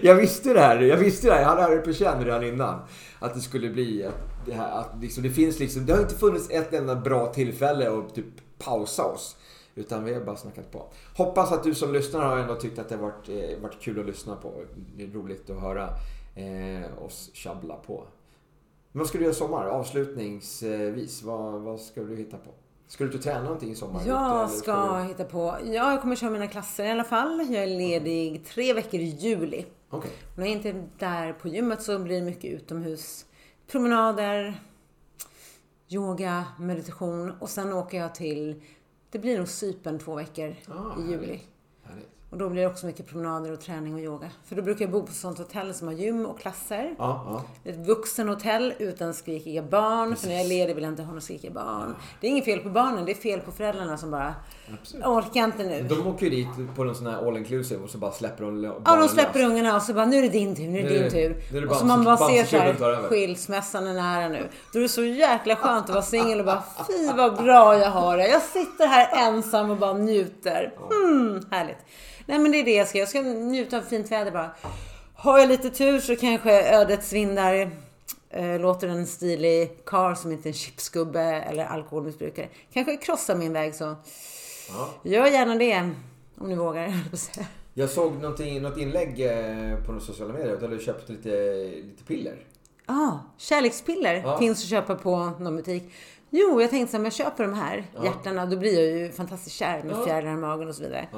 jag 0.02 0.14
visste 0.14 0.52
det 0.52 0.60
här. 0.60 0.80
Jag 0.80 0.96
visste 0.96 1.28
det 1.28 1.34
här. 1.34 1.40
Jag 1.40 1.48
hade 1.48 1.62
det 1.62 1.76
här 1.76 1.82
på 1.82 1.92
känn 1.92 2.24
redan 2.24 2.44
innan. 2.44 2.80
Att 3.18 3.34
det 3.34 3.40
skulle 3.40 3.70
bli 3.70 4.04
att 4.04 4.14
det 4.46 4.52
här. 4.52 4.78
Att 4.80 4.90
liksom, 5.00 5.22
det 5.22 5.30
finns 5.30 5.58
liksom. 5.58 5.86
Det 5.86 5.92
har 5.92 6.00
inte 6.00 6.14
funnits 6.14 6.50
ett 6.50 6.74
enda 6.74 6.96
bra 6.96 7.26
tillfälle 7.26 7.98
att 7.98 8.14
typ 8.14 8.58
pausa 8.58 9.04
oss. 9.04 9.36
Utan 9.78 10.04
vi 10.04 10.14
har 10.14 10.20
bara 10.20 10.36
snackat 10.36 10.70
på. 10.70 10.86
Hoppas 11.16 11.52
att 11.52 11.64
du 11.64 11.74
som 11.74 11.92
lyssnar 11.92 12.20
har 12.26 12.38
ändå 12.38 12.54
tyckt 12.54 12.78
att 12.78 12.88
det 12.88 12.96
har 12.96 13.02
varit, 13.02 13.28
eh, 13.28 13.58
varit 13.62 13.80
kul 13.80 14.00
att 14.00 14.06
lyssna 14.06 14.36
på. 14.36 14.52
Det 14.96 15.02
är 15.02 15.06
roligt 15.08 15.50
att 15.50 15.60
höra 15.60 15.88
eh, 16.34 17.02
oss 17.04 17.30
tjabbla 17.32 17.76
på. 17.76 18.04
Men 18.92 18.98
vad 18.98 19.08
ska 19.08 19.18
du 19.18 19.24
göra 19.24 19.32
i 19.32 19.36
sommar? 19.36 19.66
Avslutningsvis. 19.66 21.22
Vad, 21.22 21.60
vad 21.60 21.80
ska 21.80 22.02
du 22.02 22.16
hitta 22.16 22.36
på? 22.36 22.50
Ska 22.88 23.04
du 23.04 23.14
och 23.14 23.22
träna 23.22 23.42
någonting 23.42 23.70
i 23.70 23.74
sommar? 23.74 24.02
Jag 24.06 24.50
ska 24.50 24.98
du- 24.98 25.04
hitta 25.04 25.24
på. 25.24 25.56
Ja, 25.64 25.92
jag 25.92 26.00
kommer 26.00 26.16
köra 26.16 26.30
mina 26.30 26.46
klasser 26.46 26.84
i 26.84 26.90
alla 26.90 27.04
fall. 27.04 27.46
Jag 27.50 27.62
är 27.62 27.66
ledig 27.66 28.44
tre 28.46 28.72
veckor 28.72 29.00
i 29.00 29.04
juli. 29.04 29.66
Okej. 29.90 30.10
När 30.36 30.44
jag 30.46 30.52
inte 30.52 30.68
är 30.68 30.88
där 30.98 31.32
på 31.32 31.48
gymmet 31.48 31.82
så 31.82 31.98
blir 31.98 32.16
det 32.16 32.26
mycket 32.26 32.52
utomhus. 32.52 33.24
Promenader, 33.70 34.60
yoga, 35.88 36.44
meditation 36.58 37.32
och 37.40 37.48
sen 37.48 37.72
åker 37.72 37.98
jag 37.98 38.14
till, 38.14 38.62
det 39.10 39.18
blir 39.18 39.38
nog 39.38 39.48
Cypern 39.48 39.98
två 39.98 40.14
veckor 40.14 40.54
Ah, 40.68 41.00
i 41.00 41.10
juli. 41.10 41.40
härligt. 41.82 42.08
Och 42.30 42.38
då 42.38 42.48
blir 42.48 42.62
det 42.62 42.68
också 42.68 42.86
mycket 42.86 43.06
promenader 43.06 43.52
och 43.52 43.60
träning 43.60 43.94
och 43.94 44.00
yoga. 44.00 44.30
För 44.44 44.56
då 44.56 44.62
brukar 44.62 44.84
jag 44.84 44.92
bo 44.92 45.02
på 45.06 45.12
sånt 45.12 45.38
hotell 45.38 45.74
som 45.74 45.88
har 45.88 45.94
gym 45.94 46.26
och 46.26 46.40
klasser. 46.40 46.94
Ja, 46.98 47.24
ja. 47.64 47.70
Ett 47.70 47.76
vuxenhotell 47.86 48.74
utan 48.78 49.14
skrikiga 49.14 49.62
barn. 49.62 50.16
För 50.16 50.26
när 50.28 50.34
jag 50.34 50.44
är 50.44 50.48
ledig 50.48 50.74
vill 50.74 50.84
jag 50.84 50.92
inte 50.92 51.02
ha 51.02 51.08
några 51.08 51.20
skrikiga 51.20 51.50
barn. 51.50 51.94
Det 52.20 52.26
är 52.26 52.30
inget 52.30 52.44
fel 52.44 52.58
på 52.58 52.68
barnen, 52.68 53.04
det 53.04 53.12
är 53.12 53.14
fel 53.14 53.40
på 53.40 53.52
föräldrarna 53.52 53.96
som 53.96 54.10
bara 54.10 54.34
Absolut. 54.80 55.04
"Jag 55.04 55.12
orkar 55.16 55.44
inte 55.44 55.62
nu. 55.64 55.82
De 55.88 56.06
åker 56.06 56.26
ju 56.26 56.30
dit 56.30 56.48
på 56.76 56.84
någon 56.84 56.94
sån 56.94 57.06
här 57.06 57.28
all 57.28 57.36
inclusive 57.36 57.82
och 57.84 57.90
så 57.90 57.98
bara 57.98 58.12
släpper 58.12 58.44
de 58.44 58.64
Ja, 58.64 58.78
barnen 58.84 59.02
de 59.02 59.08
släpper 59.08 59.38
lös. 59.40 59.48
ungarna 59.50 59.76
och 59.76 59.82
så 59.82 59.94
bara, 59.94 60.06
nu 60.06 60.16
är 60.16 60.22
det 60.22 60.28
din 60.28 60.56
tur, 60.56 60.68
nu 60.68 60.78
är 60.78 60.82
det 60.82 60.88
Nu 60.90 60.98
din 60.98 61.10
tur. 61.10 61.42
nu 61.52 61.60
det 61.60 61.66
och 61.66 61.76
så 61.76 61.86
man 61.86 62.04
bara 62.04 62.16
ser 62.16 62.44
så 62.44 62.56
här, 62.56 63.08
skilsmässan 63.08 63.86
är 63.86 63.94
nära 63.94 64.28
nu. 64.28 64.48
Då 64.72 64.78
är 64.78 64.82
det 64.82 64.88
så 64.88 65.04
jäkla 65.04 65.56
skönt 65.56 65.84
att 65.84 65.90
vara 65.90 66.02
singel 66.02 66.38
och 66.40 66.46
bara, 66.46 66.62
fy 66.86 67.12
vad 67.16 67.36
bra 67.36 67.78
jag 67.78 67.90
har 67.90 68.16
det. 68.16 68.28
Jag 68.28 68.42
sitter 68.42 68.86
här 68.86 69.28
ensam 69.28 69.70
och 69.70 69.76
bara 69.76 69.92
njuter. 69.92 70.72
Hmm, 70.90 71.40
härligt. 71.50 71.78
Nej 72.28 72.38
men 72.38 72.52
det 72.52 72.60
är 72.60 72.64
det 72.64 72.74
jag 72.74 72.88
ska, 72.88 72.98
jag 72.98 73.08
ska 73.08 73.22
njuta 73.22 73.78
av 73.78 73.82
fint 73.82 74.12
väder 74.12 74.30
bara. 74.30 74.50
Har 75.14 75.38
jag 75.38 75.48
lite 75.48 75.70
tur 75.70 76.00
så 76.00 76.16
kanske 76.16 76.74
ödets 76.74 77.12
vindar 77.12 77.70
eh, 78.30 78.60
låter 78.60 78.88
en 78.88 79.06
stilig 79.06 79.84
karl 79.84 80.14
som 80.14 80.32
inte 80.32 80.48
är 80.48 80.50
en 80.50 80.54
chipsgubbe 80.54 81.20
eller 81.20 81.64
alkoholmissbrukare 81.64 82.48
kanske 82.72 82.96
krossa 82.96 83.34
min 83.34 83.52
väg 83.52 83.74
så 83.74 83.96
ja. 84.68 84.88
gör 85.02 85.26
gärna 85.26 85.54
det. 85.54 85.90
Om 86.38 86.48
ni 86.48 86.54
vågar, 86.54 86.94
Jag 87.74 87.90
såg 87.90 88.22
något 88.22 88.40
inlägg 88.78 89.20
eh, 89.20 89.84
på 89.86 90.00
sociala 90.00 90.32
medier 90.32 90.56
där 90.56 90.68
du 90.68 90.78
köpt 90.78 91.08
lite, 91.08 91.30
lite 91.84 92.04
piller. 92.04 92.44
Ja, 92.86 92.94
ah, 92.94 93.18
kärlekspiller 93.38 94.14
ja. 94.14 94.38
finns 94.38 94.62
att 94.62 94.70
köpa 94.70 94.94
på 94.94 95.16
någon 95.40 95.56
butik. 95.56 95.92
Jo, 96.30 96.60
jag 96.60 96.70
tänkte 96.70 96.90
så 96.90 96.98
om 96.98 97.04
jag 97.04 97.12
köper 97.12 97.44
de 97.44 97.54
här 97.54 97.84
ja. 97.94 98.04
hjärtarna, 98.04 98.46
då 98.46 98.56
blir 98.56 98.74
jag 98.74 98.98
ju 98.98 99.12
fantastiskt 99.12 99.56
kär 99.56 99.82
med 99.82 99.96
ja. 99.96 100.04
fjärilar 100.04 100.32
i 100.32 100.36
magen 100.36 100.68
och 100.68 100.74
så 100.74 100.82
vidare. 100.82 101.08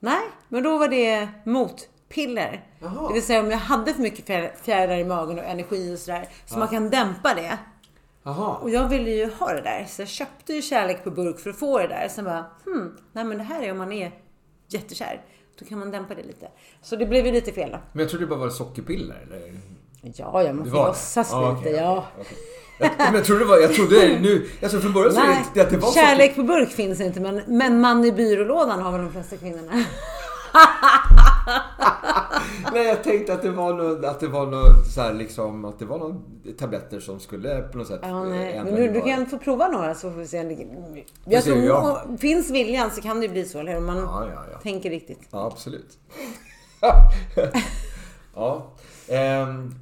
Ja. 0.00 0.10
Nej, 0.10 0.22
men 0.48 0.62
då 0.62 0.78
var 0.78 0.88
det 0.88 1.28
motpiller. 1.44 2.64
Det 3.08 3.14
vill 3.14 3.22
säga 3.22 3.40
om 3.40 3.50
jag 3.50 3.58
hade 3.58 3.94
för 3.94 4.02
mycket 4.02 4.26
fjärilar 4.64 4.96
i 4.96 5.04
magen 5.04 5.38
och 5.38 5.44
energi 5.44 5.94
och 5.94 5.98
sådär, 5.98 6.28
så 6.46 6.54
ja. 6.54 6.58
man 6.58 6.68
kan 6.68 6.90
dämpa 6.90 7.34
det. 7.34 7.58
Aha. 8.24 8.58
Och 8.62 8.70
jag 8.70 8.88
ville 8.88 9.10
ju 9.10 9.30
ha 9.30 9.52
det 9.52 9.60
där, 9.60 9.84
så 9.88 10.02
jag 10.02 10.08
köpte 10.08 10.52
ju 10.52 10.62
kärlek 10.62 11.04
på 11.04 11.10
burk 11.10 11.38
för 11.38 11.50
att 11.50 11.58
få 11.58 11.78
det 11.78 11.88
där. 11.88 12.08
Sen 12.08 12.24
bara, 12.24 12.46
hmm, 12.64 12.96
nej 13.12 13.24
men 13.24 13.38
det 13.38 13.44
här 13.44 13.62
är 13.62 13.72
om 13.72 13.78
man 13.78 13.92
är 13.92 14.12
jättekär. 14.68 15.24
Då 15.58 15.64
kan 15.64 15.78
man 15.78 15.90
dämpa 15.90 16.14
det 16.14 16.22
lite. 16.22 16.50
Så 16.82 16.96
det 16.96 17.06
blev 17.06 17.26
ju 17.26 17.32
lite 17.32 17.52
fel 17.52 17.70
då. 17.70 17.78
Men 17.92 18.00
jag 18.00 18.10
trodde 18.10 18.24
det 18.24 18.28
bara 18.28 18.38
var 18.38 18.50
sockerpiller 18.50 19.16
eller? 19.26 19.60
Ja, 20.00 20.42
ja 20.42 20.52
man 20.52 20.70
får 20.70 20.76
låtsas 20.76 21.32
lite, 21.32 21.46
okay, 21.46 21.72
ja. 21.72 22.06
Okay. 22.20 22.36
Jag, 22.78 22.90
men 22.98 23.14
jag 23.14 23.24
trodde 23.24 23.40
det 23.40 23.46
var, 23.46 23.58
jag 23.58 23.74
trodde 23.74 24.18
nu, 24.20 24.48
alltså 24.62 24.80
från 24.80 24.92
början 24.92 25.12
så 25.14 25.20
Nej, 25.20 25.44
det, 25.54 25.60
att 25.60 25.70
det 25.70 25.76
var 25.76 25.92
Kärlek 25.92 26.36
på 26.36 26.42
burk 26.42 26.70
finns 26.70 27.00
inte, 27.00 27.20
men, 27.20 27.42
men 27.46 27.80
man 27.80 28.04
i 28.04 28.12
byrålådan 28.12 28.80
har 28.80 28.92
väl 28.92 29.00
de 29.00 29.12
flesta 29.12 29.36
kvinnorna. 29.36 29.72
Nej, 32.72 32.86
jag 32.86 33.04
tänkte 33.04 33.34
att 33.34 33.42
det 33.42 33.50
var 33.50 33.74
något, 33.74 34.04
att 34.04 34.20
det 34.20 34.28
var 34.28 34.46
något 34.46 34.86
så 34.94 35.00
här 35.00 35.14
liksom, 35.14 35.64
att 35.64 35.78
det 35.78 35.84
var 35.84 35.98
några 35.98 36.16
tabletter 36.58 37.00
som 37.00 37.20
skulle 37.20 37.62
på 37.62 37.78
något 37.78 37.86
sätt 37.86 38.00
ja, 38.02 38.24
nej. 38.24 38.60
Men 38.64 38.74
du, 38.74 38.88
du 38.88 39.00
kan 39.00 39.26
få 39.26 39.38
prova 39.38 39.68
några 39.68 39.94
så 39.94 40.10
får 40.10 40.18
vi 40.18 40.26
se. 40.26 40.66
Jag 41.24 41.44
tror, 41.44 41.58
jag. 41.58 42.16
finns 42.20 42.50
viljan 42.50 42.90
så 42.90 43.00
kan 43.00 43.20
det 43.20 43.28
bli 43.28 43.44
så, 43.44 43.58
eller 43.58 43.74
hur? 43.74 43.80
Man 43.80 43.96
ja, 43.96 44.28
ja, 44.34 44.44
ja. 44.52 44.58
tänker 44.58 44.90
riktigt. 44.90 45.20
Ja, 45.30 45.46
absolut. 45.46 45.98
ja. 48.34 48.72
Um, 49.08 49.74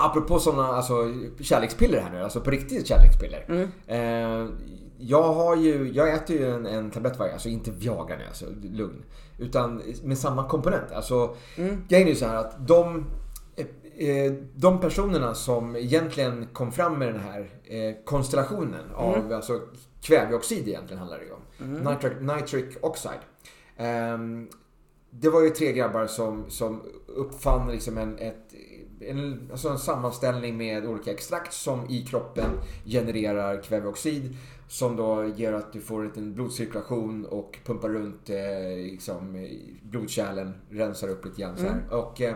apropå 0.00 0.38
sådana 0.38 0.68
alltså, 0.68 0.94
kärlekspiller 1.40 2.00
här 2.00 2.10
nu, 2.10 2.22
alltså 2.22 2.40
på 2.40 2.50
riktigt 2.50 2.86
kärlekspiller. 2.86 3.44
Mm. 3.48 4.44
Uh, 4.44 4.52
jag 4.98 5.32
har 5.32 5.56
ju, 5.56 5.92
jag 5.92 6.14
äter 6.14 6.36
ju 6.36 6.50
en, 6.50 6.66
en 6.66 6.90
tablett 6.90 7.18
varje 7.18 7.32
alltså 7.32 7.48
inte 7.48 7.70
Viagra 7.70 8.16
nu, 8.16 8.26
alltså 8.26 8.44
lugn. 8.62 9.04
Utan 9.38 9.82
med 10.02 10.18
samma 10.18 10.48
komponent. 10.48 10.92
Alltså, 10.92 11.36
mm. 11.56 11.84
Grejen 11.88 12.06
är 12.06 12.10
ju 12.10 12.16
så 12.16 12.26
här 12.26 12.36
att 12.36 12.68
de, 12.68 13.06
eh, 13.96 14.32
de 14.54 14.80
personerna 14.80 15.34
som 15.34 15.76
egentligen 15.76 16.46
kom 16.52 16.72
fram 16.72 16.98
med 16.98 17.08
den 17.08 17.20
här 17.20 17.50
eh, 17.64 17.94
konstellationen 18.04 18.90
av 18.94 19.14
mm. 19.14 19.32
alltså, 19.32 19.60
kväveoxid 20.02 20.68
egentligen 20.68 20.98
handlar 20.98 21.18
det 21.18 21.24
ju 21.24 21.32
om. 21.32 21.74
Mm. 21.74 21.92
Nitric, 21.92 22.12
nitric 22.20 22.76
oxide. 22.82 23.20
Um, 23.78 24.48
det 25.10 25.28
var 25.28 25.42
ju 25.42 25.50
tre 25.50 25.72
grabbar 25.72 26.06
som, 26.06 26.50
som 26.50 26.82
uppfann 27.06 27.72
liksom 27.72 27.98
en, 27.98 28.18
ett, 28.18 28.54
en, 29.00 29.48
alltså 29.50 29.68
en 29.68 29.78
sammanställning 29.78 30.56
med 30.56 30.86
olika 30.86 31.10
extrakt 31.10 31.52
som 31.52 31.90
i 31.90 32.02
kroppen 32.02 32.50
genererar 32.84 33.62
kväveoxid. 33.62 34.36
Som 34.68 34.96
då 34.96 35.30
gör 35.36 35.52
att 35.52 35.72
du 35.72 35.80
får 35.80 36.00
en 36.00 36.06
liten 36.06 36.34
blodcirkulation 36.34 37.24
och 37.26 37.58
pumpar 37.64 37.88
runt 37.88 38.30
eh, 38.30 38.76
liksom, 38.76 39.48
blodkärlen, 39.82 40.54
rensar 40.70 41.08
upp 41.08 41.24
lite 41.24 41.40
grann. 41.40 41.56
Mm. 41.56 41.74
Och 41.90 42.20
eh, 42.20 42.34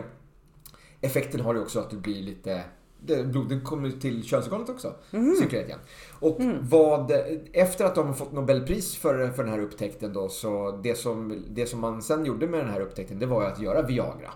effekten 1.01 1.41
har 1.41 1.53
ju 1.53 1.61
också 1.61 1.79
att 1.79 1.89
du 1.89 1.97
blir 1.97 2.23
lite 2.23 2.63
blodet 3.05 3.63
kommer 3.63 3.91
till 3.91 4.23
könsorganet 4.23 4.69
också. 4.69 4.93
Mm. 5.11 5.35
Igen. 5.51 5.79
Och 6.19 6.39
mm. 6.39 6.57
vad, 6.61 7.11
efter 7.53 7.85
att 7.85 7.95
de 7.95 8.07
har 8.07 8.13
fått 8.13 8.31
Nobelpris 8.31 8.95
för, 8.95 9.29
för 9.29 9.43
den 9.43 9.51
här 9.51 9.59
upptäckten 9.59 10.13
då, 10.13 10.29
så 10.29 10.79
det 10.83 10.95
som, 10.95 11.43
det 11.49 11.65
som 11.65 11.79
man 11.79 12.01
sen 12.01 12.25
gjorde 12.25 12.47
med 12.47 12.59
den 12.59 12.69
här 12.69 12.81
upptäckten, 12.81 13.19
det 13.19 13.25
var 13.25 13.43
att 13.43 13.61
göra 13.61 13.81
Viagra. 13.81 14.31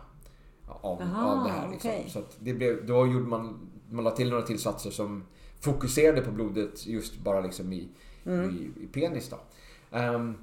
Av, 0.81 1.01
Aha, 1.01 1.31
av 1.31 1.43
det 1.43 1.51
här 1.51 1.69
liksom. 1.69 1.91
okay. 1.91 2.09
Så 2.09 2.21
det 2.39 2.53
blev, 2.53 2.85
då 2.85 3.07
gjorde 3.07 3.25
man, 3.25 3.69
man 3.89 4.03
la 4.03 4.11
till 4.11 4.29
några 4.29 4.43
tillsatser 4.43 4.91
som 4.91 5.23
fokuserade 5.59 6.21
på 6.21 6.31
blodet 6.31 6.87
just 6.87 7.19
bara 7.19 7.41
liksom 7.41 7.73
i, 7.73 7.89
mm. 8.25 8.49
i, 8.49 8.83
i, 8.83 8.87
penis. 8.87 9.33
Um, 9.91 10.37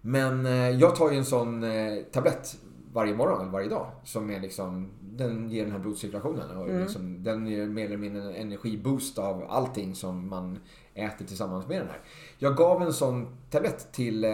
men 0.00 0.46
eh, 0.46 0.70
jag 0.70 0.96
tar 0.96 1.10
ju 1.10 1.18
en 1.18 1.24
sån 1.24 1.64
eh, 1.64 1.96
tablett 2.12 2.56
varje 2.92 3.14
morgon 3.14 3.40
eller 3.40 3.50
varje 3.50 3.68
dag. 3.68 3.86
Som 4.04 4.30
är 4.30 4.40
liksom, 4.40 4.88
den 5.00 5.50
ger 5.50 5.62
den 5.62 5.72
här 5.72 5.78
blodcirkulationen. 5.78 6.56
Och 6.56 6.68
mm. 6.68 6.80
liksom, 6.80 7.22
den 7.22 7.46
ger 7.46 7.66
mer 7.66 7.86
eller 7.86 7.96
mindre 7.96 8.22
en 8.22 8.34
energiboost 8.34 9.18
av 9.18 9.44
allting 9.48 9.94
som 9.94 10.28
man 10.28 10.58
äter 11.00 11.24
tillsammans 11.24 11.68
med 11.68 11.80
den 11.80 11.88
här. 11.88 11.98
Jag 12.38 12.56
gav 12.56 12.82
en 12.82 12.92
sån 12.92 13.36
tablett 13.50 13.92
till, 13.92 14.24
eh, 14.24 14.30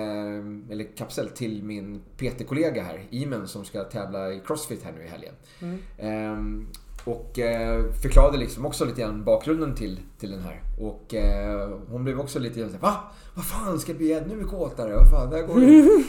eller 0.71 0.97
kapsel 0.97 1.29
till 1.29 1.63
min 1.63 2.03
PT-kollega 2.17 2.83
här, 2.83 3.03
Imen, 3.11 3.49
som 3.49 3.65
ska 3.65 3.85
tävla 3.85 4.33
i 4.33 4.41
Crossfit 4.47 4.85
här 4.85 4.93
nu 4.93 5.05
i 5.05 5.09
helgen. 5.09 5.35
Mm. 5.61 6.33
Um, 6.33 6.69
och 7.07 7.39
eh, 7.39 7.85
förklarade 8.03 8.39
liksom 8.39 8.67
också 8.67 8.85
lite 8.85 9.01
grann 9.01 9.25
bakgrunden 9.25 9.75
till, 9.75 10.01
till 10.19 10.31
den 10.31 10.41
här. 10.41 10.63
Och 10.81 11.15
eh, 11.15 11.79
hon 11.91 12.05
blev 12.05 12.21
också 12.21 12.39
lite 12.39 12.61
grann 12.61 12.69
såhär, 12.69 12.83
va? 12.83 12.97
Vad 13.35 13.45
fan 13.45 13.81
ska 13.81 13.93
jag 13.93 13.99
bli 13.99 14.13
ännu 14.13 14.45
kåtare? 14.45 14.95
Vad 14.95 15.11
fan, 15.11 15.31
det 15.31 15.37
här 15.37 15.43
går 15.43 15.61
ju... 15.61 16.05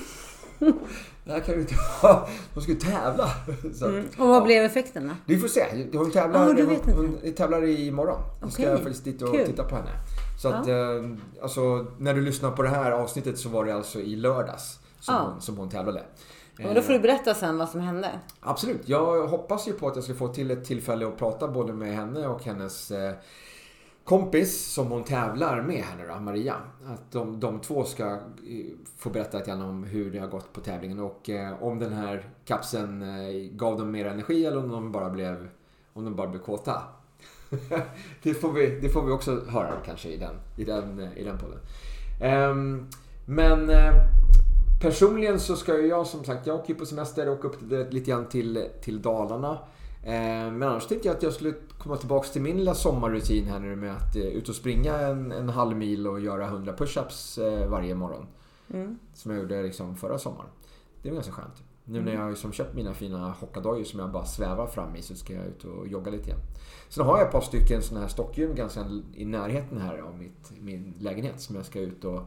det 1.26 1.32
här 1.32 1.40
kan 1.40 1.56
ju 1.56 1.62
inte 1.62 1.76
vara... 2.04 2.28
De 2.54 2.62
ska 2.62 2.72
ju 2.72 2.78
tävla. 2.78 3.30
Så, 3.74 3.86
mm. 3.86 4.06
Och 4.18 4.28
vad 4.28 4.44
blev 4.44 4.64
effekten 4.64 5.08
då? 5.08 5.14
Vi 5.26 5.38
får 5.38 5.48
se. 5.48 5.66
Hon 5.94 6.12
tävlar, 6.12 6.48
oh, 6.48 6.78
hon, 6.86 7.18
hon, 7.24 7.34
tävlar 7.34 7.66
imorgon. 7.66 8.22
Jag 8.42 8.52
ska 8.52 8.64
okay. 8.64 8.78
faktiskt 8.78 9.04
dit 9.04 9.22
och 9.22 9.32
Kul. 9.32 9.46
titta 9.46 9.64
på 9.64 9.76
henne. 9.76 9.92
Så 10.38 10.50
att, 10.50 10.68
ja. 10.68 10.96
eh, 10.96 11.04
alltså, 11.42 11.86
när 11.98 12.14
du 12.14 12.22
lyssnar 12.22 12.52
på 12.52 12.64
det 12.64 12.70
här 12.70 12.92
avsnittet 12.92 13.40
så 13.40 13.50
var 13.50 13.66
det 13.66 13.76
alltså 13.76 14.00
i 14.00 14.16
lördags 14.16 14.80
som, 15.00 15.16
ja. 15.16 15.22
hon, 15.22 15.42
som 15.42 15.58
hon 15.58 15.70
tävlade. 15.70 16.04
Men 16.58 16.76
då 16.76 16.82
får 16.82 16.94
du 16.94 17.00
berätta 17.00 17.34
sen 17.34 17.58
vad 17.58 17.70
som 17.70 17.82
hände. 17.82 18.20
Absolut. 18.40 18.90
Jag 18.90 19.28
hoppas 19.28 19.68
ju 19.68 19.74
på 19.74 19.88
att 19.88 19.96
jag 19.96 20.04
ska 20.04 20.14
få 20.14 20.28
till 20.28 20.52
ett 20.52 20.66
tillfälle 20.66 21.08
att 21.08 21.18
prata 21.18 21.48
både 21.48 21.74
med 21.74 21.96
henne 21.96 22.28
och 22.28 22.44
hennes 22.44 22.92
eh, 22.92 23.14
kompis 24.04 24.74
som 24.74 24.88
hon 24.88 25.04
tävlar 25.04 25.62
med 25.62 25.84
här 25.84 26.08
då, 26.08 26.20
Maria. 26.20 26.56
Att 26.86 27.12
de, 27.12 27.40
de 27.40 27.60
två 27.60 27.84
ska 27.84 28.06
eh, 28.06 28.20
få 28.98 29.10
berätta 29.10 29.38
lite 29.38 29.50
grann 29.50 29.62
om 29.62 29.84
hur 29.84 30.12
det 30.12 30.20
har 30.20 30.28
gått 30.28 30.54
på 30.54 30.62
tävlingen 30.62 31.00
och 31.00 31.30
eh, 31.30 31.64
om 31.64 31.80
den 31.80 31.94
här 31.94 32.30
kapseln 32.46 33.04
gav 33.58 33.78
dem 33.78 33.92
mer 33.92 34.06
energi 34.06 34.46
eller 34.46 34.58
om 34.58 34.70
de 34.70 34.92
bara 34.92 35.10
blev, 35.10 35.50
om 35.94 36.06
de 36.06 36.16
bara 36.16 36.28
blev 36.28 36.40
kåta. 36.40 36.82
det, 38.24 38.34
får 38.34 38.54
vi, 38.54 38.80
det 38.82 38.90
får 38.90 39.04
vi 39.04 39.12
också 39.12 39.42
höra 39.48 39.74
kanske 39.86 40.10
i 40.10 40.18
den, 40.18 40.36
i 40.56 40.64
den, 40.64 41.00
i 41.16 41.24
den 41.24 41.38
podden. 41.38 41.60
Um, 42.52 42.90
men 43.26 43.72
Personligen 44.82 45.40
så 45.40 45.56
ska 45.56 45.82
ju 45.82 45.88
jag 45.88 46.08
som 46.08 46.24
sagt, 46.24 46.48
jag 46.48 46.56
åker 46.56 46.74
på 46.74 46.86
semester 46.86 47.30
och 47.30 47.46
upp 47.46 47.56
lite 47.90 48.12
grann 48.12 48.30
till, 48.30 48.66
till 48.82 49.02
Dalarna. 49.02 49.52
Eh, 50.04 50.52
men 50.52 50.64
annars 50.64 50.88
tänkte 50.88 51.08
jag 51.08 51.18
att 51.18 51.24
jag 51.24 51.34
skulle 51.34 51.54
komma 51.78 51.98
tillbaka 51.98 52.28
till 52.28 52.42
min 52.42 52.58
lilla 52.58 52.76
sommarrutin 52.76 53.46
här 53.46 53.60
nu 53.60 53.76
med 53.76 53.96
att 53.96 54.16
eh, 54.16 54.22
ut 54.22 54.50
och 54.50 54.56
springa 54.56 54.98
en, 54.98 55.32
en 55.32 55.50
halv 55.50 55.78
mil 55.78 56.08
och 56.08 56.20
göra 56.20 56.46
100 56.46 56.74
pushups 56.74 57.38
eh, 57.38 57.70
varje 57.70 57.96
morgon. 57.96 58.28
Mm. 58.74 59.00
Som 59.14 59.32
jag 59.32 59.42
gjorde 59.42 59.64
liksom 59.64 59.96
förra 59.96 60.18
sommaren. 60.18 60.50
Det 61.02 61.10
var 61.10 61.16
ganska 61.16 61.32
skönt. 61.32 61.64
Nu 61.90 62.02
när 62.02 62.12
mm. 62.12 62.22
jag 62.22 62.30
liksom 62.30 62.52
köpt 62.52 62.76
mina 62.76 62.94
fina 62.94 63.32
hockadojor 63.32 63.84
som 63.84 64.00
jag 64.00 64.12
bara 64.12 64.26
svävar 64.26 64.68
fram 64.68 64.96
i 64.96 65.02
så 65.02 65.16
ska 65.16 65.34
jag 65.34 65.46
ut 65.46 65.64
och 65.64 65.88
jogga 65.88 66.12
lite 66.12 66.26
igen. 66.26 66.40
Sen 66.90 67.06
har 67.06 67.18
jag 67.18 67.28
ett 67.28 67.32
par 67.32 67.42
stycken 67.42 67.82
sådana 67.82 68.02
här 68.02 68.12
stockgym 68.12 68.56
ganska 68.56 68.86
i 69.16 69.26
närheten 69.26 69.82
här 69.82 69.98
av 69.98 70.18
mitt, 70.18 70.52
min 70.62 70.94
lägenhet 71.00 71.42
som 71.42 71.56
jag 71.56 71.66
ska 71.66 71.80
ut 71.80 72.06
och 72.06 72.22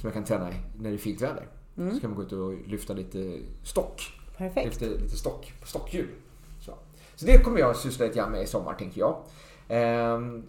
som 0.00 0.06
jag 0.06 0.12
kan 0.12 0.24
träna 0.24 0.50
i 0.50 0.54
när 0.78 0.90
det 0.90 0.96
är 0.96 0.98
fint 0.98 1.22
väder. 1.22 1.46
Mm. 1.76 1.94
Så 1.94 2.00
kan 2.00 2.10
man 2.10 2.16
gå 2.16 2.22
ut 2.22 2.32
och 2.32 2.68
lyfta 2.68 2.94
lite 2.94 3.38
stock. 3.62 4.02
Perfekt. 4.36 4.66
Lyfta 4.66 4.84
lite 4.84 5.16
stock, 5.16 5.52
stockhjul. 5.64 6.08
Så. 6.60 6.74
så 7.14 7.26
det 7.26 7.38
kommer 7.38 7.58
jag 7.58 7.76
syssla 7.76 8.06
lite 8.06 8.18
grann 8.18 8.32
med 8.32 8.42
i 8.42 8.46
sommar 8.46 8.74
tänker 8.74 9.00
jag. 9.00 9.16
Um, 10.16 10.44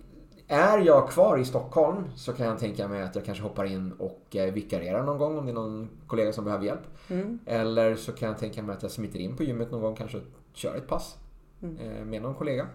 är 0.54 0.78
jag 0.78 1.10
kvar 1.10 1.38
i 1.38 1.46
Stockholm 1.46 2.04
så 2.16 2.34
kan 2.34 2.46
jag 2.46 2.60
tänka 2.60 2.88
mig 2.88 3.02
att 3.02 3.16
jag 3.16 3.26
kanske 3.26 3.44
hoppar 3.44 3.66
in 3.66 3.92
och 3.92 4.36
eh, 4.36 4.54
vikarierar 4.54 5.04
någon 5.04 5.18
gång 5.18 5.38
om 5.38 5.46
det 5.46 5.52
är 5.52 5.54
någon 5.54 5.90
kollega 6.08 6.34
som 6.34 6.46
behöver 6.46 6.66
hjälp. 6.66 6.82
Mm. 7.10 7.40
Eller 7.46 7.96
så 7.96 8.12
kan 8.12 8.28
jag 8.30 8.38
tänka 8.38 8.64
mig 8.64 8.76
att 8.76 8.84
jag 8.84 8.92
smiter 8.92 9.20
in 9.20 9.38
på 9.38 9.44
gymmet 9.44 9.72
någon 9.72 9.82
gång, 9.82 9.96
kanske 9.96 10.22
kör 10.54 10.76
ett 10.76 10.88
pass 10.88 11.16
mm. 11.62 11.78
Eh, 11.78 12.06
med 12.06 12.22
någon 12.22 12.36
kollega. 12.36 12.68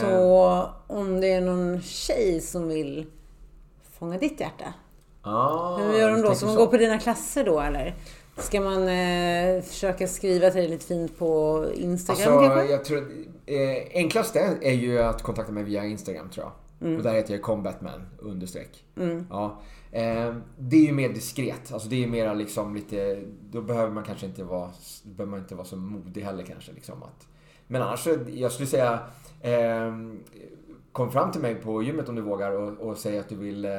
Så 0.00 0.68
om 0.86 1.20
det 1.20 1.32
är 1.32 1.40
någon 1.40 1.80
tjej 1.80 2.40
som 2.40 2.68
vill 2.68 3.06
fånga 3.82 4.18
ditt 4.18 4.40
hjärta 4.40 4.74
Ah, 5.22 5.76
Hur 5.76 5.98
gör 5.98 6.10
de 6.10 6.22
då? 6.22 6.34
Ska 6.34 6.46
man 6.46 6.56
gå 6.56 6.66
på 6.66 6.76
dina 6.76 6.98
klasser 6.98 7.44
då 7.44 7.60
eller? 7.60 7.94
Ska 8.36 8.60
man 8.60 8.88
eh, 8.88 9.62
försöka 9.62 10.06
skriva 10.06 10.50
till 10.50 10.60
dig 10.60 10.70
lite 10.70 10.86
fint 10.86 11.18
på 11.18 11.64
Instagram 11.74 12.38
alltså, 12.38 12.48
kanske? 12.48 12.72
Jag 12.72 12.84
tror, 12.84 12.98
eh, 13.46 13.82
enklast 13.94 14.36
är, 14.36 14.64
är 14.64 14.72
ju 14.72 14.98
att 14.98 15.22
kontakta 15.22 15.52
mig 15.52 15.62
via 15.62 15.84
Instagram 15.84 16.30
tror 16.30 16.46
jag. 16.46 16.52
Mm. 16.88 16.96
Och 16.96 17.02
där 17.02 17.12
heter 17.12 17.34
jag 17.34 17.42
combatman 17.42 18.06
understreck. 18.18 18.84
Mm. 18.96 19.26
Ja. 19.30 19.60
Eh, 19.92 20.34
det 20.58 20.76
är 20.76 20.86
ju 20.86 20.92
mer 20.92 21.08
diskret. 21.08 21.72
Alltså 21.72 21.88
det 21.88 22.04
är 22.04 22.06
mer 22.06 22.34
liksom 22.34 22.74
lite, 22.74 23.22
då 23.50 23.62
behöver 23.62 23.92
man 23.92 24.04
kanske 24.04 24.26
inte 24.26 24.44
vara, 24.44 24.70
behöver 25.04 25.30
man 25.30 25.40
inte 25.40 25.54
vara 25.54 25.66
så 25.66 25.76
modig 25.76 26.22
heller 26.22 26.42
kanske. 26.42 26.72
Liksom, 26.72 27.02
att, 27.02 27.26
Men 27.66 27.82
annars, 27.82 28.08
jag 28.34 28.52
skulle 28.52 28.68
säga 28.68 29.00
eh, 29.40 29.92
Kom 30.92 31.10
fram 31.10 31.32
till 31.32 31.40
mig 31.40 31.54
på 31.54 31.82
gymmet 31.82 32.08
om 32.08 32.14
du 32.14 32.22
vågar 32.22 32.50
och, 32.52 32.88
och 32.88 32.98
säg 32.98 33.18
att 33.18 33.28
du 33.28 33.36
vill 33.36 33.64
eh, 33.64 33.70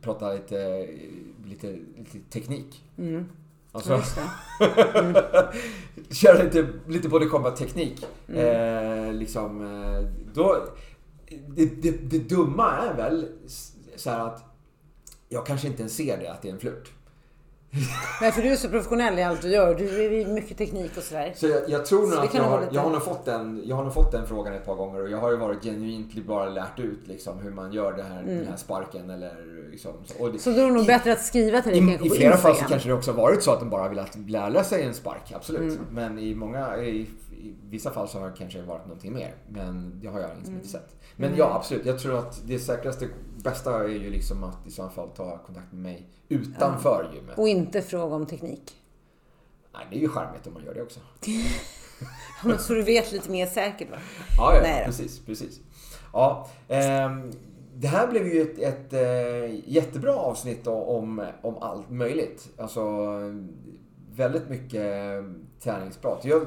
prata 0.00 0.32
lite, 0.32 0.88
lite, 1.44 1.78
lite 1.96 2.18
teknik. 2.30 2.84
Mm. 2.98 3.24
Alltså, 3.72 3.92
mm. 3.92 5.14
köra 6.10 6.42
lite, 6.42 6.68
lite 6.88 7.08
body 7.08 7.26
combat 7.26 7.56
teknik. 7.56 8.06
Mm. 8.28 8.40
Eh, 8.40 9.12
liksom, 9.14 9.60
eh, 9.60 10.02
då, 10.34 10.66
det, 11.48 11.66
det, 11.66 11.90
det, 11.90 12.18
dumma 12.18 12.76
är 12.76 12.94
väl 12.94 13.28
så 13.96 14.10
att 14.10 14.44
jag 15.28 15.46
kanske 15.46 15.66
inte 15.66 15.80
ens 15.82 15.96
ser 15.96 16.18
det, 16.18 16.28
att 16.32 16.42
det 16.42 16.48
är 16.48 16.52
en 16.52 16.60
flört. 16.60 16.90
Nej, 18.20 18.32
för 18.32 18.42
du 18.42 18.48
är 18.48 18.56
så 18.56 18.68
professionell 18.68 19.18
i 19.18 19.22
allt 19.22 19.42
du 19.42 19.48
gör. 19.48 19.74
Du 19.74 20.04
är 20.04 20.26
mycket 20.26 20.58
teknik 20.58 20.96
och 20.96 21.02
sådär. 21.02 21.32
Så 21.36 21.46
jag, 21.46 21.62
jag 21.68 21.86
tror 21.86 22.06
nog 22.06 22.18
att 22.18 22.34
jag 22.34 22.42
har, 22.42 22.68
jag, 22.72 22.82
har 22.82 22.90
nog 22.90 23.02
fått 23.02 23.24
den, 23.24 23.62
jag 23.64 23.76
har 23.76 23.84
nog 23.84 23.94
fått 23.94 24.12
den 24.12 24.26
frågan 24.26 24.54
ett 24.54 24.66
par 24.66 24.74
gånger 24.74 25.02
och 25.02 25.10
jag 25.10 25.18
har 25.18 25.30
ju 25.30 25.36
varit 25.36 25.62
genuint 25.62 26.26
bara 26.26 26.48
lärt 26.48 26.78
ut 26.78 27.08
liksom, 27.08 27.38
hur 27.38 27.50
man 27.50 27.72
gör 27.72 27.92
det 27.92 28.02
här, 28.02 28.22
mm. 28.22 28.38
den 28.38 28.46
här 28.46 28.56
sparken 28.56 29.10
eller 29.10 29.32
liksom. 29.70 29.92
Så, 30.04 30.28
det, 30.28 30.38
så 30.38 30.50
då 30.50 30.60
är 30.60 30.66
det 30.66 30.72
nog 30.72 30.84
i, 30.84 30.86
bättre 30.86 31.12
att 31.12 31.22
skriva 31.22 31.62
till 31.62 31.72
dig 31.72 31.98
I, 32.02 32.06
i 32.06 32.10
flera 32.10 32.36
fall 32.36 32.56
så 32.56 32.64
kanske 32.64 32.88
det 32.88 32.94
också 32.94 33.12
varit 33.12 33.42
så 33.42 33.50
att 33.50 33.60
de 33.60 33.70
bara 33.70 33.88
velat 33.88 34.16
lära 34.28 34.64
sig 34.64 34.82
en 34.82 34.94
spark, 34.94 35.32
absolut. 35.36 35.60
Mm. 35.60 35.86
Men 35.90 36.18
i 36.18 36.34
många, 36.34 36.76
i, 36.76 37.06
i, 37.40 37.54
vissa 37.70 37.90
fall 37.90 38.08
så 38.08 38.18
har 38.18 38.30
det 38.30 38.36
kanske 38.38 38.62
varit 38.62 38.86
någonting 38.86 39.12
mer. 39.12 39.34
Men 39.48 40.00
det 40.00 40.08
har 40.08 40.20
jag 40.20 40.28
liksom 40.28 40.54
mm. 40.54 40.56
inte 40.56 40.68
sett. 40.68 40.96
Men 41.16 41.26
mm. 41.26 41.38
ja, 41.38 41.54
absolut. 41.54 41.86
Jag 41.86 41.98
tror 41.98 42.18
att 42.18 42.42
det 42.46 42.58
säkraste, 42.58 43.08
bästa 43.44 43.84
är 43.84 43.88
ju 43.88 44.10
liksom 44.10 44.44
att 44.44 44.66
i 44.66 44.70
så 44.70 44.88
fall 44.88 45.08
ta 45.08 45.38
kontakt 45.38 45.72
med 45.72 45.82
mig 45.82 46.08
utanför 46.28 47.08
ja. 47.10 47.16
gymmet. 47.16 47.38
Och 47.38 47.48
inte 47.48 47.82
fråga 47.82 48.14
om 48.14 48.26
teknik. 48.26 48.76
Nej, 49.72 49.86
det 49.90 49.96
är 49.96 50.00
ju 50.00 50.08
charmigt 50.08 50.46
om 50.46 50.52
man 50.52 50.64
gör 50.64 50.74
det 50.74 50.82
också. 50.82 51.00
ja, 52.44 52.58
så 52.58 52.74
du 52.74 52.82
vet 52.82 53.12
lite 53.12 53.30
mer 53.30 53.46
säkert 53.46 53.90
va? 53.90 53.96
Ja, 54.36 54.54
ja 54.54 54.62
Nej, 54.62 54.84
precis, 54.84 55.20
precis. 55.26 55.60
Ja, 56.12 56.48
eh, 56.68 57.10
det 57.74 57.88
här 57.88 58.08
blev 58.08 58.26
ju 58.26 58.42
ett, 58.42 58.58
ett 58.58 58.92
äh, 58.92 59.70
jättebra 59.70 60.14
avsnitt 60.16 60.66
om, 60.66 61.26
om 61.42 61.58
allt 61.58 61.90
möjligt. 61.90 62.48
Alltså 62.58 63.16
väldigt 64.14 64.48
mycket 64.48 65.24
träningsprat. 65.60 66.24
Jag, 66.24 66.46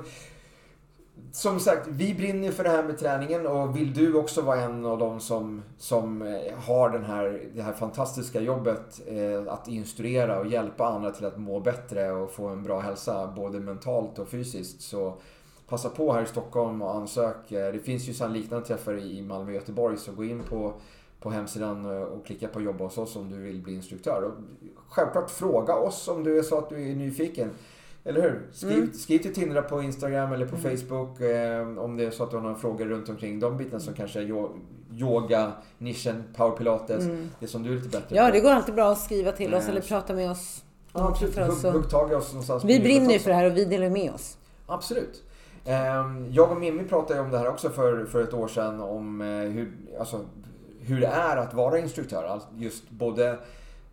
som 1.36 1.60
sagt, 1.60 1.88
vi 1.88 2.14
brinner 2.14 2.52
för 2.52 2.64
det 2.64 2.70
här 2.70 2.84
med 2.84 2.98
träningen 2.98 3.48
och 3.48 3.78
vill 3.78 3.94
du 3.94 4.14
också 4.14 4.42
vara 4.42 4.62
en 4.62 4.86
av 4.86 4.98
dem 4.98 5.20
som, 5.20 5.64
som 5.78 6.22
eh, 6.22 6.58
har 6.58 6.90
den 6.90 7.04
här, 7.04 7.42
det 7.56 7.62
här 7.62 7.74
fantastiska 7.74 8.42
jobbet 8.42 9.02
eh, 9.08 9.54
att 9.54 9.68
instruera 9.68 10.40
och 10.40 10.48
hjälpa 10.48 10.88
andra 10.88 11.12
till 11.12 11.26
att 11.26 11.38
må 11.38 11.60
bättre 11.60 12.12
och 12.12 12.32
få 12.32 12.48
en 12.48 12.64
bra 12.64 12.80
hälsa 12.80 13.34
både 13.36 13.60
mentalt 13.60 14.20
och 14.20 14.28
fysiskt 14.28 14.82
så 14.82 15.14
passa 15.68 15.90
på 15.90 16.14
här 16.14 16.24
i 16.24 16.26
Stockholm 16.26 16.82
och 16.82 16.96
ansök. 16.96 17.52
Eh, 17.52 17.74
det 17.74 17.80
finns 17.80 18.10
ju 18.10 18.14
sedan 18.14 18.34
liknande 18.34 18.66
träffar 18.66 18.98
i 18.98 19.22
Malmö 19.22 19.50
och 19.50 19.56
Göteborg 19.56 19.98
så 19.98 20.12
gå 20.12 20.24
in 20.24 20.44
på, 20.44 20.74
på 21.20 21.30
hemsidan 21.30 21.86
och 21.86 22.26
klicka 22.26 22.48
på 22.48 22.62
jobba 22.62 22.84
hos 22.84 22.98
oss 22.98 23.16
om 23.16 23.30
du 23.30 23.38
vill 23.38 23.62
bli 23.62 23.76
instruktör. 23.76 24.24
Och 24.24 24.34
självklart 24.90 25.30
fråga 25.30 25.76
oss 25.76 26.08
om 26.08 26.24
du 26.24 26.38
är 26.38 26.44
så 26.44 26.58
att 26.58 26.70
du 26.70 26.92
är 26.92 26.96
nyfiken. 26.96 27.50
Eller 28.06 28.22
hur? 28.22 28.42
Skriv, 28.52 28.78
mm. 28.78 28.94
skriv 28.94 29.20
till 29.20 29.34
Tindra 29.34 29.62
på 29.62 29.82
Instagram 29.82 30.34
eller 30.34 30.46
på 30.46 30.56
mm. 30.56 30.78
Facebook 30.78 31.22
eh, 31.22 31.78
om 31.78 31.98
det 31.98 32.06
är 32.06 32.12
så 32.12 32.24
att 32.24 32.32
du 32.32 32.36
har 32.36 32.44
några 32.44 32.56
frågor 32.56 32.86
runt 32.86 33.10
omkring 33.10 33.40
de 33.40 33.58
bitarna 33.58 33.80
som 33.80 33.94
kanske 33.94 34.20
är 34.20 34.48
yoga, 34.96 35.52
nischen, 35.78 36.24
power 36.36 36.58
pilates. 36.58 37.04
Mm. 37.04 37.30
Det 37.40 37.48
som 37.48 37.64
du 37.64 37.72
är 37.72 37.76
lite 37.76 37.90
bättre 37.90 38.16
Ja, 38.16 38.26
på. 38.26 38.32
det 38.32 38.40
går 38.40 38.52
alltid 38.52 38.76
bra 38.76 38.92
att 38.92 39.00
skriva 39.00 39.32
till 39.32 39.54
oss 39.54 39.68
eller 39.70 39.82
prata 39.82 40.14
med 40.14 40.32
oss. 40.32 40.64
Ja, 40.94 41.08
absolut. 41.08 41.36
Hugg, 41.36 41.74
hugg 41.74 41.90
tag 41.90 42.12
i 42.12 42.16
oss 42.16 42.32
någonstans. 42.32 42.64
Vi 42.64 42.80
brinner 42.80 43.14
ju 43.14 43.20
för 43.20 43.30
det 43.30 43.36
här 43.36 43.46
och 43.46 43.58
vi 43.58 43.66
delar 43.66 43.90
med 43.90 44.12
oss. 44.12 44.38
Absolut. 44.66 45.24
Ehm, 45.66 46.32
jag 46.32 46.52
och 46.52 46.58
Mimmi 46.58 46.84
pratade 46.84 47.20
om 47.20 47.32
det 47.32 47.38
här 47.38 47.48
också 47.48 47.70
för, 47.70 48.06
för 48.06 48.24
ett 48.24 48.34
år 48.34 48.48
sedan 48.48 48.82
om 48.82 49.22
eh, 49.22 49.28
hur, 49.28 49.72
alltså, 50.00 50.26
hur 50.80 51.02
det 51.02 51.08
är 51.08 51.38
att 51.38 51.54
vara 51.54 51.80
instruktör. 51.80 52.42
Just 52.56 52.90
både 52.90 53.38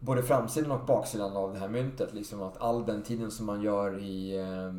både 0.00 0.22
framsidan 0.22 0.70
och 0.70 0.86
baksidan 0.86 1.36
av 1.36 1.52
det 1.52 1.58
här 1.58 1.68
myntet. 1.68 2.14
Liksom 2.14 2.42
att 2.42 2.60
all 2.60 2.86
den 2.86 3.02
tiden 3.02 3.30
som 3.30 3.46
man 3.46 3.62
gör 3.62 3.98
i, 3.98 4.38
eh, 4.38 4.74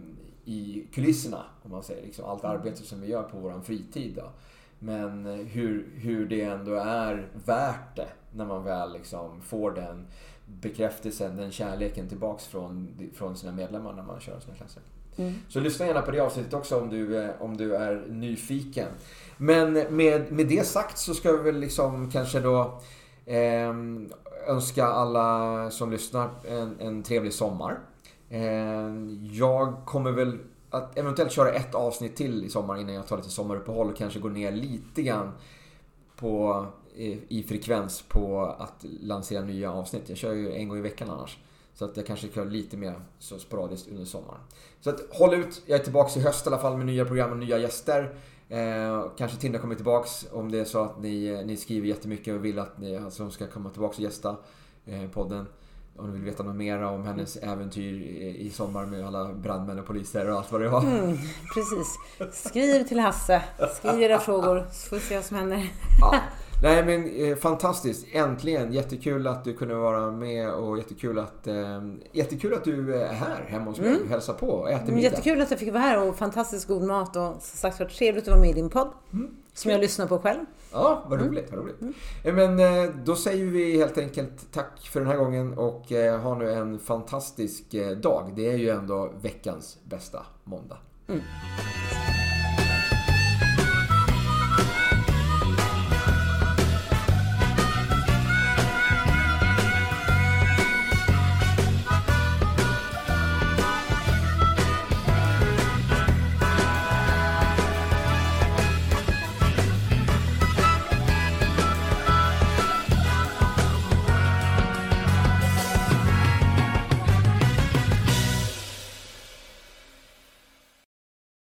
i 0.53 0.87
kulisserna, 0.93 1.45
om 1.63 1.71
man 1.71 1.83
säger, 1.83 2.05
liksom 2.05 2.25
allt 2.25 2.43
arbete 2.43 2.83
som 2.83 3.01
vi 3.01 3.07
gör 3.07 3.23
på 3.23 3.37
vår 3.37 3.61
fritid. 3.63 4.13
Då. 4.15 4.29
Men 4.79 5.25
eh, 5.25 5.45
hur, 5.45 5.89
hur 5.95 6.25
det 6.25 6.41
ändå 6.41 6.73
är 6.73 7.27
värt 7.45 7.95
det 7.95 8.09
när 8.33 8.45
man 8.45 8.63
väl 8.63 8.93
liksom 8.93 9.41
får 9.41 9.71
den 9.71 10.07
bekräftelsen, 10.45 11.37
den 11.37 11.51
kärleken 11.51 12.09
tillbaks 12.09 12.45
från, 12.45 12.87
från 13.13 13.37
sina 13.37 13.51
medlemmar 13.51 13.93
när 13.93 14.03
man 14.03 14.19
kör 14.19 14.39
sina 14.39 14.55
klasser. 14.55 14.81
Mm. 15.17 15.33
Så 15.49 15.59
lyssna 15.59 15.85
gärna 15.85 16.01
på 16.01 16.11
det 16.11 16.19
avsnittet 16.19 16.53
också 16.53 16.79
om 16.81 16.89
du, 16.89 17.17
eh, 17.17 17.29
om 17.39 17.57
du 17.57 17.75
är 17.75 18.05
nyfiken. 18.09 18.87
Men 19.37 19.73
med, 19.73 20.31
med 20.31 20.47
det 20.47 20.67
sagt 20.67 20.97
så 20.97 21.13
ska 21.13 21.31
vi 21.31 21.43
väl 21.43 21.59
liksom 21.59 22.11
kanske 22.11 22.39
då 22.39 22.81
eh, 23.25 23.73
önska 24.47 24.85
alla 24.85 25.69
som 25.71 25.91
lyssnar 25.91 26.29
en, 26.47 26.79
en 26.79 27.03
trevlig 27.03 27.33
sommar. 27.33 27.79
Eh, 28.29 28.41
jag 29.31 29.85
kommer 29.85 30.11
väl 30.11 30.39
att 30.69 30.97
eventuellt 30.97 31.31
köra 31.31 31.51
ett 31.51 31.75
avsnitt 31.75 32.15
till 32.15 32.45
i 32.45 32.49
sommar 32.49 32.77
innan 32.77 32.93
jag 32.93 33.07
tar 33.07 33.17
lite 33.17 33.29
sommaruppehåll 33.29 33.89
och 33.89 33.97
kanske 33.97 34.19
går 34.19 34.29
ner 34.29 34.51
lite 34.51 35.01
grann 35.01 35.31
på, 36.15 36.65
i 37.27 37.43
frekvens 37.43 38.01
på 38.01 38.55
att 38.59 38.85
lansera 39.01 39.41
nya 39.41 39.71
avsnitt. 39.71 40.09
Jag 40.09 40.17
kör 40.17 40.33
ju 40.33 40.53
en 40.53 40.69
gång 40.69 40.77
i 40.77 40.81
veckan 40.81 41.09
annars. 41.09 41.37
Så 41.73 41.85
att 41.85 41.97
jag 41.97 42.05
kanske 42.05 42.27
kör 42.27 42.45
lite 42.45 42.77
mer 42.77 43.01
så 43.19 43.39
sporadiskt 43.39 43.89
under 43.89 44.05
sommaren. 44.05 44.39
Så 44.81 44.89
att 44.89 45.01
håll 45.11 45.33
ut. 45.33 45.61
Jag 45.65 45.79
är 45.79 45.83
tillbaka 45.83 46.19
i 46.19 46.23
höst 46.23 46.45
i 46.45 46.49
alla 46.49 46.57
fall 46.57 46.77
med 46.77 46.85
nya 46.85 47.05
program 47.05 47.31
och 47.31 47.37
nya 47.37 47.57
gäster. 47.57 48.15
Eh, 48.51 49.05
kanske 49.17 49.37
Tinda 49.37 49.59
kommer 49.59 49.75
tillbaks 49.75 50.27
om 50.31 50.51
det 50.51 50.59
är 50.59 50.65
så 50.65 50.83
att 50.83 51.01
ni, 51.01 51.43
ni 51.45 51.57
skriver 51.57 51.87
jättemycket 51.87 52.35
och 52.35 52.45
vill 52.45 52.59
att 52.59 52.77
ni, 52.77 52.97
alltså, 52.97 53.29
ska 53.29 53.47
komma 53.47 53.69
tillbaks 53.69 53.97
och 53.97 54.03
gästa 54.03 54.35
eh, 54.85 55.09
podden. 55.13 55.47
Om 55.97 56.07
ni 56.07 56.13
vill 56.13 56.23
veta 56.23 56.43
något 56.43 56.55
mer 56.55 56.81
om 56.81 57.05
hennes 57.05 57.37
äventyr 57.37 57.93
i, 57.93 58.45
i 58.45 58.49
sommar 58.49 58.85
med 58.85 59.07
alla 59.07 59.33
brandmän 59.33 59.79
och 59.79 59.85
poliser 59.85 60.29
och 60.29 60.37
allt 60.37 60.51
vad 60.51 60.61
det 60.61 60.69
var. 60.69 60.81
Mm, 60.81 61.17
precis. 61.53 61.97
Skriv 62.47 62.83
till 62.83 62.99
Hasse. 62.99 63.41
Skriv 63.75 64.01
era 64.01 64.19
frågor 64.19 64.67
så 64.71 64.89
får 64.89 64.95
vi 64.95 65.01
se 65.01 65.15
vad 65.15 65.25
som 65.25 65.37
händer. 65.37 65.71
Ja. 66.01 66.19
Nej 66.61 66.85
men 66.85 67.15
eh, 67.15 67.35
fantastiskt. 67.35 68.07
Äntligen. 68.11 68.73
Jättekul 68.73 69.27
att 69.27 69.43
du 69.43 69.53
kunde 69.53 69.75
vara 69.75 70.11
med 70.11 70.53
och 70.53 70.77
jättekul 70.77 71.19
att, 71.19 71.47
eh, 71.47 71.81
jättekul 72.11 72.53
att 72.53 72.63
du 72.63 72.95
är 72.95 73.13
här 73.13 73.45
hemma 73.47 73.65
hos 73.65 73.79
mig 73.79 73.89
mm. 73.89 74.01
och 74.01 74.09
hälsar 74.09 74.33
på 74.33 74.47
och 74.47 74.71
äter 74.71 74.85
middag. 74.85 75.01
Jättekul 75.01 75.41
att 75.41 75.51
jag 75.51 75.59
fick 75.59 75.73
vara 75.73 75.83
här 75.83 76.07
och 76.07 76.15
fantastiskt 76.15 76.67
god 76.67 76.83
mat 76.83 77.15
och 77.15 77.23
som 77.23 77.39
sagt 77.39 77.79
var 77.79 77.87
trevligt 77.87 78.23
att 78.23 78.29
vara 78.29 78.41
med 78.41 78.49
i 78.49 78.53
din 78.53 78.69
podd. 78.69 78.89
Mm. 79.13 79.35
Som 79.53 79.71
jag 79.71 79.81
lyssnar 79.81 80.07
på 80.07 80.19
själv. 80.19 80.45
Ja, 80.71 81.03
vad 81.07 81.19
mm. 81.19 81.31
roligt. 81.31 81.51
Vad 81.51 81.59
roligt. 81.59 81.81
Mm. 81.81 81.93
Eh, 82.23 82.33
men 82.33 82.59
eh, 82.59 82.95
då 83.05 83.15
säger 83.15 83.45
vi 83.45 83.77
helt 83.77 83.97
enkelt 83.97 84.51
tack 84.51 84.79
för 84.91 84.99
den 84.99 85.09
här 85.09 85.17
gången 85.17 85.57
och 85.57 85.91
eh, 85.91 86.19
ha 86.19 86.37
nu 86.37 86.51
en 86.51 86.79
fantastisk 86.79 87.63
dag. 88.01 88.33
Det 88.35 88.51
är 88.51 88.57
ju 88.57 88.69
ändå 88.69 89.11
veckans 89.21 89.77
bästa 89.83 90.25
måndag. 90.43 90.77
Mm. 91.07 91.21